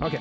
OK. 0.00 0.14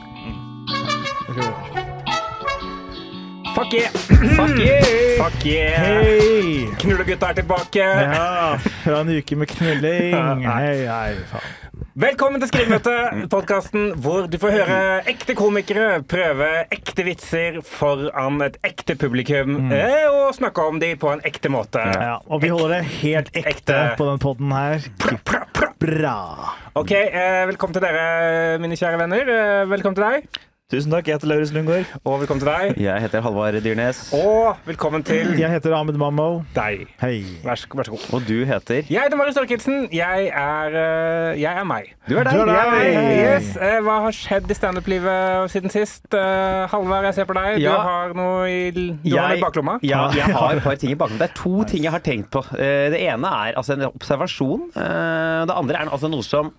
Fuck 3.56 3.74
yeah! 3.74 3.90
Fuck 4.34 4.58
yeah! 4.58 4.82
Fuck 5.18 5.46
yeah! 5.46 6.02
Hei! 6.02 6.66
Knullegutta 6.82 7.30
er 7.30 7.38
tilbake. 7.38 7.86
Ja, 7.86 8.58
fra 8.58 9.04
en 9.04 9.12
uke 9.14 9.38
med 9.38 9.52
knulling. 9.54 10.42
Hei, 10.58 10.82
hei, 10.90 11.14
faen. 11.30 11.54
Velkommen 11.98 12.42
til 12.42 12.50
Skrivmøtet, 12.50 13.30
podkasten 13.30 13.92
hvor 14.02 14.26
du 14.30 14.40
får 14.42 14.56
høre 14.56 14.82
ekte 15.14 15.38
komikere 15.38 16.02
prøve 16.10 16.50
ekte 16.74 17.06
vitser 17.06 17.62
foran 17.66 18.42
et 18.46 18.58
ekte 18.66 18.98
publikum 18.98 19.56
mm. 19.70 19.74
og 20.10 20.34
snakke 20.38 20.66
om 20.66 20.82
dem 20.82 20.98
på 21.02 21.14
en 21.14 21.22
ekte 21.26 21.54
måte. 21.54 21.86
Ja, 21.86 22.18
og 22.26 22.42
vi 22.42 22.54
holder 22.54 22.80
det 22.80 22.84
helt 23.00 23.34
ekte 23.34 23.50
Ekte. 23.54 23.82
på 23.98 24.10
den 24.10 24.26
podden 24.26 24.58
her. 24.58 24.90
Pra, 25.02 25.46
pra. 25.54 25.67
Bra. 25.78 26.56
OK, 26.74 26.92
eh, 26.92 27.44
velkommen 27.46 27.76
til 27.76 27.84
dere, 27.86 28.58
mine 28.62 28.78
kjære 28.80 28.98
venner. 28.98 29.30
Eh, 29.30 29.70
velkommen 29.70 29.98
til 29.98 30.06
deg. 30.08 30.47
Tusen 30.68 30.92
takk. 30.92 31.08
Jeg 31.08 31.16
heter 31.16 31.30
Lauritz 31.32 31.54
Lundgaard. 31.56 31.92
Og 32.04 32.18
velkommen 32.20 32.42
til 32.44 32.50
deg. 32.50 32.80
Jeg 32.84 33.00
heter 33.06 33.22
Halvard 33.24 33.56
Dyrnes. 33.64 34.00
Og 34.18 34.58
velkommen 34.68 35.04
til 35.08 35.30
Jeg 35.40 35.48
heter 35.54 35.72
Ahmed 35.78 35.96
Mammo. 35.96 36.42
deg. 36.58 36.82
Hei. 37.00 37.22
Vær 37.46 37.56
så, 37.56 37.70
vær 37.72 37.88
så 37.88 37.94
god. 37.94 38.04
Og 38.18 38.26
du 38.28 38.42
heter 38.50 38.82
Jeg 38.92 39.06
heter 39.06 39.16
Marius 39.16 39.38
Torkelsen. 39.38 39.86
Jeg 39.96 40.26
er, 40.28 40.76
eh, 40.82 41.40
jeg 41.40 41.54
er 41.62 41.64
meg. 41.64 41.94
Du 42.10 42.18
er 42.20 42.28
deg. 42.28 42.34
Du 42.36 42.42
er 42.42 42.52
deg. 42.52 42.84
Jeg, 42.84 43.38
yes. 43.38 43.54
eh, 43.56 43.78
Hva 43.86 43.96
har 44.10 44.18
skjedd 44.20 44.52
i 44.52 44.58
standup-livet 44.60 45.48
siden 45.56 45.72
sist? 45.72 46.04
Uh, 46.12 46.68
Halvard, 46.74 47.08
jeg 47.08 47.16
ser 47.22 47.30
på 47.32 47.38
deg. 47.40 47.62
Ja. 47.64 47.72
Du 47.78 47.88
har 47.88 48.14
noe 48.20 48.52
i, 48.52 48.60
du 48.76 49.16
har 49.16 49.30
noe 49.32 49.38
i 49.40 49.46
baklomma. 49.48 49.78
Ja, 49.88 50.10
jeg 50.20 50.36
har 50.36 50.60
et 50.60 50.64
par 50.68 50.76
ting 50.84 50.92
i 50.92 51.00
baklomma. 51.00 51.24
Det 51.24 51.30
er 51.32 51.38
to 51.46 51.64
ting 51.72 51.88
jeg 51.88 51.96
har 51.96 52.04
tenkt 52.04 52.28
på. 52.36 52.44
Eh, 52.60 52.90
Det 52.92 53.00
ene 53.08 53.32
er 53.48 53.56
altså 53.64 53.80
en 53.80 53.88
observasjon. 53.94 54.68
Eh, 54.76 55.46
Det 55.48 55.56
andre 55.64 55.80
er 55.86 55.96
altså 55.96 56.12
noe 56.12 56.28
som 56.28 56.52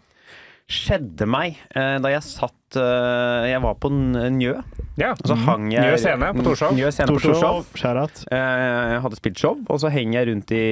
skjedde 0.69 1.25
meg 1.29 1.61
eh, 1.77 1.97
da 2.05 2.11
jeg 2.17 2.25
satt 2.25 2.57
eh, 2.77 3.49
Jeg 3.53 3.63
var 3.65 3.75
på 3.81 3.91
Njø. 3.91 4.55
Ja. 4.99 5.13
Og 5.15 5.31
så 5.31 5.37
hang 5.47 5.71
jeg 5.73 5.85
Njø 5.87 5.99
scene 6.03 6.31
på 6.35 6.45
Torshov. 6.45 6.75
Njø 6.77 6.91
scene 6.93 7.15
på 7.15 7.23
Torshov. 7.23 7.65
Eh, 8.29 8.39
Jeg 8.39 9.03
hadde 9.05 9.21
spilt 9.21 9.39
show, 9.39 9.57
og 9.69 9.81
så 9.81 9.93
henger 9.95 10.21
jeg 10.21 10.33
rundt 10.33 10.53
i 10.53 10.65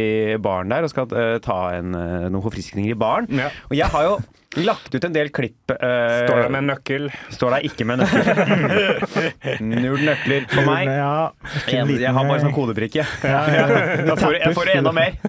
baren 0.42 0.72
der 0.74 0.86
og 0.86 0.90
skal 0.92 1.06
eh, 1.14 1.36
ta 1.44 1.60
en, 1.78 1.94
noen 1.94 2.42
forfriskninger 2.44 2.96
i 2.96 2.98
baren. 2.98 3.30
Ja. 3.30 3.52
Og 3.70 3.78
jeg 3.78 3.88
har 3.92 4.10
jo 4.10 4.18
lagt 4.64 4.94
ut 4.94 5.04
en 5.04 5.12
del 5.14 5.30
klipp. 5.34 5.70
Uh, 5.70 6.24
Står 6.24 6.40
der 6.40 6.52
med 6.52 6.62
en 6.62 6.70
nøkkel. 6.70 7.08
Står 7.34 7.56
der 7.56 7.66
ikke 7.68 7.86
med 7.88 8.00
nøkkel. 8.00 9.60
Null 9.70 10.04
nøkler 10.06 10.46
på 10.50 10.64
meg. 10.66 10.88
Ja, 10.88 11.30
en 11.66 11.90
Jeg, 11.92 12.00
jeg 12.06 12.14
har 12.16 12.28
bare 12.28 12.44
sånn 12.44 12.54
kodebrikke. 12.56 13.04
Jeg 13.26 14.16
får, 14.20 14.36
jeg 14.40 14.56
får 14.56 14.72
enda 14.76 14.92
mer. 14.96 15.16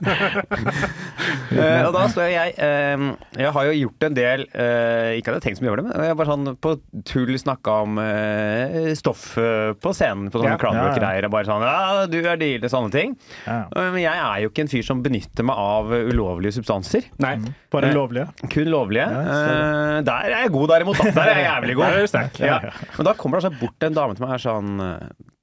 Uh, 1.47 1.87
og 1.87 1.93
da 1.95 2.01
står 2.11 2.27
jeg 2.27 2.53
uh, 2.59 3.03
Jeg 3.39 3.51
har 3.55 3.67
jo 3.67 3.73
gjort 3.77 4.05
en 4.07 4.15
del 4.15 4.43
Ikke 4.43 4.57
at 4.59 5.15
jeg 5.15 5.33
har 5.37 5.43
tenkt 5.43 5.59
så 5.59 5.63
mye 5.63 5.71
over 5.71 5.79
det, 5.79 5.85
men 5.87 6.03
jeg 6.03 6.11
har 6.11 6.17
bare 6.19 6.29
sånn 6.33 6.56
på 6.63 6.71
tull 7.07 7.33
snakka 7.39 7.75
om 7.85 7.97
uh, 8.01 8.87
stoff 8.97 9.37
eh, 9.41 9.73
på 9.77 9.93
scenen 9.95 10.31
på 10.33 10.39
sånne 10.41 10.55
Ja. 10.55 10.59
klanbøkgreier. 10.61 11.25
Og 11.27 11.31
bare 11.33 11.47
sånn 11.49 11.63
Ja, 11.65 12.05
du 12.09 12.17
er 12.21 12.37
dealer, 12.41 12.71
sånne 12.71 12.91
ting. 12.91 13.15
Ja. 13.45 13.59
Eh, 13.75 13.89
Men 13.95 14.01
jeg 14.03 14.13
er 14.25 14.41
jo 14.43 14.49
ikke 14.51 14.65
en 14.65 14.71
fyr 14.73 14.83
som 14.87 15.03
benytter 15.05 15.43
meg 15.47 15.55
av 15.57 15.91
ulovlige 15.93 16.57
substanser. 16.59 17.07
Nei. 17.23 17.35
Bare 17.71 17.89
Eh, 17.91 17.95
lovlige. 17.95 18.27
Kun 18.49 18.71
lovlige. 18.73 19.07
Ja, 19.07 19.37
Eh, 19.37 20.01
der 20.07 20.29
er 20.31 20.43
jeg 20.43 20.51
god, 20.51 20.69
derimot. 20.69 20.97
Da. 20.97 21.11
Der 21.17 21.31
er 21.31 21.41
jeg 21.41 21.47
jævlig 21.47 21.75
god. 21.75 22.39
Ja. 22.39 22.59
Men 22.97 23.05
da 23.05 23.13
kommer 23.13 23.39
det 23.39 23.45
altså 23.51 23.59
bort 23.59 23.83
en 23.83 23.93
dame 23.93 24.15
til 24.15 24.25
meg 24.25 24.29
og 24.29 24.37
er 24.39 24.45
sånn 24.47 24.71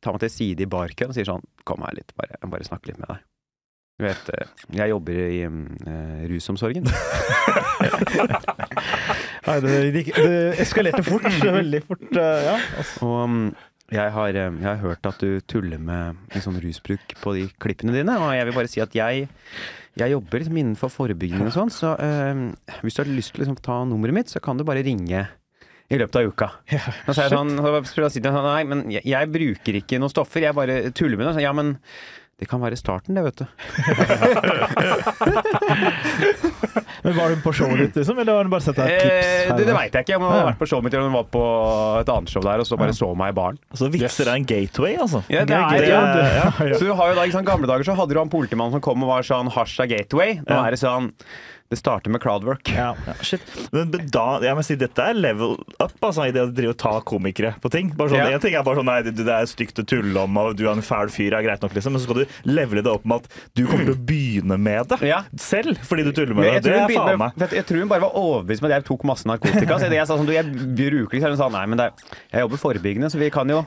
tar 0.04 0.12
meg 0.12 0.20
til 0.20 0.30
side 0.30 0.60
i 0.60 0.66
barkøen 0.68 1.08
og 1.08 1.14
sier 1.16 1.24
sånn 1.24 1.42
Kom 1.64 1.80
her 1.86 1.94
litt, 1.96 2.12
bare, 2.18 2.36
jeg 2.36 2.44
må 2.44 2.50
bare 2.58 2.66
snakke 2.68 2.90
litt 2.90 2.98
med 3.00 3.08
deg. 3.08 3.22
Du 3.94 4.02
vet, 4.02 4.30
eh, 4.34 4.48
jeg 4.74 4.90
jobber 4.90 5.18
i 5.22 5.42
eh, 5.46 6.24
rusomsorgen. 6.30 6.88
Nei, 9.44 9.54
det, 9.62 9.74
det, 9.94 10.02
det 10.16 10.32
eskalerte 10.64 11.04
fort. 11.06 11.28
Veldig 11.60 11.82
fort. 11.86 12.08
Uh, 12.10 12.18
Ja. 12.48 12.56
Altså. 12.80 13.06
Og 13.06 13.30
mm, 13.30 13.46
jeg 13.94 14.10
har, 14.16 14.34
jeg 14.34 14.66
har 14.66 14.82
hørt 14.82 15.06
at 15.06 15.22
du 15.22 15.38
tuller 15.46 15.78
med 15.78 16.18
liksom, 16.34 16.58
rusbruk 16.64 17.14
på 17.20 17.36
de 17.36 17.46
klippene 17.62 17.94
dine, 17.94 18.18
og 18.18 18.34
jeg 18.34 18.48
vil 18.48 18.58
bare 18.58 18.72
si 18.72 18.82
at 18.82 18.98
jeg 18.98 19.28
jeg 19.94 20.10
jobber 20.10 20.40
liksom 20.42 20.56
innenfor 20.58 20.90
forebygging 20.90 21.44
og 21.46 21.52
sånn, 21.54 21.70
så 21.70 21.92
eh, 22.02 22.34
hvis 22.82 22.96
du 22.96 23.04
har 23.04 23.10
lyst 23.14 23.30
til 23.30 23.38
å 23.38 23.44
liksom, 23.44 23.60
ta 23.62 23.76
nummeret 23.86 24.16
mitt, 24.16 24.32
så 24.32 24.42
kan 24.42 24.58
du 24.58 24.64
bare 24.66 24.82
ringe 24.82 25.20
i 25.92 26.00
løpet 26.00 26.18
av 26.18 26.32
uka. 26.32 26.48
Ja, 26.72 26.82
så 27.06 27.28
sånn, 27.30 27.52
så 27.60 28.02
jeg 28.02 28.10
sånn, 28.24 28.40
nei, 28.48 28.64
men 28.66 28.82
jeg, 28.90 29.04
jeg 29.06 29.30
bruker 29.30 29.78
ikke 29.78 30.00
noen 30.02 30.10
stoffer, 30.10 30.48
jeg 30.48 30.56
bare 30.56 30.80
tuller 30.96 31.20
med 31.20 31.28
det. 31.28 31.34
Så, 31.36 31.44
ja, 31.44 31.52
men 31.54 31.76
det 32.40 32.48
kan 32.50 32.60
være 32.60 32.76
starten, 32.76 33.14
det, 33.14 33.22
vet 33.24 33.36
du. 33.42 33.46
Men 37.04 37.12
Var 37.16 37.28
hun 37.34 37.40
på 37.44 37.52
showet 37.52 37.78
ditt, 37.78 37.96
liksom? 38.00 38.18
Eller 38.18 38.32
har 38.38 38.44
hun 38.46 38.50
bare 38.52 38.64
sett 38.64 38.76
deg 38.78 38.90
et 38.90 39.02
klips? 39.02 39.26
Eh, 39.28 39.48
her 39.50 39.56
det, 39.58 39.66
det 39.68 39.74
veit 39.76 39.92
jeg 39.98 40.06
ikke. 40.06 40.16
Om 40.18 40.22
hun 40.24 40.32
har 40.34 40.46
vært 40.48 40.60
på 40.62 40.68
showet 40.70 40.84
mitt 40.86 40.94
eller 40.96 41.08
hun 41.10 41.16
var 41.18 41.26
på 41.36 41.42
et 42.00 42.10
annet 42.16 42.30
show 42.32 42.42
der 42.44 42.58
og 42.64 42.68
så 42.68 42.74
bare 42.80 42.94
så 42.96 43.08
meg 43.18 43.28
i 43.34 43.36
baren. 43.38 43.58
Så 43.76 43.84
vitser 43.92 44.26
er 44.32 44.36
en 44.40 44.48
gateway, 44.48 44.94
altså. 45.04 45.20
Ja, 45.32 45.40
det 45.48 45.56
er, 45.58 45.62
Det- 45.78 45.90
ja. 45.90 46.02
Ja, 46.14 46.22
ja. 46.70 46.74
Så 46.78 46.84
du 46.88 46.92
har 46.96 47.06
jo 47.12 47.16
da, 47.20 47.24
i 47.28 47.34
sånn 47.34 47.48
gamle 47.48 47.66
dager 47.70 47.84
så 47.86 47.96
hadde 47.98 48.12
du 48.16 48.20
han 48.22 48.32
politimannen 48.32 48.74
som 48.78 48.82
kom 48.84 48.98
og 49.04 49.08
var 49.14 49.22
sånn 49.26 49.48
Hasj 49.54 49.74
er 49.84 49.88
gateway. 49.94 50.30
Nå 50.40 50.48
Ja. 50.48 50.52
er 50.66 50.70
det 50.74 50.80
sånn 50.82 51.04
Det 51.74 51.80
starter 51.80 52.12
med 52.14 52.22
crowdwork. 52.22 52.70
Ja. 52.70 52.92
Shit. 53.26 53.42
Men 53.74 53.90
men 53.90 54.06
da, 54.14 54.26
jeg 54.44 54.54
må 54.54 54.62
si, 54.62 54.76
dette 54.78 55.02
er 55.10 55.16
level 55.18 55.56
up 55.82 55.94
altså, 56.06 56.28
i 56.28 56.32
det 56.34 56.44
å 56.44 56.50
drive 56.54 56.74
og 56.74 56.78
ta 56.78 56.92
komikere 57.02 57.54
på 57.62 57.70
ting. 57.74 57.90
Bare 57.98 58.12
sånn, 58.12 58.20
Ja. 58.22 58.28
En 58.36 58.42
ting 58.44 58.54
er 58.54 58.62
bare 58.66 58.78
sånn 58.78 58.86
Nei, 58.88 59.00
det, 59.06 59.14
det 59.18 59.26
er 59.34 59.48
stygt 59.50 59.80
å 59.82 59.84
tulle 59.88 60.22
om, 60.22 60.36
og 60.38 60.54
du 60.58 60.64
er 60.68 60.72
en 60.76 60.84
fæl 60.84 61.10
fyr, 61.10 61.34
er 61.34 61.42
greit 61.46 61.62
nok, 61.64 61.74
liksom. 61.74 61.96
Men 61.96 62.02
så 62.02 62.06
skal 62.06 62.22
du 62.22 62.36
levele 62.46 62.84
det 62.84 62.92
opp 62.92 63.04
med 63.10 63.24
at 63.24 63.38
du 63.58 63.64
kommer 63.66 63.88
til 63.88 63.96
å 63.96 64.02
begynne 64.06 64.58
med 64.60 64.92
det 64.94 65.00
Ja. 65.08 65.22
selv, 65.40 65.80
fordi 65.88 66.04
du 66.06 66.12
tuller 66.14 66.34
med 66.36 66.44
det. 66.46 66.52
jeg, 66.60 66.62
Det 66.68 66.74
er 66.78 66.94
faen 66.94 67.18
meg. 67.24 67.32
Jeg, 67.42 67.50
jeg 67.58 67.66
tror 67.72 67.82
hun 67.82 67.90
bare 67.90 68.04
var 68.06 68.18
overbevist 68.22 68.62
med 68.62 68.70
at 68.70 68.76
jeg 68.82 68.88
tok 68.92 69.04
masse 69.10 69.26
narkotika. 69.28 69.78
Så 69.82 69.90
det 69.90 69.98
jeg 69.98 70.06
sa 70.10 70.18
sånn, 70.20 70.28
du, 70.30 70.34
jeg 70.36 70.46
bruker 70.54 71.18
ikke, 71.18 71.24
så 71.26 71.32
hun 71.34 71.40
sa 71.42 71.48
nei, 71.56 71.64
men 71.72 71.80
det 71.80 71.88
er, 71.90 72.12
jeg 72.36 72.46
jobber 72.46 72.62
forebyggende, 72.68 73.10
så 73.10 73.18
vi 73.18 73.30
kan 73.34 73.50
jo 73.50 73.64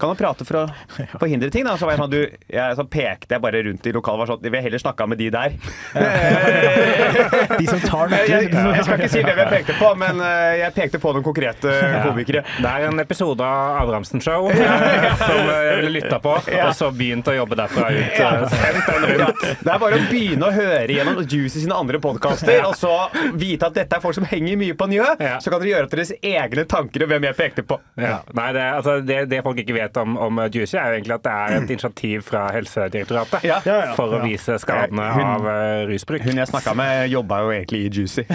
kan 0.00 0.12
jo 0.14 0.18
prate 0.18 0.46
for 0.48 0.62
å 0.62 0.64
forhindre 1.22 1.50
ting. 1.52 1.64
da 1.68 1.76
Så 1.80 1.86
var 1.88 1.94
jeg 1.96 2.02
sånn, 2.02 2.12
du, 2.12 2.20
jeg, 2.50 2.76
så 2.78 2.86
pekte 2.90 3.36
jeg 3.36 3.44
bare 3.44 3.62
rundt 3.66 3.86
i 3.86 3.94
lokalet 3.94 4.16
og 4.16 4.22
var 4.24 4.32
sånn 4.34 4.44
Vi 4.46 4.56
har 4.56 4.64
heller 4.66 4.82
snakka 4.82 5.06
med 5.10 5.20
de 5.20 5.28
der. 5.34 5.54
De 7.60 7.66
som 7.68 7.80
tar 7.84 8.12
Jeg, 8.14 8.28
jeg, 8.30 8.50
jeg 8.54 8.84
skal 8.86 9.00
ikke 9.00 9.10
si 9.12 9.22
hvem 9.24 9.40
jeg 9.42 9.50
pekte 9.54 9.76
på, 9.78 9.90
men 10.00 10.20
eh, 10.24 10.60
jeg 10.62 10.74
pekte 10.76 11.00
på 11.02 11.12
noen 11.14 11.24
konkrete 11.26 11.72
komikere. 12.04 12.42
Det 12.60 12.70
er 12.70 12.86
en 12.88 13.02
episode 13.02 13.44
av 13.44 13.80
Abrahamsen 13.82 14.22
Show 14.24 14.48
eh, 14.52 15.06
som 15.26 15.40
jeg 15.50 15.76
ville 15.80 15.92
lytta 15.98 16.20
på, 16.22 16.34
og 16.40 16.72
så 16.76 16.90
begynt 16.94 17.28
å 17.30 17.34
jobbe 17.36 17.58
derfra 17.60 17.90
ut. 17.92 18.20
eh, 18.20 19.56
det 19.60 19.72
er 19.74 19.80
bare 19.82 19.98
å 20.00 20.04
begynne 20.10 20.48
å 20.48 20.54
høre 20.54 20.96
gjennom 20.96 21.20
Juicy 21.24 21.62
sine 21.64 21.76
andre 21.76 22.00
podkaster, 22.02 22.62
og 22.68 22.76
så 22.78 22.92
vite 23.38 23.68
at 23.70 23.76
dette 23.76 23.98
er 23.98 24.04
folk 24.04 24.16
som 24.16 24.26
henger 24.28 24.58
mye 24.60 24.76
på 24.78 24.88
Njø. 24.90 25.06
Ja. 25.20 25.36
Så 25.42 25.52
kan 25.52 25.62
dere 25.62 25.74
gjøre 25.74 25.88
opp 25.88 25.94
deres 25.94 26.12
egne 26.20 26.66
tanker 26.70 27.04
om 27.06 27.12
hvem 27.12 27.28
jeg 27.30 27.38
pekte 27.38 27.66
på. 27.66 27.80
Ja. 28.00 28.20
Nei, 28.36 28.48
det, 28.56 28.66
altså, 28.80 28.98
det, 29.04 29.20
det 29.30 29.42
folk 29.46 29.60
ikke 29.62 29.76
vet 29.76 29.89
om, 29.96 30.16
om 30.18 30.38
Juicy, 30.52 30.76
er 30.78 30.92
jo 30.92 30.98
egentlig 31.00 31.14
at 31.16 31.24
det 31.26 31.32
er 31.32 31.56
et 31.58 31.70
initiativ 31.74 32.22
fra 32.28 32.44
Helsedirektoratet 32.54 33.44
Ja. 33.48 33.58
For 33.96 34.14
å 34.14 34.22
vise 34.22 34.58
skadene 34.62 35.08
Hun- 35.16 35.26
av 35.34 35.48
eh, 35.50 35.86
rusbruk. 35.90 36.22
Hun 36.22 36.36
jeg 36.38 36.46
snakka 36.52 36.74
med, 36.78 37.08
jobba 37.10 37.40
jo 37.42 37.50
egentlig 37.56 37.80
i 37.86 37.90
Juicy. 37.98 38.24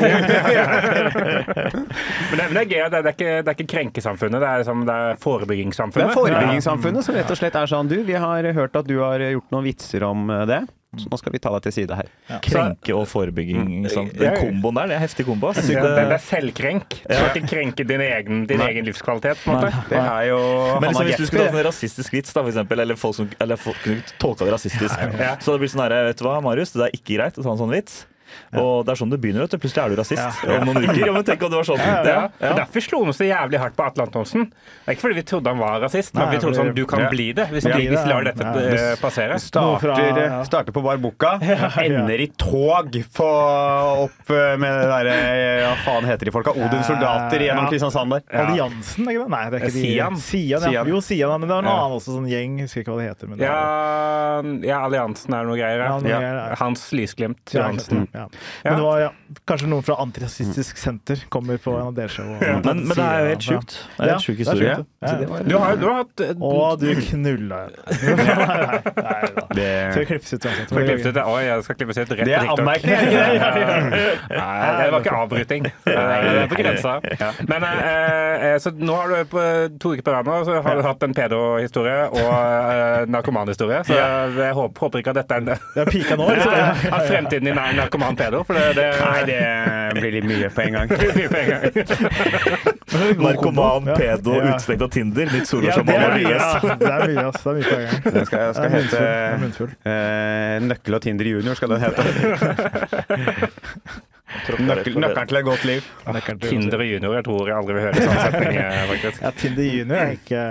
Men 1.06 2.38
det, 2.38 2.46
men 2.46 2.54
det 2.56 2.62
er 2.62 2.70
gøy. 2.70 2.80
Det, 2.90 3.00
det, 3.00 3.12
er 3.12 3.16
ikke, 3.16 3.34
det 3.46 3.48
er 3.52 3.56
ikke 3.58 3.70
krenkesamfunnet, 3.76 4.42
det 4.42 4.50
er, 4.50 4.64
liksom, 4.64 4.86
det 4.88 4.96
er 4.96 5.14
Det 5.16 5.22
forebyggingssamfunnet. 5.24 6.10
er 6.10 6.18
forebyggingssamfunnet 6.20 7.06
som 7.08 7.16
rett 7.18 7.32
og 7.32 7.40
slett 7.40 7.56
er 7.60 7.70
sånn 7.72 7.90
Du, 7.92 7.98
vi 8.08 8.18
har 8.20 8.50
hørt 8.58 8.76
at 8.80 8.88
du 8.90 8.98
har 9.02 9.22
gjort 9.22 9.52
noen 9.54 9.66
vitser 9.68 10.06
om 10.08 10.30
eh, 10.34 10.46
det, 10.50 10.62
så 10.98 11.10
nå 11.12 11.18
skal 11.20 11.32
vi 11.34 11.40
ta 11.40 11.50
deg 11.56 11.62
til 11.68 11.72
side 11.76 11.96
her. 11.96 12.08
Krenke 12.42 12.96
og 12.96 13.08
forebygging. 13.12 13.84
Liksom. 13.86 14.10
Den 14.18 14.36
komboen 14.40 14.76
der, 14.80 14.88
det 14.88 14.96
er 14.98 15.04
heftig 15.06 15.26
kombo. 15.28 15.50
ass. 15.50 15.68
Ja, 15.70 15.82
Det- 15.84 16.06
er 16.12 16.18
selvkrenk. 16.18 16.90
Du 17.08 17.14
skal 17.16 17.30
ikke 17.42 17.50
krenke 17.56 17.88
din 17.88 18.02
egen, 18.02 18.46
din 18.48 18.62
egen 18.62 18.86
livskvalitet. 18.86 19.38
på 19.44 19.52
en 19.52 19.58
måte. 19.62 19.84
Det 19.90 19.98
er 20.00 20.28
jo 20.30 20.80
Men 20.80 20.90
liksom, 20.90 21.06
hvis 21.06 21.18
du 21.18 21.26
skulle 21.26 21.46
tatt 21.50 21.60
en 21.60 21.66
rasistisk 21.72 22.12
vits, 22.14 22.34
da, 22.34 22.42
for 22.42 22.50
eksempel, 22.52 22.80
eller 22.82 22.96
folk 22.96 23.16
som 23.16 23.30
eller 23.40 23.56
folk 23.58 23.78
kunne 23.84 24.04
tolka 24.20 24.46
det 24.46 24.54
rasistisk, 24.54 24.96
Ja. 25.20 25.36
så 25.38 25.52
hadde 25.52 25.60
det 25.60 25.62
blitt 25.62 25.76
sånn 25.76 25.84
her, 25.90 26.06
vet 26.06 26.18
du 26.18 26.24
hva, 26.26 26.42
Marius, 26.42 26.72
det 26.72 26.82
er 26.88 26.92
ikke 26.98 27.18
greit 27.18 27.38
å 27.38 27.44
ta 27.44 27.52
en 27.52 27.58
sånn 27.58 27.72
vits. 27.72 28.06
Og 28.54 28.86
det 28.86 28.92
er 28.96 29.00
sånn 29.02 29.10
det 29.12 29.20
begynner, 29.22 29.48
du. 29.50 29.58
Plutselig 29.58 29.84
er 29.86 29.90
du 29.90 29.96
rasist 30.02 30.44
om 30.46 30.66
noen 30.70 30.84
uker. 30.86 31.06
Ja, 31.06 31.12
men 31.14 31.24
tenk 31.24 31.44
om 31.44 31.52
det 31.52 31.60
var 31.62 31.68
sånn. 31.70 31.80
Ja, 31.80 32.04
Ja, 32.06 32.30
ja. 32.42 32.54
Derfor 32.62 32.82
slo 32.82 33.04
vi 33.06 33.12
så 33.14 33.26
jævlig 33.28 33.60
hardt 33.60 33.76
på 33.76 33.86
Atle 33.86 34.04
Antonsen. 34.06 34.50
Det 34.52 34.88
er 34.88 34.96
ikke 34.96 35.02
fordi 35.08 35.16
vi 35.16 35.24
trodde 35.24 35.48
han 35.54 35.60
var 35.60 35.80
rasist, 35.82 36.14
men 36.16 36.30
vi 36.32 36.38
trodde 36.38 36.56
sånn 36.60 36.74
du 36.76 36.86
kan 36.86 37.00
Ja. 37.06 37.10
bli 37.10 37.32
det 37.34 37.48
hvis 37.50 37.66
Ja. 37.66 38.06
lar 38.06 38.24
dette 38.24 38.44
Ja. 38.44 38.92
eh, 38.92 38.96
passere. 39.02 39.40
Starter, 39.40 40.44
starter 40.46 40.72
på 40.72 40.82
Bar 40.84 40.98
Boka, 40.98 41.40
ender 41.82 42.20
i 42.20 42.28
tog 42.38 42.92
på, 43.14 43.30
opp 44.06 44.30
eh, 44.30 44.56
med 44.58 44.72
det 44.82 44.88
derre 44.90 45.16
Hva 45.66 45.76
faen 45.86 46.06
heter 46.10 46.26
de 46.26 46.32
folka? 46.32 46.52
Odin 46.56 46.84
soldater 46.84 47.40
gjennom. 47.40 47.68
Kristiansand 47.70 48.12
der. 48.12 48.22
Ja. 48.32 48.46
Alliansen, 48.46 49.06
ikke 49.10 49.24
det? 49.24 49.30
Nei, 49.30 49.44
det 49.50 49.60
er 49.62 49.66
ikke 49.66 49.74
de. 49.74 49.82
Sian. 49.86 50.18
Sian, 50.18 50.62
ja. 50.62 50.70
Sian. 50.70 50.88
Jo, 50.88 51.00
Sian, 51.02 51.40
men 51.40 51.50
det 51.50 51.56
er 51.56 51.60
en 51.64 51.70
annen 51.72 51.96
også, 51.98 52.16
sånn 52.18 52.28
gjeng. 52.30 52.58
Jeg 52.60 52.68
husker 52.70 52.84
ikke 52.84 52.94
hva 52.96 53.00
det 53.02 53.08
heter. 53.10 53.28
Men 53.32 53.38
det 53.40 53.48
Ja, 53.48 54.40
er- 54.40 54.68
ja, 54.68 54.80
Alliansen 54.86 55.34
er 55.34 55.44
noe 55.46 55.58
greier. 55.58 55.78
Ja, 55.80 55.86
Ja. 55.86 56.00
noe 56.00 56.10
greier, 56.10 56.36
ja. 56.50 56.56
Hans 56.56 56.92
Lysglimt 56.92 57.54
Ja, 57.54 57.62
Johansen. 57.62 58.08
Ja. 58.16 58.26
Men 58.64 58.78
det 58.80 58.86
var 58.86 59.00
ja, 59.02 59.10
kanskje 59.50 59.68
noen 59.72 59.84
fra 59.86 59.98
Antirasistisk 60.04 60.78
Senter 60.80 61.22
kommer 61.34 61.58
på 61.62 61.74
en 61.76 61.90
av 61.90 61.96
deres 61.98 62.16
show. 62.16 62.26
Men, 62.40 62.62
men 62.64 62.94
det 62.96 63.04
er 63.06 63.20
jo 63.26 63.30
helt 63.34 63.46
Ja. 63.46 63.60
sjukt. 63.60 63.76
Det 63.98 64.00
er 64.00 64.04
en 64.06 64.10
helt 64.16 64.26
sjuk 64.26 64.38
historie. 64.44 64.76
sjukt, 64.76 64.88
ja. 65.02 65.08
Så 65.10 65.44
Du 65.50 65.56
har, 65.60 65.76
du 65.78 65.86
har 65.86 65.98
hatt 66.04 66.22
eh, 66.26 66.34
Å, 66.40 66.78
du 66.80 66.88
knulla 67.10 67.60
Nei, 67.76 68.16
nei, 68.16 68.26
nei 68.26 69.28
da. 69.36 69.44
Det- 69.56 69.92
Skal 69.96 70.06
klippes 70.10 70.34
ut 70.34 70.46
uansett? 70.48 70.72
jeg 71.46 71.64
skal 71.66 71.76
klippes 71.80 71.98
ut 72.00 72.10
rett 72.16 72.26
Det 72.26 72.34
er 72.34 72.40
på 72.40 72.56
TikTok. 72.56 72.60
anmerkning, 72.60 72.94
er 72.96 73.06
det? 73.06 74.06
Nei, 74.40 74.70
det 74.80 74.88
var 74.96 75.00
ikke 75.04 75.16
avbryting. 75.20 75.68
Det 75.86 75.96
er 75.96 76.48
på 76.52 76.58
grensa. 76.60 76.96
Men 77.50 77.64
eh, 77.68 78.46
eh, 78.54 78.58
så 78.64 78.72
nå 78.76 78.96
har 78.98 79.12
du 79.14 79.30
på 79.32 79.44
to 79.82 79.94
uker 79.96 80.06
på 80.08 80.16
rad 80.16 80.28
nå, 80.30 80.40
så 80.48 80.58
har 80.66 80.80
du 80.80 80.84
hatt 80.86 81.04
en 81.06 81.14
pedo-historie 81.18 82.08
og 82.10 82.32
eh, 82.32 83.06
narkomanhistorie. 83.12 83.84
Så 83.88 83.96
jeg 83.98 84.54
håper, 84.58 84.86
håper 84.88 85.04
ikke 85.04 85.14
at 85.16 85.20
dette 85.22 85.38
er 85.38 85.44
en 85.44 85.52
Det 85.76 85.84
er 85.86 85.92
pika 85.92 86.18
nå, 86.20 86.28
liksom. 86.32 86.92
At 86.96 87.08
fremtiden 87.10 87.50
din 87.52 87.60
er 87.62 87.80
narkoman-pedo, 88.06 88.40
for 88.46 88.54
det, 88.54 88.76
det 88.78 88.86
Nei, 89.02 89.22
det 89.26 89.42
blir 90.00 90.12
litt 90.16 90.26
mye 90.30 90.50
på 90.54 90.62
en 90.66 90.72
gang. 90.78 90.88
blir 91.16 91.30
på 91.32 91.38
en 91.42 91.48
gang. 91.50 91.64
Narkoman, 93.26 93.84
pedo, 93.98 94.32
Ja. 94.36 94.42
utestengt 94.54 94.82
av 94.86 94.90
Tinder. 94.94 95.26
Nytt 95.26 95.34
Ja, 95.42 95.46
soloshow 95.50 95.84
det 95.86 95.96
er 95.96 96.00
mye, 96.16 96.36
ass. 96.40 96.62
Det 96.64 96.70
er 96.92 97.08
mye, 97.10 97.26
ass. 97.28 97.42
Det 97.42 97.50
er 97.50 97.54
mye 97.56 97.64
på 97.66 97.76
en 97.76 97.82
gang. 97.86 97.96
Den 98.16 98.26
skal, 98.30 98.44
skal 98.56 98.70
Det 98.70 98.76
hete 98.76 99.00
eh, 99.90 100.56
Nøkkel 100.70 100.94
og 100.96 101.02
Tinder 101.04 101.26
junior, 101.34 101.54
skal 101.60 101.70
den 101.76 101.82
hete. 101.84 102.02
Nøkkel, 104.36 104.98
nøkkelen 105.00 105.28
til 105.30 105.38
et 105.40 105.46
godt 105.48 105.64
liv. 105.66 105.86
Ah, 106.06 106.18
Tinder 106.44 106.82
junior, 106.86 107.14
jeg 107.16 107.26
tror 107.28 107.48
jeg 107.50 107.56
aldri 107.58 107.76
vil 107.78 107.84
høre 107.86 108.04
sånn 108.04 108.20
setning, 108.26 108.58
eh. 108.60 109.06
Ja, 109.22 109.32
Tinder 109.40 109.68
junior 109.70 110.02
er 110.02 110.14
ikke 110.18 110.42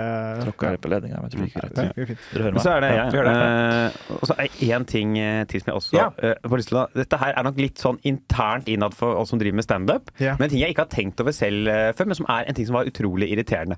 Tråkka 0.41 0.71
litt 0.75 0.83
på 0.85 0.91
ledninga, 0.93 1.21
men 1.21 1.29
jeg 1.29 1.35
tror 1.35 1.43
det 1.43 1.49
gikk 1.49 1.59
greit. 1.59 1.75
det 1.75 2.07
går. 2.09 2.15
Dere 2.33 2.43
hører 2.47 2.57
Men 2.57 2.65
så 2.65 2.73
er 2.75 2.85
det 2.85 2.91
jeg. 2.95 3.27
Eh, 3.35 4.17
og 4.17 4.25
så 4.31 4.37
én 4.69 4.87
ting 4.89 5.17
eh, 5.21 5.43
til 5.51 5.63
som 5.63 5.71
jeg 5.71 5.79
også 5.81 5.99
Ja. 5.99 6.07
uh, 6.23 6.49
får 6.49 6.61
lyst 6.63 6.71
til 6.73 6.81
å 6.81 6.85
Dette 6.95 7.21
her 7.21 7.37
er 7.37 7.47
nok 7.47 7.61
litt 7.61 7.81
sånn 7.81 7.99
internt 8.03 8.67
innad 8.71 8.97
for 8.97 9.21
oss 9.21 9.29
som 9.33 9.39
driver 9.41 9.61
med 9.61 9.67
standup. 9.67 10.11
Ja. 10.19 10.35
Men 10.39 10.47
en 10.49 10.55
ting 10.55 10.63
jeg 10.65 10.75
ikke 10.75 10.85
har 10.87 10.93
tenkt 10.93 11.21
over 11.23 11.35
selv 11.35 11.69
uh, 11.69 11.91
før, 11.97 12.09
men 12.11 12.19
som 12.19 12.27
er 12.31 12.49
en 12.49 12.57
ting 12.57 12.67
som 12.69 12.77
var 12.79 12.89
utrolig 12.89 13.31
irriterende. 13.35 13.77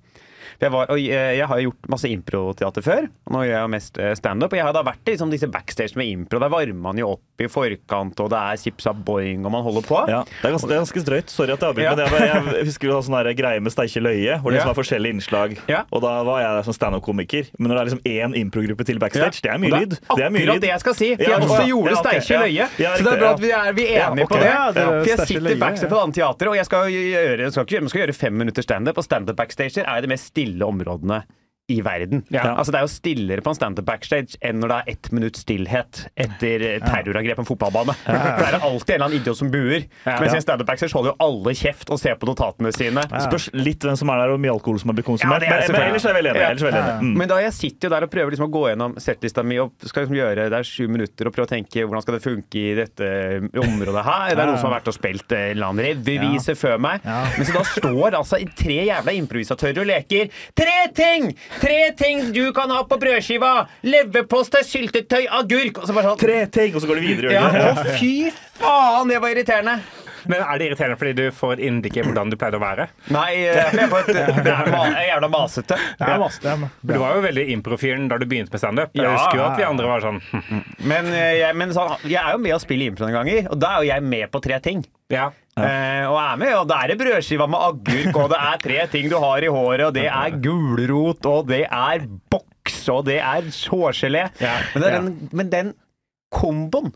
Jeg, 0.57 0.73
var, 0.73 0.89
jeg, 0.97 1.45
har 1.45 1.59
jo 1.61 1.69
gjort 1.69 1.89
masse 1.93 2.09
improteater 2.09 2.85
før, 2.85 3.07
og 3.27 3.33
nå 3.35 3.43
gjør 3.45 3.53
jeg 3.53 3.61
jo 3.65 3.71
mest 3.73 3.99
eh, 4.01 4.13
standup. 4.17 4.53
Og 4.53 4.57
jeg 4.57 4.65
har 4.65 4.73
da 4.73 4.81
vært 4.87 5.03
i 5.05 5.13
liksom, 5.13 5.29
disse 5.33 5.49
backstage 5.53 5.97
med 5.99 6.09
impro. 6.09 6.41
Der 6.41 6.49
varmer 6.49 6.79
man 6.87 6.97
jo 7.01 7.11
opp 7.13 7.43
i 7.43 7.49
forkant, 7.51 8.17
og 8.23 8.31
det 8.33 8.39
er 8.39 8.61
chipsa 8.61 8.93
boing, 8.95 9.45
og 9.45 9.53
man 9.53 9.65
holder 9.65 9.85
på. 9.85 9.99
Ja, 10.09 10.23
det 10.25 10.49
er, 10.49 10.55
ganske, 10.55 10.69
det 10.71 10.77
er 10.77 10.81
ganske 10.81 11.03
drøyt. 11.11 11.33
Sorry 11.33 11.53
at 11.53 11.61
jeg 11.61 11.69
avbryter. 11.69 12.01
Ja. 12.01 12.09
men 12.13 12.25
jeg, 12.25 12.43
var- 12.47 12.57
Jeg 12.57 12.69
husker 12.71 12.89
jo 12.89 13.01
sånn 13.05 13.29
greie 13.37 13.61
med 13.61 13.73
Steikje 13.75 14.01
løye, 14.01 14.39
hvor 14.41 14.51
det 14.55 14.61
Ja. 14.63 14.69
er 14.71 14.77
forskjellige 14.77 15.13
innslag. 15.17 15.57
Ja. 15.69 15.83
Og 15.91 16.01
da 16.01 16.23
var 16.25 16.41
jeg 16.41 16.57
der 16.57 16.65
som 16.65 16.73
standup-komiker. 16.73 17.51
Men 17.59 17.69
når 17.69 17.75
det 17.75 17.81
er 17.81 17.89
liksom 17.91 18.03
én 18.09 18.37
improgruppe 18.41 18.87
til 18.87 18.97
backstage, 18.99 19.43
det 19.45 19.51
er 19.53 19.61
mye 19.61 19.83
lyd. 19.83 19.93
Det 20.01 20.25
er 20.25 20.33
mye 20.33 20.41
akkurat 20.41 20.55
lyd. 20.57 20.61
det 20.65 20.71
jeg 20.73 20.79
skal 20.85 20.97
si. 20.97 21.11
For 21.15 21.23
jeg 21.23 21.45
også 21.45 21.67
gjorde 21.67 21.93
ja, 21.93 21.99
okay. 22.01 22.21
Steikje 22.25 22.41
løye. 22.41 22.67
Så 22.97 23.03
det 23.05 23.13
er 23.13 23.21
bra 23.21 23.31
at 23.35 23.43
vi 23.43 23.51
er, 23.53 23.71
vi 23.77 23.87
er 23.93 24.07
enige 24.07 24.25
ok. 24.25 24.33
på 24.33 24.41
det. 24.41 24.53
Det 24.73 24.87
For 24.87 25.11
jeg 25.11 25.27
sitter 25.27 25.61
backstage 25.61 25.91
på 25.91 25.97
et 25.99 26.03
annet 26.07 26.15
teater, 26.17 26.49
og 26.49 26.55
jeg 26.57 26.65
skal 26.65 26.89
gjøre, 26.97 27.51
skal 27.53 27.67
ikke, 27.67 27.89
skal 27.93 28.01
gjøre 28.01 28.17
fem 28.17 28.33
minutter 28.41 28.65
standup, 28.65 28.97
og 28.97 29.05
standup 29.05 29.37
backstager 29.37 29.85
er 29.85 30.01
det 30.01 30.09
mest 30.09 30.31
stille 30.33 30.46
områdene 30.65 31.23
i 31.67 31.81
verden. 31.81 32.23
Ja. 32.31 32.45
Altså 32.55 32.71
Det 32.71 32.79
er 32.79 32.85
jo 32.85 32.91
stillere 32.91 33.43
på 33.43 33.51
en 33.51 33.57
standup 33.57 33.85
backstage 33.89 34.37
enn 34.45 34.61
når 34.61 34.71
det 34.71 34.75
er 34.77 34.91
ett 34.93 35.09
minutts 35.11 35.41
stillhet 35.43 35.99
etter 36.15 36.63
eh, 36.63 36.77
terrorangrep 36.79 37.35
på 37.41 37.43
en 37.43 37.49
fotballbane. 37.49 37.95
For 38.05 38.39
det 38.39 38.47
er 38.47 38.63
alltid 38.63 38.93
en 38.93 38.95
eller 38.95 39.05
annen 39.09 39.17
idiot 39.19 39.39
som 39.41 39.49
buer. 39.51 39.83
Mens 40.07 40.35
i 40.37 40.39
standup 40.45 40.69
backstage 40.69 40.95
holder 40.95 41.11
jo 41.11 41.17
alle 41.25 41.53
kjeft 41.59 41.91
og 41.91 41.99
ser 41.99 42.15
på 42.21 42.29
notatene 42.29 42.71
sine. 42.75 43.03
Spørs 43.25 43.49
litt 43.57 43.83
hvem 43.83 43.97
som 43.99 44.11
er 44.13 44.21
der, 44.21 44.31
og 44.31 44.37
hvor 44.37 44.43
mye 44.45 44.53
alkohol 44.53 44.79
som 44.79 44.93
har 44.93 44.99
blitt 44.99 45.09
konsumert. 45.09 45.43
er 45.43 45.65
men, 45.67 45.75
men 45.75 45.89
ellers 45.89 46.05
er 46.07 46.15
jeg 46.15 46.19
veldig 46.21 46.31
enig. 46.37 46.71
Ja. 46.77 46.85
Mm. 47.03 47.11
Men 47.19 47.31
da 47.33 47.41
jeg 47.43 47.55
sitter 47.57 47.89
jo 47.89 47.93
der 47.97 48.07
og 48.07 48.13
prøver 48.15 48.35
liksom 48.35 48.47
å 48.47 48.53
gå 48.55 48.63
gjennom 48.71 48.95
settlista 49.03 49.43
mi 49.43 49.59
og 49.59 49.75
skal 49.83 50.05
liksom 50.05 50.19
gjøre 50.21 50.47
det 50.47 50.61
er 50.61 50.71
sju 50.71 50.87
minutter 50.91 51.27
og 51.27 51.35
prøve 51.35 51.49
å 51.49 51.51
tenke 51.51 51.83
hvordan 51.83 52.05
skal 52.05 52.15
det 52.15 52.23
funke 52.23 52.63
i 52.63 52.73
dette 52.79 53.11
området 53.59 54.07
her. 54.07 54.31
Det 54.31 54.39
er 54.39 54.53
noen 54.53 54.61
som 54.61 54.69
har 54.71 54.77
vært 54.77 54.91
og 54.93 54.95
spilt 54.95 55.35
en 55.35 55.51
eller 55.51 55.67
annen 55.67 55.89
revyvise 55.91 56.55
før 56.55 56.79
meg. 56.87 57.03
Ja. 57.03 57.19
Men 57.35 57.51
så 57.51 57.59
da 57.59 57.67
står 57.75 58.19
altså 58.21 58.39
tre 58.55 58.79
jævla 58.87 59.19
improvisatører 59.19 59.83
og 59.83 59.91
leker. 59.91 60.31
Tre 60.55 60.79
ting! 60.95 61.31
Tre 61.61 61.91
ting 61.97 62.31
du 62.35 62.51
kan 62.53 62.71
ha 62.71 62.83
på 62.87 62.97
brødskiva! 63.01 63.53
Leverpostei, 63.87 64.63
syltetøy, 64.67 65.23
agurk 65.39 65.81
Og 65.81 65.87
så 65.89 65.95
bare 65.95 66.11
sånn 66.11 66.19
Tre 66.21 66.41
ting, 66.53 66.75
og 66.75 66.83
så 66.83 66.89
går 66.89 66.99
det 67.01 67.05
videre. 67.07 67.33
Ja, 67.33 67.47
å 67.71 67.95
fy 67.97 68.29
faen, 68.59 69.09
det 69.09 69.21
var 69.23 69.33
irriterende! 69.33 69.79
Men 70.27 70.41
er 70.43 70.59
det 70.61 70.67
irriterende 70.69 70.97
fordi 70.99 71.13
du 71.17 71.23
får 71.35 71.53
et 71.57 71.63
innblikk 71.69 71.97
i 71.97 72.05
hvordan 72.07 72.31
du 72.33 72.37
pleide 72.39 72.59
å 72.59 72.63
være? 72.63 72.87
Nei, 73.13 73.29
eh, 73.47 73.71
jeg 73.77 73.89
får 73.91 74.11
et, 74.11 74.21
det 74.47 74.53
er 74.53 74.71
ma- 74.73 74.91
jævla 75.07 75.29
masete. 75.33 75.79
Det 75.99 76.11
er 76.11 76.67
Du 76.91 76.93
var 77.01 77.15
jo 77.17 77.23
veldig 77.27 77.45
improfyren 77.55 78.07
da 78.11 78.17
du 78.21 78.25
begynte 78.29 78.53
med 78.55 78.61
standup. 78.63 78.93
Jeg 78.97 79.05
Ja. 79.07 79.15
husker 79.17 79.37
jo 79.41 79.47
at 79.47 79.57
vi 79.57 79.67
andre 79.67 79.87
var 79.89 80.05
sånn 80.05 80.21
hm, 80.31 80.61
Men, 80.91 81.11
eh, 81.13 81.33
jeg, 81.41 81.55
men 81.55 81.73
så, 81.75 81.87
jeg 82.05 82.19
er 82.21 82.35
jo 82.35 82.43
med 82.43 82.55
å 82.55 82.61
spille 82.63 82.87
impro 82.91 83.07
noen 83.07 83.19
ganger, 83.21 83.51
og 83.51 83.59
da 83.61 83.73
er 83.77 83.83
jo 83.85 83.91
jeg 83.93 84.03
med 84.15 84.31
på 84.33 84.41
tre 84.43 84.59
ting. 84.63 84.85
Ja. 85.13 85.29
Eh, 85.57 86.03
og 86.05 86.17
er 86.21 86.35
med, 86.37 86.51
og 86.59 86.67
da 86.69 86.81
er 86.83 86.91
det 86.91 86.99
brødskiva 86.99 87.47
med 87.49 87.63
agurk, 87.71 88.17
og 88.21 88.29
det 88.33 88.37
er 88.43 88.59
tre 88.61 88.81
ting 88.91 89.07
du 89.09 89.15
har 89.23 89.41
i 89.41 89.49
håret, 89.49 89.87
og 89.87 89.93
det 89.95 90.05
er 90.11 90.35
gulrot, 90.43 91.25
og 91.31 91.47
det 91.49 91.63
er 91.65 92.03
boks, 92.29 92.81
og 92.93 93.05
det 93.07 93.17
er 93.23 93.47
sårgelé. 93.55 94.27
Ja. 94.43 94.57
Men, 94.77 95.13
men 95.31 95.49
den 95.53 95.71
komboen 96.33 96.91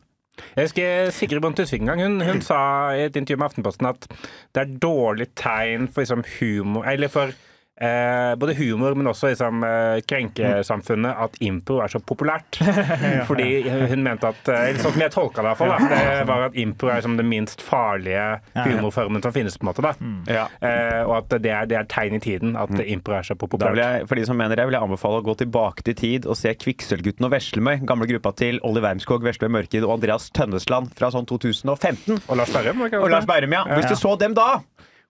Jeg 0.55 0.63
husker 0.63 1.11
Sigrid 1.15 1.41
Bonde 1.43 1.61
Tusvik 1.61 1.81
en 1.81 1.91
gang. 1.91 2.03
Hun, 2.03 2.21
hun 2.21 2.41
sa 2.41 2.57
i 2.95 3.05
et 3.05 3.15
intervju 3.15 3.39
med 3.39 3.49
Aftenposten 3.49 3.89
at 3.89 4.07
det 4.55 4.63
er 4.63 4.77
dårlig 4.83 5.27
tegn 5.35 5.87
for 5.87 6.03
liksom, 6.03 6.23
humor 6.39 7.07
for 7.11 7.35
eh, 7.81 8.35
både 8.39 8.53
humor, 8.59 8.95
men 8.95 9.09
også 9.11 9.31
liksom, 9.31 9.63
eh, 9.65 10.01
krenkesamfunnet 10.07 11.17
at 11.25 11.37
impro 11.43 11.79
er 11.83 11.91
så 11.91 12.01
populært. 12.03 12.59
Fordi 13.29 13.47
hun 13.91 14.03
mente 14.05 14.29
at 14.31 14.51
Eller 14.51 14.79
Sånn 14.81 14.95
som 14.95 15.03
jeg 15.03 15.13
tolka 15.13 15.43
det, 15.43 15.51
iallfall. 15.53 15.73
det 15.89 16.27
var 16.29 16.45
at 16.49 16.57
impro 16.61 16.89
er 16.91 16.99
liksom 17.01 17.17
den 17.19 17.29
minst 17.31 17.61
farlige 17.65 18.27
humorformen 18.55 19.23
som 19.23 19.33
finnes. 19.35 19.57
på 19.57 19.65
en 19.65 19.71
måte 19.71 19.85
da. 19.85 19.93
ja. 20.31 20.45
Eh, 20.61 21.01
og 21.05 21.15
at 21.19 21.35
det 21.43 21.51
er, 21.51 21.67
det 21.69 21.77
er 21.79 21.89
tegn 21.91 22.17
i 22.17 22.21
tiden 22.23 22.55
at 22.59 22.71
impro 22.85 23.17
er 23.17 23.25
så 23.27 23.35
Da 23.35 23.41
vil 23.41 23.49
populært. 23.49 23.81
jeg, 23.81 24.07
for 24.09 24.15
de 24.21 24.25
som 24.29 24.37
mener 24.37 24.55
det, 24.59 24.65
vil 24.69 24.77
jeg 24.77 24.85
anbefale 24.87 25.21
å 25.21 25.25
gå 25.25 25.35
tilbake 25.41 25.85
til 25.87 25.97
tid 25.97 26.27
og 26.29 26.37
se 26.39 26.53
Kvikksølvgutten 26.53 27.27
og 27.27 27.33
Veslemøy, 27.33 27.81
gamle 27.87 28.07
gruppa 28.09 28.33
til 28.37 28.59
Olli 28.67 28.83
Wermskog, 28.83 29.23
Veslemøy 29.25 29.57
Mørkid 29.59 29.85
og 29.87 29.97
Andreas 29.97 30.29
Tønnesland 30.35 30.93
fra 30.97 31.11
sånn 31.13 31.27
2015. 31.29 32.21
Og 32.27 32.37
Lars 32.39 32.53
Berrum? 32.53 32.85
Og 32.87 33.09
Lars 33.11 33.27
Berrum, 33.29 33.55
ja. 33.57 33.65
Hvis 33.75 33.89
du 33.91 33.97
så 33.99 34.15
dem 34.21 34.35
da, 34.37 34.61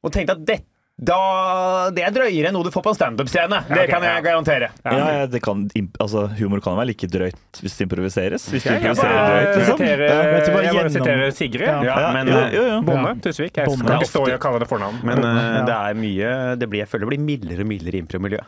og 0.02 0.14
tenkte 0.14 0.34
at 0.38 0.46
det, 0.48 0.60
da, 1.02 1.90
det 1.90 2.04
er 2.06 2.14
drøyere 2.14 2.52
enn 2.52 2.54
noe 2.54 2.68
du 2.68 2.70
får 2.74 2.84
på 2.86 2.92
en 2.94 2.98
standup-scene. 3.00 3.58
Det 3.66 3.86
ok, 3.88 3.90
kan 3.90 4.04
jeg 4.06 4.14
ja. 4.14 4.22
garantere. 4.22 4.68
Ja, 4.86 4.98
ja, 5.18 5.24
det 5.26 5.42
kan, 5.42 5.64
altså, 5.98 6.28
humor 6.38 6.62
kan 6.62 6.78
være 6.78 6.92
like 6.92 7.10
drøyt 7.10 7.62
hvis 7.64 7.78
det 7.80 7.88
improviseres. 7.88 8.46
Hvis 8.54 8.68
du 8.68 8.70
Ja, 8.70 8.76
jeg 8.78 8.92
improviserer 8.94 9.18
bare 9.18 9.32
drøyt, 9.32 9.58
liksom. 9.58 9.82
Ja, 9.82 9.96
bare 9.98 10.46
jeg 10.46 10.54
bare 10.54 10.64
gjennom- 10.68 10.94
siterer 10.94 11.34
Sigrid. 11.34 11.66
Ja. 11.66 11.82
Ja, 11.90 11.98
Ja, 12.06 12.12
men, 12.14 12.30
jo, 12.30 12.62
eh. 12.68 12.82
Bonde 12.86 13.16
Tusvik. 13.26 13.58
Jeg 13.58 13.66
Bonde. 13.66 13.82
skal 13.82 13.96
ikke 13.98 14.06
Det 14.06 14.12
stå 14.14 14.24
i 14.30 14.36
å 14.38 14.42
kalle 14.46 14.60
det 14.62 14.70
fornavn. 14.70 15.02
Men 15.04 15.26
uh, 15.26 15.66
det 15.66 15.76
er 15.80 15.94
mye 16.06 16.32
det 16.62 16.70
blir, 16.70 16.86
Jeg 16.86 16.90
føler 16.94 17.10
det 17.10 17.14
blir 17.16 17.26
mildere 17.26 17.66
og 17.66 17.72
mildere 17.74 17.98
impromiljø. 18.06 18.44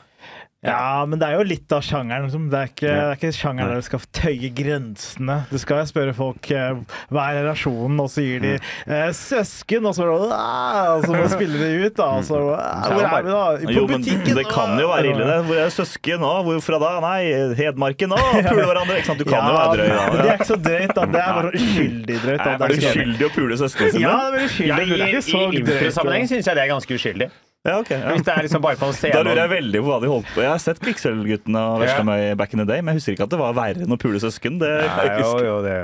Ja, 0.63 1.03
men 1.05 1.19
det 1.19 1.27
er 1.27 1.33
jo 1.41 1.43
litt 1.43 1.73
av 1.75 1.81
sjangeren. 1.83 2.23
liksom. 2.27 2.45
Det 2.49 2.59
er 2.59 2.69
ikke, 2.71 2.87
det 2.87 3.03
er 3.03 3.17
ikke 3.17 3.31
sjangeren 3.35 3.71
der 3.73 3.81
du 3.81 3.87
skal 3.89 3.99
tøye 4.15 4.49
grensene. 4.55 5.35
Du 5.51 5.57
skal 5.59 5.81
spørre 5.89 6.13
folk 6.15 6.47
eh, 6.55 6.77
hva 7.11 7.25
er 7.33 7.39
relasjonen, 7.41 7.99
og 7.99 8.07
så 8.13 8.23
gir 8.23 8.39
de 8.45 8.53
eh, 8.55 9.09
søsken, 9.17 9.85
og 9.89 9.95
så, 9.97 10.07
«Ah», 10.31 10.95
og 10.95 11.03
så 11.03 11.11
må 11.11 11.25
du 11.25 11.33
spille 11.33 11.67
ut. 11.83 11.95
da, 11.97 12.07
og 12.15 12.23
så, 12.23 12.39
«Ah, 12.55 12.87
Hvor 12.87 13.03
er 13.03 13.27
vi 13.27 13.33
da? 13.35 13.81
På 13.81 13.87
butikken? 13.91 14.35
det 14.39 14.47
kan 14.47 14.79
jo 14.79 14.87
være 14.93 15.11
ille, 15.11 15.27
det. 15.27 15.37
Hvor 15.49 15.61
er 15.65 15.69
søsken? 15.75 16.23
nå? 16.23 16.31
hvorfra 16.47 16.79
da? 16.79 16.93
Nei, 17.03 17.21
Hedmarken? 17.59 18.15
Å, 18.15 18.23
pule 18.49 18.67
hverandre! 18.71 18.99
Ikke 19.03 19.11
sant? 19.11 19.19
Du 19.19 19.27
kan 19.27 19.43
jo 19.49 19.55
være 19.59 19.77
drøy 19.77 19.91
men 19.93 20.19
det 20.23 20.27
er 20.29 20.35
ikke 20.39 20.51
så 20.53 20.59
drøyt. 20.63 20.93
da. 20.95 21.05
Det 21.13 21.21
er 21.27 21.33
bare 21.41 21.51
uskyldig 21.59 22.19
drøyt. 22.23 22.43
da. 22.43 22.43
Det 22.43 22.53
Er 22.53 22.63
er 22.63 22.67
du 22.67 22.79
ikke- 22.79 22.93
skyldig 22.97 23.27
å 23.27 23.33
pule 23.35 23.57
søsknene 23.59 23.91
sine? 23.97 24.03
Ja, 24.07 24.17
det 24.31 24.39
er 24.39 24.47
uskyldig. 24.47 24.67
Ja, 24.71 25.17
uskyldig. 25.19 25.53
I 25.53 25.59
i 25.59 25.63
drøyt. 25.63 25.81
improsammenheng 25.83 26.29
syns 26.31 26.47
jeg 26.47 26.55
det 26.55 26.63
er 26.63 26.71
ganske 26.71 26.95
uskyldig. 27.01 27.29
Ja, 27.63 27.77
okay, 27.79 27.95
Ja. 27.95 28.11
Hvis 28.11 28.25
det 28.27 28.33
er 28.33 28.43
liksom 28.43 28.59
bare 28.59 28.75
på 28.75 28.89
en 28.91 29.11
Da 29.13 29.21
lurer 29.23 29.39
jeg 29.39 29.49
veldig 29.53 29.79
på 29.79 29.87
hva 29.87 29.97
de 30.03 30.07
holdt 30.11 30.31
på 30.35 30.41
Jeg 30.43 30.51
har 30.51 30.59
sett 30.59 30.81
Kvikksølvguttene 30.83 31.59
og 31.63 31.77
Veslemøy 31.79 32.33
back 32.35 32.51
in 32.51 32.59
the 32.59 32.65
day, 32.67 32.81
men 32.83 32.91
jeg 32.91 32.99
husker 32.99 33.15
ikke 33.15 33.23
at 33.29 33.31
det 33.31 33.37
var 33.39 33.53
verre 33.55 33.85
enn 33.85 33.95
å 33.95 33.97
pule 34.01 34.19
søsken. 34.19 34.57
Det 34.59 34.71
Nei, 34.83 35.05
jeg. 35.07 35.21
Jo, 35.23 35.29
jo, 35.47 35.53
det 35.63 35.75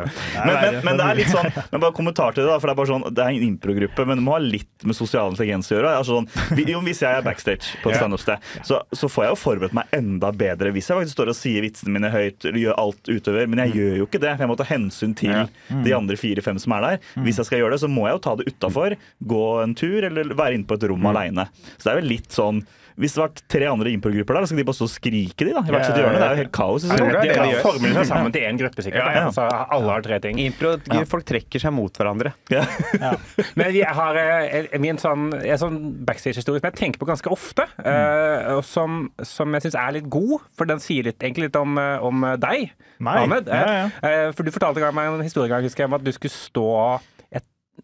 Men, 0.44 0.58
men, 0.60 0.80
men 0.84 1.00
det 1.00 1.06
er 1.06 1.20
litt 1.22 1.32
sånn 1.32 1.48
Men 1.72 1.84
bare 1.86 1.96
kommentar 1.96 2.36
til 2.36 2.44
det, 2.44 2.50
da. 2.52 2.58
For 2.60 2.68
det 2.68 2.74
er 2.74 2.80
bare 2.82 2.92
sånn 2.92 3.06
Det 3.08 3.24
er 3.24 3.38
en 3.38 3.46
improgruppe, 3.48 4.06
men 4.10 4.20
det 4.20 4.26
må 4.26 4.34
ha 4.36 4.42
litt 4.44 4.84
med 4.84 4.98
sosial 4.98 5.32
intelligens 5.32 5.72
å 5.72 5.78
gjøre. 5.78 5.94
Altså 6.02 6.18
sånn, 6.18 6.28
jo, 6.74 6.82
hvis 6.84 7.00
jeg 7.06 7.16
er 7.22 7.24
backstage 7.24 7.80
på 7.80 7.94
et 7.94 8.00
standup-sted, 8.02 8.44
så, 8.68 8.82
så 8.92 9.12
får 9.12 9.26
jeg 9.30 9.32
jo 9.32 9.40
forberedt 9.46 9.78
meg 9.80 9.96
enda 9.96 10.34
bedre 10.36 10.74
hvis 10.76 10.92
jeg 10.92 11.00
faktisk 11.00 11.16
står 11.16 11.32
og 11.32 11.40
sier 11.40 11.64
vitsene 11.64 11.96
mine 11.96 12.12
høyt 12.12 12.44
eller 12.44 12.60
gjør 12.60 12.78
alt 12.84 13.08
utover. 13.08 13.48
Men 13.48 13.64
jeg 13.64 13.76
gjør 13.80 13.98
jo 14.02 14.10
ikke 14.10 14.24
det, 14.26 14.34
for 14.36 14.44
jeg 14.46 14.52
må 14.52 14.60
ta 14.60 14.68
hensyn 14.68 15.16
til 15.16 15.48
de 15.88 15.96
andre 15.96 16.20
fire-fem 16.20 16.60
som 16.60 16.76
er 16.76 16.86
der. 16.90 17.10
Hvis 17.24 17.40
jeg 17.40 17.48
skal 17.48 17.64
gjøre 17.64 17.78
det, 17.78 17.82
så 17.86 17.92
må 17.92 18.10
jeg 18.10 18.20
jo 18.20 18.24
ta 18.28 18.36
det 18.42 18.52
utafor, 18.52 19.00
gå 19.32 19.48
en 19.64 19.80
tur 19.80 20.12
eller 20.12 20.36
være 20.36 20.60
inne 20.60 20.68
på 20.68 20.76
et 20.76 20.88
rom 20.92 21.12
aleine. 21.14 21.48
Så 21.78 21.86
det 21.88 21.94
er 21.96 22.02
vel 22.02 22.14
litt 22.18 22.36
sånn 22.36 22.64
hvis 23.00 23.14
det 23.16 23.22
var 23.22 23.30
tre 23.48 23.68
andre 23.72 23.92
improgrupper 23.96 24.36
der, 24.36 24.44
så 24.44 24.50
skulle 24.52 24.60
de 24.66 24.68
bare 24.68 24.76
stå 24.76 24.86
og 24.90 24.92
skrike 24.92 25.46
de 25.48 25.52
da, 25.56 25.62
i 25.64 25.72
hvert 25.72 25.86
sitt 25.88 25.96
Ja, 25.96 26.02
ja, 26.02 26.04
hjørne. 26.04 26.18
Det 26.20 26.26
er 26.26 26.34
jo 26.34 26.40
helt 26.42 26.52
kaos. 26.58 26.84
Jeg 26.84 27.00
tror 27.00 27.14
det 27.14 27.20
er 27.20 27.30
det 27.30 27.46
de 27.54 27.62
formler 27.64 27.94
seg 27.96 28.08
sammen 28.10 28.34
til 28.36 28.44
én 28.50 28.58
gruppe, 28.60 28.84
sikkert. 28.84 29.00
Ja, 29.00 29.14
ja. 29.16 29.30
Så 29.38 29.46
alle 29.48 29.94
har 29.94 30.04
tre 30.04 30.18
ting. 30.26 30.42
Impro, 30.44 30.74
Folk 31.08 31.28
trekker 31.30 31.64
seg 31.64 31.72
mot 31.78 31.96
hverandre. 31.96 32.34
Ja. 32.52 32.66
Men 33.56 33.72
jeg 33.78 33.94
har 34.02 34.20
eh, 34.20 34.68
min 34.84 35.00
sånn, 35.00 35.30
sånn 35.62 35.78
backstage-historie 36.10 36.60
som 36.60 36.68
jeg 36.68 36.76
tenker 36.82 37.00
på 37.00 37.08
ganske 37.08 37.32
ofte, 37.32 37.70
eh, 37.80 38.52
og 38.58 38.66
som, 38.68 39.06
som 39.24 39.56
jeg 39.56 39.70
syns 39.70 39.80
er 39.80 39.96
litt 39.96 40.12
god, 40.12 40.44
for 40.60 40.68
den 40.68 40.84
sier 40.84 41.08
litt, 41.08 41.24
egentlig 41.24 41.48
litt 41.48 41.62
om, 41.62 41.80
eh, 41.80 42.04
om 42.04 42.28
deg, 42.36 42.74
Meg? 43.00 43.22
Ahmed. 43.24 43.48
Ja, 43.48 43.64
ja. 43.80 43.88
Eh, 44.04 44.26
For 44.36 44.44
du 44.44 44.52
fortalte 44.52 44.84
en 44.84 44.90
gang 44.90 44.98
meg 45.00 45.08
en 45.14 45.24
historie 45.24 45.48
en 45.48 45.56
gang, 45.56 45.64
husker 45.70 45.86
jeg, 45.86 45.94
om 45.94 45.96
at 45.96 46.04
du 46.04 46.12
skulle 46.12 46.36
stå 46.36 46.68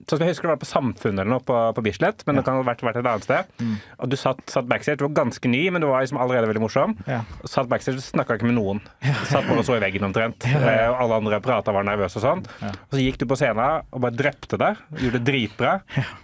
Sånn 0.05 0.19
som 0.19 0.25
jeg 0.27 0.33
husker 0.35 0.47
det 0.49 0.53
var 0.53 0.61
på 0.61 0.67
Samfunnet 0.69 1.21
eller 1.23 1.31
noe 1.35 1.43
på, 1.45 1.55
på 1.77 1.83
Bislett, 1.85 2.21
men 2.27 2.37
det 2.37 2.43
kan 2.45 2.57
ha 2.59 2.65
vært, 2.67 2.83
vært 2.85 2.99
et 3.01 3.07
annet 3.09 3.25
sted. 3.25 3.63
Og 4.03 4.09
du 4.11 4.15
satt, 4.19 4.41
satt 4.51 4.67
backstage, 4.69 4.99
du 5.01 5.05
var 5.07 5.15
ganske 5.23 5.49
ny, 5.49 5.63
men 5.73 5.81
du 5.83 5.87
var 5.89 6.03
liksom 6.05 6.19
allerede 6.21 6.49
veldig 6.51 6.61
morsom. 6.65 6.93
Ja. 7.09 7.21
Og 7.41 7.49
Satt 7.51 7.69
backstage, 7.71 7.97
du 7.97 8.03
snakka 8.05 8.37
ikke 8.37 8.49
med 8.49 8.57
noen. 8.59 8.81
Satt 9.29 9.47
bare 9.47 9.61
og 9.63 9.65
så 9.67 9.77
i 9.79 9.81
veggen 9.83 10.05
omtrent. 10.07 10.45
Eh, 10.45 10.85
Og 10.91 10.99
alle 11.01 11.17
andre 11.21 11.39
prata 11.43 11.73
var 11.75 11.85
nervøse 11.87 12.19
og 12.19 12.25
sånn. 12.25 12.43
Og 12.69 12.93
så 12.97 13.01
gikk 13.01 13.17
du 13.21 13.25
på 13.31 13.37
scenen 13.39 13.83
og 13.91 14.01
bare 14.03 14.15
drepte 14.17 14.59
det. 14.61 14.73
Gjorde 15.01 15.19
det 15.21 15.23
dritbra. 15.31 15.73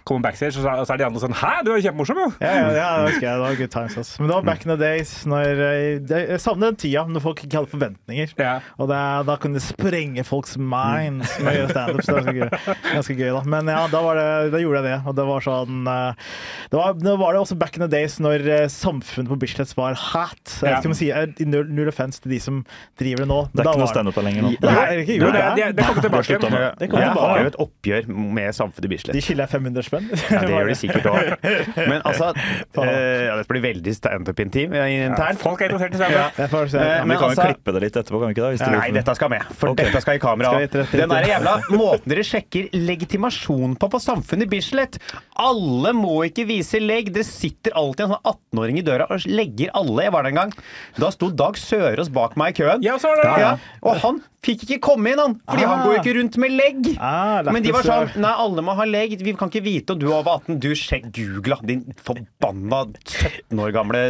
Kom 0.08 0.22
backstage, 0.24 0.54
og 0.58 0.66
så, 0.66 0.76
og 0.82 0.86
så 0.88 0.94
er 0.94 1.02
de 1.02 1.06
andre 1.08 1.22
sånn 1.22 1.34
Hæ, 1.42 1.52
du 1.66 1.72
er 1.74 1.82
kjempemorsom, 1.84 2.20
jo! 2.22 2.28
Ja, 2.44 2.52
ja, 2.58 2.68
ja, 2.76 2.88
det 3.02 3.12
husker 3.12 3.26
jeg. 3.26 3.34
Det 3.38 3.44
var 3.46 3.58
good 3.62 3.72
times. 3.74 3.96
altså. 4.02 4.20
Men 4.22 4.30
det 4.32 4.36
var 4.38 4.46
back 4.50 4.66
in 4.66 4.72
the 4.74 4.78
days 4.80 5.12
når 5.30 5.62
eh, 5.66 6.12
Jeg 6.12 6.40
savner 6.44 6.70
den 6.72 6.78
tida 6.82 7.04
når 7.08 7.24
folk 7.24 7.42
ikke 7.46 7.60
hadde 7.62 7.72
forventninger. 7.72 8.34
Ja. 8.38 8.54
Og 8.78 8.90
det, 8.92 9.00
da 9.30 9.36
kunne 9.42 9.58
det 9.58 9.64
sprenge 9.66 10.24
folks 10.28 10.56
minds 10.60 11.34
med 11.42 11.52
å 11.52 11.56
gjøre 11.62 11.72
standup. 11.72 12.12
Var 12.12 12.94
ganske 12.98 13.16
gøy, 13.18 13.30
da. 13.34 13.42
Men 13.56 13.61
ja, 13.70 13.86
da, 13.92 14.00
var 14.04 14.16
det, 14.18 14.50
da 14.54 14.58
gjorde 14.62 14.80
jeg 14.82 14.86
det. 14.90 14.98
Og 15.10 15.16
det 15.18 15.24
var 15.28 15.44
sånn 15.44 15.86
eh, 15.86 16.28
det 16.72 16.78
var, 16.78 16.94
Nå 17.02 17.16
var 17.20 17.32
det 17.36 17.42
også 17.42 17.56
back 17.60 17.76
in 17.78 17.84
the 17.84 17.88
days 17.92 18.18
når 18.22 18.46
eh, 18.48 18.66
samfunnet 18.72 19.28
på 19.30 19.38
Bislett 19.42 19.72
var 19.78 19.94
hat. 19.94 20.40
Jeg 20.62 20.70
Ja. 20.70 20.76
vet 20.76 20.84
ikke 20.84 20.90
om 20.90 20.96
jeg 20.96 21.00
sier 21.02 21.22
eh, 21.28 21.46
null, 21.46 21.68
null 21.70 21.88
offense 21.92 22.22
til 22.22 22.32
de 22.34 22.40
som 22.42 22.62
driver 22.98 23.24
det 23.24 23.28
nå. 23.30 23.40
Det 23.52 23.60
er 23.60 23.68
Da 23.68 23.74
ikke 23.74 23.82
noe 23.84 23.92
standup 23.92 24.14
der 24.18 24.26
lenger 24.28 24.42
nå. 24.46 24.52
Nei, 24.62 24.86
det 24.92 25.04
ikke? 25.06 25.18
Jo, 25.20 25.30
det, 25.30 25.42
det 25.58 25.68
det, 25.76 25.84
er 25.84 25.88
kommer 25.92 26.06
tilbake 26.08 26.26
Det, 26.32 26.50
igjen. 26.52 26.78
Det 26.82 26.90
kommer 26.90 27.04
Jeg 27.06 27.14
har 27.22 27.42
jo 27.42 27.52
et 27.52 27.60
oppgjør 27.66 28.08
med 28.40 28.54
Samfunnet 28.56 28.88
i 28.88 28.92
Bislett. 28.94 29.14
De 29.16 29.24
skiller 29.24 29.46
500 29.52 29.86
spenn. 29.86 30.08
Ja, 30.32 30.40
det 30.42 30.52
gjør 30.56 30.72
de 30.72 30.78
sikkert 30.80 31.06
òg. 31.12 31.32
Men 31.92 32.00
altså 32.08 32.32
ja, 32.32 33.36
Dette 33.36 33.48
blir 33.52 33.62
veldig 33.64 33.94
standup-intim 33.96 34.72
internt. 34.72 35.40
Folk 35.42 35.60
er 35.62 35.72
interessert 35.72 35.94
i 35.94 36.00
standup. 36.00 36.40
Ja, 36.40 36.48
får. 36.52 36.72
Men 36.72 37.08
men 37.08 37.16
vi 37.16 37.20
kan 37.20 37.22
jo 37.22 37.30
altså- 37.32 37.48
klippe 37.52 37.72
det 37.76 37.80
litt 37.84 37.96
etterpå, 38.00 38.20
kan 38.22 38.30
vi 38.30 38.34
ikke 38.36 38.44
da? 38.44 38.50
Hvis 38.54 38.62
det 38.62 38.70
Nei, 38.72 38.90
dette 38.96 39.14
skal 39.18 39.28
med. 39.32 39.42
For 39.58 39.72
okay. 39.72 39.84
dette 39.88 40.00
skal 40.04 40.16
i 40.16 40.22
kamera. 40.22 40.48
Skal 40.52 40.60
vi 40.62 40.66
rett- 40.66 40.76
rett- 40.80 41.00
Den 41.02 41.12
der 41.12 41.28
jævla 41.28 41.54
måten 41.76 42.08
dere 42.12 42.24
sjekker 42.26 42.68
legitimasjon 42.72 43.51
på 43.80 43.90
på 43.92 44.00
Samfunnet 44.02 44.50
Bislett 44.52 44.98
Alle 45.40 45.92
må 45.96 46.18
ikke 46.26 46.46
vise 46.48 46.80
legg. 46.82 47.12
Det 47.14 47.24
sitter 47.28 47.76
alltid 47.78 48.06
en 48.06 48.14
sånn 48.16 48.32
18-åring 48.34 48.80
i 48.80 48.86
døra 48.86 49.08
og 49.12 49.26
legger 49.28 49.72
alle. 49.78 50.06
Jeg 50.06 50.14
var 50.14 50.26
der 50.26 50.34
en 50.34 50.40
gang. 50.42 50.54
Da 50.98 51.12
sto 51.14 51.30
Dag 51.30 51.58
Sørås 51.60 52.12
bak 52.12 52.36
meg 52.40 52.54
i 52.54 52.62
køen. 52.62 52.84
Ja, 52.84 52.98
så 53.00 53.12
var 53.12 53.22
det 53.22 53.32
Ja, 53.42 53.54
og 53.82 54.02
han 54.04 54.22
fikk 54.42 54.64
ikke 54.66 54.78
komme 54.82 55.12
inn, 55.12 55.18
han. 55.22 55.34
Fordi 55.48 55.62
han 55.64 55.78
Ah. 55.78 55.84
går 55.86 55.92
jo 55.94 56.00
ikke 56.02 56.14
rundt 56.18 56.36
med 56.42 56.50
legg. 56.50 56.88
Ah, 57.00 57.42
Men 57.46 57.62
de 57.62 57.70
var 57.72 57.82
sånn 57.86 58.16
Nei, 58.20 58.32
alle 58.44 58.62
må 58.62 58.74
ha 58.74 58.84
legg. 58.84 59.16
Vi 59.22 59.32
kan 59.38 59.48
ikke 59.48 59.62
vite 59.62 59.90
om 59.94 59.98
du 60.00 60.08
er 60.10 60.16
over 60.18 60.40
18. 60.40 60.58
Du 60.58 60.70
sjekk 60.74 61.12
Google. 61.14 61.58
Din 61.64 61.84
forbanna 62.02 62.86
17 63.06 63.58
år 63.62 63.72
gamle 63.72 64.02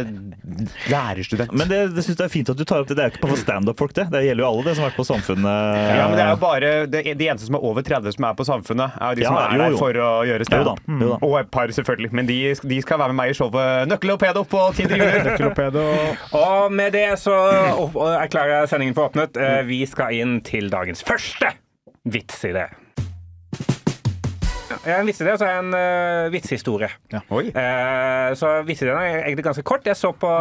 lærerstudent. 0.89 1.53
Men 1.53 1.67
det, 1.69 1.79
det 1.95 2.03
synes 2.05 2.17
jeg 2.19 2.25
er 2.25 2.33
fint 2.33 2.49
at 2.49 2.57
du 2.59 2.63
tar 2.65 2.81
opp 2.83 2.89
det. 2.89 2.97
Det 2.97 3.03
er 3.05 3.09
jo 3.09 3.13
ikke 3.15 3.23
bare 3.27 3.35
for 3.35 3.43
standup-folk, 3.43 3.93
det. 3.97 4.05
Det 4.13 4.23
gjelder 4.25 4.43
jo 4.43 4.49
alle 4.49 4.63
det 4.67 4.75
som 4.77 4.83
har 4.85 4.91
vært 4.91 4.99
på 5.01 5.05
Samfunnet. 5.09 5.77
Ja, 5.97 6.07
men 6.09 6.17
det 6.17 6.25
er 6.25 6.31
jo 6.33 6.39
bare 6.41 6.71
det, 6.93 7.03
De 7.19 7.27
eneste 7.29 7.47
som 7.49 7.57
er 7.59 7.65
over 7.69 7.85
30 7.85 8.15
som 8.17 8.27
er 8.29 8.33
på 8.39 8.47
Samfunnet, 8.47 8.97
er 8.99 9.15
de 9.19 9.27
som 9.27 9.37
Ja, 9.37 9.45
er 9.47 9.57
jo, 9.57 9.63
der 9.63 9.77
for 9.83 10.01
å 10.03 10.09
gjøre 10.27 10.47
standup. 10.49 10.81
Mm. 10.87 11.03
Og 11.21 11.37
et 11.39 11.51
par, 11.53 11.67
selvfølgelig. 11.77 12.11
Men 12.13 12.25
de, 12.29 12.39
de 12.73 12.81
skal 12.81 13.01
være 13.01 13.13
med 13.13 13.19
meg 13.21 13.33
i 13.33 13.37
showet 13.37 13.87
Nøkkelopedo 13.91 14.43
og 14.43 14.49
på 14.49 14.63
Tinder 14.77 14.97
Junior. 14.97 16.11
Og 16.43 16.71
med 16.71 16.93
det 16.95 17.05
så 17.21 17.33
erklærer 18.17 18.61
jeg 18.63 18.69
sendingen 18.73 18.95
for 18.97 19.09
åpnet. 19.09 19.37
Eh, 19.37 19.61
Vi 19.67 19.81
skal 19.89 20.13
inn 20.15 20.22
til 20.45 20.71
dagens 20.73 21.03
første 21.05 21.51
vitsidé. 22.09 22.69
Jeg 24.83 24.97
har 24.97 25.03
en 25.03 25.07
vitsidé, 25.07 25.31
og 25.31 25.39
så 25.39 25.47
har 25.47 25.53
jeg 25.53 25.63
en 25.63 25.75
uh, 25.77 26.33
vitsehistorie. 26.33 26.89
Ja. 27.13 27.21
Uh, 27.29 28.33
så 28.35 28.55
vitsideen 28.67 28.97
er 28.99 29.21
egentlig 29.21 29.45
ganske 29.45 29.63
kort. 29.67 29.85
Jeg 29.87 29.95
så 29.95 30.11
på 30.11 30.31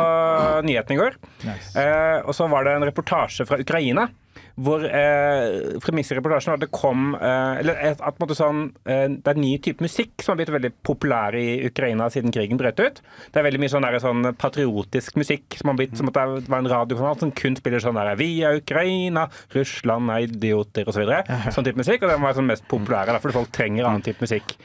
nyhetene 0.66 0.96
i 0.96 1.00
går. 1.02 1.18
Nice. 1.46 1.74
Uh, 1.76 2.26
og 2.26 2.34
så 2.34 2.48
var 2.50 2.66
det 2.66 2.74
en 2.74 2.86
reportasje 2.88 3.46
fra 3.46 3.60
Ukraina. 3.62 4.08
Hvor 4.56 4.84
eh, 4.84 5.78
premisset 5.82 6.16
i 6.16 6.18
reportasjen 6.18 6.52
var 6.52 6.60
at 6.60 6.64
det 6.64 6.70
kom 6.74 7.14
eh, 7.16 7.60
Eller 7.62 7.78
at, 7.92 8.02
at 8.04 8.18
måtte, 8.20 8.36
sånn, 8.38 8.64
eh, 8.84 9.06
det 9.12 9.28
er 9.28 9.38
en 9.38 9.44
ny 9.44 9.54
type 9.64 9.84
musikk 9.84 10.22
som 10.22 10.34
har 10.34 10.42
blitt 10.42 10.52
veldig 10.54 10.72
populær 10.84 11.36
i 11.38 11.62
Ukraina 11.68 12.08
siden 12.12 12.34
krigen 12.34 12.60
brøt 12.60 12.80
ut. 12.80 13.00
Det 13.32 13.40
er 13.40 13.46
veldig 13.48 13.62
mye 13.62 13.72
sånn, 13.72 13.86
der, 13.86 13.98
sånn 14.02 14.32
patriotisk 14.40 15.16
musikk 15.20 15.58
som 15.58 15.72
har 15.72 15.78
blitt 15.80 15.96
som 15.98 16.10
at 16.10 16.18
det 16.18 16.52
var 16.52 16.62
en 16.62 16.72
radiokanal 16.72 17.20
som 17.20 17.32
kun 17.36 17.56
spiller 17.58 17.82
sånn 17.82 17.98
der 17.98 18.14
Vi 18.20 18.30
er 18.46 18.60
Ukraina, 18.60 19.28
Russland 19.56 20.12
er 20.12 20.28
idioter 20.28 20.88
osv. 20.88 21.02
Så 21.02 21.06
videre. 21.06 21.50
sånn 21.54 21.66
type 21.66 21.80
musikk. 21.80 22.04
Og 22.04 22.12
den 22.12 22.22
var 22.22 22.36
sånn 22.36 22.50
mest 22.50 22.66
populære, 22.70 23.18
fordi 23.22 23.38
folk 23.40 23.52
trenger 23.54 23.88
annen 23.88 24.04
type 24.04 24.22
musikk. 24.22 24.56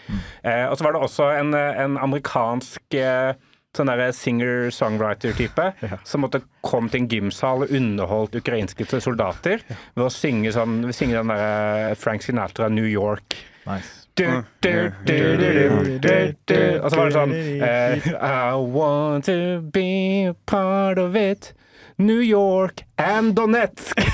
Eh, 0.43 0.65
og 0.67 0.77
så 0.77 0.87
var 0.87 0.95
det 0.95 1.03
også 1.07 1.29
en, 1.37 1.53
eh, 1.57 1.83
en 1.83 1.97
amerikansk 2.01 2.97
eh, 2.97 3.33
sånn 3.75 3.89
der 3.91 4.11
singer-songwriter-type 4.15 5.67
som 6.07 6.23
måtte 6.23 6.41
komme 6.65 6.89
til 6.89 7.03
en 7.03 7.09
gymsal 7.11 7.65
og 7.65 7.73
underholdt 7.77 8.37
ukrainske 8.39 8.87
soldater 9.01 9.61
ved 9.95 10.05
å 10.05 10.09
synge, 10.13 10.53
sånn, 10.55 10.79
synge 10.95 11.19
den 11.19 11.33
der 11.33 11.95
Frank 11.99 12.21
Sinatra 12.25 12.69
'New 12.69 12.87
York'. 12.87 13.37
Nice. 13.67 14.07
Du, 14.17 14.25
du, 14.61 14.89
du. 15.05 16.79
Og 16.81 16.89
så 16.89 16.97
var 16.97 17.05
det 17.05 17.13
sånn 17.13 17.33
eh, 17.37 18.07
I 18.17 18.55
want 18.73 19.25
to 19.29 19.61
be 19.61 20.25
a 20.31 20.33
part 20.49 20.97
of 20.97 21.15
it. 21.15 21.53
New 21.97 22.21
York 22.21 22.83
and 22.97 23.35
Donetsk. 23.35 23.97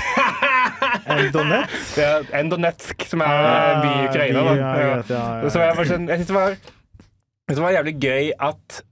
En 1.04 1.30
Donetsk? 1.32 1.98
Ja, 1.98 2.20
and 2.32 2.50
Donetsk, 2.52 3.04
som 3.08 3.20
er 3.24 3.26
en 3.28 3.80
by 3.82 3.88
i 3.88 4.04
Ukraina. 4.08 4.40
Da. 4.44 4.54
Ja, 4.54 4.60
Ja. 4.60 4.74
greit, 4.94 5.10
ja, 5.10 5.24
ja, 5.42 5.48
Så 5.52 5.60
jeg, 5.60 5.86
sånn, 5.88 6.08
jeg 6.08 6.18
synes 6.22 6.26
det 6.28 6.34
var 6.36 6.56
det 7.48 7.60
var 7.60 7.74
jævlig 7.76 7.94
gøy 8.00 8.30
at 8.40 8.78
eh, 8.80 8.84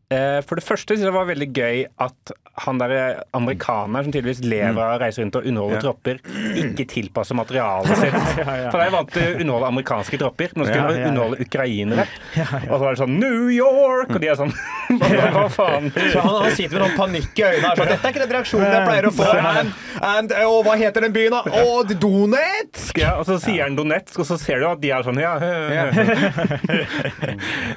For 0.49 0.59
det 0.59 0.65
første 0.67 0.95
synes 0.95 1.05
jeg 1.05 1.11
det 1.11 1.17
var 1.17 1.29
veldig 1.31 1.51
gøy 1.57 1.83
at 2.07 2.33
han 2.63 2.77
der 2.77 2.93
amerikaneren 3.33 4.05
som 4.05 4.13
tydeligvis 4.13 4.43
lever 4.45 4.77
av 4.77 4.99
å 4.99 5.01
reise 5.01 5.23
rundt 5.23 5.37
og 5.39 5.47
underholde 5.49 5.79
tropper, 5.81 6.19
ikke 6.61 6.85
tilpasser 6.91 7.37
materialet 7.39 7.95
sitt. 7.97 8.17
For 8.75 8.83
jeg 8.83 8.93
vant 8.93 9.13
til 9.15 9.25
å 9.25 9.39
underholde 9.41 9.71
amerikanske 9.73 10.19
tropper. 10.21 10.53
men 10.53 10.61
Nå 10.61 10.67
skulle 10.69 10.83
Ja, 10.83 10.91
ja, 10.93 11.01
ja. 11.01 11.09
underholde 11.13 11.47
ukrainere. 11.47 12.05
Og 12.71 12.75
så 12.75 12.81
var 12.83 12.91
det 12.93 13.01
sånn 13.01 13.15
New 13.23 13.49
York! 13.55 14.13
Og 14.13 14.21
de 14.21 14.29
er 14.35 14.37
sånn 14.43 14.53
Hva, 15.33 15.47
faen? 15.49 15.89
Så 15.97 16.21
han, 16.21 16.35
han 16.45 16.53
sitter 16.59 16.77
med 16.77 16.83
noen 16.85 16.99
panikk 16.99 17.41
i 17.41 17.47
øynene. 17.47 17.71
og 17.73 17.81
Sånn, 17.81 17.89
Dette 17.95 18.05
er 18.05 18.13
ikke 18.13 18.23
den 18.27 18.35
reaksjonen 18.37 18.69
jeg 18.77 18.85
pleier 18.91 19.09
å 19.09 19.15
få. 19.17 19.29
And, 19.53 19.73
and, 20.13 20.35
og 20.51 20.59
hva 20.67 20.75
heter 20.83 21.07
den 21.07 21.15
byen, 21.17 21.33
da? 21.33 21.41
Å, 21.63 21.81
Donetsk! 22.05 23.01
Ja, 23.01 23.15
og 23.17 23.25
så 23.31 23.39
sier 23.41 23.65
han 23.65 23.79
Donetsk, 23.79 24.21
og 24.21 24.29
så 24.29 24.37
ser 24.41 24.61
du 24.61 24.69
at 24.69 24.83
de 24.85 24.93
er 24.93 25.09
sånn 25.09 25.21
Ja. 25.23 25.33
Ja. 25.73 25.87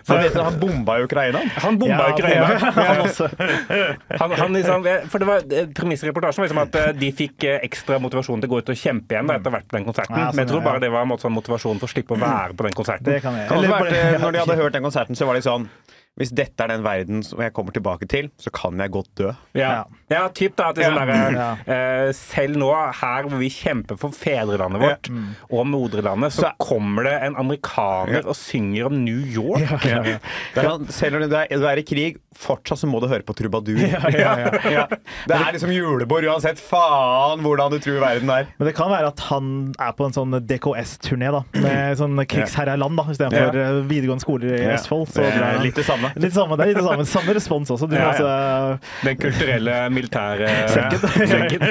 Så 0.03 0.17
vet 0.19 0.35
han 0.35 0.59
bomba 0.59 0.99
Ukraina. 1.05 1.39
Han 1.63 1.79
bomba 1.79 2.09
Ja, 2.09 2.11
Ukraina. 2.11 2.24
Han 2.25 3.01
også. 3.05 3.27
Han, 4.21 4.31
han 4.39 4.53
liksom, 4.57 4.85
for 5.11 5.21
det 5.23 5.27
var 5.29 5.45
Premisset 5.75 6.07
i 6.07 6.09
reportasjen 6.11 6.43
var 6.43 6.47
liksom 6.49 6.61
at 6.63 6.77
eh, 6.81 6.91
de 6.99 7.09
fikk 7.15 7.45
eh, 7.49 7.57
ekstra 7.67 7.97
motivasjon 8.03 8.41
til 8.43 8.49
å 8.49 8.53
gå 8.55 8.61
ut 8.63 8.71
og 8.73 8.79
kjempe 8.79 9.15
igjen 9.15 9.29
da, 9.29 9.37
etter 9.39 9.53
hvert 9.55 9.67
på 9.71 9.77
den 9.79 9.87
konserten. 9.87 10.15
Ja, 10.17 10.27
sånn, 10.29 10.37
Men 10.39 10.45
jeg 10.45 10.51
tror 10.53 10.63
bare 10.65 10.81
det 10.83 10.91
var 10.93 11.05
en 11.05 11.11
måte 11.11 11.25
sånn 11.27 11.35
motivasjon 11.35 11.81
for 11.81 11.89
å 11.89 11.93
slippe 11.95 12.15
å 12.15 12.21
være 12.21 12.55
på 12.57 12.67
den 12.67 12.77
konserten. 12.77 13.09
Det 13.09 13.19
kan 13.25 13.37
jeg. 13.39 13.49
Eller 13.51 13.75
bare- 13.75 13.99
eh, 13.99 14.17
når 14.21 14.31
de 14.37 14.43
hadde 14.45 14.57
hørt 14.61 14.77
den 14.79 14.87
konserten, 14.87 15.19
så 15.19 15.27
var 15.29 15.37
de 15.39 15.45
sånn 15.45 15.69
Hvis 16.15 16.29
dette 16.31 16.63
er 16.63 16.69
den 16.71 16.83
verden 16.85 17.23
som 17.27 17.41
jeg 17.43 17.51
kommer 17.51 17.73
tilbake 17.75 18.07
til, 18.07 18.29
så 18.39 18.47
kan 18.55 18.79
jeg 18.79 18.91
godt 18.93 19.09
dø. 19.19 19.33
Ja, 19.59 19.83
ja 20.09 20.27
typ 20.29 20.55
da, 20.55 20.69
at 20.69 20.77
liksom 20.77 20.95
Ja. 20.95 21.05
der, 21.05 21.31
Ja. 21.33 21.73
eh, 21.73 22.11
Selv 22.13 22.55
nå, 22.57 22.69
her 23.01 23.23
hvor 23.23 23.37
vi 23.39 23.49
kjemper 23.49 23.97
for 23.97 24.09
fedrelandet 24.11 24.79
vårt 24.81 25.09
og 25.51 25.65
moderlandet, 25.67 26.31
så, 26.31 26.41
Så- 26.45 26.51
kommer 26.59 27.03
det 27.03 27.15
en 27.23 27.35
amerikaner 27.35 28.25
og 28.27 28.35
synger 28.35 28.85
om 28.85 29.03
New 29.03 29.17
York. 29.25 29.81
Det 29.81 30.19
er 30.57 30.69
sånn, 30.69 30.87
selv 30.91 31.15
om 31.21 31.29
du 31.29 31.35
er, 31.35 31.47
du 31.49 31.65
er 31.65 31.77
i 31.77 31.83
krig, 31.83 32.17
fortsatt 32.35 32.77
så 32.79 32.87
må 32.87 32.99
du 33.01 33.07
høre 33.07 33.23
på 33.23 33.33
trubadur. 33.35 33.79
Ja. 33.79 34.87
Det 35.27 35.35
er 35.35 35.51
liksom 35.55 35.71
julebord 35.73 36.23
uansett. 36.27 36.59
Faen 36.59 37.41
hvordan 37.41 37.71
du 37.71 37.79
tror 37.79 37.99
verden 38.01 38.29
er. 38.29 38.47
Men 38.59 38.67
det 38.67 38.75
kan 38.75 38.89
være 38.91 39.07
at 39.07 39.19
han 39.31 39.73
er 39.79 39.91
på 39.97 40.05
en 40.05 40.11
sånn 40.15 40.35
DKS-turné, 40.45 41.31
da. 41.31 41.43
Med 41.61 41.97
sånn 41.97 42.17
krigsherreland, 42.27 42.97
da, 42.97 43.03
istedenfor 43.13 43.55
Ja. 43.55 43.65
eh, 43.69 43.81
videregående 43.89 44.21
skoler 44.25 44.53
i 44.53 44.61
Ja. 44.63 44.75
Østfold. 44.75 45.07
Så 45.09 45.23
Det 45.23 45.33
er 45.33 45.59
litt 45.63 45.75
det 45.75 45.85
samme. 45.85 46.11
Litt 46.15 46.33
samme, 46.33 46.57
det 46.57 46.63
er 46.65 46.67
litt 46.73 46.77
det 46.77 46.85
samme. 46.85 47.05
Samme 47.05 47.33
respons 47.35 47.69
også. 47.71 47.89
Du, 47.89 47.95
Ja, 47.95 48.01
ja. 48.01 48.11
altså, 48.11 48.79
Den 49.03 49.17
kulturelle, 49.17 49.89
militære 49.95 50.51
Sekken. 50.71 51.65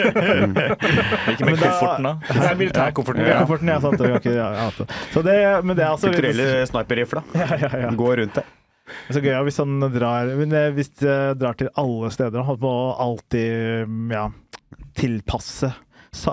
Ikke 1.33 1.47
med 1.49 1.61
kofferten, 1.61 2.09
da. 2.09 2.13
Det 2.29 2.49
er 2.51 2.59
militærkofferten. 2.61 3.25
ja. 3.29 3.39
Kofferten, 3.45 3.71
ja, 3.73 3.79
sant. 3.85 4.05
ikke- 4.09 4.35
ja, 4.35 4.49
ja. 4.59 4.69
Så 5.15 5.23
det, 5.27 5.39
men 5.65 5.77
det 5.77 5.85
er 5.87 5.93
altså 5.95 6.11
Kulturelle 6.13 6.67
sniperrifla. 6.71 7.25
ja, 7.43 7.49
ja, 7.63 7.71
ja. 7.87 7.93
Går 7.99 8.23
rundt 8.25 8.41
det. 8.41 8.47
Så 9.09 9.23
gøy 9.25 9.33
hvis 9.47 9.57
han 9.63 9.79
drar 9.95 10.29
men 10.37 10.51
eh, 10.53 10.67
Hvis 10.77 10.91
det 11.01 11.15
drar 11.41 11.57
til 11.57 11.71
alle 11.81 12.11
steder. 12.13 12.51
Må 12.61 12.75
alltid 13.01 13.89
mm, 13.89 14.11
ja, 14.13 14.27
tilpasse 14.99 15.73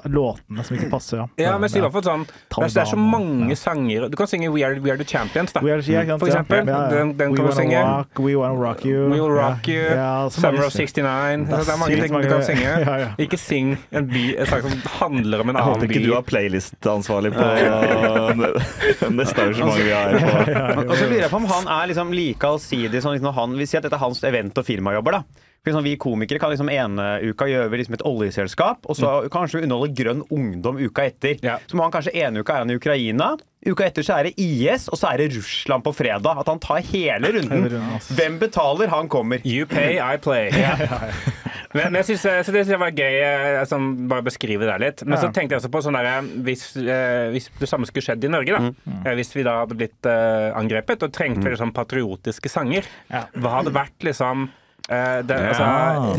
låtene 0.05 0.63
som 0.63 0.77
ikke 0.77 0.89
passer. 0.91 1.17
Ja, 1.17 1.27
Ja, 1.41 1.57
men 1.57 1.69
si 1.69 1.79
i 1.79 1.81
hvert 1.83 1.93
fall 1.95 2.03
sånn 2.05 2.25
det 2.27 2.81
er, 2.81 2.85
så 2.85 2.97
mange 2.99 3.49
ja. 3.51 3.57
sanger 3.59 4.07
Du 4.11 4.15
kan 4.19 4.27
synge 4.29 4.51
We 4.53 4.63
Are, 4.65 4.77
We 4.79 4.91
Are 4.93 4.97
The 4.99 5.07
Champions, 5.07 5.53
da. 5.53 5.61
We 5.63 5.71
are, 5.73 5.81
yeah, 5.81 6.17
For 6.17 6.27
eksempel. 6.29 6.63
Yeah, 6.65 6.67
yeah. 6.67 6.89
Den, 6.93 7.13
den 7.17 7.31
We 7.33 7.37
kan 7.37 7.49
du 7.49 7.55
synge. 7.57 7.81
Rock, 7.81 8.19
we 8.19 8.35
wanna 8.35 8.59
rock 8.59 8.85
you. 8.85 9.09
We 9.09 9.19
Will 9.21 9.31
Rock 9.35 9.67
You, 9.67 9.83
Summer 10.31 10.65
of 10.67 10.73
69 10.73 11.47
Det 11.47 11.53
er 11.57 11.65
Det 11.65 11.73
er 11.73 11.77
mange 11.81 11.95
ting 11.95 12.03
ting 12.07 12.21
du 12.21 12.29
kan 12.29 12.43
synge. 12.43 12.69
Ja, 12.91 12.95
ja. 13.01 13.09
Ikke 13.21 13.37
syng 13.37 13.75
en, 13.91 14.07
by, 14.09 14.23
en 14.39 14.45
sang 14.49 14.61
som 14.65 14.81
handler 14.99 15.41
om 15.43 15.49
en 15.49 15.55
Jeg 15.55 15.61
annen 15.63 15.73
håper 15.75 15.87
by. 15.87 15.93
ikke 15.93 16.05
du 16.07 16.13
har 16.15 16.25
playlist-ansvarlig 16.27 17.33
på 17.35 17.45
neste 19.19 19.41
arrangement 19.41 19.77
vi 19.81 19.91
har. 19.91 20.17
På. 20.19 20.85
Og 20.87 20.95
så 20.97 21.05
lurer 21.07 21.23
jeg 21.25 21.31
på 21.31 21.39
om 21.41 21.47
han 21.51 21.69
er 21.79 21.91
liksom 21.91 22.13
like 22.15 22.47
allsidig 22.47 23.01
som 23.03 23.13
liksom 23.15 23.33
han 23.35 23.57
Vi 23.57 23.67
sier 23.69 23.81
at 23.81 23.87
dette 23.89 23.97
er 23.97 24.03
hans 24.05 24.23
event- 24.27 24.57
og 24.61 24.65
firmajobber, 24.67 25.19
da. 25.19 25.47
Sånn, 25.61 25.83
Vi 25.85 25.93
komikere 26.01 26.39
kan 26.41 26.49
liksom 26.49 26.71
ene 26.73 27.19
uka 27.21 27.45
gjøre 27.45 27.77
liksom 27.77 27.93
et 27.93 28.01
oljeselskap, 28.09 28.87
og 28.89 28.97
så 28.97 29.11
kanskje 29.29 29.59
vi 29.59 29.67
underholde 29.67 29.93
Grønn 29.93 30.23
ungdom 30.33 30.79
uka 30.81 31.05
etter. 31.05 31.37
Ja. 31.45 31.59
Så 31.69 31.77
må 31.77 31.85
han 31.85 31.93
kanskje 31.93 32.15
ene 32.17 32.41
uka 32.41 32.55
er 32.55 32.63
han 32.63 32.71
i 32.73 32.77
Ukraina, 32.79 33.35
uka 33.69 33.85
etter 33.85 34.01
så 34.01 34.15
er 34.17 34.31
det 34.31 34.41
IS, 34.41 34.87
og 34.89 34.97
så 34.97 35.11
er 35.11 35.21
det 35.21 35.35
Russland 35.35 35.85
på 35.85 35.93
fredag. 35.93 36.39
At 36.41 36.49
han 36.49 36.57
tar 36.63 36.81
hele 36.89 37.29
runden. 37.37 37.69
Hvem 38.17 38.39
betaler, 38.41 38.89
han 38.89 39.07
kommer. 39.07 39.45
You 39.45 39.67
pay, 39.69 39.99
I 40.01 40.17
play. 40.17 40.49
Men, 41.71 41.85
men 41.93 42.01
jeg 42.01 42.09
synes, 42.09 42.23
så 42.47 42.51
det 42.51 42.65
synes 42.65 42.73
jeg 42.73 42.79
var 42.81 42.91
gøy 42.91 43.13
eh, 43.23 43.61
sånn, 43.69 43.85
bare 44.11 44.25
beskrive 44.25 44.65
det 44.67 44.73
litt. 44.83 45.03
Men 45.07 45.21
så 45.21 45.29
tenkte 45.31 45.55
jeg 45.55 45.61
også 45.61 45.69
på 45.71 45.79
sånn 45.85 45.95
der, 45.95 46.25
hvis, 46.43 46.65
eh, 46.81 47.29
hvis 47.31 47.47
det 47.61 47.69
samme 47.71 47.87
skulle 47.87 48.03
skjedd 48.03 48.25
i 48.27 48.31
Norge, 48.33 48.57
da. 48.57 48.73
Eh, 49.05 49.13
Hvis 49.15 49.31
vi 49.37 49.45
da 49.47 49.61
hadde 49.61 49.77
blitt 49.79 50.09
eh, 50.09 50.49
angrepet 50.57 51.05
og 51.07 51.13
trengte 51.15 51.47
liksom 51.53 51.71
patriotiske 51.71 52.51
sanger, 52.51 52.89
Ja. 53.13 53.23
hva 53.39 53.53
hadde 53.61 53.71
vært 53.71 54.03
liksom 54.03 54.49
eh, 54.49 54.57
det, 54.89 55.35
altså, 55.37 55.65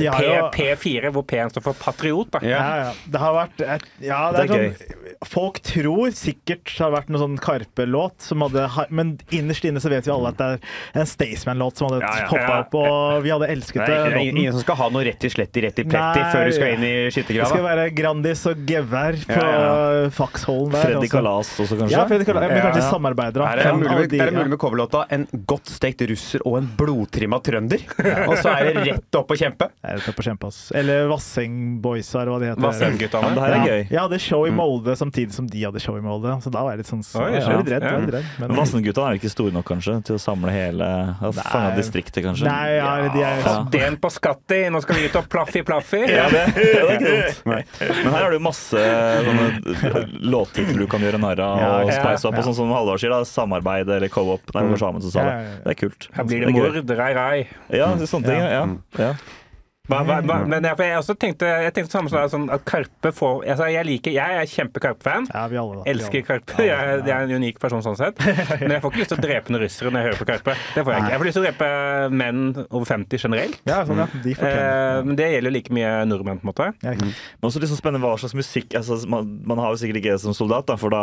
ja. 0.01 0.13
P, 0.55 0.63
P4, 0.79 1.11
hvor 1.13 1.25
P-en 1.29 1.51
står 1.53 1.65
for 1.67 1.75
patriot, 1.77 2.31
da. 2.33 2.41
Ja. 2.47 2.61
Ja, 2.63 2.77
ja. 2.87 2.93
Det 3.13 3.21
har 3.21 3.35
vært 3.37 3.61
et, 3.67 3.87
Ja, 4.01 4.21
det, 4.33 4.47
Det 4.49 4.57
er 4.57 4.63
er 4.63 4.73
sånn 4.73 4.99
Folk 5.29 5.59
tror 5.63 6.11
sikkert 6.17 6.65
det 6.73 6.81
har 6.83 6.91
vært 6.95 7.11
noen 7.13 7.23
sånn 7.23 7.35
Karpe-låt, 7.43 8.17
som 8.25 8.43
hadde 8.43 8.65
men 8.91 9.13
innerst 9.31 9.65
inne 9.69 9.79
så 9.83 9.91
vet 9.93 10.07
vi 10.09 10.11
alle 10.15 10.33
at 10.33 10.39
det 10.41 10.47
er 10.49 11.03
en 11.03 11.07
Staysman-låt 11.07 11.79
som 11.79 11.89
hadde 11.91 12.01
Ja, 12.03 12.13
ja. 12.23 12.29
poppa 12.31 12.57
opp, 12.65 12.75
og 12.81 13.23
vi 13.27 13.31
hadde 13.35 13.51
elsket 13.53 13.85
Det 13.87 13.99
er 13.99 14.17
ingen, 14.19 14.41
ingen 14.41 14.57
som 14.57 14.65
skal 14.65 14.79
ha 14.81 14.89
noe 14.95 15.05
rett 15.07 15.27
i 15.29 15.31
slett 15.31 15.57
i 15.61 15.65
rett 15.67 15.79
i 15.79 15.85
pletti 15.87 16.23
Nei. 16.23 16.31
før 16.33 16.49
du 16.49 16.57
skal 16.57 16.75
inn 16.77 16.87
i 16.89 16.95
Det 17.13 17.47
skal 17.53 17.63
være 17.67 17.87
Grandis 17.95 18.43
og 18.51 18.65
Gevær 18.67 19.19
på 19.29 19.39
Ja, 19.39 20.09
Faxholm 20.17 20.73
der. 20.73 20.83
Freddy 20.87 21.05
altså. 21.07 21.13
Kalas 21.17 21.53
også, 21.67 21.79
kanskje? 21.83 21.95
Ja, 21.97 22.07
Freddy 22.11 22.27
Kalas. 22.29 22.49
Men 22.49 22.63
kanskje 22.67 22.83
ja. 22.83 22.91
samarbeider, 22.91 23.39
da. 23.45 23.51
Er 23.53 23.63
det, 23.63 23.75
mulig, 23.79 23.93
med- 24.01 24.11
de- 24.11 24.21
er 24.23 24.31
det 24.31 24.33
ja. 24.33 24.39
mulig 24.39 24.51
med 24.55 24.59
coverlåta 24.65 25.05
'En 25.13 25.27
godt 25.47 25.67
stekt 25.71 26.03
russer 26.09 26.41
og 26.47 26.59
en 26.59 26.69
blodtrimma 26.79 27.39
trønder'? 27.43 27.85
Og 28.29 28.37
så 28.39 28.49
er 28.57 28.62
det 28.69 28.85
rett 28.89 29.19
opp 29.19 29.33
å 29.33 29.39
kjempe. 29.39 29.69
Nei, 29.83 29.95
det 29.99 30.09
er 30.13 30.17
på 30.17 30.25
kjempe, 30.27 30.51
ass. 30.53 30.61
Eller 30.77 31.07
Vasseng 31.11 31.59
Boys, 31.83 32.11
eller 32.15 32.33
hva 32.33 32.39
de 32.43 32.51
heter. 32.53 32.63
Ja, 32.63 33.23
det 33.23 33.45
her 33.45 33.57
er 33.57 33.67
gøy. 33.67 33.83
Jeg 33.83 34.01
hadde 34.01 34.21
show 34.23 34.47
i 34.49 34.53
Molde 34.55 34.97
samtidig 34.99 35.37
som 35.37 35.49
de 35.51 35.65
hadde 35.65 35.83
show 35.83 35.97
i 35.99 36.05
Molde, 36.05 36.35
så 36.45 36.53
da 36.53 36.65
var 36.67 36.77
jeg 36.77 36.83
litt 36.83 36.91
sånn 36.91 37.05
så, 37.07 37.25
Oi, 37.25 37.33
jeg 37.37 37.47
var 37.47 37.63
litt 37.63 37.73
ja. 37.73 37.79
redd. 37.79 37.87
Ja. 37.87 37.93
var 37.93 38.07
litt 38.07 38.17
redd 38.17 38.41
men, 38.43 38.55
Vassendgutta 38.59 39.07
er 39.09 39.19
ikke 39.21 39.33
store 39.33 39.55
nok 39.57 39.69
kanskje 39.73 39.99
til 40.09 40.19
å 40.19 40.23
samle 40.23 40.55
hele 40.55 40.89
Fange 41.43 41.75
distriktet, 41.79 42.23
kanskje? 42.25 42.47
Nei, 42.49 42.77
ja, 42.79 42.93
de 43.13 43.25
er 43.27 43.43
Ja. 43.43 43.57
Den 43.73 43.97
på 44.01 44.11
Skatti, 44.13 44.61
nå 44.73 44.81
skal 44.85 44.99
vi 44.99 45.09
ut 45.11 45.17
og 45.19 45.27
plaffi 45.33 45.63
plaffi. 45.67 46.03
Ja, 46.07 46.29
det, 46.33 46.43
ja, 46.57 46.85
det 46.87 46.95
er 46.95 46.99
ikke 46.99 47.13
dumt. 47.13 47.43
Men 48.05 48.15
her 48.15 48.19
har 48.19 48.35
du 48.35 48.43
masse 48.43 48.83
sånne 49.27 50.05
låttitler 50.33 50.83
du 50.85 50.87
kan 50.91 51.05
gjøre 51.05 51.21
narr 51.23 51.43
av 51.43 51.59
og 51.59 51.91
ja, 51.91 51.97
speise 51.99 52.29
opp. 52.29 52.39
Og 52.39 52.47
sånn 52.49 52.57
som 52.59 52.73
Halvard 52.75 53.03
sier, 53.03 53.13
da, 53.13 53.23
samarbeid 53.29 53.91
eller 53.97 54.13
co-op. 54.13 54.53
Nei, 54.55 54.65
vi 54.67 54.75
går 54.75 54.83
sammen, 54.83 55.05
så 55.05 55.13
sa 55.15 55.27
det. 55.27 55.37
Det 55.65 55.75
er 55.75 55.79
kult. 55.83 56.09
Her 56.17 56.29
blir 56.29 56.45
det 56.45 56.51
er 56.51 56.57
mord, 56.57 56.95
rei-rei. 57.03 57.37
Ja, 57.73 57.91
er 57.93 58.11
sånne 58.11 58.31
ting. 58.31 58.42
Ja. 58.51 58.69
ja. 58.99 59.15
Hva, 59.91 59.99
hva, 60.07 60.21
hva, 60.23 60.35
men 60.47 60.63
jeg, 60.63 60.77
for 60.79 60.87
jeg 60.87 60.99
også 61.01 61.15
tenkte, 61.19 61.49
jeg 61.65 61.73
tenkte 61.75 61.91
samme 61.91 62.11
sånn, 62.13 62.29
sånn 62.31 62.45
at 62.55 62.63
Karpe 62.63 63.11
får 63.11 63.41
altså 63.51 63.67
jeg, 63.67 63.83
liker, 63.89 64.13
jeg 64.15 64.37
er 64.39 64.51
kjempe-Karpe-fan. 64.53 65.25
Ja, 65.33 65.41
vi 65.51 65.59
alle, 65.59 65.81
da. 65.81 65.83
Vi 65.89 65.91
Elsker 65.91 66.21
alle. 66.21 66.27
Karpe. 66.29 66.59
Jeg, 66.63 67.01
jeg 67.09 67.15
er 67.17 67.27
en 67.27 67.43
unik 67.43 67.59
person 67.59 67.83
sånn 67.83 67.99
sett. 67.99 68.23
Men 68.61 68.77
jeg 68.77 68.85
får 68.85 68.93
ikke 68.93 69.01
lyst 69.01 69.11
til 69.11 69.19
å 69.19 69.25
drepe 69.25 69.51
noen 69.51 69.65
russere 69.65 69.91
når 69.91 69.99
jeg 69.99 70.07
hører 70.07 70.21
på 70.21 70.29
Karpe. 70.29 70.55
Det 70.77 70.85
får 70.87 70.95
Jeg 70.95 71.03
ikke. 71.03 71.11
Jeg 71.11 71.23
får 71.23 71.29
lyst 71.29 71.39
til 71.39 71.43
å 71.43 71.47
drepe 71.49 71.71
menn 72.23 72.45
over 72.63 72.87
50 72.93 73.25
generelt. 73.27 73.59
Ja, 73.67 73.81
sånn, 73.89 74.05
ja. 74.05 74.07
De 74.23 74.37
Eh, 74.43 75.01
men 75.07 75.19
det 75.19 75.29
gjelder 75.33 75.55
like 75.55 75.75
mye 75.75 75.91
nordmenn, 76.09 76.39
på 76.41 76.47
en 76.47 76.51
måte. 76.53 76.69
Ja. 76.83 76.95
Men 76.95 77.49
også 77.49 77.61
liksom 77.63 77.79
spennende 77.79 78.07
hva 78.07 78.15
slags 78.21 78.35
musikk 78.39 78.75
altså, 78.79 78.97
man, 79.11 79.29
man 79.49 79.61
har 79.63 79.75
jo 79.75 79.81
sikkert 79.83 80.01
ikke 80.01 80.15
det 80.15 80.23
som 80.23 80.35
soldat, 80.37 80.67
da, 80.71 80.79
for 80.81 80.95
da, 80.95 81.03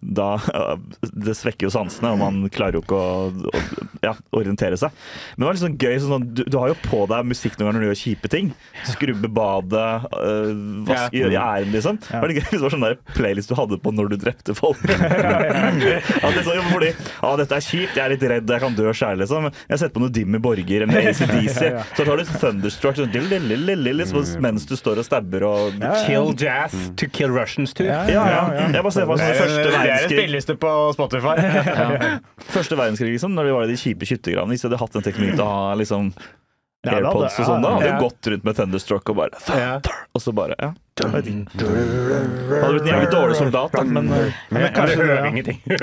da 0.00 0.30
Det 1.28 1.36
svekker 1.38 1.68
jo 1.68 1.72
sansene, 1.74 2.12
og 2.14 2.20
man 2.20 2.40
klarer 2.52 2.78
jo 2.78 2.84
ikke 2.84 2.98
å, 2.98 3.28
å 3.52 3.62
ja, 4.04 4.16
orientere 4.36 4.80
seg. 4.80 4.96
Men 5.34 5.44
det 5.44 5.48
var 5.48 5.58
litt 5.58 5.64
sånn 5.64 5.78
gøy 5.80 6.02
sånn, 6.02 6.28
du, 6.32 6.44
du 6.48 6.58
har 6.60 6.72
jo 6.72 6.78
på 6.84 7.04
deg 7.10 7.28
musikk 7.28 7.58
noen 7.60 7.72
ganger 7.72 7.81
når 7.82 7.88
du 7.88 7.90
gjør 7.92 8.00
kjipe 8.02 8.30
ting. 8.32 8.52
Skrubbe 8.88 9.30
badet, 9.32 10.06
øh, 10.14 10.52
vaske, 10.88 11.18
Ja. 11.18 11.26
gjøre 11.26 11.42
ærend, 11.42 11.72
liksom. 11.74 11.98
Ja. 12.12 12.20
Var 12.22 12.28
det 12.32 12.36
gøy 12.38 12.46
hvis 12.48 12.60
det 12.60 12.66
var 12.66 12.74
sånn 12.76 12.86
der 12.86 12.96
playlist 13.16 13.50
du 13.52 13.56
hadde 13.58 13.78
på 13.82 13.92
når 13.94 14.12
du 14.12 14.16
drepte 14.22 14.54
folk? 14.56 14.78
at 14.86 15.78
det 15.82 16.40
er 16.40 16.46
sånn, 16.46 16.70
fordi 16.70 16.90
ja, 16.94 17.32
dette 17.42 17.58
er 17.58 17.64
kjipt, 17.66 17.96
jeg 17.98 18.04
er 18.04 18.14
litt 18.14 18.26
redd, 18.32 18.50
jeg 18.54 18.62
kan 18.64 18.76
dø 18.78 18.92
sjæl, 18.96 19.18
liksom. 19.22 19.48
Jeg 19.68 19.82
setter 19.82 19.94
på 19.96 20.02
noe 20.04 20.12
Dimmy 20.14 20.40
Borger 20.42 20.86
eller 20.86 21.10
ACDC, 21.12 21.60
så 21.98 22.06
tar 22.06 22.22
du 22.22 22.24
Thunderstruck 22.32 22.98
sånn, 23.00 23.12
liksom, 23.12 24.40
mens 24.42 24.66
du 24.68 24.74
står 24.78 25.02
og 25.02 25.06
stabber 25.08 25.46
og 25.48 25.78
Ja, 25.82 25.92
ja. 25.92 26.04
Kill 26.06 26.32
jazz 26.38 26.76
to 26.98 27.08
kill 27.12 27.32
Russians 27.34 27.72
too. 27.74 27.86
Ja, 27.88 28.02
ja, 28.10 28.26
ja. 28.30 28.68
Jeg 28.72 28.82
bare 28.84 28.94
ser 28.94 29.06
for 29.08 29.16
meg 29.16 29.24
sånn 29.24 29.42
første 29.42 29.72
verdenskrig. 29.72 30.18
spilleliste 30.18 30.56
på 30.62 30.72
Spotify. 30.96 31.36
Første 32.52 32.76
verdenskrig, 32.78 33.14
liksom, 33.16 33.34
når 33.36 33.48
vi 33.48 33.54
var 33.56 33.66
i 33.66 33.72
de 33.72 33.78
kjipe 33.80 34.06
skyttergravene. 34.08 34.52
Hvis 34.54 34.64
de 34.64 34.68
hadde 34.70 34.80
hatt 34.82 34.96
den 34.96 35.04
teknikken 35.06 35.38
til 35.38 35.44
å 35.46 35.50
ha 35.50 35.74
liksom 35.78 36.12
Ja, 36.82 36.96
AirPods 36.98 37.36
og 37.38 37.46
sånn, 37.46 37.62
da 37.62 37.76
hadde 37.76 37.90
ja. 37.92 37.98
gått 38.02 38.26
rundt 38.32 38.46
med 38.48 38.56
Thunderstruck 38.58 39.10
og 39.12 39.18
bare 39.20 39.38
Ja. 39.54 39.76
Og 40.16 40.22
så 40.24 40.32
bare 40.34 40.56
Ja. 40.58 40.72
Hadde 41.02 41.22
blitt 41.22 42.82
en 42.82 42.90
jævlig 42.90 43.10
dårlig 43.12 43.36
soldat, 43.38 43.72
da, 43.72 43.82
men 43.86 44.10
Men 44.10 44.66
kanskje 44.74 44.96
det, 44.96 45.06
hører 45.06 45.22
ja. 45.22 45.30
ingenting. 45.30 45.60
Men 45.66 45.78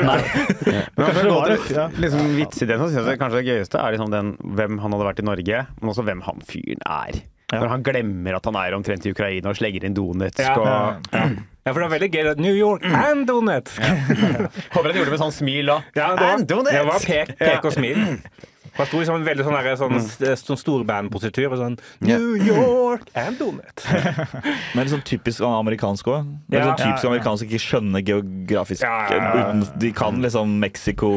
Kanskje 1.00 1.24
det 1.24 1.32
var 1.34 1.50
litt, 1.54 1.72
ja. 1.74 1.86
liksom, 2.04 2.36
Vitsideen 2.38 2.84
så 2.84 2.90
synes 2.92 3.08
jeg 3.10 3.20
kanskje 3.22 3.40
det 3.42 3.48
gøyeste 3.48 3.80
er 3.82 3.96
liksom 3.96 4.12
den, 4.14 4.34
hvem 4.60 4.78
han 4.84 4.92
hadde 4.96 5.08
vært 5.08 5.24
i 5.24 5.28
Norge, 5.32 5.64
men 5.80 5.94
også 5.94 6.06
hvem 6.06 6.22
han 6.28 6.44
fyren 6.52 6.84
er. 6.86 7.22
Ja. 7.50 7.64
Når 7.64 7.72
han 7.74 7.84
glemmer 7.88 8.36
at 8.38 8.46
han 8.46 8.60
er 8.62 8.76
omtrent 8.78 9.08
i 9.10 9.12
Ukraina 9.16 9.50
og 9.50 9.58
slenger 9.58 9.88
inn 9.88 9.96
Donetsk 9.98 10.44
Ja. 10.44 10.54
og 10.60 10.68
Ja, 11.16 11.74
for 11.74 11.80
det 11.82 11.88
var 11.90 11.96
veldig 11.96 12.12
gøy. 12.14 12.30
New 12.44 12.54
York 12.56 12.86
and 12.86 13.26
Donetsk. 13.30 13.80
Håper 14.76 14.92
han 14.92 14.96
gjorde 15.00 15.10
det 15.10 15.16
med 15.16 15.22
sånn 15.24 15.34
smil 15.34 15.66
da. 15.72 15.80
Ja, 15.96 16.12
det 16.14 16.22
var, 16.22 16.32
And 16.38 16.48
Donetsk! 16.50 16.78
det 16.78 16.86
var 16.86 17.00
pek, 17.08 17.34
pek 17.40 17.66
og 17.66 17.74
smil. 17.80 17.98
Han 18.80 18.88
sto 18.88 19.02
i 19.04 19.08
sånn 19.10 19.26
veldig 19.28 19.44
sånn, 19.46 19.58
der, 19.60 19.76
sånn, 19.80 20.38
sånn 20.40 20.60
storbandpositur 20.62 21.56
sånn 21.60 21.78
New 22.06 22.36
York 22.40 23.10
and 23.20 23.40
Donut. 23.42 23.86
men 24.74 24.86
litt 24.86 24.94
sånn 24.94 25.06
typisk 25.08 25.44
amerikansk 25.46 26.08
òg. 26.08 26.30
Ja. 26.54 26.70
sånn 26.70 26.80
typisk 26.80 27.04
Ja, 27.04 27.10
ja. 27.10 27.10
amerikansk 27.14 27.50
ikke 27.50 27.64
skjønner 27.64 28.06
geografisk 28.08 28.86
Ja, 28.88 28.96
ja, 29.12 29.18
ja. 29.20 29.34
uten, 29.50 29.66
De 29.84 29.92
kan 29.96 30.22
liksom 30.24 30.56
Mexico 30.64 31.12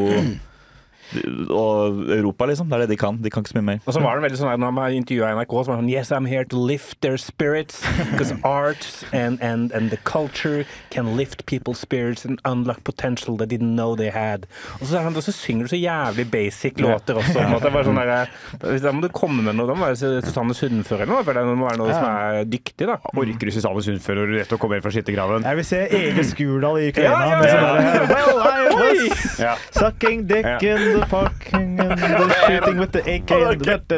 og 1.51 2.05
Europa, 2.13 2.47
liksom. 2.47 2.69
Det 2.71 2.77
er 2.77 2.85
det 2.85 2.93
de 2.95 2.99
kan. 3.01 3.19
De 3.23 3.31
kan 3.33 3.43
ikke 3.43 3.55
så 3.55 3.59
mye 3.59 3.69
mer. 3.71 3.81
Og 3.87 3.97
så 3.97 4.03
var 4.05 4.19
det 4.19 4.27
veldig 4.27 4.41
sånn 4.41 4.53
at 4.53 4.63
når 4.63 4.75
man 4.77 4.99
intervjua 4.99 5.33
NRK, 5.39 5.57
så 5.57 5.73
var 5.73 5.81
det 5.81 5.83
sånn 5.83 5.91
Yes, 5.93 6.13
I'm 6.13 6.29
here 6.29 6.45
to 6.45 6.61
lift 6.61 7.01
their 7.01 7.19
spirits. 7.19 7.83
Because 8.13 8.35
arts 8.45 9.05
and, 9.13 9.43
and, 9.43 9.73
and 9.73 9.91
the 9.91 9.99
culture 9.99 10.65
can 10.91 11.17
lift 11.17 11.47
people's 11.47 11.81
spirits 11.83 12.25
and 12.25 12.39
unlock 12.45 12.85
potential 12.85 13.37
they 13.37 13.47
didn't 13.47 13.75
know 13.75 13.97
they 13.97 14.11
had. 14.11 14.47
Og 14.81 14.87
så, 14.87 15.03
så 15.21 15.33
synger 15.33 15.67
du 15.67 15.75
så 15.75 15.81
jævlig 15.81 16.31
basic 16.31 16.79
låter 16.81 17.19
også. 17.19 17.41
Om 17.41 17.59
at 17.59 17.67
det 17.67 17.75
var 17.75 17.89
sånn 17.89 18.01
der, 18.03 18.33
da 18.63 18.95
må 18.95 19.03
du 19.03 19.11
komme 19.13 19.43
med 19.43 19.59
noe. 19.59 19.67
Da 19.67 19.75
må 19.75 19.91
det 19.91 19.99
være 19.99 20.23
Susanne 20.23 20.55
Sundfør 20.55 21.03
eller 21.03 21.15
noe. 21.17 21.27
For 21.27 21.37
det 21.37 21.45
må 21.49 21.67
være 21.67 21.83
noe 21.83 21.97
som 21.97 22.07
er 22.07 22.49
dyktig, 22.49 22.87
da. 22.87 23.01
Orker 23.13 23.51
du 23.51 23.55
Susanne 23.55 23.83
Sundfør 23.85 24.23
rett 24.33 24.43
rett 24.43 24.55
og 24.57 24.61
kommer 24.63 24.83
fra 24.83 24.93
skyttergraven? 24.93 25.47
Jeg 25.47 25.59
vil 25.59 25.67
se 25.67 25.81
Egil 25.99 26.27
Skurdal 26.29 26.81
i 26.81 26.89
Ukraina. 26.91 27.13
Ja, 27.13 27.31
ja, 27.31 27.39
med 27.39 27.49
ja. 27.49 27.55
sånn 27.55 27.65
der, 27.79 28.03
Well, 28.13 28.35
I 28.43 28.61
was 28.77 29.59
sucking 29.77 30.27
dick 30.27 30.63
in 30.63 30.83
the 30.99 31.02
fucking 31.11 31.81
and 31.81 32.01
the 32.01 32.37
shooting 32.47 32.79
with 32.79 32.93
the 32.93 33.03
AK 33.15 33.31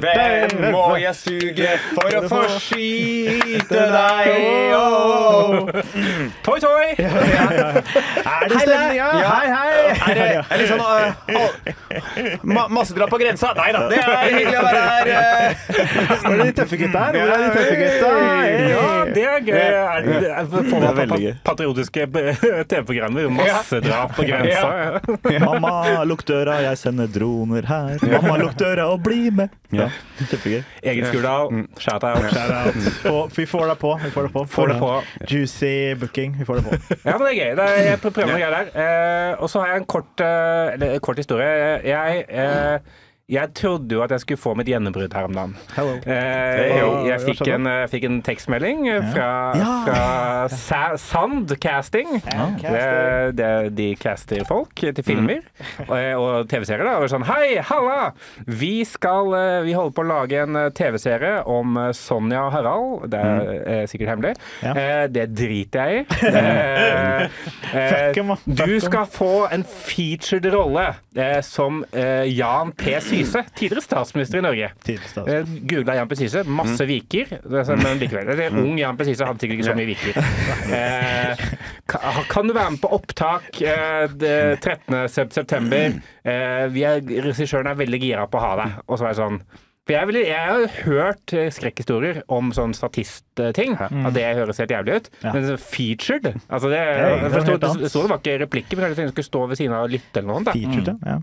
Hvem 0.04 0.70
må 0.72 0.84
jeg 1.00 1.14
suge 1.18 1.68
for 1.94 2.08
å 2.18 2.22
få 2.30 2.40
skyte 2.58 3.82
deg? 3.94 4.28
Oh. 4.74 5.68
Toi, 6.44 6.58
toi! 6.62 6.86
Er 6.98 8.48
det 8.48 8.60
stemninga? 8.60 9.08
Hei, 9.24 9.46
hei! 9.54 9.74
Er 9.94 10.14
det 10.18 10.26
er 10.44 10.58
det 10.60 10.66
sånn 10.70 10.82
uh, 10.84 12.42
ma 12.54 12.66
Massedrap 12.74 13.10
på 13.12 13.18
grensa? 13.20 13.52
Nei 13.58 13.70
da, 13.74 13.80
det 13.90 13.98
er 14.00 14.08
hyggelig 14.34 14.58
å 14.58 14.64
være 14.64 14.82
her. 14.88 15.04
eh. 15.14 15.50
Hvor 16.24 16.34
er 16.34 16.42
de 16.44 16.54
tøffe 16.60 16.76
gutta 16.80 16.98
her? 17.04 17.12
Hvor 17.18 17.28
er 17.34 17.38
de 17.42 17.48
tøffe 17.58 17.76
gutta? 17.80 18.08
Ja, 18.74 18.86
det 19.14 19.24
er 19.24 19.38
gøy. 19.44 19.58
Er 19.58 20.00
det, 20.08 20.30
er, 20.30 20.44
får 20.52 20.62
Det 20.70 20.88
er 20.88 20.96
veldig 21.00 21.20
gøy. 21.24 21.32
patriotiske 21.46 22.00
TV-programmer. 22.70 23.22
Massedrap 23.38 24.08
på 24.16 24.22
grensa. 24.28 24.68
Mamma, 25.44 25.74
lukk 26.08 26.22
døra, 26.28 26.54
jeg 26.64 26.74
sender 26.80 26.93
droner 27.14 27.66
her. 27.68 28.02
Mamma, 28.02 28.36
lukk 28.40 28.56
døra 28.60 28.86
og 28.92 29.02
bli 29.04 29.30
med. 29.34 29.52
Ja, 29.74 29.88
Kjempegøy. 30.20 30.60
Egen 30.82 31.06
Skurdal, 31.10 31.50
shout 31.82 32.04
out. 32.06 32.26
Shout 32.30 32.52
out. 32.54 32.90
Og 33.12 33.32
Vi 33.36 33.46
får 33.50 33.66
det 33.72 33.78
på. 33.82 33.94
Vi 34.04 34.10
får 34.14 34.28
det 34.28 34.32
på. 34.32 34.44
Får 34.54 34.72
det 34.72 34.78
på. 34.78 34.90
Juicy 35.30 35.94
booking. 36.00 36.36
Vi 36.38 36.46
får 36.48 36.60
det 36.60 36.64
på. 36.68 36.98
Ja, 37.04 37.16
men 37.16 37.26
det 37.26 37.32
er 37.32 37.38
gøy. 37.40 37.54
Det 37.58 37.64
er, 37.64 37.80
jeg 37.90 38.02
prøver 38.04 38.30
noe 38.30 38.38
greier 38.38 38.58
der. 38.58 38.70
Eh, 38.84 39.42
og 39.42 39.50
så 39.50 39.64
har 39.64 39.74
jeg 39.74 39.82
en 39.82 39.88
kort, 39.96 40.12
eh, 40.20 40.74
eller, 40.76 40.98
kort 41.04 41.22
historie. 41.22 41.80
Jeg, 41.84 42.24
eh, 42.28 42.78
jeg 43.24 43.54
trodde 43.56 43.94
jo 43.94 44.02
at 44.04 44.12
jeg 44.12 44.20
skulle 44.20 44.40
få 44.40 44.52
mitt 44.58 44.68
gjennombrudd 44.68 45.14
her 45.16 45.24
om 45.24 45.32
dagen. 45.32 45.52
Hello. 45.72 45.94
Eh, 46.04 46.74
jo. 46.76 46.88
jeg 47.08 47.22
fikk 47.24 47.40
en, 47.54 47.68
eh, 47.70 47.84
fikk 47.88 48.04
en 48.04 48.18
tekstmelding 48.26 48.82
eh, 48.92 49.06
fra, 49.14 49.28
fra 49.86 50.02
Sa 50.52 50.80
Sand 51.00 51.54
Casting. 51.62 52.18
Det, 52.60 52.82
det, 53.38 53.48
de 53.78 53.86
caster 53.96 54.44
folk 54.44 54.76
til 54.76 55.00
filmer 55.06 55.40
og, 55.88 55.94
og 56.20 56.50
TV-serier. 56.52 56.84
da, 56.84 56.98
og 57.00 57.08
sånn 57.08 57.24
Hei, 57.24 57.62
halla! 57.64 58.10
Vi 58.44 58.74
skal 58.84 59.32
eh, 59.38 59.62
Vi 59.70 59.72
holder 59.72 59.96
på 59.96 60.04
å 60.04 60.10
lage 60.10 60.42
en 60.44 60.60
eh, 60.60 60.68
TV-serie 60.76 61.40
om 61.48 61.78
eh, 61.80 61.90
Sonja 61.96 62.44
og 62.44 62.52
Harald. 62.58 63.08
Det 63.14 63.22
er 63.24 63.50
eh, 63.64 63.82
sikkert 63.88 64.12
hemmelig. 64.12 64.34
Eh, 64.68 65.06
det 65.14 65.30
driter 65.32 65.94
jeg 65.94 66.04
i. 66.04 66.06
Eh, 67.74 68.10
eh, 68.12 68.34
du 68.44 68.74
skal 68.82 69.06
få 69.10 69.46
en 69.52 69.64
featured 69.64 70.46
rolle 70.52 70.84
eh, 71.16 71.40
som 71.42 71.80
eh, 71.96 72.26
Jan 72.30 72.70
P. 72.76 72.92
Syse, 73.14 73.42
tidligere 73.54 73.84
statsminister 73.84 74.40
i 74.40 74.44
Norge. 74.44 74.70
Eh, 74.90 75.52
Googla 75.70 75.96
Jan 75.98 76.10
P. 76.10 76.18
Syse, 76.20 76.44
masse 76.46 76.86
viker. 76.88 77.34
Det 77.40 77.60
er 77.62 77.68
sånn, 77.68 77.82
Men 77.84 78.00
likevel. 78.02 78.30
Det 78.34 78.48
er 78.48 78.58
ung 78.60 78.78
Jan 78.80 78.98
P. 78.98 79.08
Syse 79.08 79.28
hadde 79.28 79.44
sikkert 79.44 79.60
ikke 79.60 79.68
så 79.70 79.76
mye 79.78 79.90
viker. 79.92 80.22
Eh, 80.74 81.44
kan 82.30 82.48
du 82.48 82.54
være 82.56 82.74
med 82.74 82.80
på 82.82 82.90
opptak 82.96 83.60
eh, 83.62 84.06
det 84.18 84.38
13. 84.62 85.04
september? 85.12 86.00
Eh, 86.24 86.64
regissøren 87.28 87.70
er 87.70 87.78
veldig 87.78 88.00
gira 88.02 88.26
på 88.30 88.40
å 88.40 88.44
ha 88.44 88.56
deg. 88.62 88.82
Og 88.88 88.98
så 88.98 89.08
er 89.08 89.14
det 89.14 89.22
sånn 89.22 89.40
for 89.84 89.92
jeg, 89.92 90.08
vil, 90.08 90.16
jeg 90.24 90.40
har 90.48 90.62
hørt 90.86 91.32
eh, 91.36 91.50
skrekkhistorier 91.52 92.22
om 92.32 92.54
sånn 92.56 92.72
statistting. 92.76 93.74
At 93.76 94.14
det 94.16 94.24
høres 94.38 94.62
helt 94.62 94.72
jævlig 94.72 94.96
ut. 94.96 95.10
Ja. 95.20 95.34
Men 95.36 95.50
featured 95.60 96.30
altså 96.32 96.70
det, 96.72 96.80
jeg 96.80 97.32
forstod, 97.34 97.58
det, 97.60 97.72
det, 97.82 97.90
sto 97.92 98.04
det 98.06 98.12
var 98.14 98.22
ikke 98.22 98.38
replikker, 98.46 98.78
men 98.78 98.86
kanskje 98.86 99.04
jeg 99.04 99.12
skulle 99.12 99.28
stå 99.28 99.42
ved 99.50 99.60
siden 99.60 99.76
av 99.76 99.84
og 99.84 99.92
lytte 99.92 100.22
eller 100.22 100.30
noe 100.30 100.46
da. 100.46 100.54
Featured, 100.56 101.04
ja. 101.04 101.18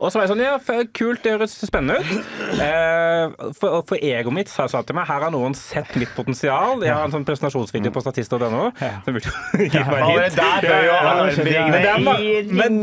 Og 0.00 0.08
så 0.08 0.16
var 0.16 0.24
jeg 0.24 0.30
sånn, 0.32 0.40
ja, 0.40 0.54
kult, 0.96 1.20
det 1.24 1.34
høres 1.34 1.52
spennende 1.68 2.00
ut. 2.00 2.28
Eh, 2.64 3.50
for, 3.58 3.82
for 3.90 4.00
egoet 4.00 4.32
mitt 4.32 4.48
sa, 4.48 4.64
sa 4.72 4.80
til 4.86 4.96
meg, 4.96 5.04
her 5.10 5.26
har 5.26 5.32
noen 5.34 5.52
sett 5.58 5.92
mitt 6.00 6.12
potensial. 6.16 6.80
Jeg 6.86 6.94
har 6.96 7.04
en 7.04 7.12
sånn 7.12 7.26
presentasjonsvideo 7.28 7.92
på 7.92 8.02
statist.no. 8.04 8.70
Som 9.04 9.18
burde 9.18 9.34
gi 9.74 9.82
meg 9.84 10.02
hit. 12.24 12.54
men 12.56 12.80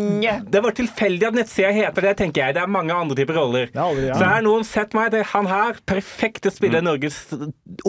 det 0.53 0.61
var 0.63 0.77
tilfeldig 0.77 1.29
at 1.31 1.39
nettsida 1.39 1.73
heter 1.75 2.09
det, 2.09 2.13
tenker 2.21 2.45
jeg. 2.45 2.57
Det 2.59 2.63
er 2.63 2.71
mange 2.77 2.93
andre 2.93 3.17
typer 3.17 3.39
roller. 3.41 3.71
Så 3.73 4.21
her. 4.21 4.25
Har 4.37 4.45
noen 4.45 4.67
sett 4.67 4.93
meg, 4.97 5.09
det 5.15 5.23
er 5.23 5.31
han 5.33 5.49
her, 5.49 5.81
perfekt 5.89 6.45
til 6.45 6.53
å 6.53 6.57
spille 6.59 6.83
Norges 6.85 7.23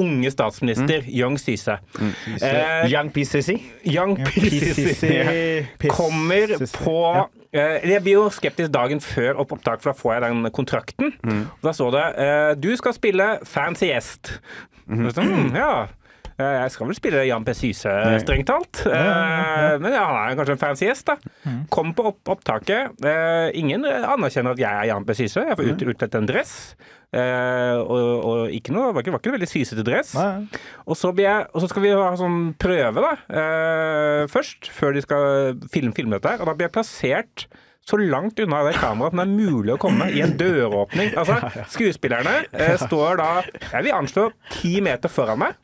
unge 0.01 0.33
statsminister, 0.33 1.05
Young 1.12 1.37
Syse. 1.40 1.77
Eh, 2.40 2.88
Young 2.88 3.12
PCC. 3.12 3.59
Young 3.88 4.16
PCC 4.24 5.12
kommer 5.92 6.57
på 6.72 6.98
Jeg 7.52 8.02
blir 8.04 8.18
jo 8.18 8.24
skeptisk 8.34 8.72
dagen 8.74 9.00
før 9.00 9.38
opp 9.40 9.54
opptak, 9.56 9.80
for 9.80 9.92
da 9.92 9.96
får 9.96 10.12
jeg 10.14 10.24
den 10.26 10.50
kontrakten. 10.52 11.14
Og 11.24 11.62
Da 11.64 11.72
står 11.72 11.94
det 11.94 12.06
eh, 12.24 12.50
'Du 12.61 12.76
skal 12.76 12.94
spille 12.94 13.28
fancy 13.44 13.88
gjest'. 13.88 14.40
Mm. 14.88 15.11
så, 15.11 15.22
hmm, 15.22 15.56
ja. 15.56 15.87
Eh, 16.38 16.57
Jeg 16.62 16.70
skal 16.70 16.87
vel 16.87 16.94
spille 16.94 17.24
Jan 17.27 17.44
P. 17.46 17.51
Syse, 17.59 17.90
strengt 18.22 18.46
talt. 18.46 18.85
Eh, 18.87 19.79
Men 19.83 19.92
ja, 19.92 20.05
han 20.07 20.31
er 20.31 20.37
kanskje 20.38 20.55
en 20.55 20.61
fancy 20.62 20.87
gjest, 20.87 21.07
da. 21.11 21.16
Kom 21.74 21.90
på 21.98 22.07
opp 22.12 22.31
opptaket. 22.37 22.94
Eh, 23.05 23.51
Ingen 23.59 23.83
anerkjenner 23.85 24.55
at 24.55 24.62
jeg 24.62 24.70
er 24.85 24.90
Jan 24.92 25.05
P. 25.09 25.16
Syse. 25.18 25.42
Jeg 25.48 25.59
får 25.59 25.72
ut, 25.72 25.83
utkledd 25.94 26.14
en 26.20 26.31
dress. 26.31 26.55
Og, 27.09 28.01
og 28.29 28.51
ikke 28.53 28.74
noe, 28.77 28.90
var 28.92 29.01
ikke, 29.03 29.14
var 29.14 29.22
ikke 29.22 29.31
en 29.33 29.37
veldig 29.38 29.48
sysete 29.48 29.83
dress. 29.87 30.11
Og 30.87 30.96
så, 31.01 31.11
blir 31.16 31.24
jeg, 31.24 31.46
og 31.55 31.62
så 31.64 31.70
skal 31.72 31.83
vi 31.87 31.92
ha 31.96 32.11
sånn 32.20 32.37
prøve 32.61 33.01
da, 33.01 33.12
først, 34.29 34.68
før 34.77 34.92
de 34.94 35.03
skal 35.07 35.57
filme, 35.72 35.94
filme 35.96 36.18
dette. 36.18 36.35
Og 36.42 36.51
da 36.51 36.55
blir 36.55 36.68
jeg 36.68 36.77
plassert 36.77 37.46
så 37.88 37.96
langt 38.01 38.38
unna 38.42 38.61
det 38.66 38.74
kameraet 38.77 39.14
som 39.14 39.20
det 39.22 39.24
er 39.24 39.48
mulig 39.48 39.72
å 39.74 39.79
komme, 39.81 40.09
i 40.12 40.20
en 40.24 40.35
døråpning. 40.38 41.14
Altså, 41.18 41.38
Skuespillerne 41.72 42.35
eh, 42.53 42.74
står 42.81 43.16
da 43.20 43.29
Jeg 43.46 43.87
vil 43.87 43.94
anslå 43.96 44.27
ti 44.59 44.74
meter 44.85 45.09
foran 45.12 45.40
meg, 45.40 45.57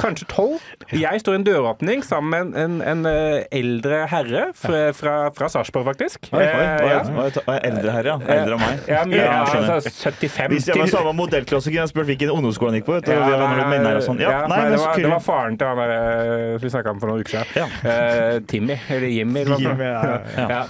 kanskje 0.00 0.28
tolv. 0.30 0.60
Jeg 0.92 1.22
står 1.22 1.38
i 1.38 1.40
en 1.40 1.46
døråpning 1.46 2.04
sammen 2.04 2.30
med 2.34 2.60
en, 2.60 2.76
en, 2.82 3.04
en 3.04 3.08
eh, 3.10 3.46
eldre 3.54 4.02
herre 4.12 4.44
fra, 4.58 4.82
fra, 4.96 5.14
fra 5.36 5.48
Sarpsborg, 5.52 5.86
faktisk. 5.92 6.28
Oi, 6.32 6.42
oi, 6.44 6.50
Eh, 6.54 6.84
oi, 6.84 6.90
ja. 6.90 7.00
oi, 7.24 7.30
oi, 7.50 7.56
Eldre 7.66 7.92
herre, 7.94 8.12
ja. 8.14 8.34
Eldre 8.36 8.56
enn 8.56 8.62
meg. 8.62 8.84
Ja, 8.88 9.00
men, 9.08 9.16
Ja, 9.18 9.32
altså 9.44 9.90
75 9.90 10.52
Hvis 10.54 10.68
jeg 10.68 10.78
var 10.80 10.90
samme 10.92 11.12
modellklasse, 11.16 11.70
kunne 11.72 11.84
jeg 11.84 11.92
spurt 11.92 12.08
hvilken 12.10 12.32
ungdomsskole 12.34 12.72
han 12.72 12.78
gikk 12.78 12.86
på. 12.88 12.96
Vet 12.98 13.08
du, 13.08 13.12
Ja, 13.14 13.40
nei, 13.40 13.94
sånn. 14.04 14.20
Ja, 14.22 14.30
ja, 14.34 14.44
nei, 14.50 14.60
nei, 14.60 14.70
det, 14.74 14.80
var, 14.82 15.00
det 15.00 15.10
var 15.12 15.24
faren 15.24 15.58
til 15.60 15.70
han 15.70 15.80
der 15.80 15.94
eh, 15.96 16.56
vi 16.62 16.72
snakka 16.72 16.94
om 16.94 17.02
for 17.02 17.12
noen 17.12 17.24
uker 17.24 17.34
siden. 17.34 17.56
Ja. 17.56 17.66
Eh, 17.94 18.38
Timmy, 18.50 18.76
eller 18.88 19.10
Jimmy. 19.14 19.44
Jimmy, 19.64 19.88
ja. 19.88 20.20
Ja. 20.34 20.62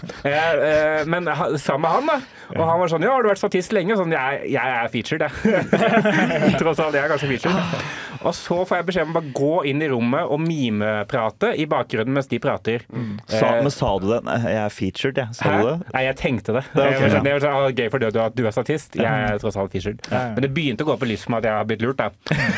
Eh, 0.85 1.03
men 1.11 1.29
sammen 1.61 1.85
med 1.87 1.91
han, 1.97 2.07
da. 2.13 2.19
Og 2.55 2.65
han 2.69 2.79
var 2.83 2.91
sånn 2.93 3.05
Ja, 3.07 3.15
har 3.17 3.25
du 3.25 3.31
vært 3.31 3.41
statist 3.41 3.73
lenge? 3.75 3.95
Og 3.97 4.03
Sånn, 4.05 4.13
jeg, 4.15 4.51
jeg 4.53 4.75
er 4.79 4.91
featured, 4.93 5.25
jeg. 5.25 6.57
Tross 6.61 6.81
alt, 6.85 6.97
jeg 6.99 7.05
er 7.07 7.13
kanskje 7.15 7.31
featured. 7.31 7.85
Og 8.25 8.33
så 8.37 8.57
får 8.65 8.79
jeg 8.79 8.87
beskjed 8.89 9.05
om 9.09 9.13
å 9.13 9.17
bare 9.19 9.33
gå 9.37 9.49
inn 9.69 9.83
i 9.85 9.89
rommet 9.91 10.31
og 10.33 10.41
mimeprate 10.41 11.51
i 11.61 11.67
bakgrunnen 11.69 12.15
mens 12.17 12.29
de 12.31 12.39
prater. 12.41 12.85
Sa, 13.29 13.51
Eh, 13.55 13.61
men 13.65 13.71
sa 13.75 13.91
du 14.01 14.07
det? 14.09 14.21
Nei, 14.25 14.37
jeg 14.45 14.61
er 14.63 14.73
featured, 14.73 15.19
jeg. 15.21 15.35
Sa 15.37 15.45
Hæ? 15.51 15.57
du 15.61 15.67
det? 15.69 15.93
Nei, 15.95 16.03
jeg 16.07 16.17
tenkte 16.21 16.55
det. 16.57 16.63
Det 16.73 16.85
er 16.85 16.95
var 17.03 17.13
sånn, 17.15 17.25
det 17.27 17.33
var 17.35 17.43
sånn, 17.45 17.57
ah, 17.59 17.75
Gøy 17.75 17.91
for 17.93 18.03
deg 18.05 18.17
at 18.23 18.37
du 18.39 18.47
er 18.49 18.55
statist. 18.55 18.97
Jeg 18.97 19.05
er 19.29 19.39
tross 19.43 19.59
alt 19.61 19.73
featured. 19.75 20.01
Ja, 20.09 20.21
ja. 20.29 20.33
Men 20.37 20.47
det 20.47 20.51
begynte 20.57 20.87
å 20.87 20.89
gå 20.89 20.97
på 21.01 21.09
lyst 21.11 21.27
for 21.27 21.35
meg 21.35 21.43
at 21.45 21.49
jeg 21.51 21.59
har 21.59 21.69
blitt 21.69 21.85
lurt. 21.85 22.01
Da. 22.01 22.11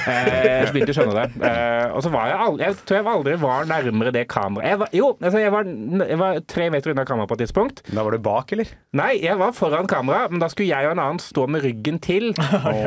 Eh, 0.06 0.66
så 0.66 0.74
begynte 0.74 0.92
jeg 0.92 0.94
å 0.94 0.98
skjønne 1.00 1.16
det. 1.18 1.26
Eh, 1.50 1.86
og 1.96 2.04
så 2.06 2.12
var 2.14 2.30
jeg 2.30 2.38
aldri 2.46 2.66
Jeg 2.66 2.78
tror 2.86 2.98
jeg 3.00 3.08
aldri 3.16 3.36
var 3.42 3.68
nærmere 3.70 4.12
det 4.14 4.24
kameraet. 4.32 4.94
Jo, 4.96 5.10
altså 5.20 5.42
jeg, 5.42 5.52
var, 5.54 5.70
jeg 6.12 6.20
var 6.22 6.40
tre 6.54 6.68
meter 6.74 6.92
unna 6.94 7.04
kameraet 7.08 7.32
på 7.32 7.38
et 7.38 7.44
tidspunkt. 7.46 7.82
Da 7.90 8.04
var 8.06 8.14
du 8.15 8.15
bak, 8.22 8.52
eller? 8.56 8.70
Nei, 8.96 9.12
jeg 9.22 9.36
var 9.40 9.52
foran 9.56 9.86
kamera, 9.90 10.28
men 10.30 10.40
da 10.42 10.48
skulle 10.52 10.68
jeg 10.70 10.86
og 10.88 10.94
en 10.96 11.02
annen 11.04 11.18
stå 11.22 11.46
med 11.50 11.62
ryggen 11.66 11.98
til 12.04 12.30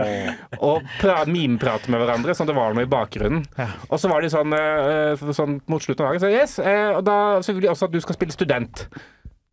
og 0.70 0.82
pra- 1.02 1.26
mimeprate 1.30 1.92
med 1.92 2.02
hverandre, 2.04 2.36
sånn 2.38 2.50
det 2.50 2.58
var 2.58 2.74
noe 2.78 2.88
i 2.88 2.92
bakgrunnen. 2.92 3.46
Og 3.89 3.98
så 4.02 4.10
var 4.12 4.22
de 4.26 4.32
sånn, 4.34 4.54
eh, 4.58 5.30
sånn 5.36 5.60
mot 5.70 5.82
slutten 5.84 6.06
av 6.06 6.12
dagen 6.13 6.26
så, 6.26 6.34
yes, 6.34 6.60
eh, 6.60 6.89
og 6.98 7.04
da 7.08 7.20
så 7.46 7.54
vil 7.56 7.68
de 7.68 7.74
også 7.76 7.89
at 7.89 7.96
du 7.96 8.02
skal 8.04 8.18
spille 8.20 8.36
student. 8.36 8.86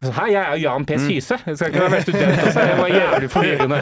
Så, 0.05 0.11
Hei, 0.12 0.27
jeg 0.35 0.43
er 0.45 0.59
jo 0.61 0.67
Jan 0.67 0.85
P. 0.85 0.99
Syse. 1.01 1.39
Jeg 1.49 1.57
skal 1.57 1.71
ikke 1.73 1.87
være 1.89 2.03
student 2.05 2.41
også. 2.45 2.65
Det 2.69 2.75
var 2.79 2.91
jævlig 2.93 3.31
forvirrende 3.33 3.79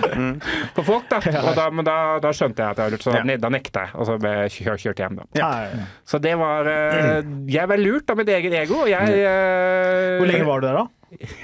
for 0.77 0.87
folk, 0.87 1.09
da. 1.11 1.19
Da 1.59 1.65
men 1.75 1.85
da, 1.89 1.97
da 2.23 2.31
skjønte 2.31 2.63
jeg 2.63 2.71
at 2.71 2.79
jeg 2.79 2.85
var 2.87 2.95
lurt, 2.95 3.03
så 3.03 3.15
Ja. 3.19 3.37
da 3.43 3.51
nekta 3.51 3.83
jeg. 3.83 3.91
Og 3.99 4.07
så 4.07 4.15
ble 4.23 4.31
jeg 4.45 4.69
kjørt, 4.79 5.03
hjem, 5.03 5.17
da. 5.19 5.27
Ja. 5.35 5.49
Så 6.07 6.21
det 6.23 6.37
var 6.39 6.71
eh, 6.71 7.19
Jeg 7.51 7.67
ble 7.73 7.81
lurt 7.83 8.15
av 8.15 8.17
mitt 8.23 8.31
eget 8.31 8.55
ego. 8.63 8.85
Jeg, 8.87 9.11
eh, 9.27 10.15
Hvor 10.23 10.31
lenge 10.31 10.47
var 10.47 10.63
du 10.63 10.69
der, 10.69 10.79
da? 10.79 10.87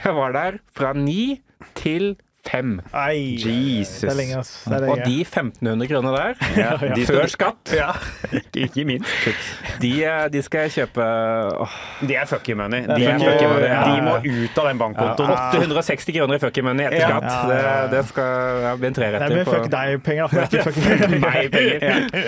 Jeg 0.05 0.17
var 0.17 0.33
der 0.33 0.59
fra 0.73 0.93
ni 0.93 1.43
til 1.75 2.17
fem. 2.51 2.81
Ei, 2.97 3.37
Jesus. 3.41 4.01
Det 4.03 4.11
er 4.13 4.19
lenge, 4.19 4.39
ass. 4.41 4.53
Det 4.67 4.79
er 4.81 4.89
Og 4.91 5.03
de 5.07 5.17
1500 5.25 5.89
kroner 5.91 6.17
der, 6.17 6.95
de 6.97 7.05
før 7.09 7.27
skatt, 7.31 7.73
Ja, 7.77 7.93
ikke, 8.33 8.63
ikke 8.69 8.85
minst. 8.89 9.11
de, 9.83 9.93
eh, 10.05 10.27
de 10.33 10.43
skal 10.43 10.67
jeg 10.69 10.75
kjøpe 10.79 11.07
åh, 11.65 11.77
De 12.07 12.17
er 12.19 12.27
fucky 12.31 12.55
money. 12.59 12.83
De, 12.87 13.09
money, 13.21 13.39
de 13.41 14.01
må 14.07 14.17
ut 14.25 14.59
av 14.63 14.69
den 14.71 14.81
bankkontoen. 14.83 15.33
860 15.55 16.17
kroner 16.19 16.39
i 16.39 16.43
fucky 16.43 16.65
money 16.67 16.87
etter 16.89 17.07
skatt. 17.07 17.29
Ja, 17.31 17.45
ja, 17.51 17.61
ja. 17.61 17.75
Det, 17.87 17.91
det 17.97 18.05
skal 18.11 18.63
ja, 18.67 18.75
bli 18.81 18.91
en 18.91 18.99
treretter 18.99 19.37
på 19.45 19.55
fuck 19.55 19.69
deg-penger, 19.73 20.35
det 20.35 20.41
er 20.41 20.49
ikke 20.51 20.67
fucking 20.71 21.17
meg 21.27 21.51
penger. 21.55 22.19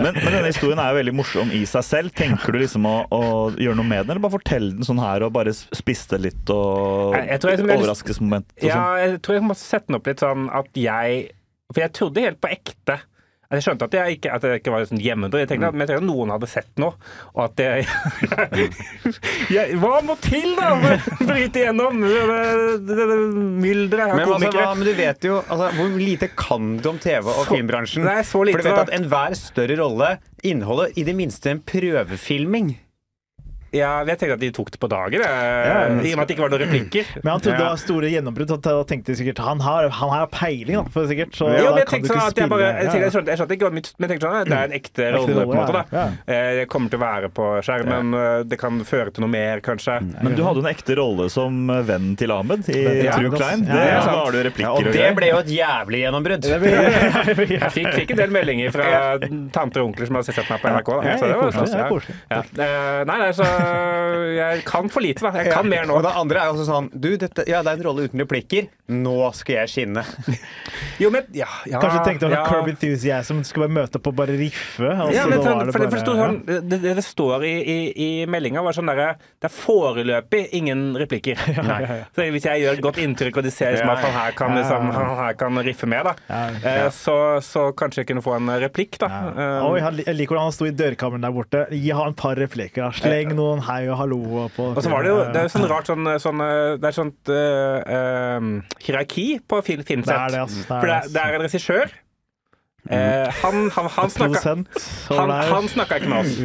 Men, 0.00 0.10
men 0.16 0.32
denne 0.32 0.46
historien 0.50 0.80
er 0.82 0.92
jo 0.94 0.98
veldig 1.00 1.16
morsom 1.18 1.52
i 1.56 1.62
seg 1.68 1.84
selv. 1.86 2.14
Tenker 2.16 2.54
du 2.56 2.60
liksom 2.62 2.86
å, 2.88 2.96
å 3.12 3.22
gjøre 3.54 3.76
noe 3.78 3.88
med 3.88 4.04
den, 4.06 4.14
eller 4.16 4.24
bare 4.24 4.36
fortelle 4.38 4.72
den 4.76 4.86
sånn 4.86 5.00
her 5.02 5.26
og 5.26 5.34
bare 5.36 5.52
spisse 5.56 6.18
litt 6.20 6.48
og 6.54 7.14
jeg- 7.16 7.40
jeg- 7.42 7.64
overraskelsesmoment 7.66 8.46
Ja, 8.62 8.76
sånn? 8.76 8.98
jeg 9.02 9.20
tror 9.26 9.34
jeg 9.38 9.44
må 9.46 9.56
sette 9.66 9.90
den 9.90 9.98
opp 10.00 10.06
litt 10.10 10.22
sånn 10.24 10.48
at 10.54 10.70
jeg 10.78 11.26
For 11.74 11.82
jeg 11.82 11.94
trodde 11.98 12.22
helt 12.24 12.40
på 12.40 12.52
ekte 12.54 13.00
jeg 13.46 13.62
skjønte 13.62 13.86
at 13.86 13.94
jeg 13.94 14.16
ikke, 14.16 14.30
at 14.34 14.42
jeg 14.42 14.58
ikke 14.58 14.72
var 14.74 14.86
sånn 14.88 14.98
hjemme 15.02 15.28
Jeg 15.38 15.46
tenkte 15.52 15.68
at, 15.68 15.76
men 15.76 15.84
jeg 15.84 15.90
tenkte 15.92 16.02
at 16.02 16.08
noen 16.08 16.32
hadde 16.34 16.48
sett 16.50 16.80
noe. 16.82 16.96
Og 17.36 17.44
at 17.44 17.60
jeg, 17.62 17.84
jeg 19.54 19.76
Hva 19.78 20.00
må 20.06 20.16
til, 20.24 20.48
da? 20.58 20.72
For 20.82 21.22
å 21.22 21.28
bryte 21.28 21.62
igjennom 21.62 22.00
dette 22.02 22.40
det, 22.88 22.96
det 23.12 23.18
mylderet 23.62 24.10
av 24.10 24.18
Men, 24.18 24.24
altså, 24.24 24.40
komikere? 24.40 24.72
men 24.80 24.88
du 24.88 24.92
vet 24.98 25.28
jo 25.28 25.36
altså, 25.44 25.68
Hvor 25.78 25.94
lite 26.00 26.30
kan 26.34 26.72
du 26.82 26.90
om 26.90 26.98
TV- 27.02 27.30
og 27.30 27.44
Så- 27.44 27.54
filmbransjen? 27.54 28.06
Nei, 28.08 28.18
så 28.26 28.42
lite, 28.42 28.58
For 28.58 28.66
du 28.66 28.72
vet 28.72 28.82
at 28.82 28.94
enhver 28.98 29.38
større 29.38 29.78
rolle 29.78 30.10
inneholder 30.42 30.98
i 30.98 31.06
det 31.06 31.14
minste 31.18 31.54
en 31.54 31.62
prøvefilming. 31.66 32.74
Ja, 33.76 33.92
jeg 34.08 34.18
tenkte 34.20 34.36
at 34.38 34.42
de 34.42 34.50
tok 34.56 34.70
det 34.74 34.80
på 34.82 34.88
dagen, 34.90 35.20
jeg. 35.20 35.22
Ja, 35.26 35.76
i 35.86 36.12
og 36.12 36.18
med 36.18 36.22
at 36.24 36.28
det 36.30 36.34
ikke 36.36 36.44
var 36.46 36.52
noen 36.54 36.62
replikker. 36.64 37.10
Men 37.24 37.30
han 37.34 37.40
trodde 37.44 37.58
det 37.60 37.66
var 37.66 37.80
store 37.82 38.10
gjennombrudd, 38.12 38.52
så 38.54 38.58
da 38.64 38.74
tenkte 38.88 39.12
de 39.12 39.16
sikkert 39.20 39.42
han 39.46 39.60
har, 39.64 39.88
han 40.00 40.10
har 40.14 40.26
peiling, 40.32 40.76
da, 40.80 40.84
for 40.94 41.06
sikkert. 41.10 41.34
Så 41.36 41.50
Jo, 41.52 41.72
da 41.76 41.84
kan 41.88 42.02
du 42.02 42.08
sånn 42.08 42.16
ikke 42.16 42.30
spille 42.32 42.46
jeg 42.46 42.52
bare 42.54 42.66
Jeg, 42.66 42.74
spille- 42.76 42.90
tenkte, 42.90 43.04
jeg, 43.06 43.12
skjønte, 43.16 43.30
jeg 43.34 43.40
skjønte 43.42 43.56
ikke 43.56 43.66
hva 43.68 43.74
mitt 43.76 43.90
Men 43.98 44.06
jeg 44.06 44.12
tenkte 44.16 44.26
sånn 44.26 44.50
det 44.50 44.56
er 44.56 44.66
en 44.70 44.76
ekte 44.80 45.08
rolle, 45.16 45.34
på 45.36 45.54
en 45.54 45.60
måte. 45.60 45.72
da 45.76 45.84
ja. 45.96 46.06
Eh, 46.26 46.50
Jeg 46.60 46.68
kommer 46.72 46.92
til 46.92 46.98
å 46.98 47.02
være 47.04 47.30
på 47.36 47.46
skjermen. 47.66 48.14
eh, 48.20 48.42
Det 48.50 48.58
kan 48.60 48.80
føre 48.88 49.12
til 49.14 49.24
noe 49.26 49.32
mer, 49.32 49.60
kanskje. 49.64 49.96
Men 50.22 50.34
du 50.38 50.42
hadde 50.46 50.62
en 50.64 50.70
ekte 50.72 50.96
rolle 50.98 51.28
som 51.32 51.66
vennen 51.68 52.16
til 52.16 52.32
Ahmed 52.34 52.68
i 52.72 52.80
Ja. 53.06 53.16
True 53.18 53.30
Klein. 53.36 53.66
Ja, 53.66 53.74
Det, 53.76 53.86
da 54.06 54.16
har 54.16 54.30
du 54.32 54.38
Ja, 54.38 54.44
replikker 54.48 54.70
og 54.70 54.86
og 54.86 54.92
det 54.96 55.10
ble 55.16 55.28
jo 55.30 55.38
et 55.42 55.50
jævlig 55.52 56.00
gjennombrudd. 56.04 56.46
Jeg 56.96 57.70
fikk, 57.74 57.92
fikk 57.96 58.10
en 58.14 58.20
del 58.22 58.30
meldinger 58.34 58.72
fra 58.74 58.86
tanter 59.54 59.82
og 59.82 59.90
onkler 59.92 60.08
som 60.08 60.18
hadde 60.18 60.32
sett 60.32 60.50
meg 60.50 60.60
på 60.62 60.70
NRK. 60.72 60.90
Da. 61.02 61.16
Så 61.20 61.28
det 61.30 61.36
var 61.36 61.88
koselig, 61.90 62.16
ja. 62.30 62.36
Ja. 62.36 62.40
Eh, 62.66 63.04
Nei, 63.06 63.16
nei, 63.20 63.30
så 63.36 63.46
jeg 64.36 64.64
kan 64.68 64.90
for 64.92 65.04
lite, 65.04 65.24
da. 65.24 65.32
Jeg 65.42 65.52
kan 65.52 65.68
mer 65.68 65.86
nå. 65.88 65.98
Og 65.98 66.04
det 66.06 66.12
andre 66.16 66.42
er 66.42 66.50
jo 66.50 66.56
også 66.56 66.66
sånn 66.68 66.90
Du, 66.92 67.08
dette, 67.20 67.44
ja, 67.48 67.62
det 67.66 67.72
er 67.72 67.80
en 67.80 67.86
rolle 67.88 68.06
uten 68.08 68.22
replikker. 68.22 68.68
Nå 68.92 69.16
skal 69.36 69.62
jeg 69.62 69.72
skinne. 69.74 70.04
Jo, 70.96 71.10
men 71.12 71.26
ja, 71.36 71.48
ja 71.68 71.80
Kanskje 71.82 71.98
du 71.98 72.06
tenkte 72.06 72.28
at 72.30 72.32
ja. 72.32 72.42
Curb 72.48 72.70
Enthusiasm 72.70 73.42
skulle 73.44 73.66
bare 73.66 73.76
møte 73.82 73.98
opp 73.98 74.06
og 74.08 74.14
bare 74.16 74.36
riffe? 74.38 74.88
Altså, 74.88 75.12
Ja, 75.12 75.26
men 75.28 75.42
for, 75.42 75.50
det 75.66 75.74
for, 75.74 75.82
det, 75.82 75.88
for 75.90 75.96
det, 75.96 76.00
stod, 76.00 76.20
sånn, 76.20 76.38
det, 76.46 76.78
det, 76.84 76.94
det 76.96 77.04
står 77.04 77.44
i, 77.44 77.52
i, 77.52 77.76
i 78.06 78.08
meldinga, 78.30 78.62
var 78.64 78.76
sånn 78.76 78.88
derre 78.88 79.08
Det 79.18 79.50
er 79.50 79.52
foreløpig 79.52 80.42
ingen 80.56 80.86
replikker. 80.96 81.40
Så 82.16 82.28
hvis 82.32 82.48
jeg 82.48 82.62
gjør 82.62 82.78
et 82.78 82.84
godt 82.86 83.00
inntrykk, 83.02 83.40
og 83.42 83.46
de 83.46 83.52
ser 83.52 83.74
liksom 83.74 83.92
at 83.92 84.04
han 84.06 84.16
her 84.16 84.36
kan, 84.38 84.54
liksom, 84.56 84.88
han 84.96 85.12
her 85.20 85.36
kan 85.40 85.60
riffe 85.66 85.88
med, 85.90 86.08
da, 86.08 86.14
Ja, 86.30 86.42
eh, 86.72 86.88
så, 86.94 87.16
så 87.44 87.68
kanskje 87.76 88.02
jeg 88.04 88.10
kunne 88.12 88.24
få 88.24 88.36
en 88.38 88.48
replikk, 88.62 88.96
da. 89.02 89.10
Ja. 89.10 89.32
Eh, 89.60 89.68
Oi, 89.68 90.00
jeg 90.06 90.16
liker 90.16 90.36
hvordan 90.36 90.48
han 90.48 90.56
sto 90.56 90.68
i 90.68 90.74
dørkammeren 90.76 91.26
der 91.26 91.34
borte. 91.34 91.64
Gi 91.74 91.92
han 91.96 92.14
et 92.14 92.20
par 92.20 92.38
replikker. 92.40 92.94
Sleng 92.96 93.34
noen 93.36 93.55
sånn 93.56 93.66
hei 93.66 93.82
og 93.90 93.98
hallo 94.00 94.46
på 94.54 94.70
Og 94.72 94.80
så 94.84 94.92
var 94.92 95.06
det 95.06 95.12
jo 95.12 95.18
det 95.32 95.42
er 95.42 95.48
jo 95.48 95.52
sånn 95.56 95.68
rart 95.70 95.90
sånn, 95.90 96.10
sånn 96.22 96.42
eh, 96.44 96.72
Det 96.80 96.90
er 96.90 96.96
sånt 96.96 97.32
uh, 97.32 97.78
eh, 97.98 98.48
hierarki 98.86 99.28
på 99.46 99.62
film, 99.66 99.84
Det 99.86 100.16
er 100.16 100.34
det, 100.34 100.42
altså. 100.46 100.62
Det 100.62 100.68
For 100.68 100.86
er 100.86 100.90
det, 100.90 100.98
er, 100.98 101.14
det 101.14 101.22
er 101.24 101.38
en 101.38 101.46
regissør. 101.46 101.96
Eh, 102.90 103.34
han 103.42 103.70
han, 103.70 103.88
han 103.96 104.10
snakka 104.10 104.40
han, 105.08 105.30
han 105.30 105.68
snakka 105.68 105.96
ikke 106.00 106.08
med 106.10 106.18
oss. 106.20 106.38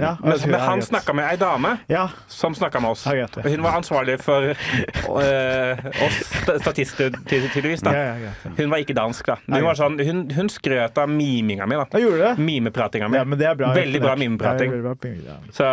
Ja, 0.00 0.16
Men, 0.22 0.38
men 0.50 0.60
han 0.60 0.82
snakka 0.82 1.12
med 1.14 1.28
ei 1.30 1.36
dame 1.40 1.76
Ja, 1.90 2.08
som 2.26 2.54
snakka 2.54 2.80
med 2.80 2.90
oss. 2.96 3.06
Og 3.06 3.50
hun 3.50 3.62
var 3.62 3.76
ansvarlig 3.78 4.18
for 4.22 4.48
uh, 4.50 6.04
oss 6.06 6.18
statister, 6.62 7.12
tydeligvis. 7.28 7.80
da. 7.86 7.92
Hun 8.58 8.70
var 8.72 8.82
ikke 8.82 8.96
dansk, 8.96 9.26
da. 9.28 9.36
Hun, 9.46 9.64
var 9.64 9.78
sånn, 9.78 9.98
hun, 10.04 10.24
hun 10.34 10.50
skrøt 10.52 10.98
av 10.98 11.08
miminga 11.10 11.66
mi. 11.70 11.78
da. 11.78 11.86
Mimepratinga 12.38 13.08
mi. 13.12 13.18
Bra. 13.58 13.72
Veldig 13.74 14.00
bra 14.02 14.16
mimeprating. 14.18 14.74
Så, 15.54 15.66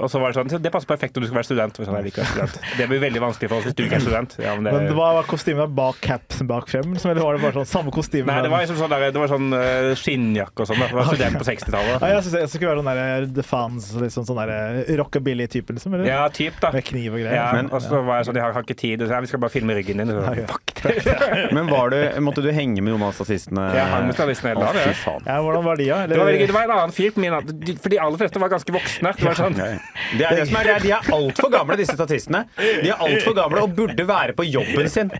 og 0.00 0.10
så 0.10 0.20
var 0.22 0.32
det 0.32 0.38
sånn 0.40 0.62
Det 0.62 0.70
passer 0.74 0.88
perfekt 0.90 1.16
når 1.16 1.26
du 1.26 1.30
skal 1.30 1.40
være 1.40 1.48
student. 1.50 1.80
Sånn, 1.80 2.10
student. 2.14 2.58
Det 2.78 2.86
blir 2.90 3.02
veldig 3.02 3.22
vanskelig 3.22 3.50
for 3.50 3.58
oss 3.62 3.68
hvis 3.68 3.76
du 3.78 3.84
ikke 3.86 3.98
er 4.00 4.04
student. 4.04 4.36
Ja, 4.42 4.54
men 4.56 4.68
det, 4.68 4.72
Men 4.76 4.88
det 4.90 4.96
var, 4.98 5.14
var 5.18 5.28
kostymet 5.28 5.74
bak 5.74 6.00
capsen 6.04 6.48
bak 6.50 6.68
frem, 6.70 6.94
eller 7.04 7.22
var 7.22 7.36
det 7.38 7.42
bare 7.44 7.56
sånn 7.60 7.70
samme 7.70 7.94
kostyme? 7.94 8.26
Nei, 8.30 8.42
det 8.44 8.50
var 8.52 8.64
liksom 8.64 8.78
sånn, 8.80 8.92
der, 8.92 9.08
det 9.14 9.20
var 9.20 9.23
sånn 9.30 9.52
uh, 9.54 9.90
skinnjakke 9.98 10.64
og 10.64 10.68
sånn. 10.70 10.82
var 10.94 11.08
student 11.10 11.38
på 11.40 11.46
60-tallet. 11.48 12.00
Nei, 12.02 12.10
jeg 12.14 12.24
synes 12.26 12.36
jeg 12.40 12.50
skulle 12.54 12.70
være 12.72 12.82
sånn 12.82 12.90
der 13.00 13.26
The 13.38 13.44
Fans, 13.46 13.88
liksom 14.00 14.26
sånn 14.28 14.40
der 14.42 14.84
rockabilly-type, 15.00 15.76
liksom. 15.76 15.94
Eller? 15.98 16.08
Ja, 16.10 16.22
typ, 16.34 16.58
da. 16.62 16.70
Med 16.74 16.84
kniv 16.88 17.14
og 17.16 17.20
greier. 17.22 17.36
Ja, 17.38 17.46
Men- 17.56 17.70
og 17.74 17.82
så 17.84 18.02
var 18.04 18.20
jeg 18.20 18.28
sånn, 18.30 18.38
jeg 18.40 18.44
har, 18.46 18.52
har 18.56 18.66
ikke 18.66 18.78
tid. 18.80 19.04
Så 19.04 19.20
vi 19.24 19.30
skal 19.32 19.42
bare 19.44 19.54
filme 19.54 19.76
ryggen 19.78 20.02
din. 20.02 20.12
Så, 20.14 20.20
Ja, 20.24 20.34
ja. 20.42 20.46
fuck 20.50 20.74
det. 20.82 21.52
Men 21.56 21.68
var 21.70 21.90
du, 21.94 21.98
måtte 22.24 22.42
du 22.44 22.50
henge 22.52 22.82
med 22.82 22.92
noen 22.94 23.06
av 23.08 23.14
statistene? 23.16 23.66
Ja, 23.76 23.84
han 23.94 24.08
med 24.08 24.16
statistene 24.18 24.52
hele 24.54 24.64
dagen, 24.66 24.94
Ja. 24.94 25.16
Ja, 25.34 25.38
hvordan 25.44 25.64
var 25.64 25.76
de, 25.80 25.88
da? 25.88 26.00
Det 26.10 26.18
var. 26.20 26.32
Det 26.44 26.54
var 26.54 26.68
en 26.68 26.74
annen 26.76 26.92
fyr 26.94 27.10
på 27.14 27.22
min 27.24 27.34
For 27.80 27.92
de 27.92 27.98
aller 28.02 28.20
fleste 28.20 28.40
var 28.42 28.52
ganske 28.52 28.74
voksne. 28.74 29.14
Det 29.16 29.24
var 29.28 29.38
sånn, 29.38 29.56
Ja, 29.58 29.70
ja. 29.74 29.78
Det 30.18 30.26
er 30.28 30.40
det 30.40 30.48
som 30.50 30.58
er, 30.60 30.72
de 30.84 30.92
er 30.92 31.12
altfor 31.16 31.52
gamle, 31.54 31.78
disse 31.80 31.96
statistene. 31.96 32.44
De 32.58 32.90
er 32.92 33.00
altfor 33.00 33.36
gamle 33.36 33.64
og 33.64 33.74
burde 33.76 34.06
være 34.08 34.36
på 34.36 34.46
jobben 34.48 34.90
sin. 34.92 35.12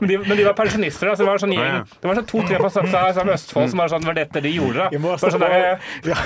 Men, 0.00 0.08
de, 0.10 0.18
men 0.24 0.36
de 0.36 0.44
var 0.46 0.54
pensjonister. 0.58 1.10
Da, 1.10 1.16
så 1.16 1.24
det 1.24 1.28
var 1.30 1.42
sånn 1.42 1.52
Ja, 1.56 1.62
ja. 1.62 1.72
gjeng. 1.80 1.88
Det 2.02 2.10
var 2.10 2.18
sånn 2.20 2.28
to-tre 2.30 2.60
fra, 2.62 2.70
fra, 2.70 3.02
fra 3.16 3.34
Østfold 3.36 3.70
som 3.72 3.82
var 3.82 3.92
sånn, 3.92 4.04
Det 4.06 4.10
var 4.12 4.18
dette 4.20 4.42
de 4.44 4.52
gjorde. 4.56 4.86
da. 4.90 5.00
Må 5.02 5.16
sånn 5.20 5.40
der, 5.40 5.78
ja. 6.06 6.16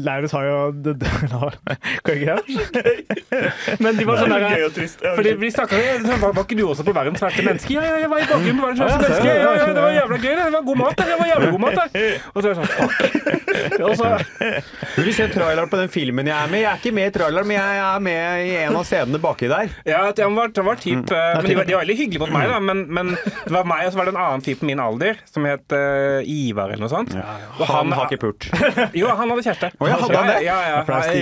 Laurus 0.00 0.32
har 0.36 0.44
jo 0.48 0.58
det, 0.84 0.94
det, 1.00 1.10
Men 3.84 3.96
de 3.98 4.04
var 4.08 4.20
sånn 4.20 4.32
er 4.34 4.44
der, 4.44 4.54
gøy 4.56 4.66
og 4.68 4.74
trist. 4.76 5.02
Fordi 5.04 5.34
vi 5.40 5.50
snakka 5.54 5.80
sånn, 6.04 6.20
var, 6.22 6.34
ikke 6.44 6.58
du 6.58 6.64
også 6.68 6.84
på 6.86 6.94
verdens 6.96 7.22
verste 7.24 7.44
menneske? 7.46 7.74
Ja, 7.76 7.84
ja, 7.86 7.96
jeg 8.04 8.10
var 8.12 8.22
i 8.22 8.28
bakgrunnen 8.30 8.60
på 8.60 8.66
verdens 8.68 8.82
verste 8.84 9.00
menneske. 9.04 9.28
Ja, 9.30 9.52
ja, 9.60 9.68
det 9.70 9.84
var 9.84 9.94
jævla 9.96 10.20
gøy. 10.20 10.30
Det 10.30 10.44
Det 10.50 10.54
var 10.56 10.64
god 10.70 10.80
mat 10.80 10.96
der. 11.00 11.10
Det 11.10 11.18
var 11.20 11.30
jævla 11.30 11.50
god 11.54 11.62
mat 11.64 11.78
der. 11.80 11.86
Og 12.34 12.38
så 12.40 12.44
er 12.44 12.50
det 12.50 12.58
sånn, 12.60 12.70
fuck. 12.76 12.94
Og 13.90 13.94
så, 13.98 14.08
Du 14.96 15.02
vil 15.06 15.14
se 15.16 15.26
traileren 15.32 15.70
på 15.70 15.78
den 15.80 15.90
filmen 15.92 16.28
jeg 16.30 16.36
er 16.36 16.50
med. 16.52 16.62
Jeg 16.62 16.70
er 16.70 16.80
ikke 16.80 16.92
med 16.96 17.10
i 17.10 17.14
traileren, 17.14 17.48
men 17.48 17.56
jeg 17.58 17.80
er 17.84 18.02
med 18.04 18.44
i 18.46 18.54
en 18.64 18.76
av 18.80 18.84
scenene 18.88 19.20
baki 19.22 19.48
der. 19.50 19.72
ja, 19.88 20.02
det 20.16 20.26
var, 20.36 20.52
det 20.54 20.64
var 20.66 20.80
typ, 20.80 21.10
eh, 21.14 21.28
men 21.40 21.48
de 21.48 21.56
var, 21.58 21.68
de 21.68 21.74
var 21.76 21.84
veldig 21.84 21.96
hyggelige 22.00 22.22
mot 22.24 22.32
meg, 22.34 22.48
da. 22.50 22.60
Men, 22.70 22.82
men 22.94 23.10
det 23.18 23.52
var 23.54 23.66
meg, 23.68 23.84
og 23.88 23.92
så 23.94 24.00
var 24.00 24.08
det 24.08 24.14
en 24.14 24.20
annen 24.22 24.44
fyr 24.46 24.56
på 24.60 24.68
min 24.68 24.80
alder 24.82 25.18
som 25.28 25.46
het 25.48 25.74
uh, 25.74 26.22
Ivar 26.30 26.70
eller 26.70 26.84
noe 26.86 26.92
sånt. 26.92 27.14
Og 27.58 27.64
Han 27.70 27.92
har 27.96 28.08
ikke 28.08 28.20
pult. 28.28 28.46
Jo, 29.00 29.10
han 29.16 29.30
hadde 29.32 29.42
kjæreste. 29.44 29.70
Oh, 29.80 29.88
ja, 29.90 29.96
hadde 30.00 30.16
han 30.20 30.28
det? 30.30 30.38
Ja, 30.46 30.56
ja. 30.70 30.80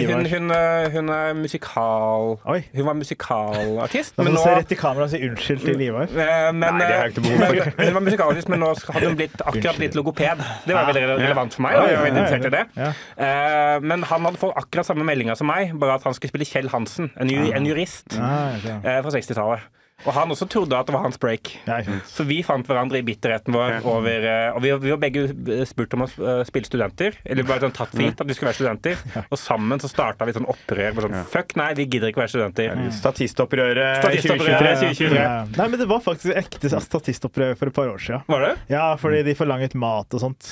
Hun, 0.08 0.26
hun, 0.28 0.52
eh, 0.54 0.88
hun 0.94 1.10
er 1.14 1.32
musikal... 1.38 2.34
Oi. 2.48 2.58
Hun 2.74 2.86
var 2.88 2.96
musikalartist. 2.98 4.14
Da 4.16 4.22
må 4.24 4.28
Men 4.28 4.36
du 4.36 4.38
nå 4.38 4.44
se 4.44 4.54
rett 4.58 4.74
i 4.74 4.78
kamera 4.78 5.06
og 5.06 5.12
si 5.12 5.20
unnskyld 5.26 5.64
til 5.64 5.84
Ivar. 5.88 6.08
Eh, 6.12 6.50
Men, 6.52 6.78
Nei, 6.78 6.84
det 6.84 6.88
har 6.98 7.08
jeg 7.08 7.14
ikke 7.14 7.24
behov 7.26 7.44
for. 7.44 7.72
hun 7.82 7.96
var 7.98 8.04
musikalartist, 8.08 8.52
men 8.52 8.62
nå 8.64 8.70
hadde 8.76 9.04
hun 9.08 9.18
blitt, 9.20 9.38
akkurat 9.44 9.80
blitt 9.80 9.98
logoped. 9.98 10.44
Det 10.68 10.76
var 10.76 10.90
veldig 10.90 11.04
relevant 11.14 11.56
for 11.56 11.66
meg. 11.66 11.78
Da. 11.78 11.86
Jeg 11.92 12.02
var 12.02 12.12
interessert 12.12 12.48
i 12.50 12.54
det. 12.56 12.64
Ja. 12.78 12.92
Eh, 13.28 13.80
Men 13.88 14.06
han 14.10 14.28
hadde 14.28 14.40
fått 14.42 14.56
akkurat 14.58 14.88
samme 14.88 15.06
meldinga 15.08 15.36
som 15.38 15.48
meg, 15.50 15.74
bare 15.78 15.98
at 15.98 16.06
han 16.08 16.16
skulle 16.16 16.32
spille 16.32 16.48
Kjell 16.48 16.70
Hansen, 16.72 17.10
en, 17.20 17.30
en 17.30 17.68
jurist 17.68 18.16
ja. 18.18 18.78
eh, 18.82 19.00
fra 19.04 19.12
60-tallet. 19.14 19.66
Og 20.06 20.14
han 20.14 20.30
også 20.30 20.46
trodde 20.50 20.78
at 20.78 20.86
det 20.86 20.94
var 20.94 21.02
hans 21.02 21.18
break. 21.18 21.50
Nei. 21.66 21.80
Så 22.06 22.22
vi 22.28 22.38
fant 22.46 22.66
hverandre 22.68 23.00
i 23.00 23.04
bitterheten 23.06 23.54
vår 23.54 23.80
over 23.88 24.26
eh, 24.30 24.54
Og 24.54 24.62
vi, 24.62 24.70
vi 24.84 24.92
var 24.92 25.00
begge 25.02 25.24
spurt 25.66 25.96
om 25.96 26.04
å 26.04 26.08
eh, 26.08 26.42
spille 26.46 26.68
studenter. 26.68 27.18
Eller 27.26 27.46
bare 27.48 27.66
sånn 27.66 27.74
tatt 27.74 27.90
for 27.90 28.04
gitt 28.04 28.22
at 28.22 28.28
vi 28.28 28.36
skulle 28.36 28.52
være 28.52 28.60
studenter. 28.60 29.24
Og 29.26 29.40
sammen 29.40 29.82
så 29.82 29.90
starta 29.90 30.28
vi 30.28 30.36
sånn 30.36 30.46
opprør. 30.48 30.94
Bare 30.94 31.08
sånn, 31.08 31.26
Fuck 31.32 31.56
nei, 31.58 31.72
vi 31.78 31.88
gidder 31.88 32.12
ikke 32.12 32.22
være 32.22 32.32
studenter. 32.36 32.84
Statistopprøret 32.94 33.98
Statistopprøret 34.04 34.84
2023. 34.84 35.08
2023. 35.08 35.18
Ja. 35.18 35.34
Nei, 35.58 35.68
men 35.72 35.82
det 35.82 35.88
var 35.90 36.04
faktisk 36.04 36.38
ekte 36.38 36.70
statistopprør 36.70 37.58
for 37.58 37.72
et 37.72 37.78
par 37.80 37.90
år 37.90 38.02
siden. 38.02 38.22
Var 38.30 38.46
det? 38.46 38.52
Ja, 38.70 38.84
fordi 39.00 39.24
de 39.26 39.34
forlanget 39.38 39.74
mat 39.78 40.14
og 40.14 40.22
sånt. 40.22 40.46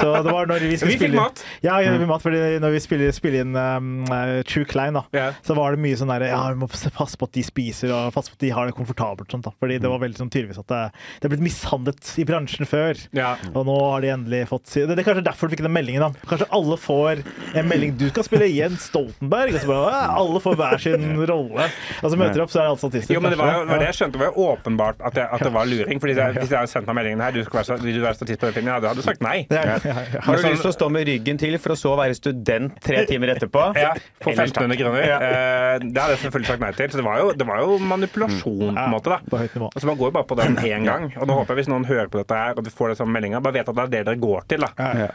Så 0.00 0.10
det 0.24 0.32
var 0.32 0.48
når 0.48 0.64
vi 0.64 0.76
skulle 0.80 0.96
Vi 0.96 1.02
fikk 1.04 1.16
mat. 1.18 1.44
Ja, 1.64 1.76
vi 1.84 1.92
fikk 1.92 2.08
mat, 2.08 2.24
fordi 2.24 2.42
når 2.62 2.76
vi 2.78 2.82
spiller, 2.84 3.12
spiller 3.16 3.44
inn 3.44 3.52
um, 3.58 3.92
uh, 4.08 4.40
True 4.48 4.68
Klein, 4.68 4.96
da, 4.96 5.28
så 5.44 5.56
var 5.58 5.76
det 5.76 5.84
mye 5.84 5.98
sånn 5.98 6.10
derre 6.12 6.32
Ja, 6.32 6.40
vi 6.54 6.62
må 6.62 6.70
passe 6.70 7.20
på 7.20 7.28
at 7.28 7.36
de 7.36 7.44
spiser, 7.44 7.92
og 7.92 8.16
passe 8.16 8.32
på 8.32 8.38
at 8.40 8.46
de 8.46 8.54
har 8.56 8.70
det 8.70 8.77
komfortabelt. 8.78 9.30
Sånt, 9.32 9.46
da. 9.46 9.52
Fordi 9.60 9.78
det 9.82 9.90
var 9.90 10.00
veldig 10.02 10.20
sånn 10.20 10.30
tydeligvis 10.32 10.60
at 10.62 10.70
det, 10.72 10.80
det 11.18 11.28
er 11.28 11.34
blitt 11.34 11.44
mishandlet 11.44 12.12
i 12.18 12.26
bransjen 12.28 12.68
før. 12.68 13.02
Ja. 13.16 13.34
Og 13.52 13.66
nå 13.68 13.76
har 13.82 14.04
de 14.04 14.12
endelig 14.14 14.44
fått 14.50 14.70
si 14.70 14.84
Det, 14.84 14.94
det 14.94 15.02
er 15.02 15.08
kanskje 15.10 15.26
derfor 15.28 15.48
du 15.48 15.56
fikk 15.56 15.64
den 15.66 15.74
meldingen. 15.74 16.04
da 16.06 16.28
Kanskje 16.30 16.48
alle 16.54 16.78
får 16.80 17.22
en 17.58 17.68
melding. 17.70 17.96
Du 17.98 18.06
skal 18.12 18.26
spille 18.26 18.48
Jens 18.50 18.88
Stoltenberg. 18.88 19.54
Og 19.56 19.62
så 19.64 19.70
bare, 19.70 20.02
alle 20.22 20.42
får 20.44 20.58
hver 20.62 20.82
sin 20.82 21.06
rolle. 21.28 21.68
Og 22.02 22.12
så 22.12 22.20
møter 22.20 22.38
du 22.38 22.44
opp, 22.46 22.54
så 22.54 22.62
er 22.62 22.72
alt 22.72 22.82
statistisk. 22.82 23.14
Jo, 23.16 23.22
men 23.24 23.34
det 23.34 23.40
var, 23.40 23.54
jo 23.56 23.64
det 23.66 23.72
var 23.74 23.82
det 23.84 23.90
jeg 23.90 23.98
skjønte. 24.00 24.22
Var 24.22 24.32
jo 24.32 24.48
åpenbart 24.52 25.02
at, 25.02 25.20
jeg, 25.20 25.30
at 25.36 25.44
det 25.46 25.52
var 25.54 25.70
luring. 25.70 26.02
Fordi 26.02 26.16
Hvis 26.18 26.52
jeg 26.52 26.58
hadde 26.58 26.72
sendt 26.72 26.90
meg 26.90 27.00
meldingen 27.00 27.24
her, 27.24 27.34
du 27.34 27.42
skal 27.46 27.62
være, 27.62 27.78
vil 27.84 27.98
du 27.98 28.04
være 28.04 28.18
statist 28.18 28.42
på 28.42 28.50
den 28.50 28.56
filmen, 28.58 28.72
ja, 28.74 28.80
du 28.82 28.88
hadde 28.90 29.06
sagt 29.06 29.24
nei. 29.24 29.36
Ja, 29.50 29.64
ja, 29.74 29.76
ja, 29.84 29.96
ja. 30.14 30.22
Har 30.26 30.38
du 30.38 30.46
lyst 30.48 30.64
til 30.64 30.72
å 30.72 30.76
stå 30.76 30.88
med 30.92 31.06
ryggen 31.08 31.40
til 31.40 31.56
for 31.62 31.74
å 31.74 31.78
så 31.78 31.94
være 31.98 32.16
student 32.18 32.78
tre 32.84 33.04
timer 33.08 33.34
etterpå? 33.34 33.64
Ja, 33.78 33.92
for 34.22 34.34
1500 34.34 34.78
kroner. 34.80 35.04
Ja. 35.06 35.18
Eh, 35.18 35.84
det 35.84 36.02
hadde 36.02 36.16
jeg 36.16 36.22
selvfølgelig 36.26 36.50
sagt 36.52 36.64
nei 36.64 36.72
til. 36.78 36.90
Så 36.92 37.00
det 37.00 37.06
var 37.06 37.22
jo, 37.22 37.32
det 37.38 37.46
var 37.48 37.62
jo 37.64 37.78
manipulasjon, 37.92 38.67
på 38.76 38.84
en 38.84 38.90
måte. 38.96 39.10
da 39.14 39.18
På 39.30 39.40
høyt 39.40 39.54
nivå. 39.56 39.70
Altså 39.74 39.86
Man 39.86 39.98
går 40.00 40.10
jo 40.10 40.16
bare 40.18 40.28
på 40.28 40.38
den 40.42 40.56
én 40.72 40.84
gang. 40.84 41.08
Og 41.16 41.26
nå 41.30 41.38
håper 41.40 41.54
jeg 41.54 41.62
hvis 41.64 41.72
noen 41.72 41.88
hører 41.88 42.12
på 42.12 42.20
dette 42.20 42.34
her 42.42 42.58
og 42.58 42.64
du 42.66 42.70
får 42.74 42.92
det 42.92 42.98
samme 43.00 43.16
meldinga, 43.16 43.40
bare 43.44 43.60
vet 43.60 43.68
at 43.68 43.76
det 43.78 43.84
er 43.86 43.94
det 43.96 44.04
dere 44.10 44.22
går 44.22 44.48
til. 44.48 44.66
da 44.66 44.92
Ja. 45.04 45.10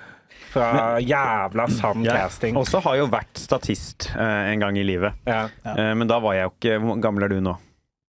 Fra 0.53 0.99
jævla 1.01 1.67
sann 1.69 2.03
ja. 2.05 2.13
casting. 2.13 2.57
også 2.57 2.79
har 2.85 2.97
jo 2.99 3.07
vært 3.09 3.37
statist 3.41 4.11
eh, 4.13 4.51
en 4.53 4.61
gang 4.61 4.77
i 4.77 4.83
livet. 4.85 5.17
Ja. 5.25 5.47
Eh, 5.65 5.93
men 5.97 6.09
da 6.09 6.19
var 6.21 6.37
jeg 6.37 6.45
jo 6.45 6.51
ikke 6.53 6.79
Hvor 6.83 6.99
gammel 7.01 7.25
er 7.25 7.33
du 7.33 7.39
nå? 7.41 7.55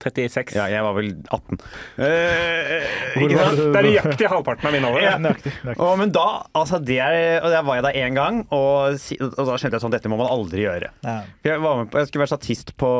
36. 0.03 0.55
Ja, 0.57 0.65
jeg 0.71 0.83
var 0.83 0.95
vel 0.97 1.09
18. 1.31 1.59
Eh, 2.03 2.87
ikke 3.23 3.37
sant? 3.39 3.61
Det 3.61 3.79
er 3.79 3.87
nøyaktig 3.87 4.29
halvparten 4.31 4.67
av 4.69 4.75
min 4.75 4.87
alder. 4.87 5.05
Ja. 5.05 5.13
Nøyaktig. 5.21 5.53
nøyaktig. 5.63 5.85
Og, 5.85 5.93
men 6.01 6.13
da, 6.15 6.25
altså 6.59 6.79
det 6.83 6.99
er, 7.03 7.19
og 7.39 7.49
der 7.53 7.65
var 7.67 7.79
jeg 7.79 7.85
der 7.87 7.99
én 8.03 8.17
gang, 8.17 8.41
og, 8.49 8.99
og 9.29 9.43
da 9.47 9.55
skjønte 9.55 9.77
jeg 9.77 9.85
sånn 9.85 9.95
Dette 9.95 10.11
må 10.11 10.19
man 10.19 10.31
aldri 10.33 10.65
gjøre. 10.65 10.91
Ja. 11.05 11.17
Jeg, 11.45 11.61
var 11.63 11.79
med 11.79 11.91
på, 11.93 12.01
jeg 12.01 12.11
skulle 12.11 12.25
være 12.25 12.33
statist 12.35 12.75
på 12.79 12.91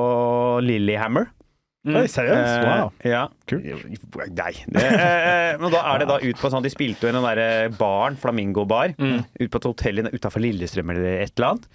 Lillehammer. 1.83 2.01
Oi, 2.01 2.07
seriøst? 2.07 2.63
Eh, 2.63 2.63
Wow. 2.63 2.91
ja. 3.03 3.27
Nei. 4.33 4.53
Det, 4.67 4.83
eh, 4.83 5.57
men 5.59 5.71
da 5.73 5.81
er 5.93 5.99
det 5.99 6.07
da 6.07 6.17
ut 6.23 6.37
på 6.39 6.49
sånn 6.53 6.63
De 6.63 6.69
spilte 6.71 7.03
jo 7.07 7.11
i 7.11 7.15
den 7.15 7.23
derre 7.25 7.69
baren, 7.77 8.15
Flamingo-bar, 8.19 8.93
ut 8.97 9.51
på 9.51 9.59
et 9.61 9.67
hotell 9.67 9.99
utafor 10.13 10.39
Lillestrøm 10.43 10.89
eller 10.95 11.21
et 11.25 11.33
eller 11.37 11.49
annet. 11.53 11.67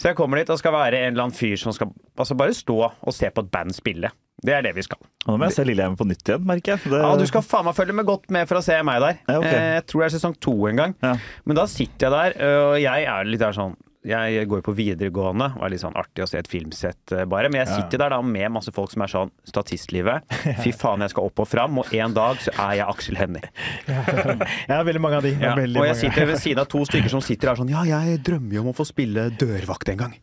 Så 0.00 0.08
jeg 0.08 0.16
kommer 0.16 0.40
dit 0.40 0.48
og 0.50 0.58
skal 0.58 0.72
være 0.72 1.02
en 1.04 1.12
eller 1.12 1.26
annen 1.28 1.36
fyr 1.36 1.56
som 1.60 1.72
skal 1.76 1.92
altså 2.18 2.34
bare 2.38 2.54
stå 2.56 2.78
og 2.88 3.12
se 3.14 3.28
på 3.30 3.44
et 3.44 3.50
band 3.52 3.74
spille. 3.76 4.10
Det 4.42 4.54
er 4.56 4.62
det 4.64 4.72
vi 4.74 4.82
skal. 4.82 4.98
Nå 5.28 5.36
må 5.38 5.46
jeg 5.46 5.54
se 5.54 5.64
Lillehammer 5.68 6.00
på 6.00 6.06
nytt 6.08 6.24
igjen, 6.26 6.46
merker 6.48 6.72
jeg. 6.74 6.80
Det, 6.90 6.98
Ja, 7.04 7.12
Du 7.20 7.26
skal 7.28 7.42
faen 7.46 7.64
meg 7.68 7.76
følge 7.76 7.94
med 7.94 8.06
godt 8.08 8.30
med 8.34 8.48
for 8.48 8.58
å 8.58 8.62
se 8.64 8.80
meg 8.82 8.98
der. 9.04 9.18
Ja, 9.28 9.36
ok. 9.38 9.44
Eh, 9.46 9.74
Jeg 9.76 9.86
tror 9.86 10.00
det 10.02 10.08
er 10.08 10.18
sesong 10.18 10.34
to 10.40 10.54
en 10.66 10.76
gang. 10.80 10.94
Ja. 11.04 11.12
Men 11.44 11.56
da 11.60 11.66
sitter 11.70 12.08
jeg 12.08 12.10
der, 12.10 12.34
og 12.72 12.80
jeg 12.80 13.04
er 13.04 13.24
litt 13.28 13.38
der 13.44 13.52
sånn 13.54 13.76
jeg 14.02 14.48
går 14.50 14.62
på 14.66 14.72
videregående, 14.74 15.52
og 15.56 15.62
er 15.62 15.72
litt 15.74 15.82
sånn 15.82 15.94
artig 15.98 16.24
å 16.24 16.26
se 16.26 16.40
et 16.40 16.48
filmsett 16.50 17.12
eh, 17.14 17.26
bare. 17.30 17.50
Men 17.52 17.62
jeg 17.62 17.70
sitter 17.76 18.02
der 18.02 18.14
da 18.16 18.18
med 18.26 18.50
masse 18.56 18.72
folk 18.74 18.90
som 18.90 19.04
er 19.04 19.12
sånn 19.12 19.30
statistlivet. 19.46 20.26
Fy 20.64 20.72
faen, 20.74 21.04
jeg 21.06 21.14
skal 21.14 21.28
opp 21.30 21.44
og 21.44 21.48
fram, 21.48 21.78
og 21.82 21.94
en 21.94 22.16
dag 22.16 22.40
så 22.42 22.54
er 22.66 22.80
jeg 22.80 22.88
Aksel 22.88 23.20
Hennie. 23.20 23.52
Jeg 23.86 24.74
har 24.74 24.88
veldig 24.88 25.04
mange 25.04 25.20
av 25.22 25.28
de. 25.28 25.36
Ja. 25.36 25.54
Og 25.54 25.62
jeg 25.62 25.76
mange. 25.78 25.94
sitter 26.02 26.28
ved 26.32 26.42
siden 26.42 26.64
av 26.64 26.68
to 26.72 26.82
stykker 26.88 27.14
som 27.14 27.22
sitter 27.22 27.52
der 27.52 27.62
sånn 27.62 27.70
Ja, 27.72 27.84
jeg 27.86 28.18
drømmer 28.26 28.58
jo 28.58 28.66
om 28.66 28.72
å 28.72 28.76
få 28.76 28.88
spille 28.88 29.28
dørvakt 29.38 29.94
en 29.94 30.04
gang. 30.06 30.18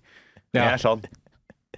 Ja. 0.52 0.66
Jeg 0.66 0.76
er 0.76 0.84
sånn 0.84 1.08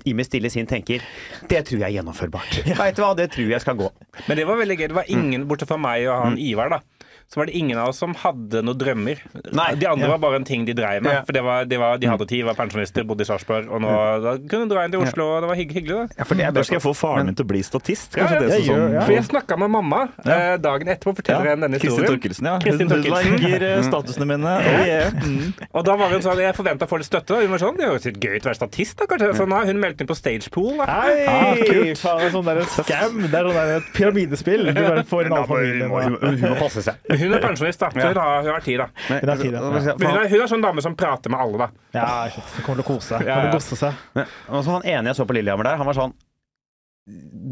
i 0.08 0.14
med 0.18 0.26
stille 0.26 0.50
sinn 0.50 0.66
tenker 0.66 1.04
det 1.52 1.60
tror 1.68 1.82
jeg 1.84 1.86
er 1.86 1.96
gjennomførbart. 2.00 2.62
Vet 2.66 2.98
du 2.98 3.04
hva, 3.04 3.12
det 3.18 3.28
tror 3.36 3.52
jeg 3.52 3.62
skal 3.62 3.78
gå. 3.78 3.90
Men 4.26 4.40
det 4.40 4.48
var 4.50 4.58
veldig 4.58 4.78
gøy. 4.80 4.88
Det 4.90 4.98
var 4.98 5.12
ingen, 5.14 5.46
bortsett 5.50 5.70
fra 5.70 5.78
meg 5.82 6.08
og 6.08 6.24
han 6.26 6.40
Ivar, 6.42 6.72
da. 6.74 7.01
Så 7.32 7.40
var 7.40 7.48
det 7.48 7.54
ingen 7.56 7.78
av 7.80 7.88
oss 7.94 8.00
som 8.02 8.12
hadde 8.20 8.60
noen 8.60 8.76
drømmer. 8.76 9.20
Nei. 9.56 9.70
de 9.80 9.86
andre 9.88 10.04
Ja. 10.04 10.12
var 10.12 10.18
bare 10.20 10.36
en 10.42 10.44
ting 10.44 10.66
de 10.68 10.74
dreiv 10.76 11.02
med. 11.06 11.14
Ja. 11.14 11.22
For 11.24 11.32
det 11.32 11.44
var, 11.46 11.64
de, 11.64 11.78
var, 11.80 11.98
de 11.98 12.08
hadde 12.12 12.26
tid, 12.28 12.44
var 12.44 12.58
pensjonister, 12.58 13.06
bodde 13.08 13.24
i 13.24 13.28
Sarpsborg. 13.30 13.70
Og 13.72 13.80
nå 13.80 13.92
da 14.20 14.34
kunne 14.52 14.68
du 14.68 14.74
dra 14.76 14.84
inn 14.84 14.92
til 14.92 15.00
Oslo, 15.06 15.28
og 15.38 15.46
det 15.46 15.48
var 15.48 15.56
hygg, 15.56 15.72
hyggelig. 15.78 15.96
da 16.12 16.20
Ja, 16.20 16.26
for 16.28 16.36
det 16.36 16.44
er 16.50 16.52
Da 16.52 16.64
skal 16.68 16.76
jeg 16.76 16.84
få 16.84 16.92
faren 16.98 17.30
min 17.30 17.38
til 17.40 17.46
å 17.46 17.50
bli 17.54 17.62
statist. 17.64 18.12
Kanskje 18.18 18.36
ja, 18.36 18.42
det 18.44 18.52
er 18.58 18.66
sånn 18.68 18.96
ja. 18.98 19.06
For 19.08 19.16
jeg 19.16 19.24
snakka 19.30 19.58
med 19.64 19.72
mamma 19.72 20.02
eh, 20.26 20.58
dagen 20.60 20.92
etterpå 20.92 21.14
og 21.14 21.22
forteller 21.22 21.54
henne 21.54 21.70
denne 21.70 21.80
Kristin 21.80 22.04
historien. 22.04 22.20
Torkelsen, 22.20 22.50
ja. 22.52 22.58
Kristin 22.66 22.92
Hun 22.92 23.06
liker 23.08 23.66
eh, 23.70 23.80
statusene 23.88 24.28
mine. 24.34 24.58
Oh, 24.60 24.84
yeah. 24.84 25.16
mm. 25.16 25.72
Og 25.72 25.88
da 25.88 25.96
var 26.04 26.12
hun 26.12 26.22
sånn, 26.28 26.44
jeg 26.44 26.58
forventa 26.60 26.84
å 26.84 26.92
få 26.92 27.00
litt 27.00 27.08
støtte. 27.08 27.40
Hun 27.46 27.56
var 27.56 27.64
sånn, 27.64 27.80
Det 27.80 27.88
høres 27.88 28.10
litt 28.12 28.20
gøy 28.20 28.36
ut 28.36 28.44
å 28.44 28.52
være 28.52 28.60
statist, 28.60 28.98
da, 29.00 29.08
kanskje. 29.08 29.32
Så 29.40 29.48
nå 29.48 29.56
har 29.56 29.72
hun 29.72 29.80
meldt 29.80 30.04
inn 30.04 30.12
på 30.12 30.20
Stagepool. 30.20 30.84
da. 30.84 30.90
Hei! 31.00 31.16
Ah, 31.32 31.56
kult. 31.64 32.04
faen, 32.04 32.20
det 32.26 32.32
sånn 32.36 32.52
der 32.52 32.62
scam. 32.76 33.18
Det 33.24 33.40
er 33.40 33.48
sånn 33.48 33.56
der 33.62 33.74
et 33.80 33.90
pyramidespill. 33.96 34.68
Du 34.76 34.82
bare 34.84 35.08
får 35.08 35.32
en 35.32 35.38
annen 35.40 35.48
familie. 35.48 35.88
hun 35.88 36.46
må 36.52 36.56
passe 36.60 36.84
seg. 36.84 37.00
Hun 37.22 37.36
er 37.38 37.44
pensjonist, 37.44 37.84
da. 37.84 37.90
Så 37.94 38.08
hun 38.10 38.20
har, 38.22 38.42
hun 38.46 38.52
har 38.56 38.66
tid, 38.66 38.82
da. 38.82 38.88
Men, 39.10 39.22
Hun 39.22 39.32
har 39.34 39.42
tid, 39.44 39.54
ja. 39.54 39.62
hva 39.62 39.70
skal 39.72 39.92
jeg 39.92 39.96
si, 39.96 40.04
Men 40.04 40.12
hun 40.12 40.20
er, 40.22 40.30
hun 40.34 40.46
er 40.46 40.52
sånn 40.52 40.66
dame 40.66 40.84
som 40.86 40.98
prater 41.00 41.34
med 41.34 41.46
alle, 41.46 41.68
da. 41.68 41.86
Ja. 42.00 42.10
Hun 42.36 42.66
kommer 42.66 42.82
til 42.82 42.86
å 42.86 42.90
kose 42.92 43.08
seg. 43.14 43.26
Ja, 43.28 43.38
Kommer 43.38 43.48
til 43.48 43.52
ja. 43.52 43.54
å 43.54 43.62
gosse 43.62 43.80
seg. 43.80 44.04
Men 44.18 44.60
også 44.62 44.76
han 44.78 44.90
ene 44.96 45.12
jeg 45.14 45.20
så 45.22 45.28
på 45.30 45.38
Lillehammer 45.38 45.70
der, 45.72 45.80
han 45.82 45.90
var 45.90 45.98
sånn 46.02 46.18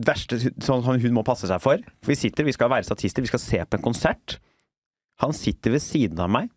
verste 0.05 0.37
sånn 0.61 0.85
hun 0.85 1.15
må 1.15 1.23
passe 1.25 1.49
seg 1.49 1.61
for. 1.63 1.81
For 2.03 2.13
vi 2.13 2.19
sitter, 2.19 2.47
vi 2.47 2.53
skal 2.55 2.69
være 2.71 2.85
statister, 2.87 3.25
vi 3.25 3.31
skal 3.31 3.41
se 3.41 3.63
på 3.65 3.79
en 3.79 3.85
konsert. 3.85 4.37
Han 5.23 5.33
sitter 5.35 5.73
ved 5.75 5.83
siden 5.83 6.21
av 6.23 6.31
meg 6.31 6.51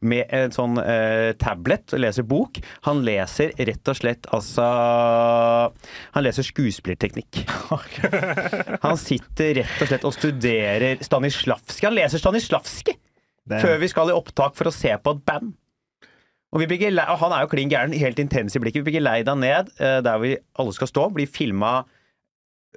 med 0.00 0.30
en 0.34 0.54
sånn 0.54 0.78
eh, 0.82 1.30
tablet 1.40 1.94
og 1.96 2.02
leser 2.04 2.26
bok. 2.28 2.60
Han 2.88 3.02
leser 3.06 3.54
rett 3.58 3.92
og 3.92 3.98
slett 3.98 4.28
altså 4.34 4.66
Han 4.66 6.24
leser 6.24 6.46
skuespillerteknikk. 6.46 7.44
Han 8.86 8.98
sitter 9.00 9.62
rett 9.62 9.84
og 9.84 9.90
slett 9.90 10.06
og 10.08 10.16
studerer 10.16 11.04
Stanislavskij. 11.04 11.88
Han 11.88 11.98
leser 11.98 12.22
Stanislavskij 12.22 12.98
før 13.50 13.80
vi 13.82 13.88
skal 13.90 14.12
i 14.12 14.14
opptak 14.14 14.54
for 14.58 14.70
å 14.70 14.74
se 14.74 14.92
på 15.00 15.16
et 15.16 15.24
band. 15.26 15.54
Og, 16.50 16.64
vi 16.66 16.78
lei, 16.90 17.06
og 17.06 17.20
han 17.22 17.32
er 17.34 17.44
jo 17.44 17.50
klin 17.52 17.70
gæren, 17.70 17.94
helt 17.94 18.18
intens 18.18 18.56
i 18.58 18.62
blikket. 18.62 18.82
Vi 18.82 18.88
blir 18.88 18.96
ikke 18.98 19.06
leid 19.06 19.28
han 19.30 19.42
ned 19.42 19.70
eh, 19.78 20.00
der 20.02 20.22
vi 20.22 20.34
alle 20.58 20.74
skal 20.74 20.90
stå. 20.90 21.06
Blir 21.14 21.30
filma 21.30 21.84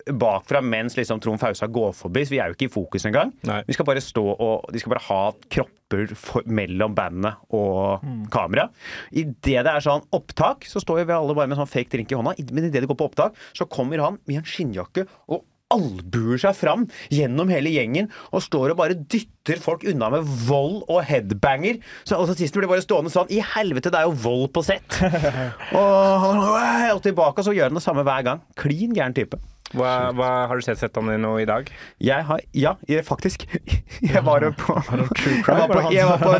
bakfra 0.09 0.61
mens 0.65 0.97
liksom 0.97 1.21
Trond 1.21 1.39
Fausa 1.41 1.67
går 1.71 1.93
forbi, 1.95 2.25
så 2.25 2.33
vi 2.33 2.41
er 2.41 2.49
jo 2.51 2.57
ikke 2.57 2.67
i 2.67 2.73
fokus 2.73 3.05
engang. 3.07 3.31
Nei. 3.47 3.61
Vi 3.67 3.75
skal 3.77 3.87
bare 3.87 4.03
stå 4.03 4.23
og 4.33 4.67
De 4.73 4.81
skal 4.81 4.95
bare 4.95 5.05
ha 5.05 5.21
kropper 5.53 6.15
for, 6.17 6.45
mellom 6.49 6.95
bandet 6.97 7.39
og 7.53 8.03
kamera. 8.33 8.67
Idet 9.13 9.61
det 9.63 9.69
er 9.69 9.85
sånn 9.85 10.05
opptak, 10.15 10.67
så 10.69 10.81
står 10.81 11.03
vi 11.03 11.15
alle 11.15 11.37
bare 11.37 11.51
med 11.51 11.59
sånn 11.59 11.69
fake 11.69 11.93
drink 11.93 12.11
i 12.11 12.19
hånda. 12.19 12.35
Men 12.51 12.69
idet 12.69 12.83
det 12.83 12.89
går 12.89 12.99
på 12.99 13.11
opptak, 13.11 13.37
så 13.53 13.69
kommer 13.69 14.01
han 14.01 14.21
med 14.25 14.41
en 14.41 14.47
skinnjakke 14.49 15.05
og 15.29 15.45
albuer 15.73 16.37
seg 16.41 16.53
fram 16.57 16.83
gjennom 17.13 17.49
hele 17.49 17.71
gjengen 17.73 18.09
og 18.29 18.43
står 18.45 18.73
og 18.73 18.79
bare 18.81 18.97
dytter 18.97 19.61
folk 19.61 19.85
unna 19.89 20.11
med 20.13 20.27
vold 20.47 20.83
og 20.85 21.01
headbanger. 21.07 21.79
Så 22.05 22.19
statistene 22.27 22.63
blir 22.63 22.73
bare 22.75 22.85
stående 22.85 23.13
sånn 23.13 23.31
I 23.33 23.41
helvete, 23.55 23.93
det 23.93 24.01
er 24.01 24.09
jo 24.09 24.17
vold 24.25 24.51
på 24.53 24.65
sett! 24.65 24.99
og 25.77 26.29
og 26.93 27.01
tilbake, 27.01 27.41
og 27.41 27.47
så 27.47 27.55
gjør 27.55 27.71
han 27.71 27.79
det 27.79 27.85
samme 27.85 28.05
hver 28.05 28.25
gang. 28.27 28.43
Klin 28.59 28.93
gæren 28.93 29.15
type. 29.17 29.39
Hva, 29.73 30.11
hva 30.13 30.29
Har 30.49 30.59
du 30.59 30.61
sett 30.65 30.77
sett 30.81 30.97
om 31.01 31.09
i 31.09 31.17
nå 31.17 31.31
i 31.41 31.45
dag? 31.49 31.69
Jeg 32.03 32.25
har 32.27 32.41
Ja, 32.53 32.75
jeg, 32.87 33.03
faktisk. 33.07 33.45
Jeg 34.03 34.21
var 34.25 34.43
jo 34.45 34.51
på 34.57 34.75
Jeg 34.83 35.57
var 35.57 35.67
på, 35.71 35.81
jeg 35.93 36.05
var 36.09 36.21
på 36.21 36.33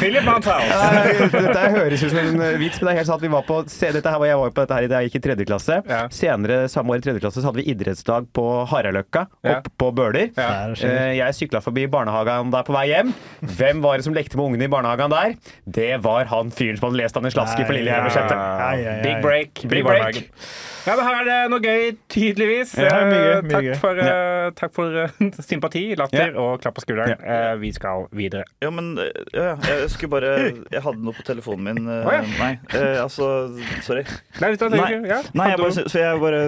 Philip 0.00 0.24
Manshaus! 0.26 0.70
Nei, 0.72 1.28
Dette 1.32 1.62
høres 1.76 2.02
ut 2.02 2.10
som 2.12 2.20
en 2.22 2.40
eh, 2.42 2.56
vits, 2.60 2.78
men 2.80 2.88
det 2.88 2.92
er 2.94 2.98
helt 3.02 3.10
sant. 3.10 3.22
Vi 3.22 3.30
var 3.32 3.44
på, 3.46 3.58
se, 3.70 3.90
dette 3.94 4.10
her 4.12 4.24
jeg 4.26 4.38
var 4.40 4.52
på 4.54 4.62
dette 4.64 4.76
her 4.78 4.86
da 4.90 5.00
jeg 5.02 5.10
gikk 5.10 5.18
i 5.18 5.22
tredje 5.26 5.46
klasse. 5.48 5.78
Ja. 5.90 6.00
Senere 6.14 6.62
samme 6.72 6.94
år 6.94 7.02
i 7.02 7.04
tredje 7.06 7.22
klasse 7.24 7.42
så 7.42 7.50
hadde 7.50 7.62
vi 7.62 7.66
idrettsdag 7.74 8.28
på 8.36 8.46
Haraldløkka, 8.70 9.24
Ja. 9.46 9.58
opp 9.60 9.68
på 9.78 9.90
Bøler. 9.98 10.30
Ja. 10.38 10.48
Eh, 10.72 11.12
Jeg 11.18 11.36
sykla 11.38 11.60
forbi 11.64 11.86
barnehagen 11.92 12.50
der 12.54 12.66
på 12.66 12.74
vei 12.76 12.86
hjem. 12.92 13.12
Hvem 13.58 13.82
var 13.84 13.98
det 14.00 14.06
som 14.08 14.14
lekte 14.16 14.38
med 14.40 14.46
ungene 14.52 14.66
i 14.68 14.72
barnehagen 14.72 15.12
der? 15.12 15.34
Det 15.66 15.92
var 16.04 16.26
han 16.32 16.50
fyren 16.54 16.78
som 16.80 16.88
hadde 16.90 17.02
lest 17.02 17.14
Stanislavskij 17.16 17.66
på 17.68 17.76
Lillehammer 17.76 18.14
sjette. 18.14 18.36
Ai, 18.36 18.78
ai, 18.80 18.92
ai. 18.96 19.00
Big 19.06 19.22
break. 19.24 19.64
Big 19.68 19.84
break. 19.86 20.22
Ja, 20.86 20.96
men 20.98 21.04
Her 21.06 21.18
er 21.20 21.26
det 21.28 21.40
noe 21.52 21.60
gøy, 21.62 21.92
tydeligvis. 22.10 22.71
Ja, 22.78 23.02
mye 23.06 23.20
Eh, 23.32 23.42
mye 23.46 23.52
takk. 23.72 23.80
For, 23.82 23.98
ja. 24.00 24.50
takk 24.58 24.72
for 24.74 24.96
eh, 25.04 25.12
sympati, 25.50 25.82
latter 25.98 26.36
og 26.40 26.60
klapp 26.62 26.76
på 26.78 26.84
skulderen. 26.84 27.14
Ja. 27.18 27.50
Eh, 27.52 27.56
vi 27.62 27.72
skal 27.74 28.06
videre. 28.16 28.44
Ja, 28.62 28.70
men 28.74 28.92
eh, 28.98 29.10
ja, 29.34 29.54
jeg 29.68 29.90
skulle 29.92 30.12
bare 30.16 30.32
Jeg 30.72 30.82
hadde 30.84 31.02
noe 31.04 31.14
på 31.16 31.24
telefonen 31.26 31.64
min. 31.68 31.88
eh, 31.88 32.06
ja. 32.06 32.22
Nei, 32.40 32.52
eh, 32.74 32.98
altså 33.02 33.28
Sorry. 33.84 34.04
Nei, 34.40 34.52
hvis 34.52 34.62
Nei, 34.72 34.90
ja, 35.08 35.20
nei 35.36 35.48
jeg, 35.52 35.58
bare, 35.60 35.86
så 35.92 35.98
jeg 36.00 36.20
bare 36.22 36.42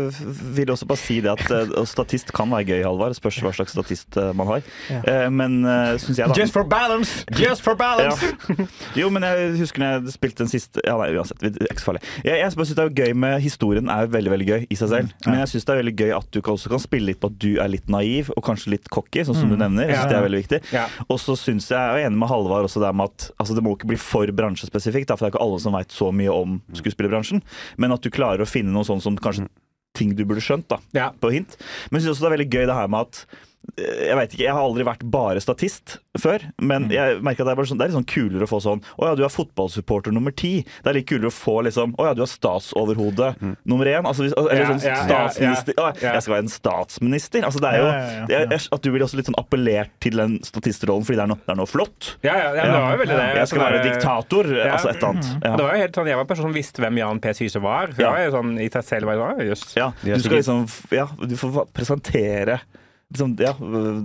vil 0.56 0.70
også 0.74 0.86
bare 0.88 1.02
si 1.02 1.18
det 1.24 1.32
at 1.34 1.50
eh, 1.52 1.74
statist 1.88 2.32
kan 2.34 2.50
være 2.52 2.68
gøy, 2.72 2.82
Halvard. 2.86 3.16
Spørs 3.18 3.40
hva 3.44 3.52
slags 3.56 3.74
statist 3.76 4.16
eh, 4.20 4.30
man 4.36 4.48
har. 4.50 4.64
Eh, 4.90 5.26
Men 5.34 5.60
uh, 5.66 5.94
syns 6.00 6.18
jeg, 6.20 6.28
da 6.30 6.38
Just 6.38 6.54
for 6.56 6.64
balance! 6.68 7.24
Just 7.38 7.62
for 7.64 7.74
balance! 7.78 8.24
Ja. 8.48 8.66
Jo, 9.04 9.10
men 9.12 9.24
jeg 9.26 9.54
husker 9.60 9.82
når 9.82 9.92
jeg 9.98 10.14
spilte 10.16 10.44
den 10.44 10.50
siste 10.52 10.82
Ja, 10.86 10.96
nei, 11.00 11.10
uansett. 11.16 11.40
Det 11.42 11.52
er 11.64 11.72
ikke 11.72 11.82
så 11.84 11.90
farlig. 11.92 12.02
Jeg, 12.24 12.38
jeg 12.40 12.54
bare 12.56 12.68
synes 12.70 12.78
det 12.78 12.84
er 12.84 12.94
gøy 13.04 13.14
med 13.24 13.40
Historien 13.44 13.90
er 13.92 14.10
veldig 14.12 14.32
veldig 14.34 14.48
gøy 14.48 14.66
i 14.70 14.78
seg 14.78 14.90
selv. 14.92 15.12
Men 15.26 15.40
jeg 15.42 15.52
syns 15.54 15.66
det 15.68 15.74
er 15.74 15.80
veldig 15.82 15.96
gøy 16.00 16.13
at 16.16 16.28
du 16.34 16.40
også 16.40 16.70
kan 16.72 16.82
spille 16.82 17.10
litt 17.10 17.20
på 17.22 17.30
at 17.32 17.38
du 17.42 17.50
er 17.62 17.70
litt 17.72 17.90
naiv 17.92 18.30
og 18.34 18.42
kanskje 18.46 18.74
litt 18.74 18.88
cocky, 18.92 19.24
sånn 19.26 19.38
som 19.38 19.50
du 19.52 19.56
nevner. 19.60 19.88
Jeg 19.88 19.96
synes 19.98 20.04
Ja, 20.04 20.10
det 20.12 20.18
er 20.18 20.26
veldig 20.28 20.40
viktig. 20.42 20.60
Ja. 20.74 20.84
Og 21.08 21.20
så 21.22 21.36
syns 21.38 21.68
jeg, 21.70 21.78
jeg 21.78 22.04
er 22.04 22.08
enig 22.10 22.20
med 22.20 22.30
Halvard 22.30 22.68
også 22.68 22.82
der 22.82 22.94
med 22.96 23.10
at 23.12 23.28
altså, 23.38 23.56
det 23.58 23.64
må 23.66 23.74
ikke 23.76 23.90
bli 23.92 23.98
for 24.00 24.30
bransjespesifikt, 24.40 25.08
da, 25.10 25.18
for 25.18 25.26
det 25.26 25.32
er 25.32 25.36
ikke 25.36 25.44
alle 25.46 25.60
som 25.64 25.76
veit 25.76 25.94
så 25.94 26.10
mye 26.14 26.32
om 26.34 26.58
skuespillerbransjen. 26.78 27.42
Men 27.82 27.94
at 27.96 28.04
du 28.04 28.10
klarer 28.14 28.44
å 28.44 28.48
finne 28.48 28.74
noe 28.74 28.86
sånn 28.88 29.02
som 29.04 29.18
kanskje 29.18 29.48
ting 29.94 30.14
du 30.18 30.24
burde 30.26 30.42
skjønt, 30.42 30.66
da, 30.72 30.80
på 31.22 31.30
hint. 31.30 31.58
Men 31.90 32.00
jeg 32.00 32.06
syns 32.08 32.16
også 32.16 32.24
det 32.26 32.30
er 32.32 32.36
veldig 32.38 32.50
gøy 32.50 32.64
det 32.70 32.78
her 32.80 32.88
med 32.90 33.06
at 33.06 33.20
jeg 33.78 34.16
veit 34.18 34.32
ikke, 34.34 34.44
jeg 34.44 34.54
har 34.54 34.62
aldri 34.62 34.84
vært 34.86 35.02
bare 35.10 35.40
statist 35.42 35.96
før, 36.20 36.42
men 36.62 36.86
jeg 36.92 37.16
merker 37.24 37.42
at 37.42 37.48
det 37.48 37.52
er, 37.54 37.58
bare 37.58 37.66
sånn, 37.70 37.78
det 37.80 37.86
er 37.86 37.90
litt 37.90 37.96
sånn 37.98 38.06
kulere 38.06 38.46
å 38.46 38.50
få 38.50 38.60
sånn 38.62 38.82
Å 39.00 39.08
ja, 39.08 39.14
du 39.18 39.22
er 39.26 39.32
fotballsupporter 39.34 40.12
nummer 40.14 40.30
ti. 40.36 40.60
Det 40.84 40.90
er 40.92 40.98
litt 41.00 41.08
kulere 41.10 41.30
å 41.32 41.34
få 41.34 41.56
liksom 41.66 41.94
Å 41.98 42.06
ja, 42.06 42.12
du 42.14 42.22
er 42.22 42.30
statsoverhode 42.30 43.32
nummer 43.66 43.88
én. 43.90 44.06
Altså, 44.06 44.28
eller 44.30 44.62
Ja, 44.62 44.68
sånn 44.70 44.82
statsminister 44.84 45.74
Å, 45.80 45.88
jeg 45.98 46.22
skal 46.22 46.34
være 46.36 46.44
en 46.44 46.52
statsminister. 46.52 47.46
Altså, 47.48 47.62
det 47.64 47.72
er 47.72 47.80
jo 47.82 47.88
det 48.30 48.38
er, 48.44 48.68
At 48.76 48.84
du 48.86 48.90
blir 48.94 49.04
også 49.06 49.18
litt 49.18 49.26
sånn 49.30 49.38
appellert 49.40 49.90
til 50.04 50.20
den 50.22 50.36
statistrollen 50.46 51.02
fordi 51.08 51.18
det 51.18 51.24
er 51.26 51.32
noe, 51.34 51.40
det 51.42 51.54
er 51.56 51.58
noe 51.58 51.70
flott. 51.70 52.12
Ja, 52.26 52.36
ja, 52.38 52.52
det 52.54 52.68
var 52.70 52.94
jo 52.94 53.02
veldig 53.02 53.18
det. 53.18 53.26
Jeg 53.40 53.50
skal 53.50 53.64
Altså, 53.64 53.64
være 53.64 53.82
diktator. 53.88 54.52
Altså 54.68 54.88
et 54.92 54.96
eller 55.00 55.10
annet. 55.10 55.32
Det 55.44 55.64
var 55.66 55.74
jo 55.74 55.82
helt 55.82 55.98
sånn, 55.98 56.08
Jeg 56.12 56.20
var 56.20 56.24
en 56.28 56.30
person 56.30 56.48
som 56.48 56.54
visste 56.60 56.84
hvem 56.84 56.98
Jan 57.02 57.20
P. 57.24 57.34
Syse 57.40 57.60
var. 57.64 57.90
Så 57.96 58.00
Ja. 58.04 58.06
jeg 58.06 58.14
var 58.14 58.24
jo 58.28 58.32
sånn, 58.38 58.54
I 58.62 58.68
seg 58.70 58.84
selv 58.84 59.10
var 59.10 59.18
jeg 59.18 59.24
sånn, 59.24 59.44
jøss. 59.50 59.66
Ja, 59.76 59.90
du 60.04 60.20
skal 60.22 60.38
liksom 60.38 60.64
Ja, 60.94 61.06
du 61.26 61.36
får 61.40 61.66
presentere 61.74 62.60
liksom, 63.12 63.34
ja, 63.38 63.52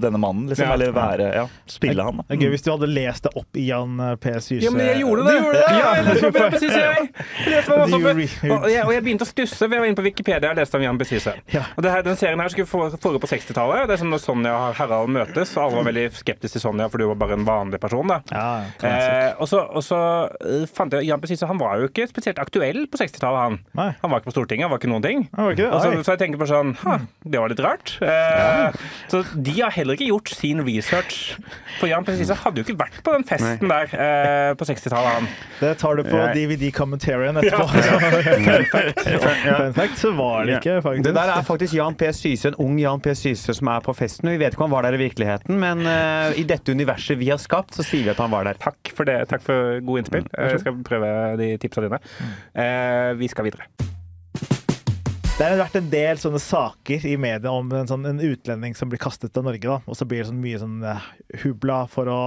denne 0.01 0.19
mannen, 0.21 0.47
liksom. 0.49 0.65
Ja. 0.67 0.73
Eller 0.75 0.91
være 0.95 1.29
Ja, 1.35 1.45
spille 1.69 2.03
han, 2.03 2.17
da. 2.19 2.23
Det 2.29 2.37
er 2.37 2.43
gøy 2.45 2.51
hvis 2.55 2.65
du 2.65 2.71
hadde 2.73 2.89
lest 2.91 3.23
det 3.27 3.31
opp 3.39 3.57
i 3.59 3.65
Jan 3.69 3.99
eh, 3.99 4.15
P. 4.21 4.33
Syse. 4.41 4.63
Ja, 4.65 4.71
men 4.75 4.85
jeg 4.85 5.01
gjorde 5.03 5.25
det! 5.27 5.35
Du 5.39 5.45
gjorde 5.45 5.59
det! 5.59 5.77
Ja, 5.79 5.89
jeg 5.99 6.05
leste 6.09 6.29
opp 6.29 6.39
Jan 6.41 6.51
P. 6.55 6.59
Syse, 6.63 6.79
jeg! 6.85 7.09
Og, 8.49 8.65
jeg, 8.69 8.83
og 8.85 8.91
jeg 8.93 9.03
begynte 9.05 9.25
å 9.25 9.29
stusse 9.29 9.67
ved 9.67 9.77
jeg 9.77 9.83
var 9.83 9.89
inne 9.91 9.99
på 9.99 10.05
Wikipedia 10.05 10.51
og 10.51 10.59
leste 10.59 10.77
om 10.79 10.83
Jan 10.85 10.99
P. 10.99 11.07
Syse. 11.09 11.33
Ja. 11.53 11.63
Og 11.77 11.87
her, 11.89 12.03
den 12.05 12.17
serien 12.19 12.41
her 12.43 12.51
skulle 12.53 12.69
få- 12.69 12.89
foregå 13.01 13.21
på 13.23 13.29
60-tallet. 13.31 13.85
Det 13.89 13.95
er 13.97 14.01
sånn 14.03 14.13
når 14.13 14.23
Sonja 14.23 14.53
og 14.55 14.77
Harald 14.79 15.11
møtes, 15.15 15.53
og 15.57 15.63
alle 15.67 15.79
var 15.79 15.87
veldig 15.89 16.05
skeptiske 16.19 16.57
til 16.59 16.63
Sonja, 16.65 16.89
for 16.91 17.01
du 17.01 17.07
var 17.11 17.19
bare 17.21 17.37
en 17.39 17.45
vanlig 17.47 17.79
person. 17.83 18.09
da. 18.09 18.19
Ja. 18.33 18.47
Eh, 18.89 19.31
og 19.41 19.49
så, 19.51 19.61
og 19.69 19.83
så 19.85 19.99
eh, 20.41 20.65
fant 20.73 20.93
jeg 20.97 21.07
Jan 21.09 21.21
P. 21.23 21.29
Syse 21.31 21.47
han 21.49 21.59
var 21.61 21.79
jo 21.81 21.89
ikke 21.91 22.07
spesielt 22.09 22.39
aktuell 22.41 22.85
på 22.91 22.99
60-tallet. 23.01 23.39
Han 23.45 23.59
Nei. 23.79 23.89
Han 24.01 24.11
var 24.11 24.21
ikke 24.21 24.31
på 24.31 24.35
Stortinget, 24.37 24.65
han 24.67 24.73
var 24.73 24.81
ikke 24.81 24.91
noen 24.91 25.05
ting. 25.05 25.25
Ikke 25.29 25.59
det? 25.61 25.69
Så, 25.83 25.91
så 26.05 26.15
jeg 26.15 26.21
tenker 26.23 26.41
bare 26.41 26.51
sånn 26.51 26.71
«Hå, 26.81 26.95
Det 27.25 27.39
var 27.41 27.51
litt 27.53 27.61
rart. 27.63 27.93
Eh, 28.03 28.79
Så 29.11 29.23
de 29.35 29.55
har 29.61 29.73
heller 29.75 29.97
ikke 29.97 30.09
gjort 30.09 30.31
sin 30.33 30.61
research. 30.65 31.35
For 31.79 31.89
Jan 31.89 32.05
P. 32.05 32.15
Syse 32.19 32.35
hadde 32.43 32.61
jo 32.61 32.67
ikke 32.67 32.77
vært 32.81 32.99
på 33.05 33.13
den 33.15 33.25
festen 33.27 33.71
der 33.71 33.93
eh, 33.93 34.51
på 34.59 34.67
60-tallet. 34.69 35.29
Det 35.59 35.73
tar 35.81 35.99
du 35.99 36.03
på 36.07 36.21
DVD-commentarien 36.35 37.39
etterpå. 37.41 37.67
Fun 38.49 38.65
fact. 38.71 39.03
Fun 39.05 39.73
fact, 39.77 39.97
så 40.01 40.11
var 40.17 40.45
det 40.47 40.59
ikke, 40.59 40.77
faktisk. 40.85 41.05
Det 41.07 41.15
der 41.17 41.33
er 41.35 41.45
faktisk 41.47 41.73
Jan 41.77 41.97
P. 41.99 42.11
Syse, 42.15 42.51
en 42.53 42.59
ung 42.65 42.79
Jan 42.81 43.01
P. 43.03 43.15
Syse 43.17 43.55
som 43.57 43.71
er 43.71 43.83
på 43.85 43.95
festen. 43.97 44.31
Vi 44.33 44.39
vet 44.41 44.55
ikke 44.55 44.65
om 44.65 44.69
han 44.69 44.77
var 44.77 44.89
der 44.89 44.99
i 44.99 45.03
virkeligheten, 45.05 45.59
men 45.61 45.85
uh, 45.87 46.31
i 46.39 46.45
dette 46.49 46.75
universet 46.75 47.19
vi 47.19 47.31
har 47.31 47.41
skapt, 47.41 47.75
så 47.77 47.85
sier 47.85 48.07
vi 48.07 48.13
at 48.13 48.21
han 48.21 48.31
var 48.33 48.47
der. 48.49 48.59
Takk 48.61 48.93
for 48.95 49.09
det. 49.09 49.21
Takk 49.31 49.45
for 49.45 49.79
gode 49.85 50.03
innspill. 50.05 50.27
Eh, 50.37 50.53
Jeg 50.55 50.63
skal 50.65 50.81
prøve 50.85 51.13
de 51.39 51.53
tipsa 51.61 51.85
dine. 51.85 52.01
Uh, 52.55 53.13
vi 53.19 53.31
skal 53.31 53.49
videre. 53.49 53.69
Det 55.39 55.47
har 55.47 55.55
vært 55.55 55.77
en 55.79 55.85
del 55.87 56.17
sånne 56.19 56.39
saker 56.43 57.05
i 57.07 57.13
media 57.15 57.51
om 57.55 57.69
en, 57.71 57.87
sånn, 57.87 58.03
en 58.09 58.17
utlending 58.19 58.73
som 58.75 58.89
blir 58.91 58.99
kastet 58.99 59.37
av 59.39 59.45
Norge. 59.47 59.63
da, 59.63 59.77
Og 59.87 59.95
så 59.95 60.03
blir 60.03 60.19
det 60.19 60.27
sånn 60.27 60.41
mye 60.43 60.59
sånn 60.59 60.81
eh, 60.83 61.05
hubla 61.45 61.77
for 61.87 62.11
å 62.11 62.17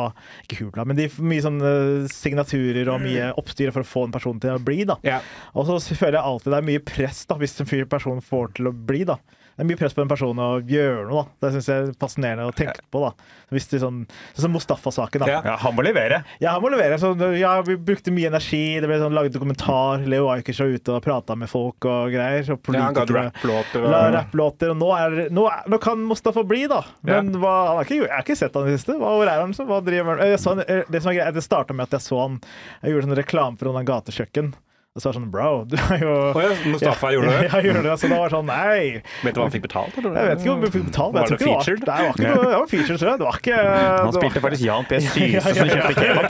Ikke 0.47 0.63
hubla, 0.63 0.87
men 0.89 0.97
de, 0.97 1.11
mye 1.21 1.45
sånn 1.45 1.61
eh, 1.61 2.07
signaturer 2.09 2.89
og 2.89 3.05
mye 3.05 3.29
oppstyr 3.37 3.69
for 3.75 3.85
å 3.85 3.91
få 3.91 4.07
en 4.09 4.15
person 4.17 4.41
til 4.41 4.57
å 4.57 4.63
bli. 4.65 4.87
da. 4.89 4.97
Ja. 5.05 5.21
Og 5.53 5.69
så 5.69 5.77
føler 5.93 6.17
jeg 6.17 6.25
alltid 6.25 6.55
det 6.55 6.63
er 6.63 6.69
mye 6.71 6.85
press 6.89 7.21
da, 7.29 7.37
hvis 7.37 7.61
en 7.61 7.69
fyr 7.69 7.85
person 7.85 8.25
får 8.25 8.57
til 8.57 8.73
å 8.73 8.73
bli. 8.73 9.05
da. 9.13 9.19
Det 9.53 9.65
er 9.65 9.69
mye 9.69 9.77
press 9.77 9.93
på 9.95 10.01
en 10.03 10.09
person 10.11 10.39
å 10.41 10.49
gjøre 10.65 11.07
noe. 11.11 11.23
da. 11.41 11.47
Det 11.49 11.53
syns 11.57 11.69
jeg 11.69 11.83
er 11.89 11.93
fascinerende 12.01 12.47
å 12.49 12.55
tenke 12.57 12.81
på. 12.91 13.03
da. 13.05 13.11
Hvis 13.53 13.67
de 13.69 13.81
sånn, 13.83 13.99
sånn 14.33 14.47
som 14.47 14.55
Mustafa-saken. 14.57 15.21
da. 15.25 15.29
Ja. 15.29 15.41
Ja, 15.45 15.57
han 15.61 15.75
må 15.77 15.85
levere. 15.85 16.23
Ja, 16.41 16.55
han 16.55 16.63
må 16.65 16.71
levere. 16.73 16.97
Så, 16.99 17.13
ja, 17.37 17.53
vi 17.67 17.77
brukte 17.77 18.11
mye 18.15 18.31
energi. 18.33 18.81
Det 18.81 18.89
ble 18.89 18.97
sånn, 19.03 19.13
laget 19.13 19.37
dokumentar. 19.37 20.07
Leo 20.09 20.31
Ajkic 20.33 20.59
var 20.63 20.73
ute 20.73 20.97
og 20.97 21.03
prata 21.05 21.37
med 21.37 21.51
folk 21.53 21.85
og 21.85 22.11
greier. 22.15 22.49
Og 22.55 22.73
Ja, 22.73 22.87
han 22.89 22.97
ga 22.97 23.05
rapplåter 23.05 23.85
og 23.85 23.93
rapplåter. 24.17 24.73
Og 24.73 24.81
nå, 24.81 24.91
er, 24.97 25.19
nå, 25.31 25.47
er, 25.53 25.69
nå 25.69 25.81
kan 25.85 26.01
Mustafa 26.09 26.43
bli, 26.49 26.65
da. 26.73 26.81
Men 27.05 27.31
hva, 27.37 27.53
han 27.69 27.77
har 27.83 27.85
ikke, 27.85 28.01
jeg 28.07 28.13
har 28.17 28.25
ikke 28.25 28.39
sett 28.41 28.57
han 28.57 28.67
i 28.67 28.73
det 28.73 28.81
siste. 28.81 28.97
Hva, 28.99 29.13
hvor 29.21 29.29
er 29.29 29.45
han? 29.45 29.53
Så, 29.55 29.69
hva 29.69 29.83
driver 29.85 30.17
han? 30.17 30.33
Jeg 30.33 30.41
så 30.41 30.57
han, 30.57 30.65
eh, 30.67 30.83
det 30.89 31.03
som 31.05 31.13
er 31.13 31.21
greit, 31.21 31.35
det 31.37 31.45
starta 31.45 31.77
med 31.77 31.91
at 31.91 31.99
jeg 32.01 32.09
så 32.09 32.23
han 32.25 32.41
Jeg 32.83 32.93
gjorde 32.95 33.09
sånn 33.11 33.19
reklame 33.21 33.59
for 33.61 33.69
noen 33.69 33.85
gatekjøkken. 33.89 34.55
Og 34.93 35.01
så 35.01 35.09
var 35.09 35.15
det 35.15 35.21
sånn 35.23 35.31
Bro, 35.33 35.51
du 35.73 35.75
har 35.81 36.03
jo 36.03 36.09
oh, 36.37 36.39
ja, 36.43 36.49
Mustafa 36.69 37.11
gjorde 37.15 37.31
det? 37.33 37.45
Ja, 37.53 37.61
gjorde 37.65 37.83
det. 37.87 37.93
Så 37.97 38.09
da 38.11 38.17
var 38.21 38.29
det 38.29 38.35
sånn 38.35 38.51
Nei. 38.51 38.81
Vet 39.23 39.33
du 39.33 39.39
hva 39.41 39.47
han 39.47 39.53
fikk 39.55 39.63
betalt? 39.65 39.95
Eller? 39.97 40.17
Jeg 40.19 40.29
vet 40.29 40.43
ikke 40.43 40.53
om 40.53 40.59
han 40.67 40.75
fikk 40.75 40.85
betalt. 40.91 41.15
Var 41.17 41.31
det 41.31 41.39
featured? 41.41 41.81
Det 41.81 41.89
var, 41.89 42.03
var 42.03 42.13
ikke 42.13 42.27
noe, 42.27 42.43
det 42.43 42.59
var 42.59 42.69
featured, 42.69 42.99
tror 43.01 43.09
jeg. 43.09 43.21
Det 43.23 43.29
var 43.29 43.39
ikke 43.41 43.63
Han 43.63 44.11
det 44.11 44.19
spilte 44.19 44.43
faktisk 44.45 44.67
Jan 44.67 44.89
P. 44.91 44.99
Syse 45.07 45.55
som 45.57 45.71
kjøpte 45.73 45.95
kebab. 45.97 46.27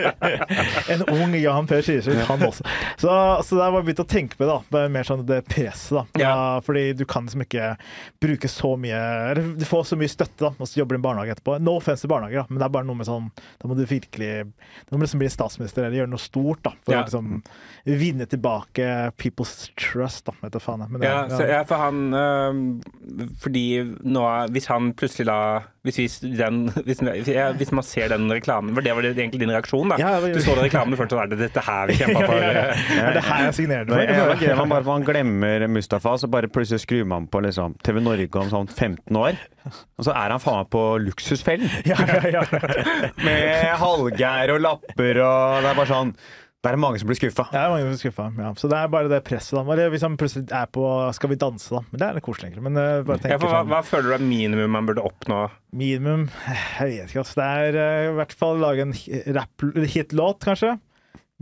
En 0.96 1.04
ung 1.14 1.36
Jan 1.38 1.70
P. 1.70 1.78
Syse, 1.86 2.16
han 2.32 2.42
også. 2.48 2.66
Så, 2.98 3.14
så 3.46 3.60
der 3.60 3.70
var 3.70 3.78
jeg 3.78 3.88
begynt 3.92 4.02
å 4.02 4.08
tenke 4.16 4.40
på 4.40 4.48
det, 4.48 4.58
da. 4.74 4.82
Mer 4.90 5.06
sånn 5.06 5.22
det 5.30 5.40
presset, 5.46 5.94
da. 6.00 6.04
Ja. 6.18 6.30
Ja, 6.30 6.58
fordi 6.66 6.84
du 6.98 7.04
kan 7.06 7.30
liksom 7.30 7.46
ikke 7.46 7.70
bruke 8.22 8.50
så 8.50 8.72
mye 8.80 8.98
Eller 9.30 9.54
du 9.58 9.64
får 9.66 9.86
så 9.92 9.98
mye 10.00 10.10
støtte, 10.10 10.48
da, 10.48 10.50
og 10.58 10.66
så 10.66 10.82
jobber 10.82 10.96
du 10.96 10.98
i 10.98 11.00
en 11.00 11.06
barnehage 11.06 11.36
etterpå. 11.38 11.60
No 11.62 11.78
offense 11.78 12.02
til 12.02 12.10
barnehager, 12.10 12.42
da, 12.42 12.50
men 12.50 12.58
det 12.58 12.66
er 12.66 12.74
bare 12.74 12.90
noe 12.90 12.98
med 12.98 13.06
sånn 13.08 13.30
Da 13.62 13.70
må 13.70 13.78
du 13.78 13.84
virkelig 13.86 14.32
Da 14.50 14.96
må 14.96 15.00
du 15.00 15.06
liksom 15.06 15.22
bli 15.22 15.30
statsminister 15.30 15.86
eller 15.86 16.02
gjøre 16.02 16.14
noe 16.16 16.26
stort, 16.26 16.64
da. 16.66 16.74
For 16.82 16.98
Ja. 16.98 17.04
å 17.04 17.06
liksom 17.06 17.42
vinne 18.00 18.26
tilbake 18.30 18.86
people's 19.20 19.68
trust, 19.78 20.24
da. 20.26 20.32
Vet 20.42 20.56
du 20.56 20.60
faen. 20.64 20.86
Men 20.88 21.00
det- 21.00 21.08
Ja, 21.10 21.18
så, 21.28 21.44
ja, 21.48 21.62
for 21.68 21.76
han 21.76 22.14
øh, 22.14 22.60
Fordi 23.42 23.64
nå 24.04 24.22
Hvis 24.54 24.66
han 24.70 24.92
plutselig 24.94 25.26
da 25.28 25.36
Hvis, 25.84 25.98
vi- 26.00 26.34
den, 26.36 26.68
hvis, 26.86 27.00
ja, 27.28 27.50
hvis 27.56 27.72
man 27.72 27.84
ser 27.86 28.08
den 28.12 28.26
reklamen 28.32 28.74
For 28.76 28.84
det 28.84 28.94
var 28.96 29.02
det 29.06 29.14
egentlig 29.18 29.40
din 29.42 29.52
reaksjon, 29.52 29.88
da. 29.92 29.96
Ja, 30.00 30.14
det 30.20 30.22
var- 30.30 30.34
Du 30.34 30.40
så 30.44 30.54
den 30.58 30.64
reklamen 30.68 30.94
og 30.96 31.00
så 31.00 31.08
sånn 31.10 31.22
Er 31.24 31.32
det 31.34 31.38
dette 31.46 31.64
her 31.66 31.86
vi 31.90 31.96
kjempa 32.00 32.24
for? 32.26 32.40
Er 32.40 33.12
det 33.16 33.24
her 33.28 33.44
jeg 33.48 33.54
signerte 33.60 34.00
Det 34.00 34.18
var 34.26 34.36
gøy, 34.44 34.56
man 34.62 34.68
bare 34.74 34.84
man 34.90 35.04
glemmer 35.06 35.66
Mustafa, 35.70 36.16
så 36.18 36.28
bare 36.30 36.48
plutselig 36.52 36.80
skrur 36.84 37.06
man 37.06 37.26
på 37.30 37.40
liksom, 37.44 37.74
TV 37.84 38.00
Norge 38.02 38.40
om 38.40 38.48
sånn 38.50 38.68
15 38.70 39.16
år. 39.16 39.38
Og 40.00 40.06
så 40.06 40.14
er 40.16 40.32
han 40.34 40.40
faen 40.42 40.62
meg 40.62 40.70
på 40.72 40.82
Luksusfellen! 41.04 41.68
Ja, 41.86 41.96
ja, 42.08 42.40
ja. 42.40 42.42
Med 43.26 43.74
Hallgeir 43.80 44.54
og 44.56 44.60
lapper 44.64 45.20
og 45.24 45.60
Det 45.64 45.70
er 45.72 45.78
bare 45.78 45.90
sånn 45.90 46.14
Det 46.60 46.68
er 46.68 46.76
mange 46.76 46.98
som 47.00 47.08
blir 47.08 47.16
skuffa. 47.16 47.46
Ja, 47.56 47.62
mange 47.72 47.86
som 47.86 47.92
blir 47.94 48.00
skuffa. 48.02 48.24
Ja. 48.36 48.50
Så 48.60 48.68
det 48.68 48.76
er 48.76 48.90
bare 48.92 49.08
det 49.08 49.22
presset, 49.24 49.54
da. 49.56 49.62
Eller 49.72 49.88
hvis 49.94 50.02
han 50.04 50.18
plutselig 50.20 50.50
er 50.52 50.66
på 50.68 50.82
Skal 51.16 51.30
vi 51.32 51.38
danse, 51.40 51.70
da. 51.72 51.80
Men 51.88 52.02
det 52.02 52.06
er 52.10 52.18
litt 52.18 52.26
koselig, 52.26 52.50
egentlig. 52.50 52.64
Men 52.66 52.76
uh, 52.76 53.00
bare 53.08 53.30
Ja, 53.32 53.38
for 53.40 53.48
hva, 53.48 53.62
sånn 53.62 53.70
hva 53.72 53.80
føler 53.88 54.10
du 54.10 54.16
er 54.18 54.26
minimum 54.28 54.74
man 54.76 54.90
burde 54.90 55.00
oppnå? 55.08 55.38
Minimum 55.72 56.26
Jeg 56.76 56.90
vet 56.90 57.14
ikke, 57.14 57.22
altså. 57.24 57.40
Det 57.40 57.48
er 57.64 57.80
uh, 57.80 58.10
i 58.10 58.14
hvert 58.20 58.36
fall 58.42 58.60
lage 58.60 58.84
en 58.84 58.92
hi- 58.92 59.22
rap- 59.38 59.66
hitlåt, 59.94 60.44
kanskje. 60.44 60.74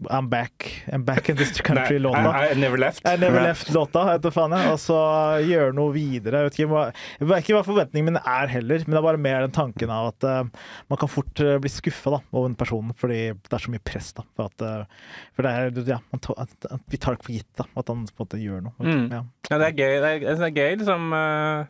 I'm 0.07 0.29
back. 0.29 0.85
I'm 0.93 1.03
back 1.03 1.29
in 1.29 1.37
this 1.37 1.61
country-låta. 1.61 2.31
I, 2.31 2.53
I 2.53 2.55
never 2.55 2.79
left. 2.79 3.03
I 3.07 3.17
never 3.17 3.41
left-låta, 3.43 4.19
du 4.23 4.31
faen. 4.31 4.55
jeg. 4.55 4.73
Og 4.73 4.79
så 4.83 4.99
gjøre 5.43 5.75
noe 5.75 5.93
videre. 5.95 6.45
Jeg 6.45 6.49
vet 6.49 6.59
ikke 6.59 6.71
hva, 6.71 6.85
jeg 7.19 7.31
vet 7.31 7.43
ikke 7.45 7.57
hva 7.57 7.65
forventningen 7.67 8.13
min 8.13 8.21
er 8.21 8.53
heller, 8.53 8.85
men 8.87 8.95
det 8.95 9.01
er 9.01 9.07
bare 9.09 9.23
mer 9.25 9.47
den 9.47 9.57
tanken 9.57 9.91
av 9.93 10.13
at 10.13 10.29
uh, 10.29 10.69
man 10.93 11.01
kan 11.03 11.11
fort 11.11 11.43
uh, 11.43 11.57
bli 11.63 11.73
skuffa 11.73 12.21
over 12.21 12.47
en 12.47 12.57
person 12.59 12.95
fordi 12.99 13.21
det 13.35 13.59
er 13.59 13.65
så 13.65 13.75
mye 13.75 13.83
press. 13.91 14.13
da. 14.17 14.25
For, 14.39 14.53
at, 14.53 14.63
uh, 14.63 15.19
for 15.35 15.49
det 15.49 15.57
er, 15.57 15.83
ja, 15.97 15.99
man 16.15 16.23
tar, 16.25 16.39
at, 16.47 16.71
at 16.71 16.87
vi 16.95 17.03
tar 17.03 17.19
det 17.19 17.27
for 17.27 17.35
gitt 17.35 17.51
da, 17.59 17.67
at 17.75 17.91
han 17.91 18.07
på 18.07 18.15
en 18.15 18.25
måte 18.25 18.43
gjør 18.43 18.65
noe. 18.69 18.79
Mm. 18.79 19.05
Ja. 19.11 19.25
Ja, 19.49 19.59
det 19.59 19.73
er 19.73 19.77
gøy. 19.81 19.99
Det 19.99 20.15
er, 20.15 20.25
det 20.29 20.49
er 20.49 20.55
gøy, 20.55 20.73
liksom. 20.83 21.13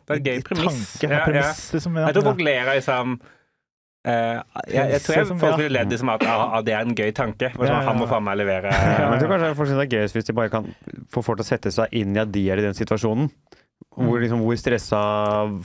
Det 0.05 0.15
er 0.15 0.23
gøy 0.29 0.45
premiss. 0.45 0.87
Tanke, 0.99 1.13
ja, 1.15 1.25
premiss 1.25 1.65
liksom, 1.73 1.97
ja. 1.97 2.09
Jeg 2.09 2.19
tror 2.19 2.31
folk 2.33 2.41
ler 2.45 2.65
av 2.67 2.77
liksom 2.77 3.19
eh, 4.07 4.39
jeg, 4.71 4.85
jeg 4.93 5.01
tror 5.05 5.17
jeg, 5.17 5.39
folk 5.41 5.59
ville 5.59 5.73
ledd 5.75 5.93
liksom 5.93 6.11
at 6.13 6.25
ah, 6.29 6.45
ah, 6.57 6.63
det 6.65 6.75
er 6.75 6.87
en 6.87 6.95
gøy 6.97 7.11
tanke. 7.15 7.51
For 7.55 7.65
Ja, 7.65 7.73
sånn, 7.73 7.83
ja, 7.83 7.87
Han 7.89 7.99
må 8.01 8.09
faen 8.11 8.25
meg 8.27 8.39
levere. 8.39 8.71
Ja, 8.99 9.09
men 9.11 9.19
det 9.19 9.27
er 9.27 9.55
kanskje 9.57 9.75
det 9.75 9.85
er 9.87 9.93
gøyest 9.97 10.17
hvis 10.17 10.29
de 10.29 10.37
bare 10.37 10.53
kan 10.53 10.69
få 11.13 11.23
folk 11.25 11.41
til 11.41 11.47
å 11.47 11.49
sette 11.51 11.73
seg 11.75 11.95
inn 11.99 12.15
i 12.15 12.23
at 12.23 12.31
de 12.33 12.45
er 12.51 12.61
i 12.61 12.67
den 12.69 12.77
situasjonen. 12.77 13.31
Hvor, 13.99 14.19
liksom, 14.21 14.41
hvor 14.45 14.55
stressa 14.59 14.99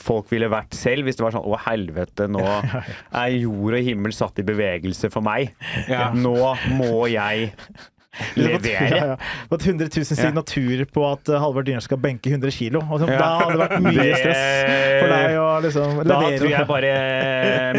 folk 0.03 0.31
ville 0.33 0.49
vært 0.51 0.75
selv 0.75 1.07
hvis 1.07 1.19
det 1.19 1.23
var 1.23 1.35
sånn 1.35 1.45
Å, 1.47 1.59
helvete, 1.67 2.27
nå 2.31 2.43
er 3.23 3.35
jord 3.37 3.77
og 3.79 3.89
himmel 3.89 4.15
satt 4.17 4.39
i 4.43 4.47
bevegelse 4.47 5.11
for 5.13 5.23
meg. 5.27 5.55
Ja. 5.91 6.09
Nå 6.15 6.55
må 6.79 7.05
jeg 7.11 7.53
levere. 8.39 8.89
Ja, 8.91 9.07
ja. 9.13 9.17
Fått 9.51 9.67
100 9.67 9.89
000 9.91 10.05
signaturer 10.11 10.85
på 10.91 11.05
at 11.09 11.29
uh, 11.33 11.39
Halvard 11.43 11.67
Dyrnes 11.69 11.87
skal 11.89 12.01
benke 12.03 12.31
100 12.33 12.51
kilo. 12.55 12.83
Og 12.89 13.05
Ja. 13.05 13.19
Da 13.21 13.31
hadde 13.41 13.55
det 13.55 13.61
vært 13.65 13.85
mye 13.85 14.17
stress 14.19 14.45
for 15.01 15.13
deg 15.15 15.37
å 15.39 15.47
liksom 15.65 16.03
Da 16.09 16.19
tror 16.39 16.51
jeg 16.51 16.69
bare 16.69 16.93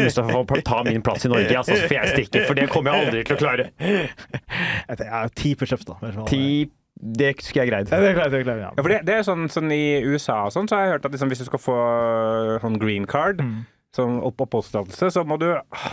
Mustafa 0.00 0.42
får 0.52 0.64
ta 0.66 0.82
min 0.86 1.02
plass 1.04 1.26
i 1.26 1.32
Norge, 1.32 1.58
altså, 1.58 1.76
for 1.86 1.96
jeg 1.98 2.14
stikker. 2.14 2.46
For 2.48 2.58
det 2.58 2.68
kommer 2.72 2.92
jeg 2.92 3.06
aldri 3.06 3.22
til 3.26 3.36
å 3.36 3.40
klare. 3.40 3.70
Jeg 3.80 5.06
ja, 5.06 5.22
Ti 5.36 5.54
pushups, 5.58 5.86
da. 5.88 5.98
Ti 6.28 6.42
Det 6.96 7.32
skulle 7.44 7.64
jeg 7.66 7.70
greid. 7.72 7.90
Ja, 7.92 8.00
det 8.00 8.12
jeg, 8.14 8.30
det 8.32 8.42
klart, 8.46 8.60
ja. 8.62 8.70
Ja, 8.72 8.82
for 8.82 8.88
det, 8.92 9.00
det 9.08 9.14
er 9.18 9.24
sånn, 9.26 9.48
sånn 9.52 9.72
I 9.74 10.00
USA 10.08 10.46
og 10.46 10.54
sånn, 10.54 10.68
så 10.70 10.78
har 10.78 10.86
jeg 10.86 10.94
hørt 10.96 11.08
at 11.08 11.12
liksom, 11.16 11.28
hvis 11.32 11.42
du 11.44 11.48
skal 11.50 11.60
få 11.60 11.78
sånn 12.64 12.78
green 12.82 13.04
card, 13.08 13.42
Mm. 13.44 13.64
Sånn 13.96 14.18
opp- 14.22 14.42
oppholdstillatelse, 14.44 15.08
så 15.14 15.24
må 15.26 15.38
du 15.40 15.46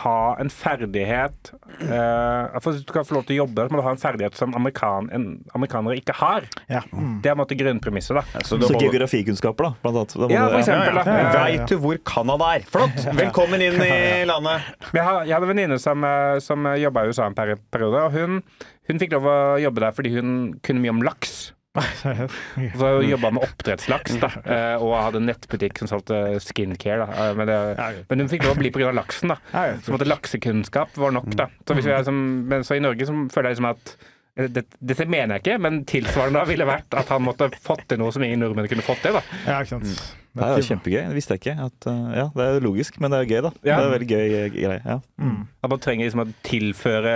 ha 0.04 0.16
en 0.44 0.50
ferdighet 0.52 1.52
eh, 1.82 2.60
For 2.60 2.74
at 2.74 2.82
du 2.82 2.84
skal 2.84 3.06
få 3.08 3.16
lov 3.18 3.26
til 3.28 3.38
å 3.38 3.46
jobbe, 3.46 3.66
så 3.68 3.74
må 3.74 3.80
du 3.82 3.86
ha 3.88 3.94
en 3.96 4.02
ferdighet 4.02 4.36
som 4.40 4.54
amerikan, 4.60 5.08
en, 5.16 5.26
amerikanere 5.56 5.98
ikke 6.02 6.16
har. 6.20 6.48
ja. 6.70 6.82
Mm. 6.94 7.22
Det 7.24 7.32
er 7.32 7.36
på 7.36 7.40
en 7.40 7.42
måte 7.46 7.58
grunnpremisset, 7.60 8.20
da. 8.20 8.44
Så 8.44 8.60
Så 8.62 8.76
geografikunnskaper, 8.80 9.70
da, 9.70 9.74
blant 9.82 9.98
annet. 10.04 10.14
Da 10.20 10.28
må 10.28 10.32
Ja, 10.36 10.44
du- 10.46 10.52
for 10.52 10.60
eksempel. 10.60 11.00
ja, 11.00 11.14
Eh, 11.14 11.58
Veit 11.58 11.68
du 11.70 11.78
hvor 11.80 11.98
Canada 12.04 12.52
er? 12.56 12.62
Flott! 12.68 13.00
Velkommen 13.16 13.62
inn 13.62 13.80
i 13.82 14.26
landet. 14.26 14.62
Jeg, 14.94 15.04
har, 15.04 15.24
jeg 15.26 15.34
hadde 15.34 15.50
en 15.50 15.56
venninne 15.56 15.80
som, 15.80 16.04
eh, 16.04 16.40
som 16.40 16.64
jobba 16.76 17.04
i 17.06 17.08
USA 17.14 17.26
en 17.28 17.36
periode, 17.36 18.04
og 18.04 18.12
hun, 18.12 18.42
hun 18.90 19.00
fikk 19.00 19.12
lov 19.16 19.24
å 19.30 19.38
jobbe 19.64 19.80
der 19.80 19.92
fordi 19.96 20.12
hun 20.16 20.32
kunne 20.64 20.82
mye 20.84 20.90
om 20.98 21.02
laks. 21.02 21.54
Så 22.78 22.90
jobba 23.02 23.32
med 23.34 23.44
oppdrettslaks, 23.48 24.18
da, 24.22 24.30
eh, 24.56 24.76
og 24.84 24.94
hadde 25.00 25.22
en 25.24 25.26
nettbutikk 25.32 25.80
som 25.82 25.90
solgte 25.90 26.20
skincare. 26.44 27.08
Da. 27.08 27.28
Eh, 27.32 27.36
Men, 27.40 27.50
det, 27.50 28.06
men 28.12 28.24
hun 28.26 28.30
fikk 28.30 28.46
lov 28.46 28.56
å 28.58 28.62
bli 28.62 28.72
pga. 28.76 28.92
laksen. 28.94 29.34
da. 29.34 29.40
Så 29.82 29.94
måtte 29.96 30.06
laksekunnskap 30.10 30.98
var 31.02 31.16
nok. 31.18 31.32
da. 31.40 31.48
Så, 31.66 31.74
hvis 31.78 31.90
vi 31.90 31.96
er 31.96 32.06
som, 32.06 32.20
men 32.52 32.64
så 32.68 32.78
i 32.78 32.84
Norge 32.84 33.08
så 33.10 33.16
føler 33.34 33.50
jeg 33.50 33.58
liksom 33.58 33.70
at 33.72 33.96
eh, 34.38 34.50
det, 34.54 34.68
Dette 34.80 35.08
mener 35.10 35.38
jeg 35.40 35.46
ikke, 35.48 35.58
men 35.66 35.82
tilsvarende 35.90 36.44
da 36.44 36.50
ville 36.50 36.70
vært 36.70 36.94
at 37.00 37.10
han 37.14 37.26
måtte 37.26 37.50
fått 37.66 37.88
til 37.90 38.02
noe 38.04 38.14
som 38.14 38.26
ingen 38.26 38.44
nordmenn 38.46 38.70
kunne 38.72 38.86
fått 38.86 39.02
til. 39.08 39.18
da. 39.18 39.26
Ja, 39.48 39.62
ikke 39.66 39.80
sant. 39.80 40.04
Det 40.34 40.44
er 40.48 40.58
jo 40.58 40.66
kjempegøy. 40.66 41.02
Det 41.12 41.16
visste 41.18 41.36
jeg 41.36 41.42
ikke. 41.44 41.56
At, 41.68 41.86
uh, 41.90 42.14
ja, 42.18 42.24
det 42.34 42.46
er 42.50 42.64
logisk, 42.66 42.96
men 43.04 43.14
det 43.14 43.20
er 43.22 43.28
gøy, 43.30 43.42
da. 43.46 43.52
Ja. 43.62 43.76
Det 43.78 43.84
er 43.86 43.92
veldig 43.94 44.08
gøy 44.10 44.24
greie. 44.56 44.80
Ja. 44.82 44.96
Mm. 45.22 45.42
At 45.64 45.70
man 45.72 45.82
trenger 45.84 46.08
liksom 46.08 46.24
å 46.24 46.28
tilføre 46.44 47.14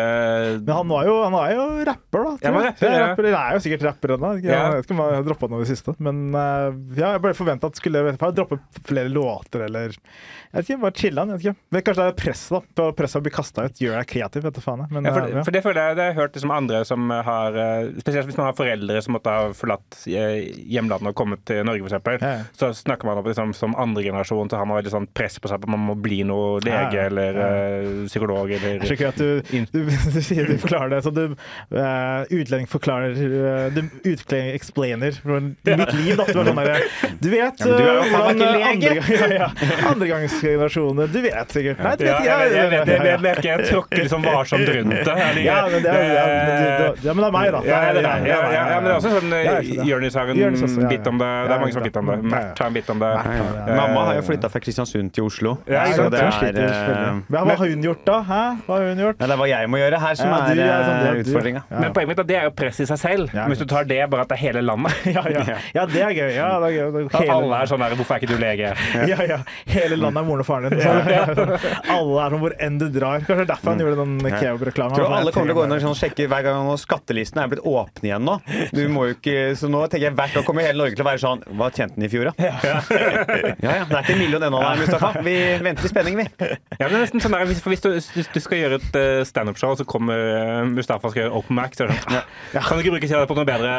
Men 0.63 0.71
han 0.77 0.91
er 0.99 1.07
jo, 1.09 1.15
han 1.25 1.37
er 1.41 1.53
jo 1.55 1.65
rapper, 1.89 2.23
da. 2.27 2.33
Ja, 2.41 2.51
han 2.53 2.65
rapper, 2.67 2.87
ja. 2.93 2.99
rapper. 3.07 3.27
jeg 3.31 3.37
er 3.41 3.57
jo 3.57 3.63
sikkert 3.65 3.85
rapper 3.89 4.13
ennå. 4.15 4.31
Jeg 4.41 4.51
Ja. 4.53 4.61
vet 4.75 4.85
ikke 4.85 4.95
om 4.95 5.01
han 5.03 5.15
har 5.17 5.25
droppa 5.27 5.49
noe 5.51 5.63
i 5.63 5.65
det 5.65 5.71
siste. 5.73 5.95
Men 5.99 6.21
eh, 6.35 6.77
ja, 7.01 7.13
jeg 7.15 7.23
bare 7.25 7.37
forventa 7.37 7.71
at 7.71 7.79
skulle 7.81 8.03
droppe 8.37 8.59
flere 8.87 9.09
låter 9.11 9.65
eller 9.67 9.95
Jeg 9.97 10.53
vet 10.61 10.69
ikke, 10.69 10.79
bare 10.85 10.97
chilla 11.01 11.25
jeg. 11.41 11.55
Men 11.73 11.81
kanskje 11.83 12.05
det 12.05 12.13
er 12.13 12.19
presset, 12.21 12.53
da. 12.55 12.61
På 12.77 12.87
Presset 12.97 13.19
å 13.19 13.25
bli 13.25 13.33
kasta 13.35 13.65
ut 13.67 13.81
gjør 13.81 13.97
deg 13.99 14.07
kreativ, 14.13 14.45
vet 14.47 14.55
du 14.55 14.61
faen. 14.63 14.85
Men, 14.91 15.03
Ja, 15.09 15.13
for, 15.13 15.25
eh, 15.27 15.35
ja. 15.35 15.43
for 15.43 15.51
det 15.57 15.63
føler 15.65 15.81
jeg 15.89 15.97
det 15.99 16.07
har 16.11 16.17
hørt 16.21 16.37
liksom 16.37 16.51
andre 16.53 16.83
som 16.87 17.09
har 17.09 17.57
eh, 17.57 17.89
Spesielt 17.99 18.29
hvis 18.29 18.37
man 18.39 18.47
har 18.51 18.55
foreldre 18.57 19.01
som 19.03 19.17
måtte 19.17 19.33
ha 19.33 19.49
forlatt 19.57 19.99
eh, 20.07 20.47
hjemlandet 20.69 21.11
og 21.11 21.17
kommet 21.19 21.43
til 21.49 21.63
Norge, 21.67 21.83
f.eks. 21.99 22.55
Så 22.57 22.71
snakker 22.83 23.06
man 23.07 23.17
om 23.21 23.25
liksom, 23.27 23.53
som 23.57 23.73
andregenerasjon, 23.79 24.49
så 24.51 24.59
har 24.59 24.67
man 24.69 24.77
veldig 24.81 24.93
sånn 24.93 25.07
press 25.17 25.39
på 25.41 25.49
seg 25.51 25.61
på 25.63 25.67
at 25.69 25.73
man 25.73 25.83
må 25.87 25.95
bli 25.99 26.19
noe 26.27 26.59
lege 26.65 26.93
Ja, 26.93 27.03
ja. 27.03 27.05
eller 27.09 27.39
uh, 27.41 28.05
psykolog 28.09 28.51
eller 28.51 28.77
Jeg 28.81 28.89
så 28.91 28.97
ikke 28.97 29.11
at 29.13 29.21
du, 29.21 29.41
du, 29.73 29.79
du 30.15 30.19
sier 30.23 30.47
du 30.51 30.57
forklarer 30.61 30.93
det 30.97 31.01
så 31.07 31.13
du 31.15 31.23
uh, 31.31 32.21
Utlending 32.33 32.67
forklarer 32.69 33.15
uh, 33.17 33.67
Du 33.73 33.81
utlending 34.03 34.53
explainer 34.55 35.15
for 35.23 35.39
mitt 35.41 35.93
liv, 35.97 36.13
da. 36.19 36.27
Du 36.27 36.39
er 36.41 36.49
sånn 36.51 36.61
derre 36.61 36.77
Du 37.23 37.29
vet 37.31 37.63
Ja, 37.63 37.65
du 37.65 37.73
er 37.73 37.87
jo 37.87 38.03
eh, 38.03 38.11
faen 38.13 38.27
meg 38.27 38.43
hvordan 38.43 38.55
lege. 38.57 38.67
andre, 38.71 39.17
ja, 39.17 39.27
ja, 39.37 39.49
andregangsgenerasjoner 39.91 41.07
Du 41.13 41.19
vet 41.23 41.51
sikkert. 41.55 41.81
Nei, 41.83 41.95
det 41.99 42.07
Ja, 42.07 42.17
vet 42.17 42.27
jeg, 42.27 42.37
jeg, 42.47 42.71
jeg, 42.71 42.87
Ja, 42.87 42.97
ja. 42.97 43.05
jeg, 43.11 43.21
merker 43.23 43.47
jeg 43.51 43.67
tråkker 43.71 44.03
liksom 44.03 44.25
varsomt 44.27 44.69
rundt 44.75 44.93
det. 44.93 45.15
Ja, 45.45 45.57
men 45.71 45.83
det 45.83 45.91
er, 45.91 46.03
ja, 46.13 46.25
du- 46.27 46.93
du- 46.93 47.07
ja, 47.07 47.13
men 47.13 47.23
det 47.23 47.27
er 47.27 47.35
meg, 47.37 47.51
da. 47.55 47.61
Ja, 47.67 47.79
ja, 47.87 47.93
det 47.93 48.03
er 48.03 48.25
ja, 48.27 48.37
ja, 48.37 48.63
ja, 48.71 48.79
men 48.81 48.87
det 48.87 48.91
er 48.91 48.97
også 48.97 49.11
sånn 49.17 49.35
Ja. 49.37 49.83
Jonis 49.87 50.15
har 50.17 50.27
en 50.31 50.37
ja, 50.39 50.49
ja. 50.49 50.89
bit 50.91 51.07
om 51.07 51.17
det. 51.21 51.27
Det 51.47 51.53
er 51.55 51.59
mange 51.61 51.73
som 51.73 51.81
har 51.81 51.87
bit 51.89 51.97
om 52.01 52.05
det. 52.11 52.17
det. 52.17 52.27
Ja, 52.27 52.37
ja. 52.37 52.45
Mert 52.47 52.59
har 52.59 52.67
en 52.67 52.73
bit 52.77 52.89
om 52.89 52.96
det. 53.01 53.09
Har 53.17 53.23
det, 53.27 53.37
ja. 53.37 53.63
Eh, 53.67 53.77
Mamma 53.77 54.03
har 54.09 54.17
jo 54.19 54.23
flytta 54.27 54.49
fra 54.51 54.61
Kristiansund 54.63 55.11
til 55.15 55.27
Oslo. 55.27 55.53
Ja, 55.69 55.85
så 55.95 56.07
det 56.13 56.21
er 56.21 56.59
eh, 56.63 57.19
Men 57.27 57.47
hva 57.47 57.55
har 57.57 57.71
hun 57.71 57.85
gjort, 57.85 58.03
da? 58.07 58.17
Hæ? 58.27 58.41
Hva 58.67 58.79
har 58.79 58.87
hun 58.91 59.01
gjort? 59.03 59.19
Nei, 59.21 59.27
det 59.29 59.35
er 59.35 59.41
hva 59.41 59.47
jeg 59.51 59.71
må 59.73 59.81
gjøre 59.81 60.01
her 60.03 60.19
som 60.19 60.31
Ja, 60.31 60.37
er, 60.37 60.55
du 60.55 60.61
er 60.61 60.83
sånn, 60.87 60.97
eh, 60.97 61.11
du- 61.13 61.21
utfordringa. 61.23 61.63
Ja. 61.69 61.79
Men 61.83 61.93
poenget 61.95 62.11
mitt 62.13 62.19
er 62.23 62.29
det 62.31 62.37
er 62.41 62.47
jo 62.49 62.53
press 62.61 62.81
i 62.83 62.87
seg 62.89 63.01
selv. 63.03 63.35
Hvis 63.51 63.61
du 63.63 63.65
tar 63.65 63.87
det, 63.89 63.99
bare 64.09 64.25
at 64.25 64.33
det 64.33 64.37
er 64.39 64.43
hele 64.47 64.63
landet. 64.65 64.93
Ja, 65.17 65.23
ja. 65.31 65.43
ja, 65.73 65.85
det 65.87 66.01
er 66.03 66.11
gøy. 66.13 66.31
Ja, 66.35 66.47
det 66.61 66.67
er 66.67 66.73
gøy. 66.75 66.91
Det 66.93 67.01
er 67.05 67.15
At 67.17 67.29
alle 67.37 67.61
er 67.61 67.69
sånn 67.71 67.81
der 67.81 67.95
'Hvorfor 67.95 68.15
er 68.15 68.19
ikke 68.21 68.33
du 68.33 68.37
lege?' 68.37 68.73
Ja, 69.07 69.17
ja. 69.23 69.37
Hele 69.65 69.95
landet 69.97 70.21
er 70.21 70.25
moren 70.27 70.43
og 70.43 70.45
faren 70.45 70.69
din. 70.69 70.79
Alle 71.97 72.19
er 72.21 72.29
sånn 72.29 72.41
hvor 72.43 72.53
enn 72.59 72.77
du 72.77 72.87
drar. 72.91 73.23
Kanskje 73.23 73.45
det 73.45 73.47
er 73.47 73.51
derfor 73.55 73.71
han 73.71 73.79
gjorde 73.81 73.97
den 74.03 74.19
kebabreklamen. 74.19 74.97
Tror 74.97 75.15
alle 75.17 75.31
kommer 75.31 75.47
til 75.47 75.55
å 75.55 75.59
gå 75.61 75.65
inn 75.65 75.75
og 75.77 75.81
sånn, 75.87 75.97
sjekke 75.97 76.27
hver 76.29 76.43
gang 76.45 76.67
skattelisten 76.77 77.07
skattelistene 77.07 77.43
er 77.43 77.51
blitt 77.51 77.65
åpne 77.65 78.09
igjen 78.09 78.25
nå. 78.27 78.35
Du 78.73 78.83
må 78.91 79.07
jo 79.09 79.15
ikke, 79.17 79.35
så 79.57 79.69
nå 79.71 79.83
tenker 79.87 80.09
jeg 80.09 80.17
hvert 80.17 80.37
år 80.39 80.45
kommer 80.47 80.65
hele 80.67 80.79
Norge 80.81 80.97
til 80.97 81.05
å 81.05 81.07
være 81.07 81.21
sånn 81.21 81.43
Hva 81.57 81.69
tjente 81.73 81.97
den 81.97 82.07
i 82.07 82.11
fjor, 82.11 82.29
da? 82.29 82.33
Ja 82.37 82.79
ja. 83.65 83.73
Det 83.87 83.95
er 83.97 84.03
ikke 84.03 84.13
en 84.15 84.21
million 84.21 84.43
ennå, 84.47 84.61
Mustafa. 84.81 85.11
Vi 85.25 85.35
venter 85.65 85.87
i 85.87 85.91
spenning, 85.91 86.17
vi. 86.19 86.25
Ja, 86.39 86.85
det 86.85 86.91
er 86.91 86.97
nesten 87.01 87.23
sånn 87.23 87.35
der, 87.35 87.45
hvis, 87.49 87.61
for 87.63 87.73
hvis, 87.73 87.83
du, 87.83 87.89
hvis 88.15 88.29
du 88.33 88.39
skal 88.43 88.61
gjøre 88.63 88.79
et 88.81 88.97
uh, 88.99 89.23
standup-show, 89.27 89.73
og 89.75 89.81
så 89.81 89.87
kommer 89.89 90.21
eh, 90.37 90.61
Mustafa 90.71 91.09
og 91.09 91.15
skal 91.15 91.25
gjøre 91.25 91.39
open 91.41 91.57
mic, 91.59 91.75
så 91.77 91.85
er 91.87 91.93
det 91.93 91.99
sånn 92.03 92.21
Kan 92.57 92.77
du 92.79 92.85
ikke 92.85 92.95
bruke 92.97 93.09
tida 93.09 93.25
på 93.29 93.37
noe 93.37 93.47
bedre? 93.47 93.75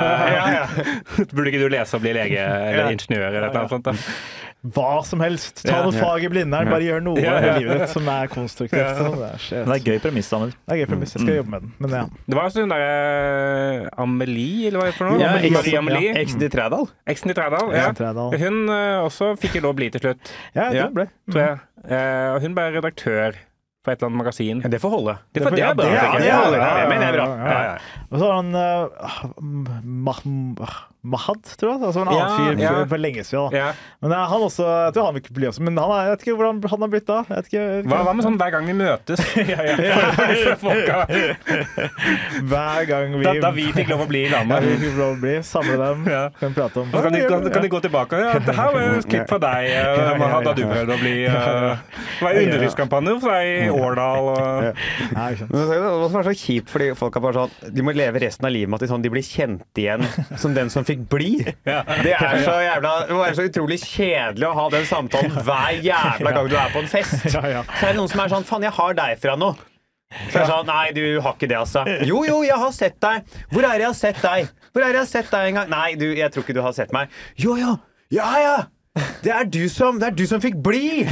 Burde 1.34 1.48
ikke 1.52 1.62
du 1.64 1.68
lese 1.72 1.98
og 1.98 2.04
bli 2.04 2.14
lege 2.16 2.42
eller 2.42 2.84
Ja. 2.84 2.92
ingeniør 2.94 3.28
eller 3.30 3.54
noe 3.54 3.70
sånt? 3.72 3.88
Da? 3.88 3.96
Hva 4.66 5.04
som 5.06 5.20
helst. 5.22 5.62
Ta 5.62 5.76
Ja. 5.78 5.82
noe 5.86 5.92
fag 5.94 6.24
i 6.24 6.28
Blindern, 6.28 6.66
bare 6.68 6.82
gjør 6.82 7.02
noe 7.02 7.20
Ja, 7.22 7.38
ja. 7.40 7.54
i 7.56 7.61
livet 7.62 7.78
ditt 7.78 7.88
som 7.92 8.09
er 8.09 8.26
konstruktivt. 8.26 8.80
Ja. 8.80 8.92
Det 8.94 9.28
er. 9.54 9.64
Det 9.64 9.74
er 9.76 9.84
gøy 9.92 10.00
premiss, 10.02 10.30
Daniel. 10.30 10.50
Det 10.50 10.74
er 10.74 10.80
gøy 10.82 10.88
premiss. 10.90 11.14
Jeg 11.14 11.22
skal 11.22 11.36
jobbe 11.36 11.50
med 11.50 11.61
den. 11.62 11.72
Men 11.78 11.90
ja. 11.90 12.02
Det 12.26 12.34
var 12.34 12.42
altså 12.48 12.61
hun 12.64 12.68
derre 12.74 13.88
Amelie, 13.98 14.66
eller 14.68 14.80
hva 14.80 14.86
er 14.88 14.90
det 14.90 14.98
for 14.98 15.11
noe? 15.11 15.20
Ja, 15.22 15.32
Marie 15.54 15.78
Amelie. 15.78 16.14
Eksen 16.18 16.42
i 16.42 16.48
Trædal. 16.48 16.88
Eksen 17.06 17.30
i 17.30 17.34
Trædal. 17.34 17.72
Ja. 17.72 17.92
Hun 17.92 18.68
eh, 18.68 18.98
også 19.06 19.36
fikk 19.38 19.54
jo 19.61 19.61
lov 19.68 19.74
å 19.74 19.78
bli 19.78 19.90
til 19.94 20.00
slutt, 20.00 20.32
Ja, 20.54 20.70
Ja. 20.72 20.86
det 20.88 20.94
ble. 20.94 21.06
tror 21.30 21.40
jeg. 21.46 21.59
Eh, 21.88 22.34
og 22.34 22.40
hun 22.42 22.54
ble 22.54 22.72
redaktør 22.74 23.34
for 23.84 23.92
et 23.92 24.02
eller 24.02 24.11
annet 24.11 24.18
magasin. 24.24 24.61
Ja, 24.62 24.68
det 24.68 24.80
får 24.82 24.90
holde. 24.90 25.18
Det, 25.32 25.42
får, 25.42 25.50
det 25.54 25.62
er 25.64 25.74
bra. 25.74 25.84
Det 25.86 25.94
er- 25.94 26.18
Det 26.18 26.88
mener 26.90 27.04
jeg 27.06 27.14
er 27.14 27.16
bra. 27.16 27.26
ja, 27.38 27.62
ja. 27.62 27.78
Og 28.11 28.18
så 28.18 28.24
har 28.26 28.34
han 28.42 28.54
uh, 28.54 28.88
Mahad, 31.03 31.42
tror 31.61 31.72
jeg. 31.74 31.82
Altså 31.88 32.03
en 32.03 32.09
annen 32.11 32.18
Ja, 32.18 32.28
fyr 32.34 32.62
ja. 32.62 32.72
for, 32.74 32.88
for 32.94 33.03
lenge 33.03 33.24
siden. 33.24 33.53
Da. 33.53 33.59
Ja. 33.59 33.68
Men 34.03 34.14
uh, 34.14 34.24
han 34.32 34.46
også, 34.49 34.66
jeg 34.66 34.94
tror 34.96 35.05
han 35.09 35.18
vil 35.18 35.32
bli 35.38 35.46
også, 35.51 35.62
men 35.62 35.78
han 35.78 35.94
jeg 35.99 36.11
vet 36.12 36.24
ikke 36.26 36.36
hvordan 36.40 36.62
han 36.72 36.84
har 36.84 36.90
blitt 36.94 37.09
da. 37.09 37.18
Jeg 37.28 37.36
vet 37.36 37.53
ikke. 37.53 37.64
Hva, 37.88 38.01
hva 38.09 38.14
med 38.18 38.26
sånn 38.26 38.38
hver 38.40 38.55
gang 38.57 38.64
vi 38.68 38.76
møtes? 38.78 39.22
ja. 39.53 39.61
Hver 42.49 42.84
gang 42.88 43.14
vi 43.18 43.24
Da, 43.24 43.34
da 43.42 43.51
vi 43.55 43.66
fikk 43.74 43.90
lov 43.92 44.05
å 44.05 44.09
bli 44.11 44.24
i 44.26 44.30
Ja, 44.30 44.42
Da 44.49 44.59
vi 44.64 44.74
fikk 44.80 44.96
lov 44.99 45.14
å 45.14 45.18
bli, 45.22 45.34
samle 45.46 45.76
dem, 45.80 46.05
Ja. 46.11 46.22
kan 46.40 46.55
prate 46.57 46.82
om 46.82 46.90
så 46.92 47.03
kan 47.05 47.14
de, 47.14 47.22
kan, 47.28 47.44
kan 47.53 47.64
de 47.64 47.70
gå 47.72 47.80
tilbake 47.84 48.20
ja, 48.20 48.32
Det 48.42 48.55
her 48.57 48.72
var 48.74 48.86
jo 48.86 49.03
klipp 49.09 49.28
fra 49.30 49.38
deg. 49.42 49.68
Mahad, 50.18 50.18
ja, 50.18 50.28
ja. 50.32 50.40
Da 50.49 50.55
du 50.57 50.62
prøvde 50.66 50.96
å 50.96 51.01
bli 51.01 51.14
uh, 51.28 51.34
Det 51.38 52.26
var 52.26 52.40
underlivskampanje 52.42 53.16
for 53.22 53.34
deg 53.34 53.49
i 53.49 53.68
Årdal. 53.72 54.30
Og, 54.32 54.82
Nei, 55.14 55.28
Det 55.42 55.64
er 55.78 55.88
også 55.88 56.24
så 56.28 56.34
kjipt, 56.42 56.72
fordi 56.72 56.90
folk 56.99 57.18
er 57.18 57.24
bare 57.24 57.44
sånn 57.44 57.74
De 57.76 57.84
må 57.86 57.94
leve 57.96 58.22
resten 58.22 58.49
av 58.49 58.55
livet 58.55 58.72
med 58.72 58.80
at 58.80 58.86
de, 58.86 58.90
sånn, 58.92 59.05
de 59.05 59.12
blir 59.12 59.26
kjent 59.26 59.82
igjen 59.82 60.05
som 60.40 60.55
den 60.57 60.72
som 60.72 60.86
fikk 60.89 61.07
bli. 61.12 61.30
Det 61.45 62.14
er 62.16 62.43
så 62.45 62.59
jævla 62.64 62.93
Det 63.09 63.16
være 63.18 63.39
så 63.39 63.47
utrolig 63.49 63.78
kjedelig 63.84 64.49
å 64.49 64.53
ha 64.59 64.66
den 64.74 64.86
samtalen 64.89 65.34
hver 65.47 65.80
jævla 65.84 66.34
gang 66.36 66.51
du 66.51 66.57
er 66.59 66.72
på 66.74 66.82
en 66.84 66.91
fest. 66.91 67.28
Ja, 67.34 67.43
ja. 67.59 67.64
Så 67.78 67.89
er 67.89 67.93
det 67.93 67.99
noen 68.01 68.12
som 68.12 68.24
er 68.24 68.32
sånn 68.32 68.47
Faen, 68.49 68.64
jeg 68.66 68.74
har 68.78 68.97
deg 68.99 69.18
fra 69.22 69.36
noe. 69.39 69.59
Så 70.30 70.39
er 70.39 70.41
det 70.41 70.49
sånn 70.49 70.68
Nei, 70.70 70.86
du 70.97 71.03
har 71.20 71.36
ikke 71.36 71.51
det, 71.51 71.59
altså. 71.61 71.84
Jo, 72.09 72.22
jo, 72.24 72.41
jeg 72.47 72.57
har 72.62 72.72
sett 72.72 72.97
deg. 73.05 73.28
Hvor 73.53 73.66
er 73.68 73.76
det 73.76 73.84
jeg 73.84 73.91
har 73.93 73.99
sett 74.01 74.22
deg? 74.24 74.49
Hvor 74.72 74.84
er 74.84 74.89
det 74.89 75.01
jeg 75.01 75.05
har 75.05 75.12
sett 75.12 75.30
deg 75.34 75.51
en 75.51 75.61
gang? 75.61 75.70
Nei, 75.72 75.89
du, 76.01 76.07
jeg 76.16 76.32
tror 76.32 76.47
ikke 76.47 76.57
du 76.57 76.62
har 76.64 76.74
sett 76.76 76.95
meg. 76.97 77.12
Jo, 77.36 77.59
jo. 77.61 77.76
Ja, 78.14 78.30
ja. 78.41 78.57
Det 79.22 79.32
er 79.34 79.44
du 79.50 79.64
som, 79.72 79.98
det 79.98 80.06
er 80.12 80.14
du 80.18 80.24
som 80.30 80.40
fikk 80.42 80.56
bli! 80.62 81.02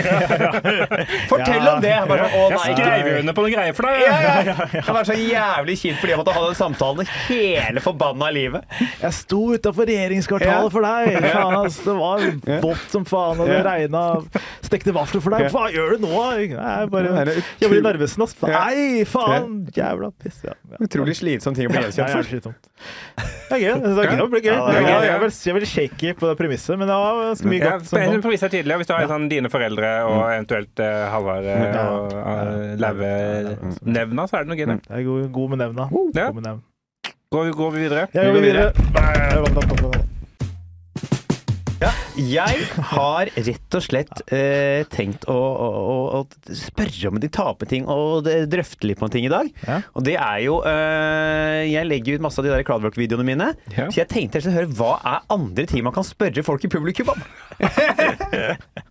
Fortell 1.30 1.62
Ja. 1.64 1.74
om 1.74 1.80
det! 1.82 1.90
Jeg 1.90 2.08
Bare, 2.10 2.26
å, 2.28 2.42
nei, 2.52 2.58
jeg 2.70 2.76
skrev 2.78 3.08
jo 3.10 3.14
under 3.20 3.34
på 3.36 3.44
noen 3.44 3.54
greier 3.56 3.74
for 3.76 3.88
deg. 3.88 4.02
ja, 4.04 4.16
ja. 4.46 4.54
Det 4.86 4.94
var 4.94 5.08
så 5.08 5.16
jævlig 5.18 5.76
kjipt 5.80 5.98
fordi 6.02 6.12
jeg 6.14 6.20
måtte 6.20 6.34
ha 6.36 6.42
den 6.46 6.58
samtalen 6.58 7.10
hele 7.26 7.82
forbanna 7.84 8.28
livet. 8.34 8.76
Jeg 9.02 9.16
sto 9.16 9.40
utafor 9.56 9.88
regjeringskvartalet 9.90 10.74
for 10.74 10.86
deg! 10.86 11.18
Faen, 11.26 11.56
ass, 11.64 11.78
det 11.86 11.96
var 11.98 12.26
vått 12.66 12.86
som 12.94 13.06
faen, 13.08 13.42
og 13.42 13.50
det 13.50 13.60
regna. 13.66 14.04
Stekte 14.66 14.94
vafler 14.96 15.24
for 15.24 15.36
deg. 15.36 15.48
Hva 15.54 15.66
gjør 15.74 15.96
du 15.96 16.06
nå? 16.06 16.22
Jeg 16.36 16.52
er 16.56 16.90
bare 16.92 17.36
Jeg 17.60 17.70
blir 17.72 17.82
Narvesen, 17.86 18.24
ass. 18.26 18.36
Nei, 18.46 19.02
faen! 19.08 19.58
Jævla 19.76 20.12
piss. 20.22 20.42
Ja. 20.46 20.54
Utrolig 20.82 21.16
slitsom 21.18 21.56
ting 21.56 21.68
å 21.68 21.74
bli 21.74 21.82
Ja, 21.82 21.90
gjenkjent 22.12 22.46
for. 22.50 22.56
Det 23.46 23.54
er 23.56 23.62
gøy. 23.62 23.74
Det 23.80 23.90
er 23.90 24.10
gøy. 24.10 24.16
Det 24.20 24.30
blir 24.32 24.42
gøy. 24.44 24.56
Det 24.56 24.76
er 24.76 24.86
gøy, 24.86 25.04
jeg 25.06 25.14
er 25.16 25.20
vel- 25.22 25.34
veldig 25.56 25.68
shaky 25.70 26.12
på 26.18 26.28
det 26.28 26.34
premisset, 26.40 26.74
men 26.80 26.88
det 26.90 26.96
var 26.98 27.20
ganske 27.30 27.50
mye 27.50 27.62
godt. 27.62 27.86
Jeg 28.02 28.10
kom. 28.12 28.22
premisset 28.26 28.56
Hvis 28.56 28.86
du 28.90 28.94
har 28.94 29.08
sånn, 29.10 29.28
dine 29.32 29.50
foreldre 29.52 29.90
og 30.06 30.22
eventuelt 30.34 30.82
uh, 30.84 31.10
Halvard 31.12 31.44
Ja. 31.50 31.84
og 31.90 32.14
uh, 32.14 32.76
Laue-nevna, 32.80 34.26
så 34.28 34.40
er 34.40 34.46
det 34.46 34.52
noe 34.52 34.58
gøy. 34.60 34.66
det. 34.72 34.80
Jeg 34.88 34.98
er 34.98 35.08
god, 35.10 35.30
god 35.32 35.54
med 35.54 35.64
nevna. 35.64 35.88
Ja. 36.14 36.28
God 36.30 36.40
med 36.40 36.48
nevn. 36.50 36.62
Går, 37.32 37.50
går 37.58 37.70
vi 37.74 37.86
videre? 37.88 38.06
Ja, 38.14 38.28
går 38.30 38.44
videre. 38.44 38.72
Nei, 38.94 40.15
Jeg 42.16 42.66
har 42.92 43.28
rett 43.28 43.76
og 43.76 43.82
slett 43.84 44.22
eh, 44.32 44.86
tenkt 44.92 45.26
å, 45.28 45.36
å, 45.36 45.68
å, 45.92 46.20
å 46.22 46.56
spørre 46.56 47.10
om 47.10 47.20
de 47.20 47.28
taper 47.32 47.68
ting 47.68 47.84
og 47.92 48.28
drøfte 48.48 48.88
litt 48.88 49.00
på 49.00 49.08
en 49.08 49.12
ting 49.12 49.26
i 49.28 49.32
dag. 49.32 49.50
Ja. 49.66 49.80
Og 49.92 50.06
det 50.06 50.16
er 50.16 50.40
jo 50.46 50.58
eh, 50.66 51.66
Jeg 51.68 51.88
legger 51.90 52.16
ut 52.16 52.24
masse 52.24 52.40
av 52.40 52.48
de 52.48 52.54
der 52.54 52.64
Cloudwork-videoene 52.66 53.26
mine. 53.26 53.50
Ja. 53.76 53.88
Så 53.90 54.00
jeg 54.02 54.10
tenkte 54.12 54.40
å 54.40 54.54
høre 54.56 54.72
hva 54.78 54.94
er 55.02 55.28
andre 55.36 55.66
ting 55.68 55.84
man 55.86 55.94
kan 55.96 56.06
spørre 56.06 56.44
folk 56.46 56.64
i 56.64 56.72
publikum 56.72 57.12
om? 57.14 57.26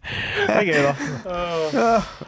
Det 0.06 0.54
er 0.54 0.68
gøy, 0.68 0.84
da. 0.86 0.92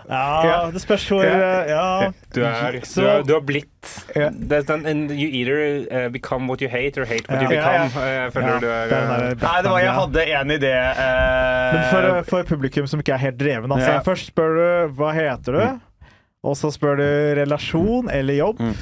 Ja, 0.10 0.54
det 0.74 0.82
spørs 0.82 1.04
hvor 1.12 1.22
eh, 1.22 1.70
Ja. 1.70 2.10
Du, 2.34 2.42
er, 2.42 2.80
du, 2.82 3.02
er, 3.06 3.22
du 3.28 3.36
har 3.38 3.44
blitt 3.46 3.78
Yeah. 4.16 4.34
det 4.34 4.58
er 4.58 4.64
sånn, 4.68 4.86
and 4.90 5.12
You 5.14 5.28
either 5.32 5.60
uh, 5.88 6.08
become 6.12 6.48
what 6.52 6.62
you 6.64 6.70
hate, 6.70 6.98
or 7.00 7.06
hate 7.06 7.28
what 7.30 7.42
you 7.44 7.50
become. 7.50 7.88
Yeah, 7.96 8.26
eh, 8.26 8.32
føler 8.34 8.60
du 8.64 8.68
er 8.68 8.90
den 8.92 9.12
eh, 9.16 9.36
Nei, 9.42 9.54
det 9.64 9.72
var 9.72 9.84
Jeg 9.84 9.94
hadde 9.98 10.26
en 10.40 10.54
idé. 10.58 10.74
Eh, 10.96 11.72
Men 11.74 11.88
for, 11.92 12.10
for 12.32 12.44
publikum 12.56 12.88
som 12.90 13.02
ikke 13.04 13.16
er 13.18 13.24
helt 13.28 13.40
dreven, 13.42 13.72
altså. 13.72 13.96
Ja. 13.98 14.04
Først 14.06 14.32
spør 14.34 14.56
du 14.58 14.94
hva 15.00 15.14
heter 15.18 15.58
du, 15.58 15.64
og 16.48 16.56
så 16.60 16.70
spør 16.74 17.00
du 17.02 17.08
relasjon 17.42 18.12
eller 18.14 18.40
jobb. 18.40 18.62
Mm. 18.64 18.78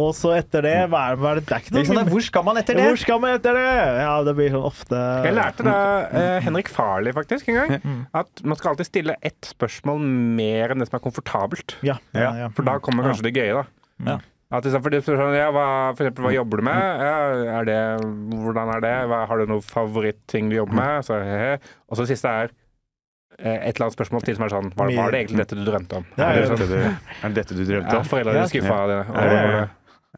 Og 0.00 0.12
så 0.14 0.30
etter 0.36 0.62
det, 0.62 0.74
hva 0.92 1.00
er, 1.10 1.16
hva 1.18 1.32
er 1.34 1.40
det? 1.40 1.46
Det 1.48 1.54
er 1.56 1.62
ikke 1.64 1.72
noe 1.74 1.86
sånn, 1.88 2.10
Hvor 2.12 2.22
skal 2.22 2.44
man 2.46 2.58
etter 2.60 2.76
det? 2.78 2.84
Hvor 2.86 2.98
skal 3.02 3.18
man 3.24 3.32
etter 3.34 3.56
det? 3.58 3.64
Ja, 3.98 4.12
det 4.22 4.34
blir 4.38 4.52
sånn 4.54 4.66
ofte 4.68 5.00
Jeg 5.26 5.34
lærte 5.34 5.64
da 5.66 5.72
eh, 6.06 6.36
Henrik 6.46 6.70
Farley 6.70 7.12
faktisk 7.16 7.48
en 7.50 7.58
gang 7.58 7.72
Mm. 7.82 7.96
at 8.14 8.42
man 8.46 8.56
skal 8.60 8.70
alltid 8.76 8.86
stille 8.86 9.16
ett 9.20 9.50
spørsmål 9.50 9.98
mer 10.38 10.70
enn 10.70 10.78
det 10.78 10.86
som 10.88 10.96
er 11.00 11.02
komfortabelt. 11.08 11.74
Ja, 11.82 11.96
ja, 12.14 12.20
Ja, 12.22 12.30
ja. 12.44 12.48
For 12.54 12.62
da 12.70 12.76
kommer 12.78 13.08
kanskje 13.10 13.26
det 13.26 13.34
gøye, 13.34 13.58
da. 13.58 13.64
Ja. 14.12 14.16
At 14.50 14.64
det, 14.66 14.72
for 14.82 14.90
det, 14.90 14.98
sånn, 15.06 15.34
ja, 15.36 15.50
hva, 15.54 15.64
for 15.94 16.02
eksempel, 16.02 16.24
hva 16.26 16.32
jobber 16.34 16.58
du 16.58 16.64
med? 16.66 17.02
Ja, 17.06 17.18
er 17.60 17.68
det, 17.68 17.76
hvordan 18.34 18.72
er 18.74 18.80
det? 18.82 18.94
Hva, 19.12 19.20
har 19.30 19.38
du 19.38 19.52
noen 19.52 19.62
favorittting 19.62 20.48
du 20.50 20.56
jobber 20.56 20.74
med? 20.80 21.04
Så, 21.06 21.20
he, 21.22 21.36
he. 21.38 21.76
Og 21.86 21.94
så 21.94 22.02
det 22.06 22.16
siste 22.16 22.32
er 22.34 22.50
eh, 23.38 23.60
et 23.68 23.76
eller 23.76 23.86
annet 23.86 23.94
spørsmål 23.94 24.24
til 24.26 24.38
som 24.40 24.48
er 24.48 24.54
sånn 24.56 24.72
Var, 24.74 24.90
var 24.98 25.14
det 25.14 25.20
egentlig 25.22 25.44
dette 25.44 25.58
du 25.60 25.62
drømte 25.68 26.00
om? 26.00 26.08
Ja, 26.18 26.32
Er 26.32 26.40
det 26.40 26.48
Er 26.48 26.50
sånn, 26.50 26.64
det, 26.72 26.80
er 26.90 27.28
det 27.28 27.36
dette 27.38 27.58
du 27.60 27.62
drømte 27.62 27.94
ja, 27.94 28.00
om? 28.02 28.08
foreldrene 28.10 28.42
Ja, 28.42 28.48
er 28.48 28.52
skuffa 28.56 28.80
av 28.80 28.90
det. 28.90 29.00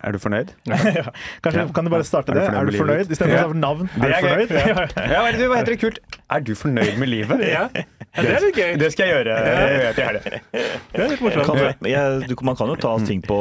Er 0.02 0.12
du 0.12 0.18
fornøyd? 0.18 0.48
Kanskje 1.44 1.64
kan 1.74 1.86
du 1.86 1.90
bare 1.92 2.04
starte 2.06 2.34
det? 2.34 2.42
Er 2.50 2.66
du 2.66 2.72
fornøyd? 2.74 3.10
Istedenfor 3.14 3.52
Ja. 3.54 3.58
navn. 3.62 3.88
Er 4.02 4.08
du 4.08 4.14
fornøyd? 4.26 4.50
Ja. 4.50 4.86
Ja, 5.12 5.20
hva 5.22 5.28
er 5.28 5.36
det, 5.38 5.46
heter 5.52 5.70
det 5.74 5.80
kult? 5.82 5.98
Er 6.32 6.40
du 6.42 6.52
fornøyd 6.58 6.96
med 6.98 7.08
livet? 7.12 7.44
Ja. 7.46 7.68
Ja, 8.12 8.22
det 8.26 8.32
er 8.34 8.42
litt 8.44 8.56
gøy. 8.58 8.72
Det 8.80 8.88
skal 8.92 9.06
jeg 9.08 9.14
gjøre. 9.14 9.36
Jeg 9.46 9.94
til 9.96 10.04
helga. 10.04 10.20
Det 10.22 11.00
er 11.00 11.08
litt 11.08 11.20
Kan, 11.22 11.26
morsomt. 11.28 11.80
du- 11.80 11.88
jeg, 11.88 12.26
du, 12.28 12.34
man 12.44 12.56
kan 12.58 12.68
jo 12.68 12.74
ta 12.82 12.90
ting 13.06 13.22
på 13.24 13.38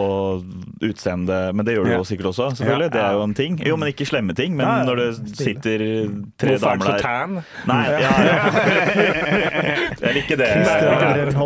utseende, 0.85 1.39
men 1.57 1.65
det 1.67 1.75
gjør 1.75 1.89
du 1.89 1.91
jo 1.97 2.03
sikkert 2.07 2.29
også. 2.31 2.51
selvfølgelig. 2.59 2.91
Det 2.93 3.01
er 3.01 3.17
jo 3.17 3.23
en 3.25 3.33
ting. 3.35 3.57
Jo, 3.67 3.75
men 3.81 3.91
ikke 3.91 4.05
slemme 4.07 4.35
ting. 4.37 4.55
Men 4.55 4.67
Ja, 4.67 4.77
ja. 4.77 4.85
når 4.87 4.95
det 5.01 5.37
sitter 5.41 5.83
tre 6.39 6.55
damer 6.61 6.85
der 6.93 7.03
tan. 7.03 7.41
Nei, 7.67 7.81
ja, 7.89 8.13
ja. 8.21 8.37
Jeg 10.01 10.13
liker 10.17 10.39
det. 10.39 10.47
Ja. 10.51 11.41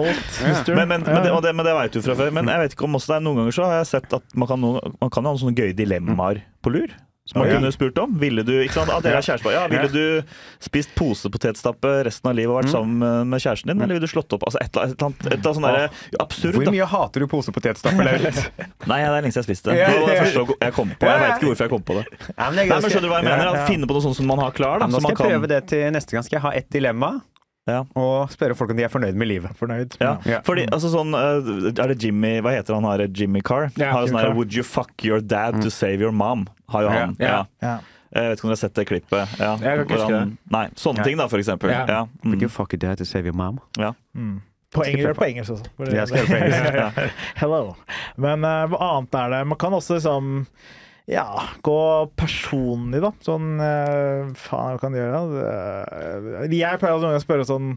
Men, 0.75 0.87
men, 0.87 1.03
men, 1.03 1.23
det, 1.23 1.31
og 1.31 1.41
det, 1.43 1.51
men 1.55 1.65
det 1.65 1.73
vet 1.77 1.93
du 1.97 2.01
fra 2.05 2.15
før. 2.19 2.31
Men 2.35 2.49
jeg 2.51 2.61
vet 2.65 2.75
ikke 2.77 2.87
om 2.87 2.97
også 2.99 3.13
det 3.13 3.17
er 3.19 3.25
noen 3.25 3.39
ganger 3.41 3.55
så 3.57 3.65
har 3.69 3.75
jeg 3.81 3.89
sett 3.91 4.15
at 4.17 4.35
man 4.37 4.49
kan, 4.49 4.61
noen, 4.61 4.95
man 5.05 5.13
kan 5.13 5.25
jo 5.25 5.33
ha 5.35 5.41
sånne 5.45 5.57
gøye 5.57 5.77
dilemmaer 5.77 6.43
på 6.65 6.73
lur. 6.73 6.93
Som 7.25 7.39
man 7.41 7.49
Ja. 7.49 7.55
kunne 7.57 7.71
spurt 7.73 7.97
om. 7.97 8.11
Ville 8.21 8.43
du 8.45 8.51
ikke 8.61 8.75
sant, 8.75 8.89
ah, 8.93 8.99
dere 9.01 9.17
er 9.17 9.25
kjærester, 9.25 9.49
ja, 9.49 9.63
ville 9.65 9.89
du 9.89 10.21
spist 10.61 10.91
posepotetstappe 10.93 12.03
resten 12.05 12.29
av 12.29 12.35
livet 12.37 12.53
og 12.53 12.59
vært 12.59 12.69
sammen 12.69 13.25
med 13.31 13.41
kjæresten 13.41 13.71
din, 13.71 13.81
eller 13.81 13.97
ville 13.97 14.05
du 14.05 14.11
slått 14.11 14.35
opp? 14.37 14.45
Altså 14.45 14.61
et 14.61 14.69
et 14.69 14.77
eller 14.93 15.07
annet, 15.07 15.25
et 15.33 15.41
sånn 15.41 15.65
derre 15.65 15.89
absurd. 16.21 16.53
Hvor 16.53 16.67
da. 16.69 16.73
mye 16.75 16.85
hater 16.85 17.25
du 17.25 17.27
posepotetstappe, 17.31 17.97
Lauritz? 18.05 18.45
Nei, 18.91 18.99
det 19.01 19.09
er 19.09 19.21
lenge 19.25 19.33
siden 19.33 19.41
jeg 19.41 19.49
spiste 19.49 19.73
det. 19.73 19.87
Det 19.89 20.01
var 20.03 20.13
det 20.13 20.19
første 20.21 20.57
jeg 20.67 20.73
kom 20.77 20.93
på. 20.93 21.09
Jeg 21.09 21.23
vet 21.23 21.33
ikke 21.33 21.49
hvorfor 21.49 21.65
jeg 21.65 21.73
kom 21.73 21.85
på 21.89 21.97
det. 21.97 22.05
Nei, 22.37 22.49
men, 22.61 22.85
skjønner 22.85 23.01
du 23.01 23.09
hva 23.09 23.21
jeg 23.23 23.29
mener? 23.31 23.65
Finne 23.65 23.89
på 23.89 23.97
noe 23.97 24.05
sånt 24.05 24.19
som 24.21 24.29
man 24.29 24.43
har 24.45 24.53
klar. 24.53 24.85
Da, 24.85 24.85
Nå 24.85 25.01
skal 25.01 25.07
man 25.07 25.15
jeg 25.15 25.17
kan, 25.17 25.33
prøve 25.33 25.49
det 25.49 25.61
til 25.73 25.89
neste 25.97 26.13
gang. 26.13 26.27
Skal 26.29 26.37
jeg 26.37 26.45
ha 26.45 26.53
ett 26.61 26.69
dilemma 26.69 27.15
Ja. 27.67 27.79
og 27.97 28.29
spørre 28.29 28.53
folk 28.55 28.69
om 28.71 28.77
de 28.77 28.83
er 28.85 28.91
fornøyd 28.93 29.15
med 29.17 29.27
livet. 29.27 29.55
Fornøyd. 29.57 29.95
Ja. 29.99 30.17
Ja. 30.29 30.39
Fordi, 30.45 30.67
altså 30.71 30.91
sånn, 30.93 31.15
eh, 31.17 31.71
er 31.81 31.87
det 31.93 31.97
Jimmy 32.03 32.35
Hva 32.45 32.51
heter 32.53 32.75
han 32.77 32.83
her? 32.85 33.07
Jimmy 33.07 33.41
Carr? 33.41 33.71
Ja, 33.77 33.91
har 33.91 34.05
jo 34.05 34.11
sånn 34.13 34.19
her 34.21 34.33
Would 34.37 34.53
you 34.53 34.61
fuck 34.63 34.91
your 35.03 35.19
dad 35.19 35.61
to 35.63 35.69
save 35.73 35.99
your 35.99 36.11
mom? 36.13 36.47
Har 36.69 36.83
jo 36.85 36.89
han. 36.93 37.15
Ja. 37.19 37.25
Ja. 37.27 37.45
Ja. 37.61 37.75
Jeg 38.15 38.29
vet 38.29 38.37
ikke 38.39 38.45
om 38.45 38.49
dere 38.51 38.55
har 38.55 38.61
sett 38.61 38.75
det 38.77 38.85
klippet. 38.87 39.33
Ja. 39.41 39.55
Jeg 39.57 39.63
kan 39.65 39.85
ikke 39.85 39.97
huske 39.97 40.13
det. 40.13 40.37
Nei, 40.53 40.65
sånne 40.79 40.97
Ja. 41.01 41.03
ting, 41.03 41.17
da, 41.17 41.27
for 41.27 41.37
eksempel. 41.41 41.69
Ja. 41.73 41.85
Ja. 41.89 42.05
Would 42.23 42.41
you 42.41 42.47
Mm. 42.47 42.51
fuck 42.51 42.71
your 42.73 42.79
dad 42.79 42.97
to 42.97 43.03
save 43.05 43.25
your 43.25 43.33
mom? 43.35 43.59
Ja. 43.77 43.93
Mm. 44.15 44.41
På 44.71 44.83
engelsk, 44.85 45.15
på 45.19 45.25
engelsk 45.25 45.51
også. 45.51 45.91
Jeg 45.91 46.07
skal 46.07 46.25
på 46.25 46.35
engelsk. 46.37 47.13
Hello. 47.41 47.75
Men 48.17 48.43
uh, 48.45 48.67
hva 48.67 48.79
annet 48.99 49.15
er 49.15 49.29
det? 49.29 49.47
Man 49.47 49.57
kan 49.57 49.71
også 49.73 49.95
liksom 49.97 50.45
ja, 51.11 51.27
gå 51.65 51.79
personlig, 52.17 53.01
da. 53.03 53.11
Sånn 53.25 53.59
eh, 53.61 54.31
Faen, 54.41 54.73
hva 54.73 54.81
kan 54.81 54.95
du 54.95 54.99
gjøre? 54.99 55.19
da? 55.21 55.51
Jeg 56.49 56.81
pleier 56.81 56.95
noen 56.95 57.05
ganger 57.05 57.21
å 57.21 57.25
spørre 57.25 57.45
sånn 57.49 57.75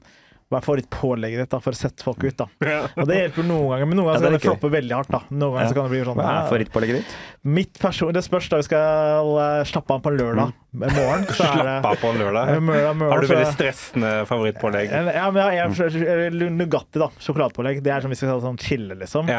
er 0.57 0.65
favorittpålegget 0.65 1.43
ditt 1.45 1.51
da, 1.53 1.59
for 1.61 1.77
å 1.77 1.77
sette 1.77 2.03
folk 2.07 2.25
ut. 2.25 2.37
da. 2.41 2.47
Og 2.99 3.05
det 3.11 3.19
hjelper 3.21 3.45
noen 3.45 3.69
ganger, 3.75 3.87
men 3.91 3.99
noen 4.01 4.09
ganger 4.09 4.17
Ja, 4.17 4.21
det 4.23 4.31
kan 4.31 4.39
det 4.39 4.45
floppe 4.47 4.71
veldig 4.73 4.95
hardt. 4.97 5.11
da. 5.13 5.21
Noen 5.29 5.53
ganger 5.59 5.67
Ja. 5.67 5.69
så 5.69 5.75
kan 5.75 5.85
det 5.85 5.91
bli 5.93 6.05
sånn 6.09 6.17
Hva 6.23 6.31
er 6.33 6.49
favorittpålegget 6.49 6.97
ditt? 7.03 7.19
Mitt 7.59 7.79
person, 7.79 8.13
Det 8.13 8.25
spørs 8.25 8.49
da 8.49 8.57
vi 8.57 8.63
skal 8.71 9.35
eh, 9.45 9.65
slappe 9.69 9.93
av 9.99 10.01
på 10.09 10.15
lørdag 10.17 10.55
Mm. 10.69 10.83
i 10.85 10.91
morgen. 10.93 11.23
Så 11.33 11.45
er 11.49 11.63
det, 11.65 11.75
Slapp 11.81 11.87
av 11.89 11.95
på 11.97 12.09
lørdag. 12.13 12.51
Mørdag, 12.61 12.97
mørdag 13.01 13.13
Har 13.15 13.21
du 13.25 13.27
veldig 13.31 13.53
stressende 13.55 14.11
favorittpålegg? 14.29 14.91
Ja, 14.93 15.31
men 15.33 15.39
jeg, 15.57 15.71
jeg, 15.81 16.03
jeg, 16.05 16.51
Nugatti, 16.53 17.01
da. 17.01 17.09
Sjokoladepålegg. 17.25 17.81
Det 17.83 17.93
er 17.95 18.05
som 18.05 18.13
hvis 18.13 18.21
vi 18.21 18.29
skal 18.29 18.43
sånn 18.45 18.59
chille, 18.61 18.95
liksom. 19.01 19.31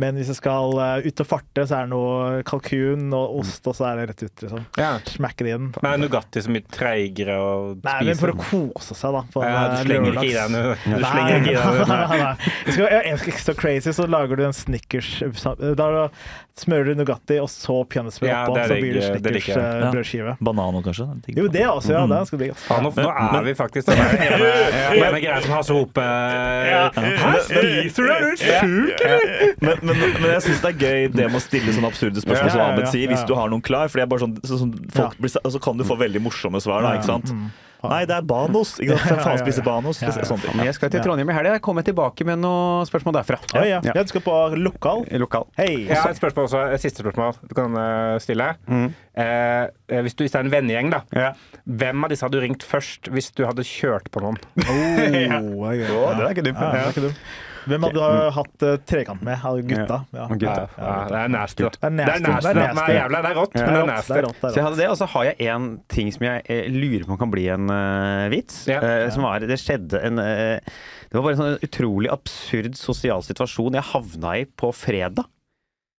Men 0.00 0.16
hvis 0.16 0.30
jeg 0.32 0.38
skal 0.40 0.72
eh, 0.80 1.04
ut 1.10 1.20
og 1.20 1.28
farte, 1.28 1.66
så 1.68 1.76
er 1.76 1.84
det 1.84 1.92
noe 1.92 2.40
kalkun 2.48 3.12
og 3.12 3.36
ost, 3.42 3.68
og 3.68 3.76
så 3.76 3.84
er 3.90 4.00
det 4.00 4.06
rett 4.14 4.24
ut, 4.30 4.44
liksom. 4.46 4.64
Smekke 5.12 5.44
det 5.44 5.52
inn. 5.58 5.68
Men 5.82 5.90
er 5.92 6.00
Nugatti 6.06 6.40
så 6.46 6.54
mye 6.56 6.64
treigere 6.72 7.36
å 7.36 7.52
spise? 7.76 7.84
Nei, 7.84 7.98
men 8.08 8.20
for 8.24 8.32
å 8.32 8.38
kose 8.48 8.96
seg, 8.96 9.12
da. 9.18 9.22
På 9.36 9.44
Ja, 9.44 9.52
du 9.68 9.76
eh, 9.76 9.84
slenger 9.84 10.16
ikke 10.16 10.24
i 10.24 10.34
deg 10.38 10.56
Du 10.84 11.04
slenger 11.04 11.38
ikke 11.38 11.52
i 11.52 11.56
deg. 11.56 12.46
Jeg 13.08 13.18
skal, 13.22 13.38
skal 13.44 13.56
crazy, 13.58 13.92
så 13.96 14.06
lager 14.10 14.38
du 14.38 14.44
en 14.46 14.54
Snickers 14.56 15.08
Da 15.78 15.88
smører 16.58 16.90
du 16.90 16.98
Nugatti 16.98 17.36
og 17.42 17.48
så 17.52 17.76
peanøttsmør 17.90 18.28
Ja, 18.30 18.38
oppå, 18.48 18.58
så 18.66 18.76
blir 18.80 18.96
det 18.98 19.02
digg, 19.04 19.22
det 19.24 19.32
liker 19.36 19.52
jeg. 19.54 19.82
Snickers 19.82 20.12
eh, 20.14 20.22
Ja. 20.24 20.34
Banano, 20.42 20.82
kanskje? 20.82 21.06
Jo, 21.36 21.46
det 21.54 21.64
også, 21.70 21.92
ja. 21.94 22.02
Det 22.10 22.20
skal 22.30 22.40
bli 22.42 22.48
godt. 22.50 22.64
Nå, 22.82 22.92
nå 22.98 23.38
er 23.38 23.46
vi 23.46 23.54
faktisk 23.58 23.90
den 23.90 24.02
der 24.02 24.24
ene, 24.98 25.20
greia 25.22 25.38
som 25.44 25.54
har 25.54 25.62
så 25.68 25.78
oppe 25.84 26.06
Hæ, 26.98 27.32
spiser 27.46 28.08
du? 28.08 28.12
Er 28.14 28.26
du 28.26 28.42
sjuk, 28.42 29.04
eller? 29.06 29.54
Men, 29.62 29.84
men, 29.86 30.02
men 30.18 30.28
jeg 30.34 30.44
syns 30.48 30.64
det 30.64 30.72
er 30.74 30.82
gøy 30.82 31.08
det 31.14 31.28
med 31.30 31.38
å 31.38 31.44
stille 31.44 31.74
sånne 31.76 31.92
absurde 31.92 32.24
spørsmål 32.24 32.52
som 32.54 32.64
Ahmed 32.66 32.90
sier, 32.92 33.10
hvis 33.12 33.24
du 33.28 33.34
har 33.38 33.50
noen 33.52 33.64
klar. 33.64 33.88
For 33.90 34.00
det 34.00 34.06
er 34.08 34.10
bare 34.10 34.26
sånn, 34.26 34.36
så, 34.42 35.48
så 35.54 35.62
kan 35.62 35.78
du 35.78 35.86
få 35.88 35.98
veldig 36.00 36.22
morsomme 36.24 36.60
svar, 36.64 36.82
da, 36.86 36.96
ikke 36.98 37.10
sant? 37.12 37.34
Nei, 37.86 38.00
det 38.10 38.14
er 38.16 38.24
banos. 38.26 38.74
Ikke 38.82 38.96
sant? 38.98 39.12
Hvem 39.12 39.20
faen 39.22 39.40
spiser 39.42 39.64
banos? 39.66 40.00
Ja, 40.02 40.10
ja. 40.10 40.26
Sånne 40.26 40.48
ting. 40.48 40.62
Jeg 40.66 40.74
skal 40.74 40.90
til 40.90 41.02
Trondheim 41.04 41.30
i 41.30 41.36
helga. 41.36 41.54
Jeg 41.58 41.62
kommer 41.62 41.86
tilbake 41.86 42.26
med 42.26 42.40
noen 42.42 42.88
spørsmål 42.88 43.18
derfra. 43.20 43.38
Ja, 43.54 43.64
ja. 43.68 43.80
Ja. 43.86 43.94
Du 44.02 44.10
skal 44.10 44.24
på 44.24 44.36
lokal. 44.58 45.04
Lokal. 45.22 45.46
Hei. 45.58 45.84
Jeg 45.86 45.94
har 45.94 46.10
et 46.10 46.18
spørsmål 46.18 46.48
også, 46.48 46.64
et 46.74 46.82
siste 46.82 47.04
spørsmål 47.04 47.38
du 47.46 47.54
kan 47.54 47.78
eh, 47.78 48.16
stille. 48.24 48.48
Mm. 48.66 48.88
Eh, 49.18 49.68
eh, 49.94 50.02
hvis, 50.06 50.18
du, 50.18 50.24
hvis 50.24 50.34
det 50.34 50.40
er 50.40 50.48
en 50.48 50.54
vennegjeng, 50.54 50.90
da. 50.94 51.02
Ja. 51.14 51.30
Hvem 51.64 52.06
av 52.06 52.12
disse 52.14 52.26
hadde 52.26 52.40
du 52.40 52.44
ringt 52.44 52.66
først 52.66 53.12
hvis 53.14 53.30
du 53.38 53.44
hadde 53.46 53.66
kjørt 53.66 54.10
på 54.14 54.24
noen? 54.24 54.40
Oh, 54.64 55.04
ja. 55.14 55.38
Det 55.38 56.24
er 56.26 56.34
ikke 56.34 56.48
dumt. 56.50 56.58
Ja, 56.58 56.72
det 56.74 56.82
er 56.82 56.96
ikke 56.96 57.06
dumt. 57.10 57.22
Hvem 57.68 57.86
hadde 57.86 58.08
du 58.08 58.30
hatt 58.36 58.64
uh, 58.64 58.74
trekant 58.88 59.22
med? 59.26 59.44
Gutta? 59.68 60.00
Ja. 60.14 60.26
Gutta. 60.32 60.64
Ja, 60.78 60.96
det 61.10 61.20
er 61.20 61.32
nasty. 61.32 61.64
Det 61.64 61.88
er 61.88 61.94
nasty. 61.94 62.08
Det 62.08 62.16
er 62.16 62.24
nasty. 62.24 62.48
Det 62.48 62.50
er 62.50 62.60
nasty. 62.60 62.80
Nei, 62.80 62.96
jævla, 62.96 63.22
det 63.22 63.30
er 63.30 63.38
rått, 63.38 63.54
Det 63.54 63.62
men 63.62 63.74
det 63.74 63.80
er 63.80 63.90
nasty. 63.92 64.16
er 64.16 64.26
rått, 64.28 64.40
det 64.42 64.50
Så 64.50 64.60
jeg 64.60 64.66
hadde 64.68 64.80
det, 64.80 64.88
og 64.88 64.98
så 65.00 65.10
har 65.14 65.28
jeg 65.28 65.48
en 65.54 65.70
ting 65.94 66.12
som 66.14 66.26
jeg 66.28 66.44
eh, 66.48 66.68
lurer 66.72 67.06
på 67.06 67.16
om 67.16 67.22
kan 67.22 67.32
bli 67.34 67.48
en 67.54 67.72
uh, 67.72 68.26
vits. 68.32 68.60
Ja. 68.70 68.82
Eh, 68.82 69.06
som 69.14 69.26
var, 69.28 69.44
det 69.44 69.60
skjedde 69.62 70.02
en 70.08 70.22
uh, 70.22 70.58
Det 71.08 71.18
var 71.18 71.26
bare 71.26 71.36
en 71.36 71.42
sånn 71.42 71.66
utrolig 71.68 72.12
absurd 72.12 72.78
sosial 72.78 73.24
situasjon 73.26 73.78
jeg 73.78 73.90
havna 73.92 74.38
i 74.42 74.46
på 74.48 74.72
fredag. 74.76 75.28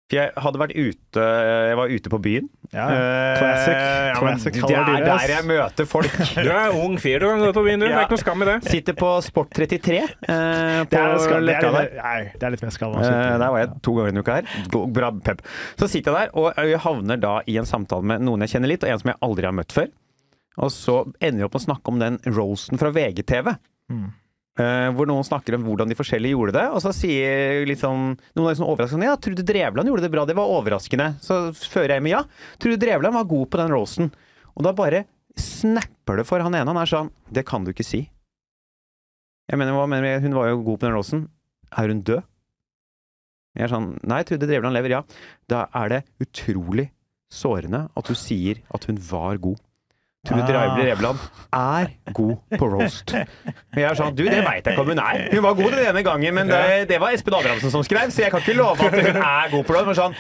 For 0.08 0.16
jeg 0.16 0.32
hadde 0.40 0.60
vært 0.62 0.72
ute 0.72 1.24
Jeg 1.68 1.76
var 1.76 1.90
ute 1.92 2.10
på 2.12 2.18
byen. 2.24 2.46
Ja, 2.72 2.84
ja. 2.88 3.00
Classic. 3.36 3.74
Eh, 3.74 4.06
ja, 4.08 4.20
men 4.24 4.40
det 4.40 4.78
er 4.78 5.04
der 5.04 5.32
jeg 5.34 5.44
møter 5.48 5.88
folk. 5.88 6.14
Du 6.46 6.48
er 6.48 6.76
ung 6.76 6.96
fyr, 7.00 7.18
du 7.20 7.26
kan 7.28 7.42
gå 7.44 7.50
på 7.56 7.64
byen, 7.66 7.82
du. 7.82 7.86
Det 7.88 7.92
er 7.92 8.06
ikke 8.06 8.16
noe 8.16 8.22
skam 8.22 8.44
i 8.44 8.48
det. 8.48 8.56
Sitter 8.68 8.96
på 8.96 9.10
Sport 9.24 9.52
33 9.56 9.98
eh, 9.98 10.08
på 10.08 10.88
Det 10.92 11.00
er, 11.00 11.14
skal, 11.20 11.48
det, 11.48 11.56
er 11.58 11.76
litt, 11.76 11.98
nei, 12.00 12.18
det 12.32 12.48
er 12.48 12.54
litt 12.54 12.64
mer 12.64 12.72
skam. 12.72 12.96
Eh, 13.00 13.10
der 13.10 13.44
var 13.44 13.60
jeg 13.60 13.72
to 13.84 13.96
ganger 13.98 14.12
denne 14.14 14.24
uka 14.24 14.38
her. 14.38 14.52
Bra 14.98 15.10
pep. 15.28 15.44
Så 15.80 15.90
sitter 15.92 16.16
jeg 16.16 16.30
der, 16.30 16.36
og 16.40 16.70
jeg 16.72 16.80
havner 16.84 17.20
da 17.20 17.34
i 17.44 17.58
en 17.60 17.68
samtale 17.68 18.08
med 18.12 18.24
noen 18.24 18.46
jeg 18.46 18.56
kjenner 18.56 18.72
litt, 18.72 18.86
og 18.86 18.94
en 18.94 19.02
som 19.04 19.12
jeg 19.12 19.20
aldri 19.28 19.48
har 19.50 19.56
møtt 19.60 19.76
før. 19.76 19.92
Og 20.58 20.72
så 20.74 20.96
ender 21.20 21.42
vi 21.42 21.46
opp 21.46 21.54
med 21.54 21.62
å 21.62 21.66
snakke 21.68 21.92
om 21.92 22.00
den 22.00 22.18
roasten 22.32 22.80
fra 22.80 22.90
VGTV. 22.96 23.52
Mm. 23.92 24.08
Eh, 24.58 24.88
hvor 24.90 25.06
noen 25.06 25.22
snakker 25.22 25.54
om 25.54 25.62
hvordan 25.68 25.90
de 25.90 25.94
forskjellige 25.94 26.34
gjorde 26.34 26.56
det. 26.56 26.64
Og 26.74 26.82
så 26.82 26.90
sier 26.96 27.62
liksom, 27.68 28.16
Noen 28.34 28.50
er 28.50 28.58
sånn 28.58 28.66
overraskende 28.72 29.06
Ja, 29.06 29.14
Trude 29.22 29.44
Drevland 29.46 29.90
gjorde 29.90 30.02
det 30.02 30.10
bra. 30.10 30.24
Det 30.26 30.34
var 30.38 30.50
overraskende. 30.50 31.12
Så 31.22 31.52
fører 31.54 31.94
jeg 31.96 32.04
med 32.06 32.16
ja. 32.16 32.24
Trude 32.58 32.80
Drevland 32.82 33.14
var 33.14 33.28
god 33.30 33.46
på 33.52 33.60
den 33.62 33.70
rosen. 33.74 34.10
Og 34.56 34.66
da 34.66 34.74
bare 34.74 35.04
snapper 35.38 36.18
det 36.18 36.26
for 36.26 36.42
han 36.42 36.56
ene. 36.58 36.66
Han 36.72 36.80
er 36.82 36.90
sånn 36.90 37.12
Det 37.30 37.46
kan 37.46 37.62
du 37.62 37.70
ikke 37.70 37.86
si. 37.86 38.08
Jeg 39.48 39.60
mener, 39.60 39.78
hva 39.78 39.86
mener? 39.88 40.18
Hun 40.20 40.34
var 40.36 40.50
jo 40.50 40.58
god 40.66 40.82
på 40.82 40.88
den 40.88 40.98
rosen. 40.98 41.22
Er 41.78 41.92
hun 41.92 42.02
død? 42.02 42.26
Jeg 43.56 43.66
er 43.68 43.72
sånn 43.72 43.92
Nei, 44.10 44.24
Trude 44.26 44.50
Drevland 44.50 44.74
lever, 44.74 44.98
ja. 44.98 45.04
Da 45.50 45.68
er 45.78 45.94
det 45.94 46.02
utrolig 46.26 46.90
sårende 47.30 47.86
at 47.94 48.10
du 48.10 48.16
sier 48.18 48.58
at 48.74 48.90
hun 48.90 48.98
var 49.06 49.38
god. 49.38 49.62
Trude 50.26 50.50
Reibler 50.50 50.90
Revland 50.90 51.18
er 51.52 51.86
god 52.12 52.36
på 52.58 52.66
roast. 52.72 53.12
Men 53.14 53.80
jeg 53.84 53.86
er 53.90 53.98
sånn 54.00 54.16
Du, 54.18 54.24
det 54.26 54.40
veit 54.44 54.66
jeg 54.66 54.74
ikke 54.74 54.82
om 54.82 54.90
hun 54.90 54.98
er. 55.02 55.20
Hun 55.32 55.44
var 55.46 55.54
god 55.60 55.76
den 55.76 55.84
ene 55.92 56.02
gangen, 56.04 56.34
men 56.34 56.50
det, 56.50 56.88
det 56.90 56.98
var 57.00 57.14
Espen 57.14 57.36
Abrahamsen 57.38 57.70
som 57.70 57.84
skrev, 57.86 58.10
så 58.10 58.24
jeg 58.26 58.32
kan 58.34 58.42
ikke 58.42 58.56
love 58.58 58.74
at 58.88 58.98
hun 58.98 59.22
er 59.22 59.52
god 59.54 59.64
på 59.68 59.76
roast. 59.76 59.86
Men 59.92 59.98
sånn 60.00 60.18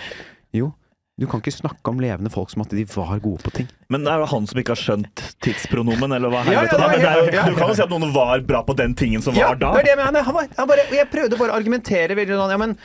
Jo, 0.54 0.70
du 1.18 1.26
kan 1.26 1.40
ikke 1.42 1.50
snakke 1.50 1.90
om 1.90 1.98
levende 1.98 2.30
folk 2.30 2.50
som 2.52 2.62
at 2.62 2.70
de 2.70 2.84
var 2.92 3.18
gode 3.18 3.42
på 3.42 3.50
ting. 3.56 3.66
Men 3.90 4.04
det 4.06 4.12
er 4.12 4.20
jo 4.22 4.28
han 4.30 4.44
som 4.46 4.60
ikke 4.60 4.74
har 4.76 4.78
skjønt 4.78 5.22
tidspronomen, 5.42 6.12
eller 6.14 6.30
hva 6.30 6.44
Ja, 6.46 6.52
ja, 6.52 6.62
ja, 6.62 6.70
det 6.70 6.78
det 6.78 7.02
jo, 7.02 7.24
helt- 7.34 7.48
du 7.50 7.58
kan 7.58 7.68
jo 7.72 7.74
si 7.74 7.82
at 7.82 7.90
noen 7.90 8.12
var 8.14 8.40
bra 8.46 8.60
på 8.62 8.76
den 8.78 8.94
tingen 8.94 9.22
som 9.24 9.34
Ja, 9.34 9.48
var 9.48 9.56
da. 9.58 9.72
det 9.82 9.92
er 9.96 9.98
det. 10.12 10.22
Han 10.28 10.34
var, 10.36 10.46
han 10.56 10.68
bare, 10.70 10.84
jeg 10.94 11.10
prøvde 11.10 11.38
bare 11.40 11.50
å 11.50 11.58
argumentere 11.58 12.14
veldig 12.18 12.38
sånn 12.38 12.54
Ja, 12.54 12.60
men 12.62 12.76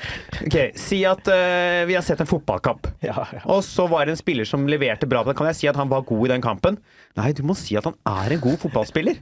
OK, 0.47 0.57
si 0.79 1.03
at 1.05 1.27
uh, 1.29 1.85
vi 1.85 1.93
har 1.97 2.01
sett 2.01 2.19
en 2.25 2.29
fotballkamp. 2.29 2.87
Ja, 3.05 3.27
ja. 3.37 3.43
Og 3.45 3.61
så 3.67 3.85
var 3.91 4.05
det 4.09 4.15
en 4.17 4.21
spiller 4.23 4.45
som 4.49 4.65
leverte 4.67 5.05
bra. 5.09 5.23
Men 5.27 5.35
kan 5.37 5.47
jeg 5.51 5.59
si 5.61 5.67
at 5.69 5.75
han 5.77 5.89
var 5.93 6.01
god 6.07 6.25
i 6.25 6.33
den 6.33 6.41
kampen? 6.41 6.79
Nei, 7.19 7.31
du 7.37 7.43
må 7.45 7.53
si 7.55 7.77
at 7.77 7.85
han 7.85 7.95
er 8.09 8.33
en 8.33 8.41
god 8.41 8.57
fotballspiller. 8.65 9.21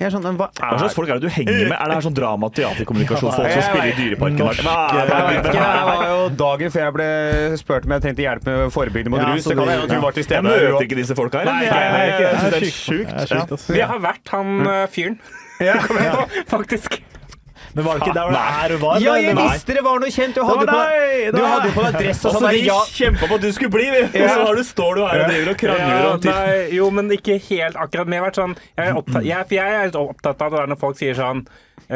Jeg 0.00 0.12
skjønner, 0.14 0.32
hva, 0.40 0.46
er... 0.48 0.64
hva 0.64 0.78
slags 0.80 0.94
folk 0.96 1.10
er 1.12 1.18
det 1.20 1.28
du 1.28 1.32
henger 1.34 1.58
med? 1.68 1.74
Er 1.76 1.90
det 1.90 1.96
her 1.98 2.04
sånn 2.06 2.14
drama, 2.16 2.48
teaterkommunikasjon, 2.56 3.32
folk 3.36 3.50
som 3.52 3.64
spiller 3.66 3.90
i 3.90 3.96
Dyreparken? 3.98 4.38
norsk, 4.40 4.62
Hva 4.64 4.76
jeg 4.96 5.10
vet 5.10 5.48
ikke, 5.50 5.64
det 5.66 5.82
var 5.90 6.04
jo 6.08 6.22
dagen 6.40 6.72
før 6.72 6.84
jeg 6.86 6.94
ble 6.96 7.08
spurt 7.60 7.84
om 7.84 7.92
jeg 7.96 8.04
trengte 8.06 8.24
hjelp 8.24 8.48
med 8.48 8.72
forebyggende 8.72 9.12
mot 9.12 9.20
Ja, 9.20 9.28
rus. 9.34 9.44
så 9.44 9.52
Det 9.52 9.58
kan 9.58 9.66
det- 9.68 9.74
hende 9.76 9.84
at 9.84 9.92
du 9.92 10.00
var 10.06 10.12
til 10.16 10.22
Jeg 10.24 10.28
stede. 10.30 10.42
møter 10.48 10.86
ikke 10.88 10.98
disse 11.02 11.14
folka 11.20 11.38
her. 11.38 11.44
Nei, 11.52 11.60
Jeg- 11.64 11.70
nei, 11.70 11.80
jeg- 11.80 11.92
nei, 11.92 12.06
jeg- 12.08 12.20
jeg 12.20 12.50
Det 12.50 12.62
er 12.62 13.56
sjukt. 13.60 13.68
Vi 13.76 13.80
har 13.80 13.98
vært 14.00 14.28
han 14.32 14.66
eh, 14.66 14.86
fyren. 14.96 15.18
Ja. 15.60 15.76
Faktisk. 16.54 17.00
Men 17.74 17.84
var 17.86 17.98
det 17.98 18.06
ikke 18.06 18.14
der 18.16 18.26
hvor 18.26 18.34
det 18.34 18.42
er 18.64 18.74
og 18.74 18.80
var? 18.82 19.00
Ja, 19.04 19.14
jeg 19.22 19.36
visste 19.38 19.76
det 19.76 19.84
var 19.86 20.00
noe 20.02 20.10
kjent! 20.10 20.34
Du 20.34 20.42
hadde, 20.48 20.66
på, 20.66 20.80
du 21.36 21.40
hadde 21.44 21.70
på 21.76 21.84
deg 21.86 21.98
dress 22.00 22.24
og 22.26 22.36
sånn. 22.36 22.48
vi 22.50 22.62
Ja, 22.66 22.78
kjempa 22.98 23.28
på 23.30 23.38
at 23.38 23.44
du 23.46 23.50
skulle 23.54 23.70
bli! 23.76 23.86
Og 23.94 24.16
så 24.16 24.36
har 24.42 24.58
du, 24.58 24.62
står 24.66 24.98
du 24.98 25.02
her 25.06 25.22
og 25.24 25.30
driver 25.30 25.52
og 25.54 25.58
krangler 25.62 26.08
om 26.10 26.20
tid. 26.24 26.30
nei, 26.34 26.76
jo, 26.76 26.90
men 26.98 27.10
ikke 27.14 27.38
helt 27.50 27.78
akkurat. 27.78 28.10
Men 28.10 28.18
jeg 28.18 28.24
har 28.24 28.28
vært 28.30 28.40
sånn 28.42 28.56
Jeg 28.58 28.86
er, 28.88 29.00
opptatt, 29.02 29.26
jeg, 29.30 29.50
jeg 29.60 29.78
er 29.80 29.90
litt 29.92 30.00
opptatt 30.02 30.42
av 30.46 30.50
det 30.54 30.62
der 30.64 30.72
når 30.74 30.80
folk 30.82 30.98
sier 30.98 31.18
sånn 31.18 31.44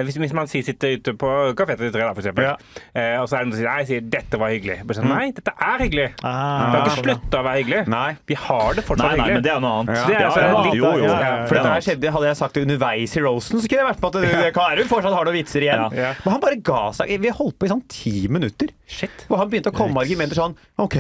hvis, 0.03 0.17
hvis 0.19 0.33
man 0.35 0.47
sier, 0.51 0.65
sitter 0.67 0.97
ute 0.99 1.13
på 1.15 1.29
Kafé 1.55 1.77
33, 1.79 1.93
da, 2.03 2.13
for 2.15 2.23
eksempel, 2.25 2.43
Ja. 2.43 2.57
eh, 2.95 3.21
og 3.21 3.29
så 3.29 3.37
er 3.39 3.45
det 3.45 3.47
noen 3.47 3.55
som 3.55 3.61
sier, 3.63 3.71
nei, 3.71 3.85
sier 3.85 4.01
'dette 4.03 4.39
var 4.41 4.49
hyggelig'. 4.51 4.83
Bare 4.87 4.97
sånn, 4.99 5.09
Nei, 5.09 5.31
dette 5.31 5.53
er 5.55 5.79
hyggelig. 5.85 6.09
Ah, 6.25 6.73
Det 6.73 6.81
har 6.81 6.87
ikke 6.89 6.95
sånn, 6.97 7.05
slutta 7.05 7.37
å 7.39 7.45
være 7.45 7.59
hyggelig. 7.63 7.87
Nei. 7.89 8.17
Vi 8.27 8.35
har 8.35 8.75
det 8.75 8.85
fortsatt 8.85 8.99
Nei, 9.07 9.17
nei, 9.17 9.25
hyggelig. 9.25 9.35
men 9.35 9.43
det 9.45 9.53
er 9.55 9.61
noe 9.61 9.73
annet. 9.79 9.95
Ja. 9.95 10.07
Det 10.07 10.17
er 10.17 10.21
Ja, 10.21 10.29
altså 10.29 10.65
litt- 10.65 10.75
jo, 10.75 10.85
jo. 10.85 11.05
Ja, 11.05 11.21
ja, 11.21 11.21
ja. 11.21 11.47
For 11.47 11.55
Det 11.55 11.61
er 11.61 11.63
dette 11.63 11.75
her 11.75 11.81
skjedde, 11.87 12.13
Hadde 12.15 12.27
jeg 12.27 12.37
sagt 12.37 12.55
det 12.55 12.63
underveis 12.67 13.17
i 13.17 13.21
Rosen, 13.21 13.61
så 13.61 13.69
kunne 13.69 13.81
jeg 13.85 13.89
vært 13.95 14.01
med 14.03 14.09
at 14.11 14.23
det, 14.23 14.43
det 14.45 14.55
Karum 14.55 14.89
fortsatt 14.89 15.15
har 15.15 15.25
noen 15.25 15.35
vitser 15.39 15.61
igjen. 15.63 15.93
Ja. 15.95 16.15
Men 16.25 16.31
han 16.35 16.41
bare 16.41 16.57
ga 16.63 16.91
seg. 16.93 17.21
Vi 17.21 17.29
holdt 17.31 17.59
på 17.59 17.65
i 17.67 17.69
sånn 17.69 17.83
ti 17.89 18.27
minutter. 18.29 18.69
Shit. 18.87 19.27
Og 19.31 19.39
han 19.39 19.49
begynte 19.51 19.71
å 19.71 19.75
komme 19.75 19.95
med 19.95 20.03
argumenter 20.09 20.35
sånn 20.35 20.57
OK, 20.79 20.97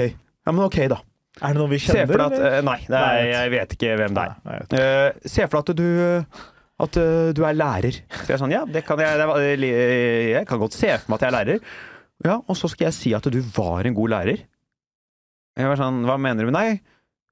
ja, 0.47 0.53
men 0.53 0.64
OK, 0.64 0.88
da. 0.88 0.97
Er 1.42 1.49
det 1.53 1.57
noen 1.57 1.70
vi 1.70 1.78
Se 1.78 1.92
kjenner? 1.92 2.07
for 2.07 2.18
deg 2.18 2.26
at 2.26 2.32
eller? 2.32 2.53
eh, 2.59 2.62
Nei, 2.62 2.78
det 2.86 2.95
er, 2.95 3.24
jeg 3.26 3.51
vet 3.51 3.68
ikke 3.74 3.97
hvem 3.99 4.14
det 4.14 4.22
er. 4.22 4.34
Nei, 4.45 4.55
jeg 4.70 4.80
Eh, 4.80 5.12
se 5.26 5.47
for 5.49 5.62
deg 5.62 5.70
at 5.70 5.76
du 5.76 6.26
at 6.87 6.99
uh, 7.01 7.32
du 7.37 7.43
er 7.47 7.57
lærer. 7.59 7.99
Så 8.20 8.28
jeg 8.28 8.37
er 8.37 8.43
sånn, 8.45 8.55
ja, 8.55 8.62
det 8.68 8.85
kan 8.87 9.01
jeg, 9.03 9.18
det 9.18 9.59
jeg 9.64 10.47
kan 10.49 10.61
godt 10.62 10.76
se 10.76 10.91
for 11.03 11.12
meg 11.12 11.18
at 11.18 11.26
jeg 11.26 11.30
er 11.32 11.37
lærer. 11.39 11.68
Ja, 12.24 12.39
og 12.41 12.57
så 12.57 12.70
skal 12.72 12.89
jeg 12.89 12.97
si 12.97 13.12
at 13.16 13.26
du 13.32 13.41
var 13.57 13.85
en 13.89 13.97
god 13.97 14.12
lærer. 14.14 14.45
Jeg 15.59 15.70
var 15.70 15.78
sånn, 15.78 16.03
hva 16.09 16.16
mener 16.18 16.47
du? 16.47 16.51
med 16.51 16.57
Nei, 16.57 16.68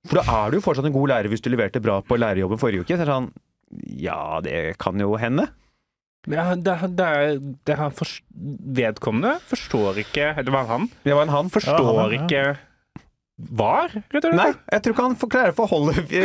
for 0.09 0.19
da 0.21 0.27
er 0.43 0.51
du 0.53 0.59
jo 0.59 0.65
fortsatt 0.65 0.87
en 0.89 0.95
god 0.95 1.11
lærer 1.15 1.31
hvis 1.33 1.43
du 1.43 1.51
leverte 1.53 1.83
bra 1.83 2.01
på 2.07 2.19
lærerjobben 2.19 2.61
forrige 2.61 2.85
uke. 2.85 2.95
Så 2.95 3.03
jeg 3.03 3.09
er 3.09 3.13
sånn, 3.15 3.31
ja, 4.03 4.21
det 4.45 4.57
kan 4.83 5.01
jo 5.01 5.15
hende. 5.21 5.49
Ja, 6.31 6.53
det, 6.55 6.75
det 6.99 7.07
er, 7.07 7.39
det 7.67 7.75
er 7.75 7.97
vedkommende 8.79 9.33
forstår 9.51 9.97
ikke 10.05 10.29
Eller 10.39 10.55
var 10.55 10.69
han? 10.69 10.85
Det 11.03 11.17
var 11.19 11.27
en 11.27 11.33
han. 11.35 11.49
Forstår 11.51 11.81
Ja, 11.83 11.97
han, 11.99 12.13
ja. 12.15 12.21
ikke 12.21 12.43
var, 13.51 13.89
rett 13.93 14.15
og 14.15 14.21
slett. 14.29 14.37
Nei, 14.39 14.53
jeg 14.73 14.81
tror 14.85 14.93
ikke 14.95 15.05
han 15.09 15.17
klarer 15.19 15.31
klare 15.35 15.53
å 15.53 15.55
forholde 15.59 15.93
VAR. 16.09 16.17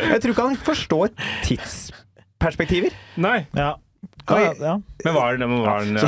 Jeg 0.14 0.18
tror 0.22 0.32
ikke 0.34 0.46
han 0.50 0.56
forstår 0.66 1.06
tidsperspektiver. 1.46 2.92
Nei. 3.20 3.40
Ja. 3.56 3.70
Ja, 4.30 4.36
ja. 4.60 4.74
Men 5.04 5.14
var 5.16 5.36
det 5.36 5.46
var 5.46 5.50
den, 5.50 5.54
var 5.64 5.80
han 5.80 5.94
det 5.94 6.02
er, 6.02 6.06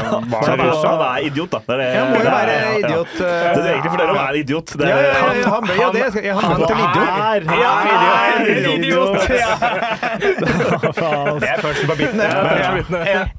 USA? 0.70 0.88
han 0.92 1.02
er 1.16 1.20
idiot, 1.26 1.50
da. 1.50 1.58
Det 1.66 1.72
er 1.74 1.78
det, 1.80 1.86
Jeg 1.94 2.02
må 2.04 2.08
jo 2.12 2.16
det 2.22 2.28
er- 2.28 2.34
være 2.36 2.52
ja, 2.52 2.56
ja. 2.62 2.68
idiot. 2.78 3.08
Det 3.18 3.26
er 3.32 3.34
egentlig 3.72 3.90
for 3.90 3.96
dere 4.02 4.12
å 4.12 4.14
være 4.18 4.36
idiot. 4.42 4.68
Det 4.78 4.84
er, 4.84 4.88
ja, 4.92 4.96
ja, 5.02 5.08
han 5.52 5.62
jo 5.66 5.72
det. 5.96 6.02
Ja, 6.22 6.34
Han 6.38 6.44
ble 6.54 6.64
til 6.70 6.78
idiot. 6.84 7.08
Er, 7.08 7.40
Ja, 7.62 7.72
er 7.82 7.86
idiot! 8.76 9.20
Det 11.42 11.48
er 11.48 11.58
først 11.64 11.82
på 11.88 11.94
biten, 11.98 12.18
det. 12.20 12.28
Det 12.28 12.30
er 12.30 12.34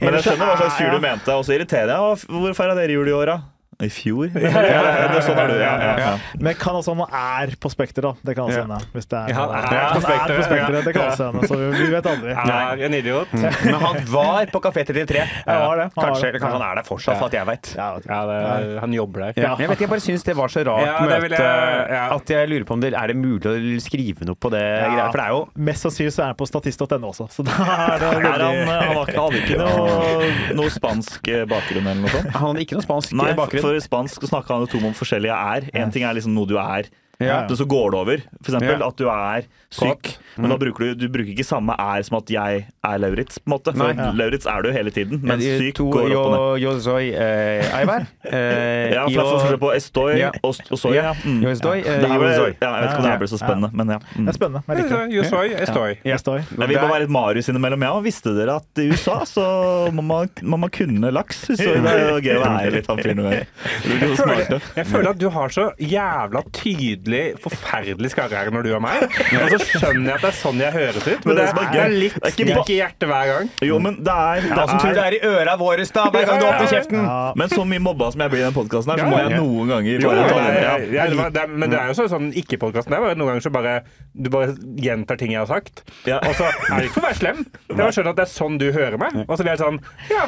men 0.02 0.12
jeg 0.18 0.24
skjønner 0.26 0.46
hva 0.52 0.58
slags 0.60 0.78
jul 0.82 0.92
du 0.92 1.00
mente. 1.06 1.30
Og 1.38 1.42
så 1.48 1.52
irriterer 1.56 1.90
jeg. 1.94 2.00
Å, 2.04 2.06
Hvor 2.44 2.52
feirer 2.58 2.76
dere 2.82 2.92
jul 2.98 3.08
i 3.08 3.14
år, 3.16 3.26
da? 3.32 3.38
I 3.82 3.90
fjor? 3.90 4.30
Ja, 4.44 5.10
det 5.14 5.22
sånn 5.26 5.40
er 5.40 5.48
du, 5.50 5.56
ja. 5.60 5.72
ja, 5.82 5.94
ja. 6.00 6.12
Men 6.42 6.56
kan 6.60 6.76
også 6.78 6.94
hende 6.94 7.08
han 7.10 7.44
er 7.50 7.54
på 7.62 7.70
Spekter, 7.72 8.06
da. 8.06 8.12
Det 8.26 8.36
kan 8.38 8.46
også 8.50 8.62
hende. 8.64 8.78
Hvis 8.94 9.08
det 9.10 9.18
er, 9.20 9.32
Ja, 9.34 9.46
han 9.50 9.68
er 9.68 9.94
på 9.96 10.02
Spekter, 10.04 10.34
på 10.38 10.46
Spekter, 10.48 10.78
ja. 10.78 10.82
Det 10.86 10.94
kan 10.96 11.08
også 11.10 11.28
hende, 11.32 11.48
så 11.50 11.58
vi 11.74 11.88
vet 11.94 12.10
aldri. 12.14 12.36
Er 12.38 12.84
en 12.88 12.98
idiot. 12.98 13.34
Men 13.66 13.80
han 13.82 14.00
var 14.12 14.50
på 14.54 14.62
Kafé 14.64 14.84
33. 14.88 15.24
Ja, 15.24 15.26
han 15.48 15.64
var 15.68 15.82
det. 15.82 15.88
Han 15.90 15.98
var 15.98 16.10
Kanskje, 16.14 16.30
eller 16.30 16.44
kanskje 16.44 16.60
han 16.60 16.66
er 16.70 16.80
der 16.82 16.88
fortsatt, 16.88 17.20
for 17.22 17.32
at 17.32 17.38
jeg 17.40 17.50
vet. 17.50 17.72
Det, 17.74 18.80
han 18.84 18.94
jobber 18.98 19.26
der. 19.28 19.42
Ja. 19.44 19.54
Jeg 19.60 19.70
vet 19.70 19.78
ikke, 19.78 19.86
jeg 19.88 19.94
bare 19.96 20.06
syns 20.06 20.26
det 20.28 20.36
var 20.38 20.54
så 20.54 20.64
rart 20.68 20.86
Ja, 20.88 20.96
møte 21.08 21.40
jeg- 21.40 21.88
ja. 21.94 22.04
at 22.16 22.34
jeg 22.36 22.50
lurer 22.52 22.66
på 22.70 22.74
om 22.78 22.82
det 22.84 22.94
er 22.94 23.08
det 23.14 23.18
mulig 23.18 23.50
å 23.50 23.56
skrive 23.84 24.28
noe 24.28 24.36
på 24.40 24.52
det 24.54 24.62
greia. 24.64 25.08
For 25.12 25.20
det 25.20 25.26
er 25.26 25.34
jo 25.36 25.42
Mest 25.70 25.86
sannsynlig 25.88 26.14
så 26.16 26.24
er 26.24 26.32
han 26.32 26.38
på 26.40 26.48
statist.no 26.50 27.10
også, 27.10 27.28
så 27.34 27.46
da 27.48 27.58
er 27.64 28.04
det 28.04 28.12
Er 28.34 28.42
han, 28.44 28.56
veldig 28.56 28.78
han 28.84 29.20
hadde 29.24 29.42
ikke 29.42 29.58
noe, 29.60 30.30
noe 30.58 30.72
spansk 30.74 31.28
eh, 31.32 31.44
bakgrunn 31.50 31.88
eller 31.88 32.02
noe 32.04 32.12
sånt? 32.14 32.30
Han 32.34 32.48
hadde 32.52 32.64
ikke 32.66 32.78
noe 32.80 32.86
spansk 32.86 33.14
Nei, 33.20 33.30
bakgrunn. 33.38 33.63
For 33.64 33.80
spansk 33.84 34.26
så 34.26 34.30
snakker 34.34 34.56
han 34.58 34.68
om 34.92 34.98
forskjellige 34.98 35.40
er. 35.56 35.70
En 35.80 35.94
ting 35.94 36.06
er 36.06 36.18
liksom 36.18 36.36
noe 36.36 36.50
du 36.50 36.58
er, 36.60 36.90
Ja. 37.26 37.42
men 37.48 37.58
så 37.60 37.66
går 37.70 37.92
det 37.92 38.00
over. 38.00 38.24
Eksempel 38.44 38.80
Ja. 38.80 38.88
at 38.88 38.98
du 38.98 39.08
er 39.10 39.46
syk, 39.74 40.12
men 40.38 40.50
da 40.52 40.58
bruker 40.62 40.92
du, 40.92 40.94
du 40.96 41.08
bruker 41.10 41.32
ikke 41.34 41.46
samme 41.46 41.74
er 41.80 42.04
som 42.06 42.18
at 42.20 42.30
jeg 42.30 42.66
er 42.86 42.98
Lauritz, 43.02 43.40
på 43.42 43.48
en 43.50 43.54
måte. 43.56 43.74
For 43.76 43.90
ja. 43.94 44.12
Lauritz 44.14 44.46
er 44.46 44.62
du 44.62 44.72
hele 44.72 44.92
tiden, 44.94 45.20
Men 45.24 45.40
syk 45.42 45.74
to, 45.80 45.88
går 45.90 46.12
opp 46.14 46.28
og 46.28 46.34
ned. 46.34 46.64
yo, 46.64 46.74
soy 46.84 47.10
eh, 47.14 47.64
Eivar. 47.80 48.06
Eh, 48.26 48.94
Ja, 48.94 49.06
for 49.08 49.14
jeg 49.14 49.50
får 49.54 49.58
på 49.64 49.72
estoy 49.76 50.18
Ja. 50.20 50.30
og, 50.44 50.54
og 50.70 50.78
soy. 50.80 50.94
Ja. 50.96 51.14
Mm. 51.24 51.40
Yo 51.44 51.50
estoy, 51.50 51.80
eh, 51.80 52.00
Det 52.04 52.10
her 52.12 52.20
ble, 52.20 52.30
ja, 52.30 52.44
jeg 52.44 52.84
vet 52.84 52.90
ikke 52.92 52.98
om 52.98 53.04
det 53.08 53.12
her 53.14 53.22
ble 53.24 53.30
så 53.34 53.40
spennende, 53.42 53.70
men 53.74 53.94
ja. 53.96 54.00
Mm. 54.14 54.26
Det 54.28 54.34
er 54.34 54.38
spennende. 54.38 54.64
Jeg 54.68 54.78
liker 54.84 54.96
det. 55.08 55.16
Yo 55.18 55.24
soy, 55.30 55.48
estoy. 55.66 55.98
Ja. 56.06 56.18
Står. 56.24 56.46
Men 56.58 56.70
vi 56.70 56.76
må 56.78 56.88
være 56.88 57.02
litt 57.04 57.12
Marius 57.14 57.50
innimellom. 57.52 57.82
Ja, 57.84 57.94
visste 58.06 58.32
dere 58.38 58.56
at 58.62 58.80
i 58.80 58.86
USA 58.94 59.18
så 59.28 59.46
må 59.92 60.04
man, 60.06 60.30
må 60.42 60.60
man 60.62 60.70
kunne 60.74 61.10
laks? 61.12 61.42
Så 61.50 61.58
det 61.58 61.82
er 61.82 62.14
jo 62.14 62.20
gøy 62.24 62.38
å 62.38 62.44
være 62.46 62.72
litt 62.78 62.88
han 62.88 63.02
fyren. 63.02 63.22
Jeg 64.78 64.86
føler 64.90 65.10
at 65.14 65.20
du 65.22 65.28
har 65.34 65.52
så 65.54 65.66
jævla 65.82 66.42
tydelig 66.56 67.13
forferdelig 67.44 68.12
skarre 68.14 68.44
når 68.54 68.66
du 68.68 68.72
og 68.78 68.82
meg. 68.84 69.04
Og 69.08 69.54
så 69.54 69.60
skjønner 69.68 70.10
jeg 70.10 70.16
at 70.18 70.24
det 70.26 70.30
er 70.30 70.38
sånn 70.40 70.62
jeg 70.64 70.74
høres 70.76 71.08
ut, 71.08 71.26
men 71.28 71.38
Det 71.40 71.46
det 71.54 71.64
er 71.64 71.74
det 71.74 72.00
litt 72.02 72.18
stikk 72.34 72.72
i 72.74 72.78
hjertet 72.80 73.08
hver 73.10 73.30
gang. 73.32 73.50
Jo, 73.66 73.80
men 73.84 74.00
det 74.04 74.14
er, 74.14 74.48
det 74.50 74.66
som 74.70 74.82
tror 74.82 74.98
det 74.98 75.04
er 75.08 75.18
i 75.18 75.22
øra 75.30 75.56
våre 75.60 75.88
da, 75.94 76.06
hver 76.14 76.28
gang 76.30 76.42
du 76.42 76.48
åpner 76.48 76.72
kjeften? 76.72 77.02
Ja, 77.04 77.34
Men 77.40 77.54
så 77.54 77.66
mye 77.68 77.84
mobba 77.84 78.12
som 78.14 78.24
jeg 78.26 78.34
blir 78.34 78.44
i 78.44 78.46
den 78.48 78.56
podkasten 78.56 78.94
her, 78.94 79.04
så 79.04 79.10
må 79.12 79.20
jeg 79.22 79.38
noen 79.38 79.74
ganger 79.74 80.08
bare 80.08 80.24
ta 80.30 81.30
den. 81.40 81.58
men 81.60 81.70
det 81.74 81.80
er 81.80 81.92
jo 81.92 81.98
sånn, 82.00 82.12
sånn 82.14 82.32
ikke-podkasten. 82.44 82.96
Er 82.96 83.04
bare 83.08 83.20
noen 83.20 83.34
ganger 83.34 83.46
så 83.48 83.54
bare 83.54 83.76
du 84.14 84.30
bare 84.34 84.56
gjentar 84.78 85.20
ting 85.20 85.34
jeg 85.34 85.42
har 85.44 85.50
sagt. 85.50 85.84
Og 86.08 86.34
så 86.38 86.48
er 86.50 86.80
det 86.80 86.90
ikke 86.90 87.00
for 87.00 87.04
å 87.04 87.10
være 87.10 87.20
slem. 87.22 87.46
Jeg 87.70 87.82
har 87.82 87.96
skjønner 87.96 88.16
at 88.16 88.22
det 88.22 88.26
er 88.28 88.34
sånn 88.34 88.58
du 88.62 88.68
hører 88.72 89.00
meg. 89.02 89.22
Og 89.28 89.36
så 89.38 89.44
blir 89.46 89.56
jeg 89.56 89.64
sånn 89.64 89.80
Ja. 90.12 90.28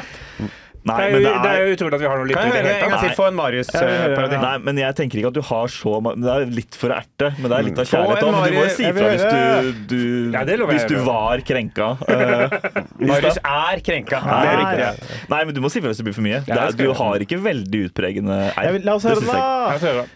Nei, 0.86 0.96
Det 0.96 1.06
er, 1.06 1.12
men 1.12 1.22
jo, 1.22 1.26
det 1.26 1.42
det 1.42 1.50
er 1.50 1.56
er 1.56 1.66
jo 1.66 1.76
utrolig 1.76 1.96
at 1.96 2.02
vi 2.02 2.06
har 2.06 2.20
noe 2.20 2.26
litt 2.30 2.36
Kan 2.36 2.46
jeg 2.46 2.62
høre 2.62 2.74
en 2.76 2.92
gang 2.92 3.00
til 3.02 3.14
for 3.18 3.26
en 3.30 3.36
Marius-parodi? 3.40 4.36
Nei, 4.42 4.52
men 4.68 4.78
jeg 4.78 4.96
tenker 5.00 5.18
ikke 5.20 5.30
at 5.32 5.38
du 5.38 5.42
har 5.48 5.72
så 5.74 5.94
mange... 6.06 6.22
Det 6.22 6.34
er 6.36 6.52
litt 6.58 6.78
for 6.78 6.94
å 6.94 6.98
erte, 7.00 7.30
men 7.40 7.50
det 7.50 7.56
er 7.58 7.66
litt 7.66 7.80
av 7.82 7.88
kjærlighet. 7.90 8.22
òg. 8.22 8.36
du 8.46 8.54
må 8.54 8.64
jo 8.66 8.74
si 8.76 8.90
fra 8.98 9.08
hvis 9.12 9.24
du, 9.26 9.70
du 9.90 9.98
Ja, 10.36 10.44
jeg 10.46 10.68
Hvis 10.70 10.86
du 10.90 10.96
var 11.08 11.42
krenka. 11.46 11.88
eh, 12.06 12.56
Marius 13.10 13.40
er 13.42 13.82
krenka. 13.86 14.20
Nei, 14.26 14.42
Det 14.42 14.52
er 14.52 14.62
Nei. 14.62 14.76
riktig. 14.76 15.18
Nei, 15.34 15.40
men 15.48 15.58
du 15.58 15.60
må 15.64 15.72
si 15.72 15.82
fra 15.82 15.90
hvis 15.90 16.02
det 16.02 16.06
blir 16.06 16.16
for 16.20 16.26
mye. 16.28 16.44
Det 16.46 16.60
er, 16.60 16.78
du 16.78 16.86
har 17.02 17.26
ikke 17.26 17.40
veldig 17.42 17.82
utpregende 17.90 18.38
vil, 18.76 18.86
la 18.86 18.94
oss 19.00 19.06
høre 19.10 19.20
det, 19.20 19.26
den, 19.26 20.14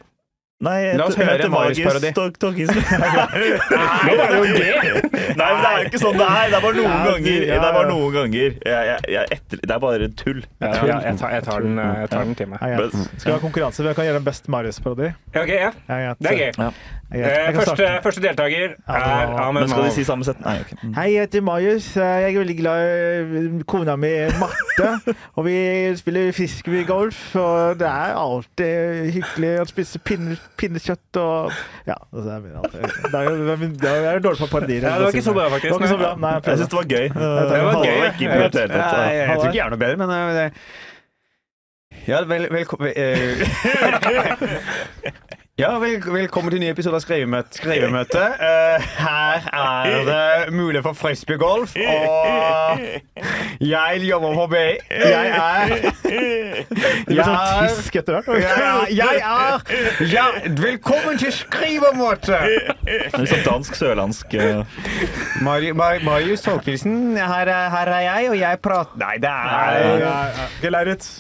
jeg! 0.61 0.85
Jeg. 0.85 0.93
Nei, 0.93 0.97
La 1.01 1.05
oss 1.09 1.17
jeg 1.17 1.25
høre 1.25 1.37
heter 1.39 1.49
Marius-parodi. 1.49 2.11
Nå 3.01 4.13
var 4.19 4.29
det 4.31 4.39
jo 4.39 4.45
det! 4.55 4.67
Nei, 5.41 5.49
men 5.55 5.61
det 5.63 5.71
er 5.71 5.79
jo 5.81 5.87
ikke 5.89 6.01
sånn 6.03 6.19
det 6.21 6.27
er. 6.27 6.51
Det 6.53 6.59
er 6.59 6.65
bare 6.67 6.77
noen 6.77 6.91
Ja, 6.91 6.99
ganger. 7.07 7.47
ja, 7.47 7.55
Det 7.55 7.69
er 7.71 7.75
bare 7.79 7.89
noen 7.91 8.13
ganger. 8.17 8.55
Jeg, 8.67 8.99
jeg, 9.15 9.25
etter, 9.39 9.63
det 9.65 9.75
er 9.77 9.83
bare 9.87 10.09
tull. 10.21 10.41
Ja, 10.61 10.73
ja, 10.91 10.99
jeg, 11.07 11.19
tar, 11.21 11.35
jeg, 11.37 11.43
tar 11.49 11.65
den, 11.67 11.79
eh, 11.81 11.99
jeg 12.05 12.13
tar 12.13 12.25
den 12.29 12.39
til 12.41 12.51
meg. 12.53 12.65
Ja. 12.75 12.89
Skal 13.17 13.29
vi 13.31 13.37
ha 13.37 13.43
konkurranse? 13.47 13.85
Hvem 13.87 13.95
kan 14.01 14.09
gjøre 14.11 14.21
den 14.21 14.29
best 14.29 14.49
Marius-parodi? 14.53 15.13
Okay, 15.35 15.61
ja. 15.65 15.71
Ja. 15.89 16.15
Det 16.21 16.33
er 16.35 16.41
gøy. 16.45 16.51
Ja. 16.59 16.71
Ja. 17.11 17.27
Eh, 17.27 17.57
Første, 17.57 17.87
første 18.05 18.21
deltaker 18.23 18.69
er 18.71 18.75
Ja, 18.87 19.25
Ahmed 19.49 19.65
Men 19.65 19.69
skal 19.73 19.89
de 19.89 19.91
si 19.97 20.05
samme 20.07 20.23
sett? 20.29 20.39
Nei, 20.45 20.61
ok. 20.63 20.77
Mm. 20.79 20.93
Hei, 20.95 21.07
jeg 21.17 21.25
heter 21.27 21.43
Marius. 21.43 21.89
Jeg 21.99 22.29
er 22.29 22.37
veldig 22.39 22.55
glad 22.61 22.79
i 23.41 23.65
kona 23.67 23.97
mi 23.99 24.13
Marte. 24.39 24.93
Og 25.37 25.43
vi 25.49 25.57
spiller 25.99 26.31
fiskegolf, 26.37 27.19
og 27.41 27.81
det 27.81 27.89
er 27.91 28.15
alltid 28.15 29.11
hyggelig 29.17 29.51
å 29.61 29.67
spise 29.69 29.99
pinne, 30.07 30.37
pinnekjøtt 30.59 31.17
og 31.23 31.53
Ja. 31.87 31.95
Det 32.13 32.27
er, 32.27 32.41
det 32.41 32.51
er, 33.15 33.23
jo- 33.31 33.71
det 33.81 33.91
er 33.91 34.15
jo 34.15 34.23
dårlig 34.27 34.39
på 34.43 34.47
parodier. 34.53 34.83
Ja, 34.83 34.95
det 34.99 35.05
var 35.05 35.13
ikke 35.15 35.23
så 35.29 35.35
bra, 35.37 35.49
faktisk. 35.51 35.71
Det 35.71 35.73
var 35.73 35.79
ikke 35.81 35.95
så 35.95 36.01
bra. 36.03 36.13
Nei, 36.17 36.33
jeg 36.35 36.43
Jeg 36.47 36.59
syns 36.59 36.69
det 36.69 36.79
var 36.81 36.89
gøy. 36.91 37.07
Det 37.09 37.61
var 37.65 37.75
gøy. 37.85 37.99
ikke 38.11 38.27
hele 38.31 38.49
tatt. 38.51 38.71
Jeg 38.71 39.27
tror 39.37 39.47
ikke 39.47 39.59
jeg 39.59 39.67
er 39.67 39.71
noe 39.71 39.83
bedre, 39.85 39.97
men 39.97 40.09
eh, 40.11 40.17
det 40.39 40.47
Ja, 42.09 42.19
vel, 42.25 42.47
velkommen 42.51 42.89
Ja, 45.61 45.75
vel, 45.83 45.99
velkommen 46.13 46.49
til 46.55 46.61
ny 46.63 46.69
episode 46.71 46.97
av 46.97 47.03
Skrivemøte. 47.05 47.59
Skrivemøte. 47.61 48.21
Uh, 48.41 48.87
her 49.01 49.47
er 49.53 50.05
det 50.07 50.53
mulighet 50.55 50.85
for 50.87 50.93
frisbeegolf, 50.97 51.73
og 51.77 52.81
jeg 53.61 54.01
jobber 54.07 54.35
på 54.39 54.47
BI. 54.53 54.75
Jeg 54.91 55.31
er 55.37 55.73
Det 56.01 57.07
blir 57.09 57.23
sånn 57.27 57.69
tysk 57.69 57.99
etter 58.01 58.19
hvert. 58.19 58.29
jeg 58.41 58.65
er, 58.65 58.93
jeg 58.95 59.23
er 59.25 60.05
ja, 60.13 60.27
Velkommen 60.61 61.19
til 61.21 61.33
skrivemøte! 61.35 62.39
Litt 62.87 63.33
sånn 63.33 63.45
dansk, 63.49 63.77
sørlandsk 63.81 64.37
eh, 64.41 64.63
Mari- 65.45 65.73
Mari- 65.77 66.05
Marius 66.07 66.45
Tolkelsen, 66.47 67.17
her, 67.21 67.49
er- 67.51 67.73
her 67.75 67.93
er 67.99 68.07
jeg, 68.09 68.31
og 68.35 68.39
jeg 68.41 68.63
prater 68.65 69.03
Nei, 69.03 69.17
det 69.25 69.35
er 69.35 69.99
ja, 70.05 70.15
ja. 70.37 70.73
Lauritz. 70.77 71.11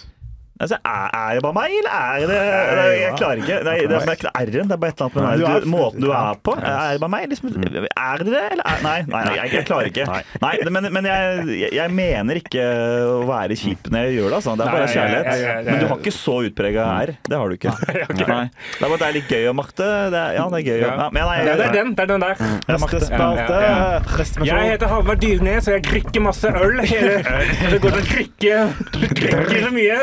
Altså, 0.60 0.76
er, 0.84 1.34
det 1.38 1.42
bare 1.42 1.56
meg, 1.56 1.72
eller 1.80 1.94
er 1.96 2.26
det 2.28 2.38
Nei, 2.80 2.88
Jeg 3.00 3.12
klarer 3.16 3.40
ikke. 3.40 3.54
Nei, 3.64 3.76
det 3.88 3.96
er 3.96 4.10
ikke 4.18 4.32
R-en. 4.36 4.68
Det 4.68 4.74
er 4.76 4.80
bare 4.82 4.90
et 4.92 5.00
eller 5.00 5.22
annet 5.24 5.40
med 5.40 5.62
Du 5.64 5.68
måten 5.72 6.04
du 6.04 6.10
er 6.12 6.40
på. 6.44 6.52
Er 6.60 6.92
det 6.92 7.00
bare 7.00 7.12
meg? 7.14 7.22
Liksom, 7.30 7.54
er 7.56 8.20
det 8.20 8.26
det, 8.34 8.42
eller 8.52 8.66
er, 8.68 8.82
Nei, 8.84 8.96
nei, 9.08 9.22
nei 9.30 9.36
jeg, 9.38 9.64
klarer 9.70 9.88
ikke. 9.88 10.04
Nei, 10.44 10.52
Men, 10.70 10.88
men 10.92 11.08
jeg, 11.08 11.72
jeg- 11.78 11.94
mener 12.00 12.38
ikke 12.42 12.62
å 13.10 13.22
være 13.28 13.56
kjip 13.58 13.88
når 13.90 14.04
jeg 14.06 14.14
gjør 14.18 14.28
det. 14.28 14.36
Altså. 14.40 14.54
Det 14.60 14.66
er 14.66 14.76
bare 14.76 14.90
kjærlighet. 14.92 15.64
Men 15.70 15.80
du 15.80 15.86
har 15.90 15.98
ikke 16.04 16.14
så 16.14 16.34
utprega 16.46 16.84
R. 17.08 17.14
Det 17.30 17.40
har 17.40 17.48
du 17.48 17.56
ikke. 17.56 17.72
Nei. 18.20 18.44
Det 18.52 18.84
er 18.84 18.86
bare 18.86 19.00
det 19.00 19.08
er 19.08 19.16
litt 19.16 19.32
gøy 19.32 19.48
å 19.50 19.54
makte. 19.56 19.88
Det 20.12 20.20
er, 20.20 20.36
ja, 20.38 20.44
det 20.52 20.60
er 20.60 20.66
gøy. 20.68 20.84
å- 20.84 20.92
Ja. 21.00 21.08
Det 21.10 21.66
er 21.66 21.72
den. 21.78 21.94
Det 21.96 22.04
er 22.04 22.10
den 22.12 22.20
der. 22.26 22.34
Neste 22.68 23.00
spalte. 23.08 23.58
Ja, 23.64 23.72
ja, 23.80 23.98
Neste 24.20 24.46
Jeg 24.46 24.70
heter 24.74 24.92
Halvard 24.92 25.20
Dyrnes, 25.24 25.68
og 25.68 25.74
jeg 25.78 25.82
drikker 25.88 26.20
masse 26.28 26.52
øl. 26.52 26.80
Det 27.70 27.80
går 27.82 27.96
til 27.96 28.00
å 28.00 28.06
drikke, 28.12 28.54
drikke 29.00 29.64
så 29.64 29.70
mye. 29.74 29.98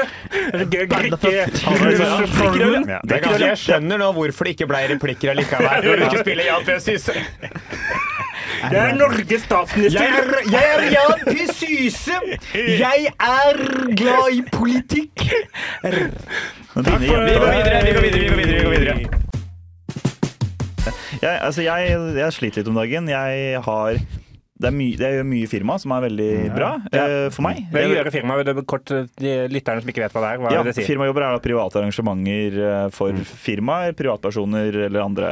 Jeg 3.48 3.58
skjønner 3.60 3.98
nå 4.02 4.12
hvorfor 4.16 4.48
det 4.48 4.52
ikke 4.56 4.68
ble 4.70 4.80
replikker 4.94 5.34
allikevel. 5.34 5.68
Når 5.88 5.94
du 5.98 6.04
ikke 6.08 6.24
spiller 6.24 6.44
Jan 6.48 6.64
P. 6.68 6.70
Syse. 6.84 7.16
Jeg 8.58 8.80
er 8.82 8.96
Norges 8.98 9.42
statsminister. 9.46 10.02
Jeg 10.02 10.10
er, 10.18 10.26
jeg 10.54 10.66
er 10.74 10.82
Jan 10.96 11.20
P. 11.28 11.36
Syse. 11.54 12.18
Jeg 12.56 13.00
er 13.12 13.54
glad 14.00 14.26
i 14.34 14.42
politikk. 14.54 15.16
Vi 15.84 15.92
går 16.78 17.00
videre, 17.00 17.24
vi 17.26 17.34
går 17.38 17.52
videre, 17.52 17.84
vi 17.84 17.92
går 17.94 18.02
videre. 18.06 18.22
Vi 18.48 18.64
går 18.64 18.72
videre. 18.78 18.98
Jeg, 21.22 21.40
altså 21.42 21.62
jeg, 21.66 21.98
jeg 22.18 22.34
sliter 22.36 22.62
litt 22.62 22.70
om 22.70 22.78
dagen. 22.78 23.10
Jeg 23.10 23.62
har 23.66 24.00
det 24.58 24.68
er 24.72 24.74
mye, 24.74 24.96
jeg 24.98 25.18
gjør 25.20 25.26
mye 25.30 25.48
firma 25.52 25.76
som 25.82 25.92
er 25.94 26.02
veldig 26.08 26.30
bra 26.56 26.70
eh, 26.92 27.28
for 27.34 27.46
meg. 27.46 27.60
Hva 27.74 27.84
gjør 27.86 28.10
firma? 28.14 28.38
Det 28.48 28.54
er 28.56 28.62
kort 28.70 28.92
eh, 28.96 29.06
de 29.22 29.34
lytterne 29.54 29.84
som 29.84 29.92
ikke 29.94 30.02
vet 30.06 30.16
hva 30.16 30.24
det 30.24 30.30
er. 30.34 30.40
Hva 30.42 30.54
Ja, 30.56 30.62
er 30.64 30.70
det 30.70 30.76
sier? 30.78 30.88
Firmajobber 30.90 31.26
er 31.28 31.36
da 31.38 31.42
private 31.44 31.82
arrangementer 31.84 32.58
eh, 32.68 32.90
for 32.96 33.14
Mm. 33.18 33.24
firmaer, 33.24 33.94
privatpersoner 33.98 34.76
eller 34.88 35.02
andre 35.06 35.30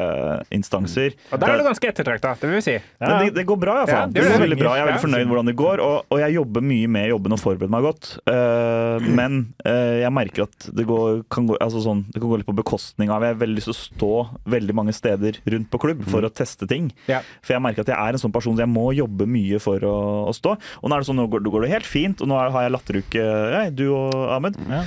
instanser. 0.55 1.13
Og 1.33 1.39
der 1.41 1.51
er 1.55 1.57
du 1.59 1.65
ganske 1.67 1.89
ettertrakta, 1.89 2.35
det 2.39 2.49
vil 2.49 2.55
vi 2.59 2.63
si. 2.65 2.75
Ja. 3.01 3.19
det, 3.21 3.33
det 3.35 3.45
går 3.49 3.57
bra, 3.61 3.75
Ja, 3.75 3.85
iallfall. 3.85 3.99
Ja, 3.99 4.13
det 4.13 4.23
går 4.23 4.31
det. 4.31 4.41
veldig 4.45 4.59
bra. 4.61 4.75
Jeg 4.75 4.83
er 4.85 4.89
veldig 4.91 5.03
fornøyd 5.03 5.23
med 5.25 5.31
hvordan 5.33 5.49
det 5.51 5.55
går, 5.59 5.83
og, 5.85 5.97
og 6.13 6.19
jeg 6.23 6.35
jobber 6.37 6.65
mye 6.65 6.87
med 6.95 7.07
jobben 7.11 7.35
og 7.35 7.41
forbereder 7.41 7.73
meg 7.75 7.85
godt. 7.85 8.11
Uh, 8.29 9.05
men 9.17 9.39
uh, 9.65 9.95
jeg 10.01 10.11
merker 10.15 10.45
at 10.47 10.69
det, 10.75 10.85
går, 10.89 11.23
kan 11.33 11.47
gå, 11.49 11.57
altså 11.61 11.81
sånn, 11.83 12.05
det 12.13 12.21
kan 12.21 12.29
gå 12.31 12.39
litt 12.41 12.49
på 12.49 12.55
bekostning 12.57 13.09
av 13.13 13.23
Jeg 13.25 13.35
har 13.35 13.41
veldig 13.41 13.57
lyst 13.59 13.69
til 13.71 13.75
å 13.75 13.79
stå 13.81 14.11
veldig 14.55 14.75
mange 14.77 14.93
steder 14.95 15.39
rundt 15.55 15.69
på 15.73 15.81
klubb 15.81 16.03
for 16.11 16.25
å 16.25 16.31
teste 16.33 16.67
ting. 16.69 16.91
Ja. 17.09 17.21
For 17.41 17.55
jeg 17.57 17.63
merker 17.65 17.85
at 17.85 17.91
jeg 17.93 17.97
er 17.97 18.17
en 18.17 18.21
sånn 18.21 18.33
person 18.35 18.55
så 18.57 18.63
jeg 18.65 18.71
må 18.71 18.89
jobbe 18.95 19.14
mye 19.23 19.59
for 19.63 19.79
å, 19.87 19.95
å 20.27 20.33
stå. 20.35 20.57
Og 20.81 20.91
nå 20.91 20.97
er 20.97 21.03
det 21.03 21.07
sånn, 21.07 21.19
nå 21.21 21.27
går, 21.31 21.45
går 21.47 21.65
det 21.65 21.71
helt 21.71 21.87
fint, 21.87 22.19
og 22.19 22.29
nå 22.29 22.37
har 22.41 22.65
jeg 22.65 22.73
latteruke, 22.75 23.23
jeg, 23.55 23.71
du 23.79 23.85
og 23.95 24.13
Ahmed. 24.35 24.59
Ja. 24.67 24.83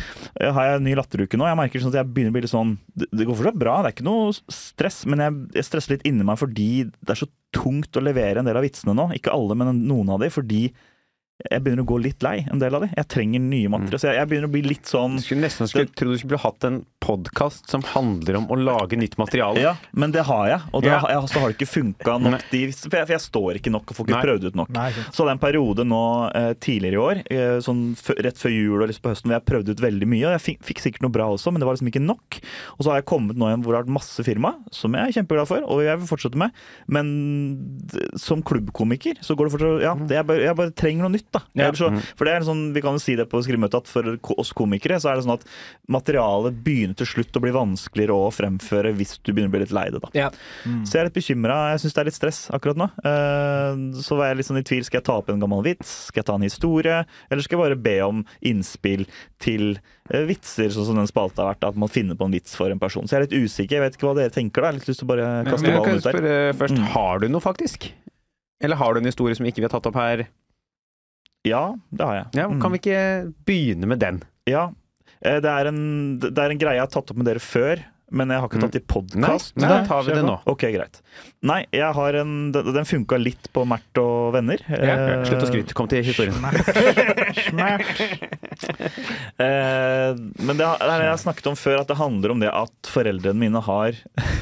Har 0.54 0.70
jeg 0.72 0.84
ny 0.84 0.94
latteruke 0.98 1.40
nå? 1.40 1.48
Jeg 1.48 1.60
merker 1.62 1.82
sånn 1.82 1.94
at 1.94 2.00
jeg 2.02 2.12
begynner 2.12 2.34
å 2.34 2.36
bli 2.36 2.44
litt 2.44 2.52
sånn 2.52 2.76
Det, 2.92 3.08
det 3.14 3.26
går 3.26 3.38
fortsatt 3.40 3.58
bra, 3.64 3.78
det 3.80 3.90
er 3.90 3.96
ikke 3.96 4.08
noe 4.10 4.36
stress, 4.52 5.00
men 5.08 5.24
jeg, 5.24 5.40
jeg 5.56 5.68
stresser 5.70 5.96
litt 5.96 6.06
inni 6.08 6.26
meg 6.28 6.38
fordi 6.40 6.70
det 7.00 7.14
er 7.14 7.22
så 7.24 7.30
tungt 7.54 7.96
å 7.96 8.04
levere 8.04 8.42
en 8.42 8.48
del 8.48 8.58
av 8.60 8.64
vitsene 8.66 8.92
nå. 8.96 9.08
Ikke 9.16 9.32
alle, 9.32 9.56
men 9.56 9.82
noen 9.88 10.12
av 10.12 10.20
de, 10.20 10.28
fordi 10.32 10.66
jeg 11.38 11.62
begynner 11.62 11.84
å 11.84 11.86
gå 11.86 11.96
litt 12.02 12.24
lei 12.26 12.40
en 12.50 12.58
del 12.58 12.74
av 12.74 12.82
de. 12.82 12.88
Jeg 12.98 13.06
trenger 13.14 13.38
nye 13.44 13.68
materier. 13.70 14.00
Så 14.02 14.08
jeg, 14.10 14.16
jeg 14.18 14.28
begynner 14.32 14.48
å 14.48 14.52
bli 14.56 14.62
litt 14.66 14.88
sånn 14.90 15.18
Du 15.20 15.22
skulle 15.22 15.44
nesten 15.46 15.68
skulle, 15.70 15.86
tro 15.94 16.10
du 16.10 16.18
skulle 16.18 16.40
hatt 16.42 16.64
en 16.66 16.80
podkast 16.98 17.68
som 17.70 17.84
handler 17.94 18.40
om 18.40 18.48
å 18.50 18.56
lage 18.58 18.98
nytt 18.98 19.14
materiale. 19.20 19.62
Ja, 19.62 19.76
men 19.94 20.10
det 20.12 20.24
har 20.26 20.48
jeg, 20.50 20.58
og 20.74 20.82
det, 20.82 20.90
Ja. 20.90 20.98
har 21.04 21.12
jeg, 21.14 21.28
så 21.30 21.38
har 21.44 21.52
det 21.52 21.56
ikke 21.60 21.70
funka 21.70 22.16
nok. 22.24 22.42
De, 22.50 22.62
for, 22.74 22.96
jeg, 22.98 23.06
for 23.06 23.14
jeg 23.14 23.22
står 23.22 23.60
ikke 23.60 23.70
nok 23.70 23.86
og 23.94 23.96
får 24.00 24.08
ikke 24.08 24.16
Nei. 24.16 24.24
prøvd 24.26 24.48
ut 24.50 24.58
nok. 24.58 24.72
Nei. 24.74 24.88
Så 25.14 25.22
hadde 25.22 25.28
jeg 25.30 25.38
en 25.38 25.44
periode 25.46 25.86
nå 25.86 26.00
eh, 26.40 26.50
tidligere 26.58 26.98
i 26.98 27.02
år, 27.04 27.22
eh, 27.30 27.54
sånn 27.64 27.84
f 27.94 28.10
rett 28.18 28.42
før 28.42 28.54
jul 28.56 28.82
og 28.82 28.88
liksom 28.90 29.06
på 29.06 29.14
høsten, 29.14 29.30
hvor 29.30 29.38
jeg 29.38 29.46
prøvde 29.52 29.76
ut 29.78 29.84
veldig 29.86 30.10
mye. 30.10 30.24
Og 30.26 30.34
jeg 30.34 30.44
fikk, 30.48 30.60
fikk 30.72 30.82
sikkert 30.88 31.06
noe 31.06 31.14
bra 31.14 31.30
også, 31.36 31.54
men 31.54 31.62
det 31.62 31.70
var 31.70 31.78
liksom 31.78 31.92
ikke 31.92 32.02
nok. 32.02 32.40
Og 32.74 32.82
så 32.82 32.90
har 32.90 32.98
jeg 32.98 33.08
kommet 33.14 33.38
nå 33.38 33.52
igjen 33.52 33.62
hvor 33.62 33.76
det 33.76 33.78
har 33.78 33.86
vært 33.86 33.96
masse 34.00 34.26
firma, 34.26 34.56
som 34.74 34.98
jeg 34.98 35.06
er 35.14 35.16
kjempeglad 35.20 35.52
for, 35.54 35.62
og 35.70 35.86
jeg 35.86 36.02
vil 36.02 36.10
fortsette 36.10 36.42
med. 36.42 36.50
Men 36.90 37.14
som 38.18 38.42
klubbkomiker 38.42 39.22
så 39.24 39.38
går 39.38 39.48
det 39.48 39.54
fortsatt 39.54 39.86
Ja, 39.86 39.94
det 39.94 40.18
jeg, 40.18 40.26
bare, 40.28 40.42
jeg 40.50 40.58
bare 40.58 40.74
trenger 40.74 41.06
noe 41.06 41.14
nytt, 41.14 41.27
da. 41.32 41.40
Ja. 41.54 41.70
Så, 41.72 41.90
for 42.16 42.24
det 42.24 42.34
er 42.34 42.40
sånn, 42.46 42.72
Vi 42.74 42.80
kan 42.80 42.96
jo 42.96 42.98
si 43.02 43.14
det 43.16 43.28
på 43.28 43.40
skrivemøtet 43.44 43.74
at 43.82 43.88
for 43.90 44.02
oss 44.38 44.52
komikere 44.56 44.96
så 45.00 45.10
er 45.12 45.16
det 45.16 45.24
sånn 45.26 45.34
at 45.36 45.44
materialet 45.88 46.56
begynner 46.64 46.96
til 46.96 47.06
slutt 47.06 47.36
å 47.36 47.42
bli 47.44 47.50
vanskeligere 47.54 48.14
å 48.16 48.30
fremføre 48.34 48.92
hvis 48.96 49.16
du 49.22 49.32
begynner 49.32 49.50
å 49.52 49.54
bli 49.56 49.60
litt 49.64 49.74
lei 49.76 49.86
det. 49.90 50.00
da. 50.04 50.10
Ja. 50.16 50.28
Så 50.84 50.96
jeg 50.96 51.02
er 51.02 51.08
litt 51.10 51.18
bekymra. 51.18 51.58
Jeg 51.74 51.82
syns 51.84 51.94
det 51.96 52.02
er 52.02 52.08
litt 52.10 52.18
stress 52.18 52.40
akkurat 52.54 52.76
nå. 52.80 52.88
Uh, 53.04 54.00
Så 54.00 54.16
var 54.18 54.30
jeg 54.30 54.40
litt 54.40 54.48
sånn 54.48 54.60
i 54.60 54.64
tvil. 54.66 54.84
Skal 54.86 55.00
jeg 55.00 55.06
ta 55.08 55.18
opp 55.20 55.28
en 55.32 55.40
gammel 55.42 55.62
vits? 55.66 55.92
Skal 56.08 56.22
jeg 56.22 56.28
ta 56.30 56.36
en 56.38 56.46
historie? 56.46 56.98
Eller 57.30 57.42
skal 57.44 57.58
jeg 57.58 57.64
bare 57.66 57.80
be 57.88 57.96
om 58.06 58.24
innspill 58.42 59.06
til 59.42 59.78
uh, 60.12 60.24
vitser, 60.28 60.70
sånn 60.74 60.88
som 60.90 60.96
den 61.00 61.08
spalta 61.10 61.44
har 61.44 61.54
vært? 61.54 61.68
At 61.72 61.76
man 61.80 61.92
finner 61.92 62.18
på 62.18 62.28
en 62.28 62.34
vits 62.36 62.56
for 62.58 62.70
en 62.72 62.80
person. 62.82 63.06
Så 63.08 63.16
jeg 63.16 63.22
er 63.22 63.26
litt 63.28 63.38
usikker. 63.48 63.78
Jeg 63.78 63.84
vet 63.86 63.98
ikke 63.98 64.08
hva 64.10 64.16
dere 64.20 64.34
tenker. 64.34 64.62
da. 64.62 64.68
Jeg 64.68 64.72
har 64.74 64.80
litt 64.80 64.88
lyst 64.92 65.02
til 65.04 65.08
å 65.08 65.12
bare 65.14 65.28
Men 65.44 65.52
kaste 65.52 65.76
ballen 65.76 65.98
ut 66.02 66.08
der. 66.08 66.52
først, 66.58 66.78
Mm. 66.78 66.84
har 66.94 67.18
du 67.18 67.28
noe 67.28 67.40
faktisk? 67.40 67.90
Eller 68.60 68.76
har 68.76 68.94
du 68.94 68.98
en 69.00 69.06
historie 69.06 69.34
som 69.38 69.46
ikke 69.46 69.62
vi 69.62 69.66
har 69.68 69.70
tatt 69.74 69.86
opp 69.86 69.94
her? 69.94 70.26
Ja, 71.46 71.76
det 71.94 72.04
har 72.04 72.14
jeg. 72.22 72.26
Ja, 72.40 72.48
Mm. 72.48 72.60
Kan 72.62 72.72
vi 72.74 72.78
ikke 72.82 73.32
begynne 73.46 73.86
med 73.86 73.98
den? 74.02 74.22
Ja. 74.46 74.70
Eh, 75.22 75.38
Det 75.40 75.50
er, 75.50 75.66
en, 75.70 76.18
det 76.18 76.36
er 76.38 76.50
en 76.50 76.58
greie 76.58 76.74
jeg 76.78 76.86
har 76.86 76.90
tatt 76.90 77.10
opp 77.10 77.16
med 77.16 77.26
dere 77.26 77.38
før, 77.42 77.78
men 78.10 78.30
jeg 78.32 78.40
har 78.40 78.48
ikke 78.48 78.60
tatt 78.62 78.74
i 78.74 78.78
i 78.78 78.80
Nei, 78.80 78.88
podkast. 78.88 79.54
da 79.60 79.84
tar 79.84 80.02
vi 80.06 80.14
det 80.16 80.22
nå. 80.24 80.38
Ok, 80.48 80.62
greit. 80.72 81.00
Nei, 81.44 81.66
jeg 81.70 81.92
har 81.94 82.14
en, 82.22 82.50
den, 82.52 82.84
funka 82.88 83.18
litt 83.20 83.50
på 83.52 83.66
Mert 83.68 83.98
og 84.00 84.32
venner. 84.32 84.62
Ja, 84.68 84.94
ja. 84.96 85.24
slutt 85.28 85.44
å 85.44 85.50
skryte. 85.50 85.74
Kom 85.76 85.88
til 85.88 86.02
historien. 86.02 86.34
Eh, 89.38 90.10
men 90.42 90.56
det 90.58 90.66
har 90.66 90.78
det 90.82 90.90
har 90.90 91.02
jeg 91.04 91.20
snakket 91.22 91.46
om 91.46 91.56
før, 91.58 91.76
at 91.82 91.88
det 91.90 91.96
handler 92.00 92.32
om 92.34 92.40
det 92.42 92.48
at 92.50 92.88
foreldrene 92.90 93.38
mine 93.38 93.60
har 93.62 93.94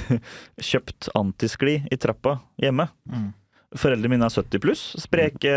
kjøpt 0.70 1.10
antiskli 1.18 1.82
i 1.92 1.98
trappa 2.00 2.38
hjemme. 2.62 2.88
Mm. 3.10 3.26
Foreldrene 3.80 4.16
mine 4.16 4.28
er 4.28 4.32
70 4.32 4.62
pluss. 4.62 4.84
Spreke, 5.00 5.52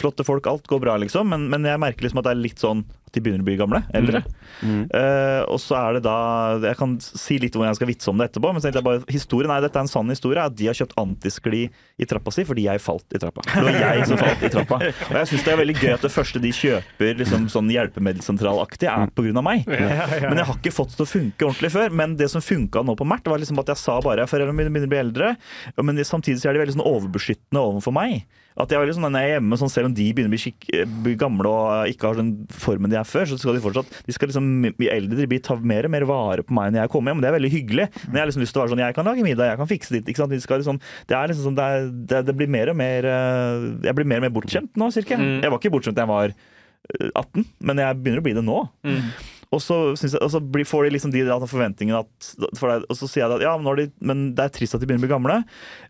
flotte 0.00 0.26
folk. 0.26 0.48
Alt 0.50 0.68
går 0.70 0.82
bra, 0.82 0.96
liksom. 1.02 1.28
Men, 1.32 1.48
men 1.52 1.68
jeg 1.68 1.80
merker 1.82 2.06
liksom 2.06 2.22
at 2.22 2.28
det 2.28 2.34
er 2.34 2.44
litt 2.44 2.62
sånn 2.62 2.84
de 3.14 3.22
begynner 3.22 3.44
å 3.44 3.48
bli 3.48 3.56
gamle. 3.58 3.82
Eldre. 3.96 4.22
Mm. 4.60 4.82
Uh, 4.92 5.42
og 5.48 5.56
så 5.62 5.76
er 5.78 5.96
det 5.96 6.02
da 6.04 6.16
Jeg 6.60 6.76
kan 6.76 6.96
si 7.00 7.38
litt 7.40 7.54
hvordan 7.56 7.70
jeg 7.70 7.78
skal 7.78 7.88
vitse 7.88 8.10
om 8.12 8.18
det 8.20 8.28
etterpå, 8.28 8.50
men 8.52 8.60
så 8.60 8.68
tenkte 8.68 8.82
jeg 8.82 8.88
bare, 8.88 9.02
historien 9.08 9.52
er, 9.54 9.62
dette 9.64 9.78
er 9.78 9.86
en 9.86 9.90
sann 9.90 10.12
historie. 10.12 10.44
At 10.44 10.56
de 10.58 10.68
har 10.68 10.76
kjøpt 10.76 10.96
antiskli 11.00 11.62
i 11.70 12.08
trappa 12.08 12.34
si 12.34 12.44
fordi 12.48 12.66
jeg 12.66 12.82
falt 12.82 13.16
i 13.16 13.20
trappa. 13.22 13.44
Det 13.50 13.64
var 13.66 13.78
jeg 13.78 14.08
som 14.10 14.20
falt 14.20 14.44
i 14.46 14.52
trappa. 14.52 14.80
Og 15.08 15.16
jeg 15.20 15.30
syns 15.32 15.46
det 15.46 15.54
er 15.54 15.60
veldig 15.62 15.76
gøy 15.78 15.94
at 15.94 16.06
det 16.06 16.12
første 16.14 16.42
de 16.42 16.52
kjøper 16.54 17.20
liksom 17.20 17.48
sånn 17.52 17.70
hjelpemiddelsentralaktig, 17.72 18.90
er 18.90 19.14
på 19.14 19.26
grunn 19.26 19.40
av 19.40 19.46
meg. 19.46 19.64
Men 19.68 20.42
jeg 20.42 20.48
har 20.50 20.58
ikke 20.58 20.74
fått 20.74 20.94
det 20.94 21.00
til 21.00 21.06
å 21.06 21.10
funke 21.10 21.48
ordentlig 21.48 21.72
før. 21.74 21.96
Men 22.02 22.18
det 22.20 22.30
som 22.32 22.44
funka 22.44 22.84
nå 22.86 22.96
på 22.98 23.08
Mert, 23.08 23.26
var 23.30 23.40
liksom 23.40 23.60
at 23.62 23.72
jeg 23.72 23.80
sa 23.80 23.98
bare 24.04 24.28
foreldrene 24.30 24.56
mine 24.56 24.72
begynner 24.72 24.90
å 24.90 24.94
bli 24.94 25.00
eldre, 25.00 25.32
men 25.80 26.04
samtidig 26.06 26.42
så 26.42 26.50
er 26.50 26.56
de 26.56 26.64
veldig 26.64 26.76
sånn 26.78 26.86
overbeskyttende 26.86 27.64
overfor 27.72 27.96
meg. 27.96 28.22
At 28.60 28.72
jeg 28.72 28.76
er 28.76 28.84
veldig 28.84 28.96
sånn, 28.98 29.06
når 29.08 29.22
jeg 29.22 29.30
er 29.30 29.36
hjemme, 29.38 29.58
sånn, 29.60 29.72
Selv 29.72 29.88
om 29.88 29.96
de 29.96 30.06
begynner 30.12 30.32
å 30.32 30.36
bli, 30.36 30.80
bli 31.04 31.16
gamle 31.18 31.52
og 31.54 31.92
ikke 31.92 32.10
har 32.10 32.18
den 32.18 32.32
formen 32.52 32.92
de 32.92 32.98
er 33.00 33.08
før, 33.08 33.28
så 33.30 33.38
skal 33.40 33.56
de 33.56 33.64
fortsatt 33.64 33.98
de 34.06 34.14
skal 34.14 34.30
liksom 34.30 34.48
bli 34.78 34.90
eldre, 34.92 35.18
de 35.18 35.28
blir 35.30 35.42
ta 35.44 35.56
mer 35.56 35.88
og 35.88 35.94
mer 35.94 36.06
vare 36.08 36.44
på 36.46 36.54
meg 36.56 36.74
når 36.74 36.84
jeg 36.84 36.92
kommer 36.94 37.12
hjem. 37.12 37.24
Det 37.24 37.30
er 37.30 37.36
veldig 37.36 37.52
hyggelig. 37.54 37.88
Men 38.06 38.18
jeg 38.18 38.22
har 38.22 38.30
liksom 38.30 38.44
lyst 38.44 38.54
til 38.56 38.60
å 38.60 38.64
være 38.64 38.74
sånn 38.74 38.84
Jeg 38.84 38.96
kan 38.96 39.10
lage 39.10 39.26
middag, 39.26 39.50
jeg 39.50 39.60
kan 39.60 39.70
fikse 39.70 39.96
ditt. 39.96 40.08
ikke 40.10 40.22
sant? 40.22 40.32
De 40.32 40.38
liksom, 40.40 40.80
det 41.10 41.18
er 41.18 41.32
liksom 41.32 41.50
sånn, 41.50 41.58
det, 41.58 41.66
er, 41.66 41.90
det, 42.12 42.22
det 42.30 42.36
blir 42.38 42.50
mer 42.52 42.72
og 42.72 42.78
mer 42.80 43.10
eh, 43.10 43.66
Jeg 43.88 43.98
blir 43.98 44.08
mer 44.08 44.22
og 44.22 44.26
mer 44.28 44.34
bortskjemt 44.38 44.80
nå, 44.80 44.90
cirka. 44.94 45.18
Mm. 45.20 45.36
Jeg 45.44 45.52
var 45.52 45.60
ikke 45.60 45.74
bortskjemt 45.74 45.98
da 45.98 46.06
jeg 46.06 46.12
var 46.12 46.32
eh, 46.32 47.10
18, 47.12 47.46
men 47.68 47.84
jeg 47.84 48.00
begynner 48.00 48.24
å 48.24 48.26
bli 48.28 48.38
det 48.38 48.46
nå. 48.46 48.62
Mm. 48.86 49.04
Og 49.50 49.62
så, 49.62 49.76
jeg, 49.98 50.14
og 50.22 50.30
så 50.30 50.40
får 50.70 50.86
de 50.86 50.94
liksom 50.94 51.12
de 51.14 51.24
forventningene 51.50 52.04
at 52.04 52.32
for 52.58 52.70
det, 52.70 52.86
Og 52.86 52.98
så 52.98 53.08
sier 53.10 53.24
jeg 53.24 53.40
at 53.40 53.46
ja, 53.48 53.56
men, 53.58 53.70
de, 53.80 53.88
men 53.98 54.26
det 54.38 54.46
er 54.46 54.52
trist 54.54 54.76
at 54.76 54.82
de 54.82 54.86
begynner 54.86 55.02
å 55.02 55.08
bli 55.08 55.14
gamle. 55.14 55.38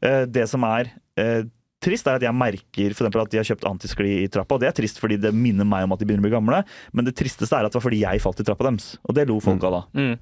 Eh, 0.00 0.22
det 0.32 0.46
som 0.48 0.64
er 0.68 0.94
eh, 1.20 1.42
trist, 1.84 2.08
er 2.08 2.18
at 2.20 2.26
jeg 2.26 2.36
merker 2.36 2.96
for 2.96 3.08
at 3.08 3.32
de 3.32 3.40
har 3.40 3.48
kjøpt 3.48 3.66
antiskli 3.68 4.12
i 4.24 4.28
trappa. 4.32 4.56
Og 4.56 4.62
det 4.62 4.70
er 4.70 4.76
trist 4.76 5.00
fordi 5.02 5.18
det 5.20 5.32
minner 5.36 5.68
meg 5.68 5.86
om 5.86 5.96
at 5.96 6.02
de 6.02 6.08
begynner 6.08 6.24
å 6.24 6.28
bli 6.28 6.36
gamle. 6.36 6.62
Men 6.92 7.08
det 7.08 7.16
tristeste 7.18 7.56
er 7.56 7.66
at 7.66 7.72
det 7.72 7.80
var 7.80 7.88
fordi 7.88 8.02
jeg 8.04 8.22
falt 8.22 8.42
i 8.42 8.46
trappa 8.46 8.68
deres. 8.68 8.94
Og 9.06 9.16
det 9.16 9.26
lo 9.30 9.40
folk 9.44 9.64
av 9.66 9.78
da. 9.78 9.82
Mm. 9.96 10.14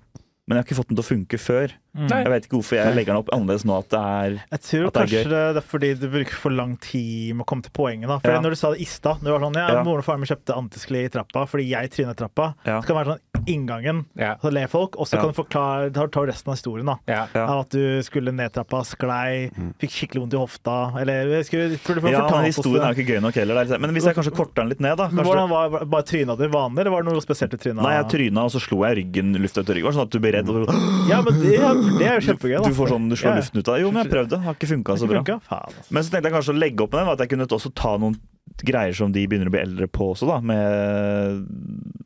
Men 0.49 0.57
jeg 0.57 0.63
har 0.63 0.69
ikke 0.69 0.79
fått 0.79 0.93
den 0.93 0.97
til 0.97 1.05
å 1.05 1.11
funke 1.11 1.41
før. 1.43 1.75
Nei. 1.95 2.23
Jeg 2.23 2.31
vet 2.31 2.45
ikke 2.47 2.59
hvorfor 2.61 2.77
jeg 2.79 2.95
legger 2.95 3.07
den 3.15 3.17
opp 3.23 3.31
annerledes 3.33 3.65
nå. 3.65 3.79
at 3.79 3.89
det 3.89 3.99
er 3.99 4.31
Jeg 4.53 4.61
tror 4.61 4.87
At 4.87 4.93
det 4.95 5.01
er 5.01 5.07
kanskje 5.09 5.31
det 5.31 5.57
er 5.57 5.67
fordi 5.67 5.89
du 5.99 6.09
bruker 6.09 6.37
for 6.37 6.51
lang 6.51 6.77
tid 6.79 7.35
med 7.35 7.43
å 7.45 7.49
komme 7.49 7.63
til 7.65 7.73
poenget. 7.73 8.07
da. 8.09 8.19
For 8.21 8.31
Ja. 8.31 8.41
Når 8.41 8.51
du 8.51 8.57
sa 8.57 8.71
det 8.73 8.81
i 8.81 8.85
stad, 8.85 9.19
du 9.25 9.31
var 9.33 9.41
sånn, 9.41 9.55
ja, 9.57 9.69
Ja. 9.73 9.83
moren 9.83 9.99
og 9.99 10.05
faren 10.05 10.21
min 10.21 10.29
kjøpte 10.29 10.55
antiskli 10.55 11.05
i 11.05 11.09
trappa 11.09 11.47
fordi 11.49 11.69
jeg 11.69 11.91
trynet 11.91 12.15
i 12.15 12.23
trappa. 12.23 12.55
Ja. 12.67 12.81
Så 12.81 12.87
kan 12.87 12.97
det 12.97 13.07
være 13.07 13.17
sånn 13.17 13.47
inngangen, 13.49 14.05
Ja. 14.17 14.37
så 14.37 14.53
ler 14.53 14.67
folk, 14.69 14.95
og 14.99 15.07
så 15.09 15.15
Ja. 15.17 15.21
kan 15.23 15.33
du 15.33 15.43
forklare 15.43 15.93
da 15.93 16.07
tar 16.07 16.27
resten 16.27 16.49
av 16.53 16.57
historien. 16.57 16.87
da. 16.87 16.97
Ja. 17.09 17.27
Ja. 17.35 17.61
At 17.61 17.71
du 17.71 18.01
skulle 18.03 18.33
ned 18.33 18.53
trappa, 18.53 18.85
sklei, 18.85 19.51
fikk 19.81 19.91
skikkelig 19.91 20.21
vondt 20.29 20.35
i 20.35 20.39
hofta. 20.39 21.01
Eller 21.01 21.43
skulle, 21.43 21.77
for 21.79 21.95
du 21.95 22.01
får 22.03 22.11
Ja, 22.13 22.21
fortalt 22.29 22.37
men 22.37 22.45
Historien 22.53 22.83
er 22.85 22.95
jo 22.95 23.03
ikke 23.03 23.09
gøy 23.17 23.21
nok 23.23 23.35
heller. 23.35 23.65
det 23.65 23.71
er 23.73 23.79
Men 23.79 23.91
hvis 23.95 24.05
jeg 24.05 24.15
kanskje 24.15 24.35
korter 24.37 24.55
den 24.63 24.69
litt 24.69 24.81
ned, 24.81 24.97
da 24.97 25.09
Men 25.09 25.25
kanskje 25.25 25.35
hvordan 25.35 25.49
var, 25.49 25.85
Bare 25.87 26.03
tryna 26.03 26.37
du 26.39 26.49
vanlig, 26.49 26.79
eller 26.81 26.91
var 26.91 27.03
det 27.03 27.13
noe 27.13 27.21
spesielt 27.21 27.55
i 27.55 27.57
tryna? 27.57 27.83
Nei, 27.83 27.97
jeg 28.03 28.09
tryna, 28.33 28.45
og 28.45 28.51
så 28.53 28.61
slo 28.61 28.85
jeg 28.85 28.97
ryggen 29.13 29.35
lufta 29.37 29.61
ut 29.63 29.71
av 29.71 29.75
ryggen. 29.77 29.93
Sånn 29.95 30.03
at 30.03 30.11
du 30.11 30.19
ble 30.21 30.33
redd. 30.33 30.49
Og 30.49 31.09
Ja, 31.09 31.23
men 31.23 31.41
det, 31.41 31.59
det 31.99 32.07
er 32.09 32.21
jo 32.21 32.25
kjempegøy. 32.29 32.57
da. 32.63 32.69
du 32.69 32.75
får 32.77 32.89
sånn, 32.93 33.09
du 33.09 33.17
slår 33.17 33.33
Ja. 33.33 33.37
luften 33.41 33.59
ut 33.63 33.69
av 33.69 33.75
det. 33.75 33.83
Jo, 33.83 33.91
men 33.93 34.03
jeg 34.05 34.13
prøvde. 34.13 34.41
Har 34.45 34.55
ikke 34.55 34.69
funka 34.75 34.97
så 35.01 35.09
bra. 35.09 35.23
Faen, 35.25 35.41
altså. 35.73 35.91
Men 35.91 36.03
så 36.03 36.11
tenkte 36.11 36.29
jeg 36.31 36.37
kanskje 36.39 36.55
å 36.55 36.59
legge 36.59 36.81
opp 36.85 36.93
med 36.93 37.01
den, 37.05 37.09
at 37.15 37.19
jeg 37.25 37.29
kunne 37.33 37.47
også 37.59 37.73
ta 37.75 37.97
noen 37.99 38.17
greier 38.65 38.95
som 38.97 39.13
de 39.13 39.27
begynner 39.29 39.47
å 39.49 39.55
bli 39.55 39.61
eldre 39.61 39.87
på 39.89 40.11
også, 40.15 40.27
da. 40.27 40.41
Med, 40.41 41.47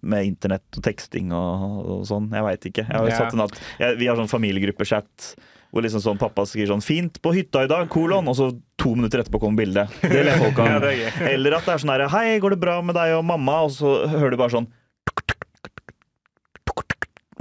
med 0.03 0.27
internett 0.27 0.77
og 0.77 0.83
teksting 0.85 1.33
og, 1.33 1.79
og 1.87 2.05
sånn. 2.09 2.29
Jeg 2.35 2.43
veit 2.47 2.69
ikke. 2.73 2.85
Jeg 2.89 2.97
har 2.97 3.07
jo 3.07 3.13
Ja. 3.13 3.19
satt 3.25 3.35
en 3.35 3.41
at, 3.47 3.59
jeg, 3.79 3.99
vi 3.99 4.07
har 4.11 4.17
sånn 4.17 4.31
familiegruppechat. 4.33 5.35
Hvor 5.73 5.81
liksom 5.81 6.03
sånn 6.05 6.19
pappa 6.21 6.43
skriver 6.45 6.69
sånn 6.69 6.83
'fint 6.85 7.15
på 7.25 7.33
hytta 7.33 7.63
i 7.65 7.69
dag', 7.71 7.89
kolon, 7.89 8.29
og 8.29 8.37
så 8.37 8.51
to 8.77 8.91
minutter 8.95 9.23
etterpå 9.23 9.41
kommer 9.41 9.65
bildet. 9.65 9.89
Det 10.03 10.21
ler 10.27 10.37
folk 10.37 10.59
av. 10.61 10.85
er. 10.85 11.09
Eller 11.31 11.55
at 11.57 11.65
det 11.65 11.73
er 11.73 11.79
sånn 11.81 11.95
her 11.97 12.09
'hei, 12.13 12.39
går 12.41 12.51
det 12.51 12.61
bra 12.61 12.83
med 12.83 12.95
deg 12.95 13.15
og 13.17 13.25
mamma?' 13.25 13.63
Og 13.65 13.71
så 13.71 14.07
hører 14.07 14.31
du 14.33 14.37
bare 14.37 14.51
sånn 14.53 14.67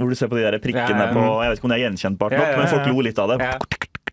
Hvor 0.02 0.10
du 0.12 0.18
ser 0.18 0.28
på 0.32 0.36
de 0.38 0.44
der 0.44 0.58
prikkene 0.62 0.98
Ja, 0.98 1.06
ja. 1.06 1.12
på 1.14 1.22
Jeg 1.42 1.52
vet 1.54 1.58
ikke 1.62 1.68
om 1.68 1.72
det 1.72 1.78
er 1.78 1.84
gjenkjennbart 1.86 2.34
Ja, 2.36 2.38
nok, 2.42 2.52
ja, 2.52 2.58
men 2.62 2.70
folk 2.74 2.90
lo 2.92 3.04
litt 3.06 3.18
av 3.22 3.32
det. 3.32 3.38
Ja. 3.42 3.52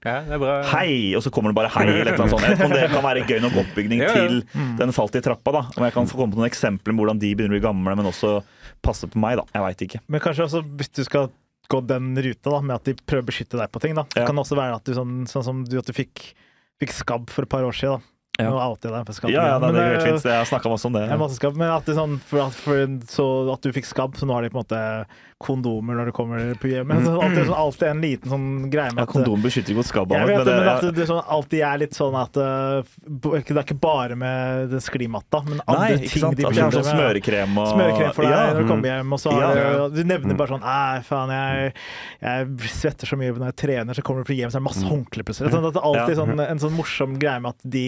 ja, 0.06 0.16
det 0.30 0.36
er 0.38 0.42
bra. 0.46 0.54
Hei! 0.72 0.94
Og 1.18 1.24
så 1.26 1.32
kommer 1.34 1.52
det 1.52 1.58
bare 1.60 1.72
hei, 1.76 1.88
eller 2.00 2.16
noe 2.20 2.30
sånt. 2.32 2.46
Jeg 2.46 2.56
vet 2.56 2.62
ikke 2.62 2.70
om 2.70 2.78
det 2.78 2.86
kan 2.94 3.04
være 3.10 3.26
gøy 3.28 3.42
nok 3.44 3.58
oppbygning 3.64 4.00
Ja, 4.06 4.14
ja. 4.14 4.14
til 4.30 4.40
den 4.80 4.94
falt 4.96 5.18
i 5.20 5.24
trappa. 5.26 5.52
da 5.58 5.62
Om 5.76 5.84
jeg 5.90 5.96
kan 5.98 6.08
få 6.12 6.22
komme 6.22 6.34
på 6.36 6.40
noen 6.42 6.50
eksempler 6.52 6.96
med 6.96 7.04
hvordan 7.04 7.20
de 7.26 7.34
begynner 7.36 7.56
å 7.56 7.60
bli 7.60 7.66
gamle, 7.68 7.96
men 8.00 8.10
også 8.14 8.38
passe 8.86 9.10
på 9.12 9.20
meg. 9.20 9.42
da 9.42 9.46
Jeg 9.58 9.66
veit 9.66 9.86
ikke. 9.90 10.02
Men 10.08 10.24
kanskje 10.24 10.46
også 10.48 10.64
hvis 10.80 10.94
du 10.96 11.04
skal 11.08 11.32
gå 11.70 11.82
den 11.86 12.14
ruta 12.18 12.50
da, 12.56 12.62
med 12.66 12.76
at 12.80 12.88
de 12.88 12.96
prøver 12.98 13.26
å 13.26 13.30
beskytte 13.30 13.60
deg 13.60 13.70
på 13.70 13.82
ting, 13.84 13.94
da. 13.98 14.06
Det 14.16 14.24
kan 14.26 14.40
også 14.42 14.56
være 14.58 14.80
at 14.80 14.88
du 14.88 14.96
sånn, 14.98 15.20
sånn 15.30 15.44
som 15.46 15.60
du, 15.68 15.76
at 15.78 15.86
du 15.86 15.94
fikk, 15.94 16.32
fikk 16.82 16.96
skabb 16.96 17.28
for 17.30 17.46
et 17.46 17.52
par 17.52 17.68
år 17.68 17.76
siden. 17.78 18.00
da. 18.00 18.16
Ja. 18.40 18.50
Nå 18.50 18.60
outer 18.64 18.90
jeg 18.90 18.96
deg 18.96 19.10
for 19.10 19.20
skabb. 19.20 19.32
Ja, 19.34 19.42
ja, 19.44 19.56
igjen, 19.58 19.62
det 19.62 19.70
er 19.70 19.74
men, 19.74 19.90
helt 19.90 20.02
eh, 20.02 20.12
fint. 20.14 20.28
Jeg 20.32 20.40
har 20.40 20.48
snakka 20.48 20.72
masse 20.72 20.88
om 20.88 20.94
det. 20.96 21.06
ja, 21.12 21.18
masse 21.20 21.40
skabb, 21.40 21.58
men 21.60 21.74
at, 21.74 21.90
det 21.90 21.98
sånn, 21.98 22.20
for 22.30 22.46
at, 22.46 22.56
for, 22.56 22.94
så 23.12 23.26
at 23.56 23.66
du 23.66 23.74
fikk 23.76 23.90
skabb, 23.90 24.16
så 24.20 24.30
nå 24.30 24.38
har 24.38 24.48
de 24.48 24.54
på 24.54 24.60
en 24.60 24.64
måte 24.64 24.84
kondomer 25.40 25.96
når 25.96 26.10
du 26.10 26.12
kommer 26.12 26.50
på 26.60 26.68
hjem. 26.68 26.90
Men 26.90 27.06
så, 27.06 27.14
alltid, 27.16 27.46
sånn, 27.48 27.56
alltid 27.56 27.88
en 27.88 28.02
liten 28.04 28.32
sånn 28.34 28.48
greie 28.72 28.92
med 28.92 29.06
Ja, 29.06 29.08
Kondom 29.08 29.40
beskytter 29.44 29.72
ikke 29.72 29.80
mot 29.80 29.88
skabb. 29.88 30.12
jeg 30.12 30.28
vet 30.28 30.42
det, 30.44 30.56
men 30.60 30.68
at 30.68 30.84
det, 30.84 30.90
det 30.98 31.06
sånn, 31.08 31.22
alltid 31.36 31.64
er 31.64 31.80
litt 31.80 31.96
sånn 31.96 32.18
at 32.20 32.40
uh, 32.44 32.90
Det 33.08 33.54
er 33.56 33.62
ikke 33.64 33.78
bare 33.80 34.18
med 34.20 34.74
den 34.74 34.84
sklimatta, 34.84 35.40
men 35.48 35.62
andre 35.64 35.86
Nei, 35.96 36.02
ting 36.04 36.26
sant? 36.26 36.36
de 36.36 36.44
At 36.44 36.52
altså, 36.52 36.82
sånn 36.84 36.90
med. 36.90 37.00
smørekrem 37.00 37.56
og 37.64 37.72
Smørekrem 37.72 38.12
for 38.18 38.28
deg 38.28 38.36
Ja. 38.36 38.42
når 38.50 38.60
du 38.60 38.74
kommer 38.74 38.92
hjem, 38.92 39.16
og 39.16 39.24
så 39.24 39.36
har 39.38 39.62
Ja. 39.62 39.70
du, 39.88 39.96
du 39.96 40.12
nevner 40.12 40.40
bare 40.42 40.54
sånn 40.58 40.66
Nei, 40.66 41.00
faen, 41.08 41.34
jeg, 41.38 41.72
jeg 42.28 42.72
svetter 42.76 43.14
så 43.14 43.20
mye 43.24 43.38
når 43.40 43.54
jeg 43.54 43.60
trener, 43.64 43.96
så 43.96 44.04
kommer 44.10 44.28
du 44.28 44.32
på 44.34 44.36
hjem, 44.36 44.52
så 44.52 44.60
er 44.60 44.66
det 44.66 44.68
masse 44.68 44.92
håndklær 44.92 45.30
plutselig. 45.30 45.54
Sånn 45.56 45.70
at 45.72 45.80
det 45.80 45.80
er 45.86 45.88
alltid 45.94 46.20
sånn, 46.20 46.44
en 46.50 46.64
sånn 46.68 46.76
morsom 46.76 47.16
greie 47.22 47.40
med 47.40 47.56
at 47.56 47.64
de 47.80 47.88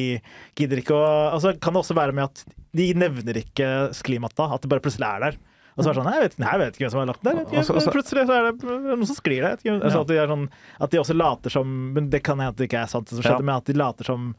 gidder 0.58 0.82
ikke 0.82 0.96
å 0.98 1.06
Altså 1.36 1.54
kan 1.60 1.74
det 1.74 1.82
også 1.84 1.96
være 1.98 2.14
med 2.18 2.24
at 2.30 2.44
de 2.76 2.94
nevner 2.96 3.38
ikke 3.42 3.92
sklimata? 3.96 4.48
at 4.54 4.62
det 4.64 4.70
bare 4.72 4.84
plutselig 4.84 5.08
er 5.08 5.20
der. 5.28 5.38
Og 5.78 5.84
så 5.84 5.90
er 5.90 5.94
det 5.94 6.02
sånn 6.02 6.12
jeg 6.12 6.22
vet, 6.22 6.38
jeg 6.44 6.60
vet 6.60 6.74
ikke 6.76 6.84
hvem 6.86 6.92
som 6.92 7.00
har 7.02 7.10
lagt 7.12 7.24
den 7.24 7.36
der. 7.40 7.46
Altså, 7.60 7.74
altså- 7.74 7.92
Plutselig 7.96 8.26
så 8.28 8.34
er 8.38 8.48
det 8.52 8.64
noen 8.64 9.06
som 9.08 9.16
sklir 9.16 9.42
der. 9.42 9.58
Altså, 9.82 10.02
at, 10.02 10.08
de 10.08 10.18
sånn, 10.28 10.50
at 10.82 10.92
de 10.92 11.00
også 11.00 11.16
later 11.16 11.50
som 11.50 11.94
Men 11.94 12.10
det 12.10 12.24
kan 12.24 12.38
hende 12.40 12.50
at 12.52 12.58
det 12.58 12.68
ikke 12.70 12.82
er 12.84 12.88
sant, 12.92 13.08
det 13.08 13.16
som 13.16 13.24
skjedde, 13.24 13.40
Ja. 13.40 13.48
men 13.48 13.56
at 13.56 13.66
de 13.66 13.74
later 13.74 14.04
som 14.04 14.36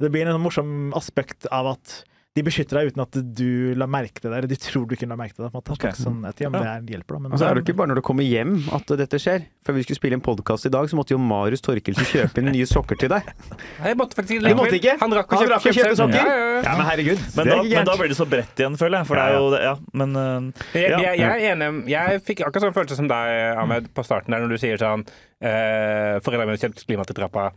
Det 0.00 0.10
blir 0.12 0.26
en 0.28 0.40
morsom 0.40 0.92
aspekt 0.94 1.46
av 1.50 1.66
at 1.76 2.04
de 2.34 2.42
beskytter 2.42 2.80
deg 2.80 2.88
uten 2.90 3.02
at 3.04 3.16
du 3.38 3.74
la 3.78 3.86
merke 3.86 4.18
til 4.18 4.32
det, 4.32 4.38
eller 4.40 4.50
de 4.50 4.56
tror 4.58 4.88
du 4.90 4.96
ikke 4.96 5.06
la 5.06 5.14
merke 5.18 5.36
til 5.36 5.44
det. 5.44 5.52
På 5.52 5.60
en 5.60 5.62
måte. 5.62 5.74
Okay. 5.76 5.94
Sånn, 5.94 6.16
vet 6.24 6.40
ja. 6.42 6.48
det 6.50 6.62
er 6.66 6.88
hjelper, 6.90 7.14
da. 7.14 7.20
Men, 7.22 7.34
Og 7.36 7.38
så 7.38 7.46
er 7.46 7.54
det 7.54 7.62
ikke 7.62 7.76
bare 7.78 7.92
når 7.92 8.00
du 8.00 8.04
kommer 8.08 8.26
hjem 8.26 8.56
at 8.74 8.90
dette 8.98 9.20
skjer. 9.22 9.44
Før 9.64 9.76
vi 9.76 9.84
skulle 9.86 10.00
spille 10.00 10.18
en 10.18 10.24
podkast 10.24 10.66
i 10.66 10.72
dag, 10.74 10.88
så 10.90 10.98
måtte 10.98 11.14
jo 11.14 11.20
Marius 11.22 11.62
Torkelsen 11.62 12.08
kjøpe 12.10 12.42
inn 12.42 12.50
nye 12.50 12.66
sokker 12.66 12.98
til 12.98 13.12
deg. 13.12 13.28
Jeg 13.78 13.98
måtte 14.00 14.18
faktisk 14.18 14.42
Du 14.42 14.58
måtte 14.58 14.80
ikke? 14.80 14.96
Han 15.04 15.14
rakk 15.14 15.30
å 15.30 15.40
kjøpe, 15.44 15.60
kjøpe, 15.62 15.76
kjøpe 15.78 15.98
sokker? 16.00 16.18
Ja, 16.18 16.32
ja, 16.34 16.48
ja. 16.56 16.64
Ja, 16.64 16.72
men 16.80 16.88
herregud. 16.90 17.22
Men, 17.36 17.50
da, 17.52 17.58
men 17.70 17.86
da 17.86 17.94
blir 18.00 18.10
det 18.10 18.18
så 18.18 18.26
bredt 18.34 18.64
igjen, 18.64 18.78
føler 18.82 19.00
jeg. 19.00 19.08
For 19.12 19.20
det 19.20 19.28
er 19.28 19.38
jo 19.38 19.52
det, 19.54 19.60
ja. 19.68 19.76
Men 20.02 20.18
uh, 20.18 20.66
Jeg, 20.74 20.90
ja. 20.90 20.98
jeg, 21.04 21.20
jeg 21.22 21.30
er 21.30 21.52
enig. 21.54 21.70
Jeg 21.94 22.24
fikk 22.26 22.42
akkurat 22.48 22.66
sånn 22.66 22.74
følelse 22.80 22.98
som 22.98 23.12
deg, 23.14 23.36
Ahmed, 23.62 23.86
på 23.94 24.06
starten 24.10 24.34
der 24.34 24.42
når 24.42 24.56
du 24.56 24.62
sier 24.64 24.82
sånn 24.82 25.06
eh, 25.06 26.18
Foreldrene 26.24 26.50
mine 26.50 26.60
kjøpte 26.60 26.82
til 26.82 27.18
trappa 27.20 27.52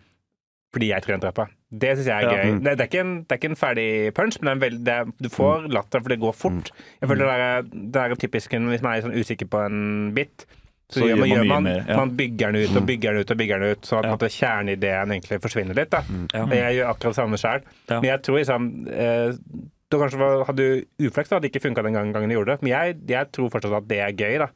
fordi 0.78 0.92
jeg 0.94 1.04
trente 1.04 1.26
trappa. 1.28 1.48
Det 1.74 1.96
syns 1.98 2.08
jeg 2.08 2.24
er 2.24 2.28
Ja. 2.30 2.36
gøy. 2.38 2.52
Mm. 2.54 2.62
Det, 2.64 2.76
det, 2.78 2.86
er 2.86 2.90
ikke 2.92 3.02
en, 3.04 3.16
det 3.24 3.34
er 3.36 3.42
ikke 3.42 3.50
en 3.52 3.60
ferdig 3.60 3.88
punch, 4.16 4.38
men 4.42 4.48
det 4.48 4.54
er 4.56 4.62
veld, 4.70 4.80
det 4.86 5.26
du 5.26 5.30
får 5.34 5.68
latter, 5.74 6.00
for 6.06 6.14
det 6.14 6.20
går 6.22 6.38
fort. 6.38 6.72
Jeg 7.02 7.10
føler 7.12 7.26
det 7.26 7.50
er, 7.50 7.68
det 7.98 8.06
er 8.06 8.16
typisk 8.24 8.56
hvis 8.56 8.86
man 8.86 8.94
er 8.94 9.04
sånn 9.08 9.18
usikker 9.18 9.50
på 9.52 9.66
en 9.66 9.82
bit. 10.16 10.46
Så, 10.88 11.02
Så 11.02 11.08
gjør 11.10 11.18
man, 11.20 11.28
gjør 11.28 11.38
man 11.42 11.44
mye 11.44 11.52
man, 11.52 11.64
mer, 11.68 11.82
ja. 11.92 11.96
man 12.00 12.12
bygger 12.16 12.54
den 12.54 12.64
ut 12.64 12.78
og 12.80 12.86
bygger 12.88 13.12
den 13.18 13.20
ut 13.26 13.32
og 13.34 13.38
bygger 13.42 13.60
den 13.60 13.72
ut, 13.76 13.82
sånn 13.90 14.06
at 14.08 14.22
Ja. 14.24 14.28
kjerneideen 14.38 15.12
egentlig 15.12 15.40
forsvinner 15.44 15.76
litt. 15.76 15.90
Da. 15.92 16.00
Ja. 16.32 16.46
Jeg 16.48 16.78
gjør 16.78 16.92
akkurat 16.94 17.12
det 17.12 17.18
samme 17.20 17.40
sjøl. 17.42 17.66
Ja. 17.90 17.98
Men 18.00 18.08
jeg 18.08 18.22
tror 18.24 18.38
liksom 18.40 18.70
eh, 18.88 19.34
Du 19.92 19.98
kanskje 20.00 20.46
hadde 20.48 20.86
uflaks 21.04 21.30
da, 21.30 21.36
at 21.36 21.42
det 21.44 21.52
ikke 21.52 21.64
funka 21.68 21.84
den 21.84 21.94
gangen, 21.96 22.14
gangen 22.16 22.30
du 22.32 22.36
gjorde 22.38 22.56
det, 22.56 22.62
men 22.64 22.72
jeg, 22.72 22.96
jeg 23.08 23.32
tror 23.36 23.50
fortsatt 23.52 23.76
at 23.82 23.88
det 23.88 24.00
er 24.04 24.16
gøy. 24.16 24.38
da. 24.40 24.48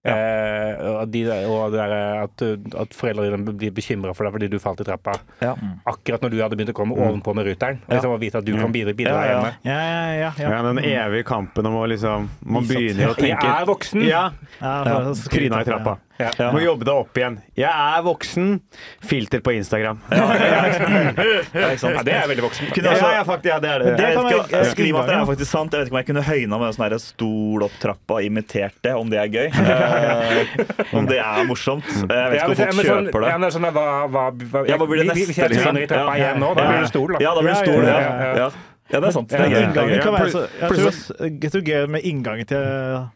Ja. 0.00 0.14
Eh, 0.16 0.78
og 1.02 1.10
de, 1.12 1.20
og 1.44 1.74
det 1.74 1.80
der, 1.82 2.22
at, 2.24 2.42
at 2.80 2.94
foreldrene 2.96 3.52
blir 3.52 3.72
bekymra 3.76 4.14
for 4.16 4.24
deg 4.24 4.32
fordi 4.32 4.48
du 4.48 4.56
falt 4.62 4.80
i 4.80 4.86
trappa 4.88 5.12
Ja. 5.44 5.50
akkurat 5.92 6.22
når 6.24 6.32
du 6.32 6.38
hadde 6.40 6.56
begynt 6.56 6.72
å 6.72 6.76
komme 6.78 6.96
ovenpå 6.96 7.34
med 7.36 7.44
ruteren. 7.50 7.82
Ja. 7.84 7.98
Liksom, 7.98 8.14
og 8.16 8.20
vite 8.22 8.40
at 8.40 8.46
du 8.48 8.54
kan 8.56 8.72
bidra, 8.72 8.94
bidra 8.96 9.12
Ja, 9.12 9.20
ja. 9.20 9.32
hjemme. 9.34 9.52
ja, 9.68 9.80
ja, 9.80 9.98
ja, 10.22 10.30
ja. 10.40 10.50
Ja, 10.56 10.62
den 10.70 10.78
evige 10.88 11.26
kampen 11.28 11.68
om 11.68 11.76
å 11.82 11.84
liksom 11.92 12.30
Man 12.46 12.64
begynner 12.64 13.12
å 13.12 13.18
tenke 13.18 13.44
Jeg 13.44 13.60
er 13.60 13.68
voksen! 13.68 14.06
Ja, 14.08 14.22
ja, 14.60 14.72
Ja, 14.88 15.00
for- 15.12 15.36
tryna 15.36 15.60
i 15.60 15.68
trappa. 15.68 15.98
Ja. 16.20 16.30
Ja. 16.36 16.50
Må 16.52 16.60
jobbe 16.62 16.84
deg 16.84 16.94
opp 16.94 17.16
igjen. 17.16 17.38
Jeg 17.56 17.70
er 17.70 18.02
voksen. 18.04 18.60
Filter 19.08 19.40
på 19.44 19.54
Instagram. 19.56 20.00
Ja, 20.10 22.02
det 22.04 22.12
er 22.14 22.26
veldig 22.28 22.44
voksen. 22.44 22.70
Kunne 22.74 22.92
også- 22.92 23.12
ja, 23.14 23.22
faktisk, 23.24 23.48
ja, 23.50 23.58
det 23.60 23.70
er 23.70 23.78
det. 23.78 23.96
Det 23.96 24.04
Jeg 24.04 24.16
vet 24.16 24.24
ikke, 24.26 25.00
at 25.00 25.06
det 25.08 25.16
er 25.16 25.26
faktisk 25.26 25.50
sant. 25.50 25.72
Jeg 25.72 25.80
vet 25.80 25.88
ikke 25.88 25.94
om 25.94 26.00
jeg 26.00 26.06
kunne 26.10 26.22
høyna 26.22 26.58
med 26.60 26.66
en 26.68 26.76
sånn 26.76 27.00
stol 27.00 27.62
opp 27.66 27.72
trappa 27.80 28.20
imitert 28.24 28.74
det, 28.82 28.94
om 28.94 29.08
det 29.10 29.18
er 29.18 29.28
gøy. 29.28 29.48
Uh, 29.50 30.96
om 30.98 31.06
det 31.06 31.18
er 31.18 31.44
morsomt. 31.48 31.84
Jeg 31.88 32.08
vet 32.08 32.40
ikke 32.40 32.48
om 32.48 32.54
folk 32.54 32.74
sånn- 32.74 32.84
kjøper 32.84 33.20
Ja, 33.20 33.30
det. 33.30 33.38
men 33.40 33.44
er 33.44 33.54
sånn, 33.56 33.68
hva, 33.72 33.86
hva, 34.10 34.24
hva, 34.30 34.68
Ja, 34.68 34.76
hva 34.76 34.86
blir 34.88 34.98
det 35.04 35.08
neste, 35.14 35.26
Hvis 35.30 35.36
jeg 35.40 35.50
liksom? 35.50 35.72
tryner 35.72 35.82
i 35.82 35.86
trappa 35.86 36.16
igjen 36.18 36.38
nå, 36.42 36.54
da 36.56 36.62
blir 36.68 36.80
det 36.80 36.90
stol, 36.92 37.08
da. 37.14 37.18
Ja, 37.24 37.34
da 37.34 37.40
blir 37.40 37.54
det 37.54 37.62
stol. 37.64 37.84
ja, 37.84 38.50
Ja, 38.90 38.98
ja, 38.98 38.98
ja. 38.98 38.98
ja. 38.98 38.98
ja 38.98 39.00
det 39.00 39.10
er 39.10 39.16
sant. 39.16 39.30
Det 39.30 39.40
er 39.40 40.02
kan 40.02 40.14
gøy. 40.14 40.16
være 40.18 40.32
så, 40.34 40.46
jeg 40.60 40.70
tror 40.70 41.28
jeg 41.46 41.52
tror 41.54 41.66
gøy 41.66 41.90
med 41.96 42.08
inngangen 42.10 42.48
til 42.50 42.64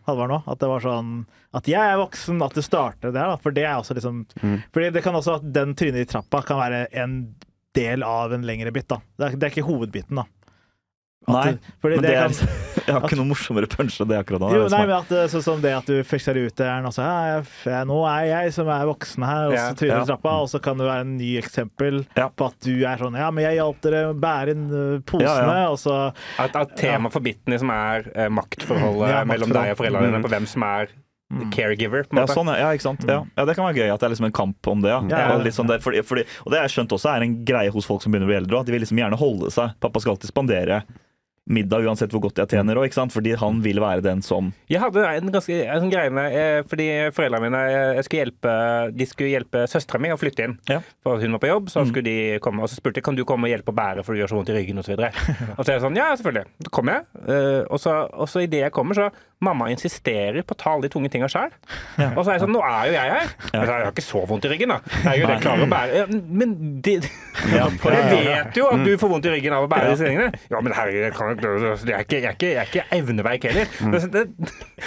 Halvard 0.09 0.33
nå, 0.33 0.43
at 0.47 0.61
det 0.61 0.71
var 0.71 0.85
sånn 0.85 1.17
at 1.55 1.71
jeg 1.71 1.95
er 1.95 2.01
voksen, 2.01 2.41
at 2.43 2.57
det 2.57 2.65
starter 2.67 3.13
der, 3.15 3.31
da. 3.31 3.39
For 3.39 3.55
det 3.55 3.63
er 3.63 3.77
også 3.79 3.95
liksom 3.95 4.25
Fordi 4.75 4.91
det 4.95 5.05
kan 5.05 5.15
også 5.15 5.39
at 5.39 5.51
den 5.55 5.77
trynet 5.79 6.03
i 6.03 6.09
trappa 6.11 6.43
kan 6.47 6.59
være 6.59 6.87
en 6.99 7.19
del 7.75 8.03
av 8.07 8.35
en 8.35 8.47
lengre 8.47 8.73
bit, 8.75 8.89
da. 8.91 9.01
Det 9.19 9.27
er, 9.27 9.37
det 9.39 9.47
er 9.47 9.55
ikke 9.55 9.67
hovedbiten, 9.69 10.19
da. 10.19 10.27
Nei, 11.25 11.45
det, 11.55 11.73
men 11.81 12.03
det 12.05 12.11
er, 12.13 12.29
kan, 12.29 12.49
jeg 12.85 12.95
har 12.95 13.05
ikke 13.07 13.17
noe 13.17 13.29
morsommere 13.31 13.69
punch 13.73 13.95
enn 14.03 14.11
det 14.11 14.19
akkurat 14.21 14.43
nå. 14.43 14.51
jo, 14.53 14.65
Det 14.67 14.75
nei, 14.75 14.81
men 14.91 14.97
at 14.99 15.13
så, 15.13 15.29
sånn 15.33 15.45
som 15.47 15.63
det 15.63 15.73
at 15.73 15.89
du 15.89 16.03
fikser 16.05 16.37
ut 16.37 16.57
det 16.61 16.69
og 16.85 16.93
så, 16.93 17.07
ja, 17.65 17.79
Nå 17.89 18.01
er 18.11 18.27
jeg 18.29 18.53
som 18.59 18.69
er 18.75 18.85
voksen 18.91 19.25
her, 19.25 19.47
og 19.49 19.57
så 19.57 19.79
tryner 19.81 20.03
ja. 20.03 20.09
trappa, 20.11 20.35
og 20.45 20.51
så 20.53 20.61
kan 20.65 20.81
det 20.81 20.89
være 20.91 21.07
en 21.07 21.15
ny 21.17 21.31
eksempel 21.41 22.03
Ja. 22.19 22.29
på 22.29 22.51
at 22.51 22.59
du 22.67 22.75
er 22.85 23.01
sånn 23.01 23.17
Ja, 23.17 23.31
men 23.33 23.47
jeg 23.47 23.61
hjalp 23.61 23.81
dere 23.87 24.03
å 24.11 24.19
bære 24.27 24.57
inn 24.57 24.67
uh, 24.69 24.99
posene, 25.09 25.31
Ja, 25.33 25.63
ja. 25.65 25.71
og 25.73 25.81
så 25.81 25.97
At, 26.45 26.59
at 26.61 26.77
temaet 26.81 27.17
for 27.17 27.25
Bitney 27.25 27.63
som 27.63 27.73
er 27.73 28.11
eh, 28.13 28.29
maktforholdet 28.29 29.15
Ja, 29.15 29.25
mellom 29.29 29.55
deg 29.55 29.73
og 29.73 29.81
foreldrene 29.81 30.11
dine, 30.11 30.21
Mm. 30.21 30.29
på 30.29 30.35
hvem 30.37 30.47
som 30.51 30.63
er 30.69 30.93
caregiver. 31.51 32.05
på 32.05 32.15
en 32.15 32.21
Ja, 32.23 32.27
sånn, 32.31 32.51
ja, 32.53 32.69
ikke 32.77 32.85
sant? 32.85 33.05
Ja. 33.09 33.23
ja, 33.37 33.45
det 33.49 33.57
kan 33.57 33.67
være 33.67 33.81
gøy 33.83 33.93
at 33.95 34.01
det 34.01 34.07
er 34.07 34.13
liksom 34.15 34.29
en 34.29 34.35
kamp 34.37 34.69
om 34.71 34.83
det. 34.85 34.93
Ja. 34.93 35.01
Ja, 35.09 35.19
ja. 35.25 35.31
Og, 35.35 35.45
litt 35.47 35.57
sånn 35.57 35.67
der, 35.71 35.81
fordi, 35.83 36.03
fordi, 36.07 36.27
og 36.45 36.53
det 36.53 36.61
har 36.61 36.69
jeg 36.69 36.75
skjønt 36.77 36.93
også 36.95 37.11
er 37.11 37.25
en 37.27 37.35
greie 37.49 37.73
hos 37.75 37.89
folk 37.89 38.05
som 38.05 38.13
begynner 38.13 38.29
å 38.29 38.33
bli 38.33 38.37
eldre. 38.43 38.61
At 38.61 38.69
de 38.69 38.75
vil 38.77 38.85
liksom 38.85 39.01
gjerne 39.01 39.19
holde 39.19 39.51
seg. 39.55 39.73
Pappa 39.83 40.03
skal 40.03 40.15
alltid 40.15 40.31
spandere 40.31 40.83
middag 41.45 41.85
uansett 41.85 42.13
hvor 42.15 42.23
godt 42.25 42.39
jeg 42.41 42.55
tjener 42.55 42.79
òg? 42.81 42.95
Fordi 43.13 43.35
han 43.37 43.59
vil 43.65 43.81
være 43.83 44.01
den 44.05 44.23
som 44.25 44.53
Jeg 44.71 44.81
hadde 44.81 45.03
en 45.05 45.33
ganske 45.35 45.57
en 45.65 45.83
sånn 45.83 45.93
greie 45.93 46.13
med 46.15 46.33
eh, 46.39 46.61
Fordi 46.71 46.87
foreldrene 47.13 47.45
mine 47.45 47.61
eh, 47.69 47.91
jeg 47.99 48.07
skulle 48.07 48.23
hjelpe, 48.25 48.55
De 48.97 49.09
skulle 49.11 49.33
hjelpe 49.35 49.65
søstera 49.69 50.01
mi 50.01 50.13
å 50.15 50.19
flytte 50.21 50.47
inn. 50.47 50.57
Ja. 50.71 50.81
For 51.05 51.21
hun 51.21 51.37
var 51.37 51.43
på 51.45 51.51
jobb, 51.51 51.69
så 51.73 51.85
skulle 51.91 52.07
de 52.09 52.41
komme 52.45 52.65
Og 52.65 52.73
så 52.73 52.79
spurte 52.81 53.03
jeg 53.03 53.09
kan 53.11 53.19
du 53.19 53.25
komme 53.29 53.49
og 53.51 53.53
hjelpe 53.53 53.75
å 53.75 53.77
bære, 53.77 54.07
for 54.07 54.17
du 54.17 54.23
gjør 54.23 54.33
så 54.33 54.41
vondt 54.41 54.55
i 54.55 54.57
ryggen 54.57 54.81
osv. 54.81 54.97
Og, 54.97 55.21
og 55.59 55.61
så 55.61 55.69
er 55.69 55.77
jeg 55.77 55.85
sånn 55.85 56.01
Ja, 56.01 56.09
selvfølgelig. 56.17 56.49
Så 56.65 56.75
kommer 56.79 56.99
jeg. 57.01 57.23
eh, 57.29 57.61
og 57.69 57.83
så, 57.83 57.99
og 58.15 58.31
så 58.33 58.45
idet 58.47 58.65
jeg 58.65 58.75
kommer, 58.75 58.97
så 58.97 59.11
Mamma 59.45 59.67
insisterer 59.69 60.41
på 60.47 60.55
å 60.55 60.59
ta 60.59 60.71
alle 60.73 60.87
de 60.87 60.93
tunge 60.95 61.11
tinga 61.13 61.27
sjøl. 61.29 61.51
Og 62.15 62.21
så 62.23 62.31
er 62.31 62.37
jeg 62.37 62.45
sånn 62.45 62.55
Nå 62.55 62.63
er 62.65 62.87
jo 62.89 62.95
jeg 62.95 63.11
her. 63.13 63.33
Jeg, 63.51 63.59
jeg 63.59 63.73
har 63.73 63.91
ikke 63.91 64.05
så 64.07 64.23
vondt 64.31 64.47
i 64.47 64.53
ryggen, 64.55 64.73
da. 64.73 64.79
Jeg 64.95 65.11
er 65.11 65.19
jo 65.21 65.27
det 65.29 65.35
jeg 65.35 65.43
klarer 65.45 65.67
å 65.67 65.71
bære. 65.75 65.99
Ja, 65.99 66.05
men 66.41 66.55
de, 66.87 66.95
jeg 67.03 68.25
vet 68.31 68.61
jo 68.61 68.69
at 68.71 68.85
du 68.87 68.93
får 69.03 69.13
vondt 69.13 69.29
i 69.29 69.35
ryggen 69.35 69.57
av 69.57 69.67
å 69.67 69.71
bære 69.75 69.91
disse 69.93 70.09
tingene. 70.09 70.41
Ja, 70.49 70.63
men 70.65 70.77
herregud, 70.79 71.03
jeg, 71.03 71.17
kan, 71.19 71.34
jeg, 71.43 71.95
er 71.95 72.05
ikke, 72.05 72.19
jeg, 72.21 72.25
er 72.25 72.37
ikke, 72.37 72.49
jeg 72.53 72.61
er 72.63 72.69
ikke 72.71 72.85
evneveik 72.99 73.45
heller. 73.49 73.67
Det, 73.95 74.01
det, 74.13 74.23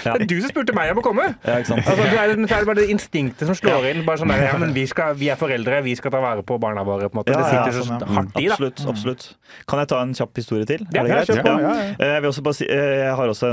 det 0.04 0.14
er 0.14 0.26
du 0.30 0.36
som 0.44 0.52
spurte 0.52 0.76
meg 0.78 0.92
om 0.94 1.02
å 1.02 1.04
komme. 1.06 1.26
Ja, 1.46 1.58
ikke 1.62 1.72
sant? 1.74 1.88
Altså, 1.88 2.08
det 2.08 2.20
er, 2.22 2.60
er 2.60 2.68
bare 2.70 2.80
det 2.82 2.88
instinktet 2.94 3.48
som 3.50 3.58
slår 3.58 3.90
inn. 3.92 4.04
Bare 4.08 4.22
sånn 4.22 4.32
der, 4.34 4.44
ja, 4.48 4.56
men 4.62 4.74
vi, 4.76 4.86
skal, 4.90 5.16
vi 5.20 5.30
er 5.34 5.40
foreldre, 5.40 5.82
vi 5.86 5.96
skal 6.00 6.14
ta 6.14 6.22
vare 6.24 6.44
på 6.48 6.58
barna 6.62 6.84
våre. 6.88 7.10
På 7.12 7.18
en 7.18 7.22
måte. 7.22 7.34
Ja, 7.36 7.42
det 7.44 7.50
sitter 7.52 7.78
så 7.78 7.86
sånn, 7.90 8.06
hardt 8.18 8.40
i, 8.42 8.48
da. 8.48 8.58
Absolutt. 8.58 8.84
absolutt. 8.94 9.28
Kan 9.70 9.82
jeg 9.84 9.92
ta 9.94 10.02
en 10.04 10.14
kjapp 10.18 10.42
historie 10.42 10.68
til? 10.70 10.86
Er 10.92 11.08
det 11.08 11.12
greit? 11.12 11.34
Ja. 11.38 11.74
Eh, 11.98 12.14
Jeg, 12.18 12.22
vil 12.24 12.30
også 12.32 12.44
bare 12.46 12.58
si, 12.60 12.68
eh, 12.72 12.94
jeg 13.04 13.14
har 13.20 13.34
også, 13.34 13.52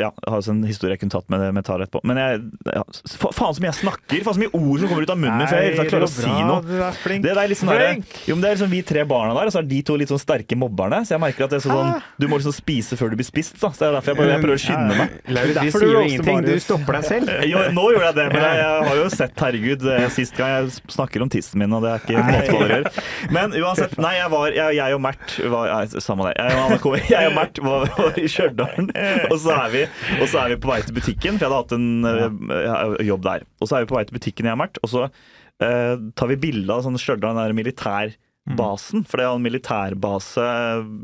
ja, 0.00 0.10
har 0.26 0.38
også 0.40 0.54
en 0.56 0.62
historie 0.66 0.96
jeg 0.96 1.02
kunne 1.04 1.14
tatt 1.16 1.28
med, 1.32 1.46
med 1.56 1.66
Tara 1.66 1.86
etterpå. 1.86 2.02
Men 2.08 2.20
jeg, 2.22 2.42
ja, 2.72 2.82
faen 3.36 3.56
så 3.56 3.62
mye 3.64 3.70
jeg 3.72 3.78
snakker! 3.82 4.22
Faen 4.26 4.38
så 4.38 4.42
mye 4.44 4.52
ord 4.56 4.82
som 4.82 4.90
kommer 4.92 5.06
ut 5.06 5.12
av 5.14 5.20
munnen 5.20 5.42
min 5.42 5.50
før 5.50 5.64
jeg 5.66 5.90
klarer 5.90 6.06
å 6.06 6.10
si 6.12 6.30
noe. 6.30 6.60
Du 6.66 6.74
er 6.80 6.98
flink. 7.02 7.24
Det 7.26 7.32
er 7.36 7.54
sånn 7.56 7.72
der, 7.72 8.00
jo, 8.26 8.36
men 8.36 8.44
det 8.44 8.50
er 8.50 8.56
liksom 8.58 8.72
vi 8.72 8.82
tre 8.86 9.04
barna 9.08 9.34
der, 9.36 9.48
og 9.50 9.54
så 9.54 9.60
er 9.62 9.68
de 9.70 9.80
to 9.86 9.96
litt 10.00 10.10
sånn 10.12 10.20
sterke 10.22 10.58
mobberne. 10.58 11.02
Så 11.06 11.14
jeg 11.16 11.22
merker 11.22 11.46
at 11.46 11.54
det 11.54 11.60
er 11.62 11.66
sånn, 11.68 11.74
Ah. 11.86 12.02
du 12.18 12.26
må 12.30 12.35
liksom 12.40 12.54
spise 12.56 12.96
før 12.98 13.12
du 13.12 13.16
blir 13.20 13.26
spist. 13.28 13.56
Da. 13.60 13.70
Så 13.72 13.80
det 13.82 13.86
er 13.88 13.94
derfor 13.96 14.12
jeg, 14.12 14.18
bare, 14.20 14.30
jeg 14.34 14.42
prøver 14.44 14.58
å 14.58 14.62
skynde 14.62 14.96
meg. 14.98 15.14
Lauritz, 15.36 15.58
vi 15.60 15.70
du 15.70 15.76
sier 15.78 15.92
jo 15.92 16.02
ingenting. 16.06 16.40
Du 16.46 16.52
stopper 16.62 16.98
deg 16.98 17.06
selv. 17.08 17.32
Jo, 17.52 17.62
nå 17.76 17.84
gjorde 17.94 18.06
jeg 18.10 18.16
det, 18.18 18.26
men 18.32 18.42
jeg, 18.46 18.58
jeg 18.60 18.88
har 18.88 18.98
jo 19.00 19.06
sett, 19.14 19.34
herregud, 19.44 19.86
eh, 19.96 20.06
sist 20.16 20.36
gang 20.38 20.52
jeg 20.54 20.92
snakker 20.96 21.24
om 21.26 21.30
tissen 21.32 21.60
min, 21.62 21.74
og 21.76 21.84
det 21.84 21.92
er 21.92 22.02
ikke 22.04 22.24
måte 22.26 22.50
på 22.56 22.60
dere 22.64 22.78
gjør. 22.80 23.00
Men 23.36 23.56
uansett, 23.60 23.94
nei, 24.02 24.14
jeg 24.18 24.32
var, 24.34 24.50
jeg, 24.56 24.76
jeg 24.80 24.96
og 24.98 25.02
Mert 25.06 25.36
var, 25.56 25.70
ja, 25.70 26.02
Samme 26.02 26.28
det. 26.28 26.34
Jeg, 26.40 26.80
og 26.80 26.98
jeg 27.14 27.30
og 27.30 27.36
Mert 27.38 27.62
var, 27.66 27.88
var 28.00 28.20
i 28.20 28.26
Stjørdal, 28.30 28.90
og, 29.32 29.38
så 29.42 29.56
er 29.56 29.72
vi- 29.74 29.86
og 30.20 30.26
så 30.32 30.42
er 30.42 30.52
vi 30.54 30.60
på 30.62 30.72
vei 30.72 30.80
til 30.86 30.96
butikken, 30.98 31.38
for 31.38 31.46
jeg 31.46 31.52
hadde 31.52 31.62
hatt 31.62 31.74
en 31.76 31.88
eh, 32.12 33.06
jobb 33.12 33.26
der. 33.26 33.46
Og 33.62 33.70
så 33.70 33.78
er 33.80 33.86
vi 33.86 33.90
på 33.92 33.98
vei 34.00 34.04
til 34.08 34.18
butikken, 34.18 34.50
jeg 34.50 34.58
og 34.58 34.62
Mert, 34.64 34.80
og 34.82 34.92
så 34.92 35.06
eh, 35.06 35.94
tar 36.18 36.32
vi 36.32 36.38
bilde 36.48 36.72
av 36.72 36.84
sånn 36.86 36.98
Stjørdal, 37.00 37.36
den 37.38 38.16
der 38.46 38.66
militærbasen. 38.66 39.06
For 39.06 39.18
det 39.18 39.26
er 39.26 39.34
en 39.34 39.46
militærbase 39.46 40.44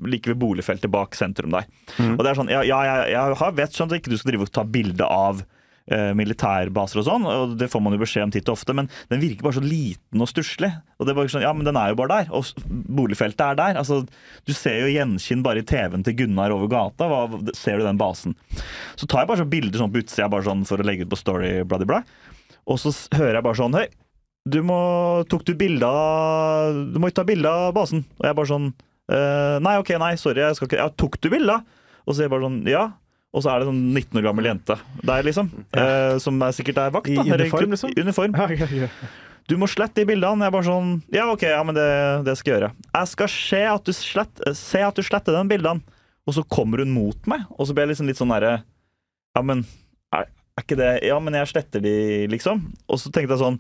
like 0.07 0.31
ved 0.31 0.39
boligfeltet 0.39 0.91
bak 0.91 1.15
sentrum 1.15 1.53
der. 1.53 1.67
Og 1.99 2.23
det 2.23 2.31
er 2.31 2.39
sånn, 2.39 2.53
ja, 2.53 2.63
ja 2.63 2.83
jeg, 2.87 3.17
jeg 3.17 3.57
vet 3.59 3.75
sånn 3.75 3.91
at 3.91 3.99
ikke 3.99 4.13
du 4.13 4.19
skal 4.19 4.33
drive 4.33 4.47
og 4.47 4.55
ta 4.55 4.65
bilde 4.65 5.05
av 5.07 5.43
eh, 5.91 6.13
militærbaser 6.15 7.01
og 7.03 7.07
sånn, 7.07 7.27
og 7.27 7.57
det 7.59 7.69
får 7.73 7.83
man 7.83 7.97
jo 7.97 8.03
beskjed 8.03 8.27
om 8.27 8.33
titt 8.35 8.49
og 8.49 8.59
ofte, 8.59 8.75
men 8.77 8.89
den 9.11 9.23
virker 9.23 9.47
bare 9.47 9.59
så 9.59 9.65
liten 9.65 10.23
og 10.23 10.31
stusslig. 10.31 10.71
Og 10.99 11.07
det 11.07 11.15
er 11.15 11.19
bare 11.19 11.33
sånn, 11.33 11.47
ja, 11.47 11.53
men 11.57 11.67
den 11.67 11.79
er 11.79 11.93
jo 11.93 11.99
bare 11.99 12.23
der, 12.23 12.35
og 12.35 12.67
boligfeltet 12.69 13.45
er 13.47 13.59
der. 13.59 13.81
Altså, 13.81 14.03
du 14.47 14.55
ser 14.57 14.83
jo 14.85 14.93
gjenkinn 14.93 15.45
bare 15.47 15.63
i 15.63 15.67
TV-en 15.67 16.07
til 16.07 16.19
Gunnar 16.23 16.55
over 16.55 16.71
gata, 16.73 17.11
hva, 17.11 17.25
ser 17.59 17.81
du 17.81 17.87
den 17.89 18.01
basen. 18.01 18.37
Så 18.95 19.09
tar 19.09 19.25
jeg 19.25 19.33
bare 19.33 19.43
sånn 19.43 19.53
bilder 19.53 19.83
sånn 19.83 19.95
på 19.95 20.05
utsida 20.05 20.31
bare 20.33 20.47
sånn 20.47 20.67
for 20.69 20.83
å 20.83 20.87
legge 20.87 21.07
ut 21.07 21.13
på 21.13 21.21
Story, 21.21 21.59
bla, 21.67 21.83
bla, 21.83 21.91
bla. 21.97 22.31
Og 22.71 22.79
så 22.79 22.95
hører 23.17 23.41
jeg 23.41 23.47
bare 23.49 23.59
sånn, 23.59 23.75
hei, 23.75 23.89
du 24.49 24.59
må, 24.67 24.79
tok 25.31 25.45
du 25.47 25.53
bilde 25.59 25.87
av, 25.87 26.75
du 26.95 26.99
må 26.99 27.11
ikke 27.11 27.21
ta 27.21 27.27
bilde 27.29 27.51
av 27.51 27.71
basen. 27.77 28.03
Og 28.19 28.27
jeg 28.27 28.39
bare 28.39 28.51
sånn, 28.51 28.73
«Eh, 29.13 29.57
nei, 29.63 29.77
ok, 29.79 29.93
nei, 30.03 30.15
sorry, 30.19 30.43
jeg 30.43 30.59
skal 30.59 30.69
ikke, 30.71 30.81
ja, 30.81 30.89
tok 30.99 31.19
du 31.23 31.29
bilde? 31.31 31.59
Og 32.07 32.15
så 32.15 32.23
er 32.23 32.27
jeg 32.27 32.33
bare 32.35 32.47
sånn, 32.49 32.61
ja. 32.71 32.85
Og 33.33 33.45
så 33.45 33.53
er 33.53 33.63
det 33.63 33.69
sånn 33.71 33.83
19 33.95 34.19
år 34.21 34.25
gammel 34.27 34.49
jente 34.51 34.77
der, 35.09 35.23
liksom. 35.25 35.49
eh, 35.79 36.17
som 36.21 36.41
er 36.45 36.57
sikkert 36.57 36.81
er 36.83 36.91
vakt. 36.95 37.09
Da, 37.09 37.23
I 37.25 37.33
uniform, 37.39 37.71
liksom? 37.77 37.95
Uniform. 37.97 38.35
Ja, 38.37 38.49
ja, 38.61 38.69
ja. 38.85 38.89
Du 39.51 39.57
må 39.59 39.67
slette 39.71 40.03
de 40.03 40.07
bildene. 40.07 40.47
Jeg 40.47 40.55
bare 40.55 40.67
sånn 40.69 40.91
Ja, 41.11 41.25
OK, 41.33 41.43
ja, 41.49 41.63
men 41.67 41.75
det, 41.75 41.87
det 42.29 42.37
skal 42.39 42.53
jeg 42.53 42.59
gjøre. 42.61 42.73
Jeg 42.93 43.11
skal 43.11 43.31
se 43.33 43.63
at 43.73 43.89
du, 43.89 43.93
slett, 43.97 44.43
se 44.59 44.83
at 44.87 44.99
du 44.99 45.03
sletter 45.07 45.35
den 45.39 45.51
bildene. 45.51 45.83
Og 46.29 46.37
så 46.37 46.45
kommer 46.47 46.79
hun 46.85 46.93
mot 46.95 47.25
meg, 47.27 47.43
og 47.59 47.67
så 47.67 47.75
blir 47.75 47.89
jeg 47.89 47.95
liksom 47.97 48.07
litt 48.11 48.21
sånn 48.21 48.31
derre 48.31 48.53
Ja, 49.35 49.41
men 49.43 49.65
er, 50.15 50.29
er 50.29 50.63
ikke 50.63 50.79
det 50.79 50.91
Ja, 51.09 51.17
men 51.19 51.35
jeg 51.35 51.51
sletter 51.51 51.83
de, 51.83 51.95
liksom. 52.31 52.61
Og 52.87 53.01
så 53.03 53.11
tenkte 53.11 53.35
jeg 53.35 53.43
sånn 53.43 53.59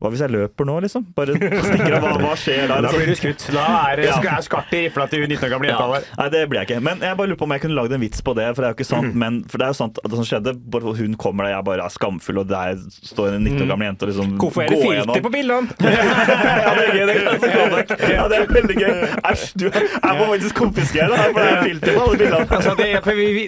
Hva 0.00 0.08
hvis 0.08 0.22
jeg 0.24 0.32
løper 0.32 0.64
nå, 0.64 0.78
liksom? 0.80 1.02
Bare 1.12 1.34
stikker 1.36 1.94
av. 1.98 2.04
Hva, 2.06 2.12
hva 2.22 2.32
skjer 2.40 2.62
da? 2.70 2.78
Da 2.80 2.88
Liksom? 2.88 3.00
blir 3.02 3.10
du 3.10 3.16
skutt. 3.18 3.42
Da 3.52 3.64
er, 3.92 4.00
Ja. 4.06 4.14
er 4.38 4.44
skarpt 4.46 4.72
i 4.72 4.78
rifla 4.86 5.04
til 5.12 5.26
19 5.26 5.44
år 5.44 5.50
gamle 5.52 5.68
jenta 5.68 5.88
Ja. 5.90 6.00
Nei, 6.18 6.28
det 6.32 6.40
blir 6.48 6.60
jeg 6.62 6.68
ikke. 6.70 6.78
Men 6.86 7.00
jeg 7.04 7.16
bare 7.18 7.28
lurer 7.28 7.36
på 7.36 7.44
om 7.44 7.52
jeg 7.52 7.60
kunne 7.66 7.76
lagd 7.76 7.92
en 7.92 8.00
vits 8.00 8.22
på 8.24 8.34
det. 8.38 8.46
For 8.56 8.62
det 8.62 8.68
er 8.70 8.72
jo 8.72 8.78
ikke 8.80 8.88
sant, 8.88 9.14
men 9.14 9.44
for 9.44 9.58
det 9.60 9.66
er 9.66 9.72
jo 9.74 9.78
sant 9.80 9.98
at 10.02 10.10
det 10.10 10.16
som 10.22 10.24
skjedde 10.30 10.54
bare 10.72 10.94
Hun 10.96 11.14
kommer 11.20 11.44
der, 11.44 11.52
jeg 11.58 11.64
bare 11.68 11.84
er 11.84 11.92
skamfull, 11.92 12.38
og 12.40 12.48
der 12.48 12.80
står 13.04 13.34
en 13.36 13.44
19 13.44 13.60
år 13.62 13.68
gammel 13.74 13.86
jente 13.90 14.02
og 14.02 14.08
liksom 14.14 14.32
Hvorfor 14.40 14.62
er 14.64 14.68
det 14.72 14.80
filter 14.80 15.20
på 15.26 15.32
bildene? 15.36 15.68
ja, 15.84 16.72
det 16.78 16.84
er 16.86 16.92
gøy. 16.96 17.04
Det 17.06 17.14
er. 18.00 18.14
Ja, 18.14 18.24
det 18.32 18.38
er 18.40 18.46
veldig 18.56 18.76
gøy. 18.80 19.04
Æsj, 19.30 19.44
du 19.60 19.66
Jeg 19.68 20.16
må 20.16 20.24
faktisk 20.32 20.54
konfiskere 20.56 21.10
det 21.12 21.18
her, 21.20 21.32
for 21.36 21.40
det 21.44 21.52
er 21.52 21.62
filter 21.68 21.92
på 21.96 22.00
alle 22.06 22.18
bildene. 22.24 22.48
Altså, 22.56 22.74
det, 22.80 22.88
er, 22.96 23.00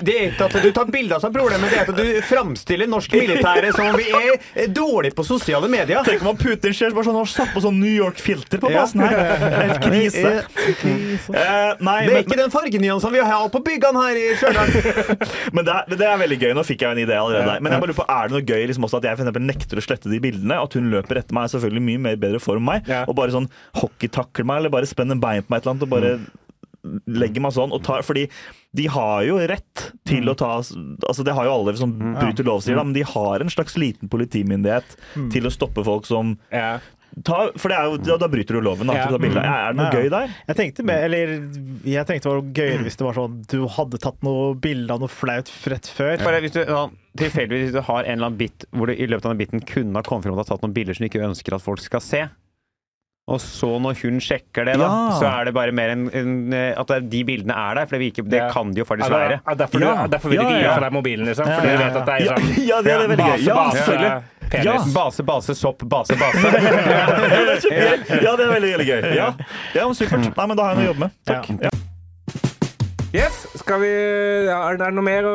det 0.05 0.15
er 0.21 0.29
ikke 0.29 0.51
at 0.53 0.57
du 0.63 0.71
tar 0.77 0.93
bilder 0.93 1.19
som 1.23 1.33
er 1.33 1.39
problemet, 1.41 1.73
det 1.73 1.81
er 1.81 1.89
at 1.89 1.97
du 1.97 2.23
framstiller 2.29 2.87
norsk 2.93 3.13
militære 3.17 3.73
som 3.73 3.89
om 3.89 3.97
vi 3.97 4.07
er 4.13 4.69
dårlige 4.73 5.17
på 5.17 5.25
sosiale 5.27 5.69
medier. 5.73 6.03
Tenk 6.07 6.21
om 6.25 6.33
han 6.33 6.42
Putin 6.43 6.75
ser 6.77 6.95
bare 6.97 7.07
sånn, 7.07 7.19
har 7.19 7.31
satt 7.31 7.53
på 7.55 7.63
sånn 7.65 7.79
New 7.81 7.93
York-filter 7.93 8.61
på 8.63 8.71
plassen 8.73 9.03
her. 9.05 9.21
Helt 9.57 9.85
krise. 9.85 10.33
Eh, 10.43 11.73
nei, 11.79 11.99
Det 12.03 12.11
er 12.11 12.11
men, 12.11 12.19
ikke 12.25 12.39
den 12.41 12.53
fargenyansene 12.53 13.15
vi 13.15 13.23
har 13.31 13.49
på 13.53 13.63
byggene 13.65 14.03
her 14.03 14.19
i 14.19 14.27
Stjørdal. 14.41 14.75
men 15.57 15.69
det, 15.69 15.77
er, 15.77 15.97
det 16.03 16.09
er 16.09 16.21
veldig 16.25 16.39
gøy. 16.43 16.53
Nå 16.59 16.67
fikk 16.67 16.85
jeg 16.87 16.97
en 16.97 17.03
idé 17.05 17.17
allerede. 17.19 17.47
der. 17.49 17.63
Men 17.65 17.77
jeg 17.77 17.85
bare 17.85 17.93
lurer 17.93 18.01
på, 18.03 18.09
er 18.17 18.29
det 18.29 18.37
noe 18.39 18.47
gøy 18.53 18.67
liksom 18.71 18.89
også 18.89 19.01
at 19.01 19.09
jeg 19.09 19.19
for 19.21 19.27
eksempel 19.27 19.47
nekter 19.49 19.81
å 19.81 19.87
slette 19.87 20.13
de 20.13 20.21
bildene? 20.23 20.61
At 20.63 20.77
hun 20.79 20.91
løper 20.93 21.23
etter 21.23 21.37
meg, 21.37 21.49
er 21.49 21.55
selvfølgelig 21.57 21.87
mye 21.89 22.05
mer 22.11 22.21
bedre 22.27 22.43
form 22.43 22.63
enn 22.63 22.71
meg. 22.71 22.93
Og 23.07 23.17
bare 23.19 23.35
sånn 23.35 23.49
hockeytakler 23.81 24.49
meg, 24.49 24.63
eller 24.63 24.75
bare 24.75 24.91
spenner 24.91 25.19
bein 25.23 25.45
på 25.47 25.53
meg 25.55 25.63
et 25.63 25.67
eller 25.67 25.77
annet, 25.77 25.87
og 25.87 25.93
bare 25.95 26.15
legger 27.07 27.41
meg 27.45 27.53
sånn. 27.55 27.73
Og 27.73 27.83
tar, 27.87 28.03
fordi 28.07 28.29
de 28.75 28.87
har 28.91 29.23
jo 29.27 29.37
rett 29.39 29.85
til 30.09 30.27
å 30.29 30.35
ta 30.39 30.55
Altså 30.63 31.25
Det 31.25 31.35
har 31.37 31.45
jo 31.47 31.53
alle 31.59 31.77
som 31.79 31.93
bryter 32.17 32.45
lov, 32.49 32.63
sier 32.65 32.77
da, 32.79 32.83
men 32.85 32.97
de 32.97 33.05
har 33.07 33.41
en 33.45 33.53
slags 33.53 33.77
liten 33.79 34.09
politimyndighet 34.13 34.97
til 35.33 35.47
å 35.47 35.53
stoppe 35.55 35.85
folk 35.87 36.07
som 36.09 36.39
Ja. 36.53 36.79
Ta, 37.29 37.51
For 37.61 37.69
det 37.69 37.77
er 37.77 37.85
jo, 37.91 37.97
da, 38.01 38.15
da 38.17 38.27
bryter 38.33 38.57
du 38.57 38.63
loven. 38.65 38.87
Da, 38.89 38.95
Ja. 38.95 39.07
til 39.07 39.19
å 39.19 39.35
ta. 39.35 39.41
Er 39.45 39.73
det 39.75 39.77
noe 39.77 39.91
Ja. 39.93 40.01
gøy 40.01 40.09
der? 40.11 40.31
Jeg 40.49 40.57
tenkte, 40.57 40.83
med, 40.83 41.05
eller, 41.05 41.27
jeg 41.85 42.07
tenkte 42.09 42.23
det 42.25 42.33
var 42.33 42.43
gøyere 42.57 42.83
hvis 42.87 42.97
det 42.97 43.05
var 43.05 43.13
sånn 43.13 43.47
du 43.53 43.67
hadde 43.69 43.99
tatt 44.01 44.23
noe 44.25 44.55
bilde 44.55 44.91
av 44.91 45.01
noe 45.01 45.09
flaut 45.13 45.51
rett 45.69 45.85
før. 45.93 46.17
Bare 46.25 46.41
hvis 46.41 46.53
du, 46.57 46.65
sånn, 46.65 46.97
tilfeldigvis 47.19 47.69
hvis 47.69 47.73
du 47.77 47.83
har 47.83 48.05
en 48.05 48.17
eller 48.17 48.27
annen 48.31 48.39
bit 48.39 48.65
hvor 48.73 48.87
du 48.89 48.95
i 48.97 49.07
løpet 49.07 49.27
av 49.29 49.37
den 49.37 49.43
biten 49.45 49.61
kunne 49.61 49.93
ha 49.95 50.03
kommet 50.03 50.25
frem 50.25 50.39
og 50.39 50.47
tatt 50.47 50.63
noen 50.65 50.73
bilder 50.73 50.95
som 50.97 51.05
du 51.05 51.11
ikke 51.11 51.29
ønsker 51.29 51.53
at 51.55 51.61
folk 51.61 51.81
skal 51.85 52.01
se. 52.01 52.23
Og 53.31 53.39
så 53.39 53.69
når 53.79 53.95
hun 54.03 54.17
sjekker 54.19 54.67
det, 54.67 54.73
da, 54.81 54.87
Ja. 54.89 55.11
så 55.15 55.27
er 55.31 55.45
det 55.47 55.53
bare 55.55 55.71
mer 55.73 55.91
en, 55.95 56.09
en 56.11 56.53
At 56.53 56.91
de 57.09 57.21
bildene 57.25 57.55
er 57.55 57.75
der. 57.79 57.87
For 57.87 57.95
det, 57.97 58.01
virker, 58.03 58.27
det 58.29 58.41
Ja. 58.41 58.49
kan 58.51 58.73
de 58.75 58.81
jo 58.83 58.85
faktisk 58.85 59.11
være. 59.11 59.39
Ja, 59.47 59.55
derfor, 59.55 59.79
du, 59.79 59.87
derfor 60.11 60.29
vil 60.29 60.41
ikke 60.43 60.57
gi 60.59 60.65
fra 60.67 60.81
deg 60.81 60.93
mobilen, 60.93 61.27
liksom. 61.31 61.47
Ja, 61.47 61.61
Fordi 61.61 61.71
du 61.71 61.79
vet 61.85 61.97
at 61.97 62.07
det 62.07 62.15
er 62.15 62.27
sånn 62.33 62.67
ja, 62.71 62.81
det 62.83 62.93
er 62.93 63.07
veldig 63.07 63.29
gøy. 63.31 63.47
Ja, 63.47 63.71
selvfølgelig. 63.71 64.23
penis. 64.51 64.93
Base, 64.95 65.23
base, 65.23 65.55
sopp, 65.55 65.87
base, 65.89 66.19
base. 66.19 66.43
Ja, 66.53 67.07
det 67.23 67.55
er 67.55 67.63
kjempegøy. 67.63 68.23
Ja, 68.27 68.37
det 68.37 68.51
veldig, 68.57 68.75
veldig 68.77 68.89
gøy. 68.91 69.15
Ja, 69.17 69.31
ja 69.75 69.89
Supert. 69.95 70.37
Nei, 70.37 70.47
men 70.47 70.57
Da 70.57 70.63
har 70.67 70.75
jeg 70.75 70.83
noe 70.83 70.91
å 70.91 70.93
jobbe 70.93 71.07
med. 71.07 71.11
Takk. 71.25 71.91
Ja. 73.13 73.23
Yes, 73.23 73.43
skal 73.61 73.81
vi 73.83 73.89
ja, 74.49 74.57
Er 74.73 74.79
det 74.81 74.87
noe 74.97 75.05
mer 75.05 75.27
å 75.29 75.33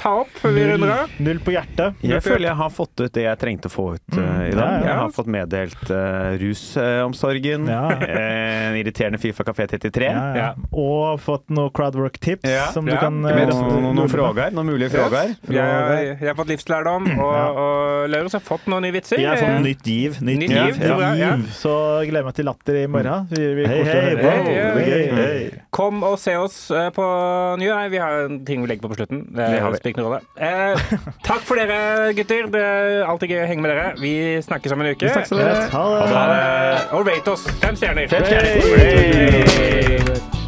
ta 0.00 0.14
opp 0.22 0.30
før 0.40 0.54
vi 0.56 0.62
runder 0.70 0.92
av? 0.94 1.10
Null 1.20 1.38
på 1.44 1.52
hjertet. 1.52 1.98
Jeg 2.02 2.22
føler 2.24 2.48
jeg 2.48 2.56
har 2.58 2.70
fått 2.72 3.02
ut 3.04 3.12
det 3.12 3.24
jeg 3.26 3.38
trengte 3.40 3.68
å 3.68 3.72
få 3.72 3.84
ut 3.98 4.16
uh, 4.16 4.22
i 4.48 4.54
dag. 4.56 4.56
ja, 4.56 4.68
ja. 4.72 4.86
Jeg 4.86 4.96
har 5.02 5.12
fått 5.12 5.28
meddelt 5.34 5.82
uh, 5.92 6.32
rusomsorgen. 6.40 7.66
Ja. 7.68 7.82
eh, 8.00 8.70
en 8.70 8.78
irriterende 8.80 9.20
fyr 9.20 9.34
fra 9.36 9.44
Kafé 9.50 9.66
33. 9.74 10.08
Ja, 10.08 10.22
ja. 10.32 10.42
Ja. 10.42 10.70
Og 10.72 11.20
fått 11.22 11.52
noe 11.52 11.68
crowdwork-tips 11.76 12.48
Ja. 12.48 12.66
som 12.74 12.88
du 12.88 12.94
Ja. 12.94 13.00
kan 13.04 13.20
noen, 13.22 13.92
noen 13.94 14.08
frågar, 14.10 14.50
noen 14.56 14.70
mulige 14.72 14.90
frågar. 14.96 15.34
Jeg, 15.52 16.16
jeg 16.16 16.28
har 16.30 16.38
fått 16.40 16.50
livslærdom, 16.54 17.10
og, 17.18 17.60
og 17.62 18.08
Laurus 18.12 18.32
har 18.38 18.44
fått 18.44 18.66
noen 18.72 18.86
nye 18.88 18.96
vitser. 18.96 19.20
Jeg 19.20 19.28
har 19.30 19.40
fått 19.42 19.60
nytt 19.68 19.84
giv. 19.86 20.18
Nytt 20.24 20.42
Nytt 20.46 20.56
giv. 20.56 20.80
giv, 21.20 21.46
så 21.60 21.76
gleder 22.08 22.22
jeg 22.22 22.30
meg 22.30 22.40
til 22.40 22.48
latter 22.50 22.80
i 22.82 22.86
morgen. 22.90 23.28
Vi, 23.36 23.46
vi 23.60 23.68
Hei, 23.68 23.78
hei, 23.84 24.16
wow, 24.16 24.48
Hei, 24.48 24.88
hei. 24.88 25.04
Hei. 25.20 25.62
Kom 25.72 26.02
og 26.04 26.18
se 26.20 26.34
oss 26.40 26.58
eh, 26.74 26.88
på 27.02 27.10
nyår. 27.62 27.80
Nei, 27.82 27.88
vi 27.92 28.02
har 28.02 28.18
en 28.26 28.40
ting 28.48 28.62
vi 28.62 28.70
legger 28.70 28.86
på 28.86 28.92
på 28.92 29.00
slutten. 29.00 29.24
Det, 29.34 29.48
har 29.62 29.74
vi. 29.74 30.22
Eh, 30.48 30.98
takk 31.26 31.46
for 31.48 31.60
dere, 31.60 32.12
gutter. 32.18 32.50
Det 32.52 32.66
er 32.66 33.02
alltid 33.08 33.34
gøy 33.34 33.42
å 33.44 33.48
henge 33.50 33.66
med 33.66 33.74
dere. 33.74 33.88
Vi 34.02 34.14
snakkes 34.48 34.76
om 34.76 34.84
en 34.84 34.92
uke. 34.92 35.08
snakkes 35.08 35.34
om 35.34 35.42
det. 35.42 35.56
Ha 35.72 35.86
det. 35.94 36.12
Ha 36.12 36.28
det. 36.34 36.84
Og 36.98 37.10
rate 37.10 37.34
oss. 37.36 37.48
Fem 37.64 37.78
stjerner. 37.78 38.12
Fem 38.12 38.28
stjerner. 38.28 38.62
Hey. 38.78 40.41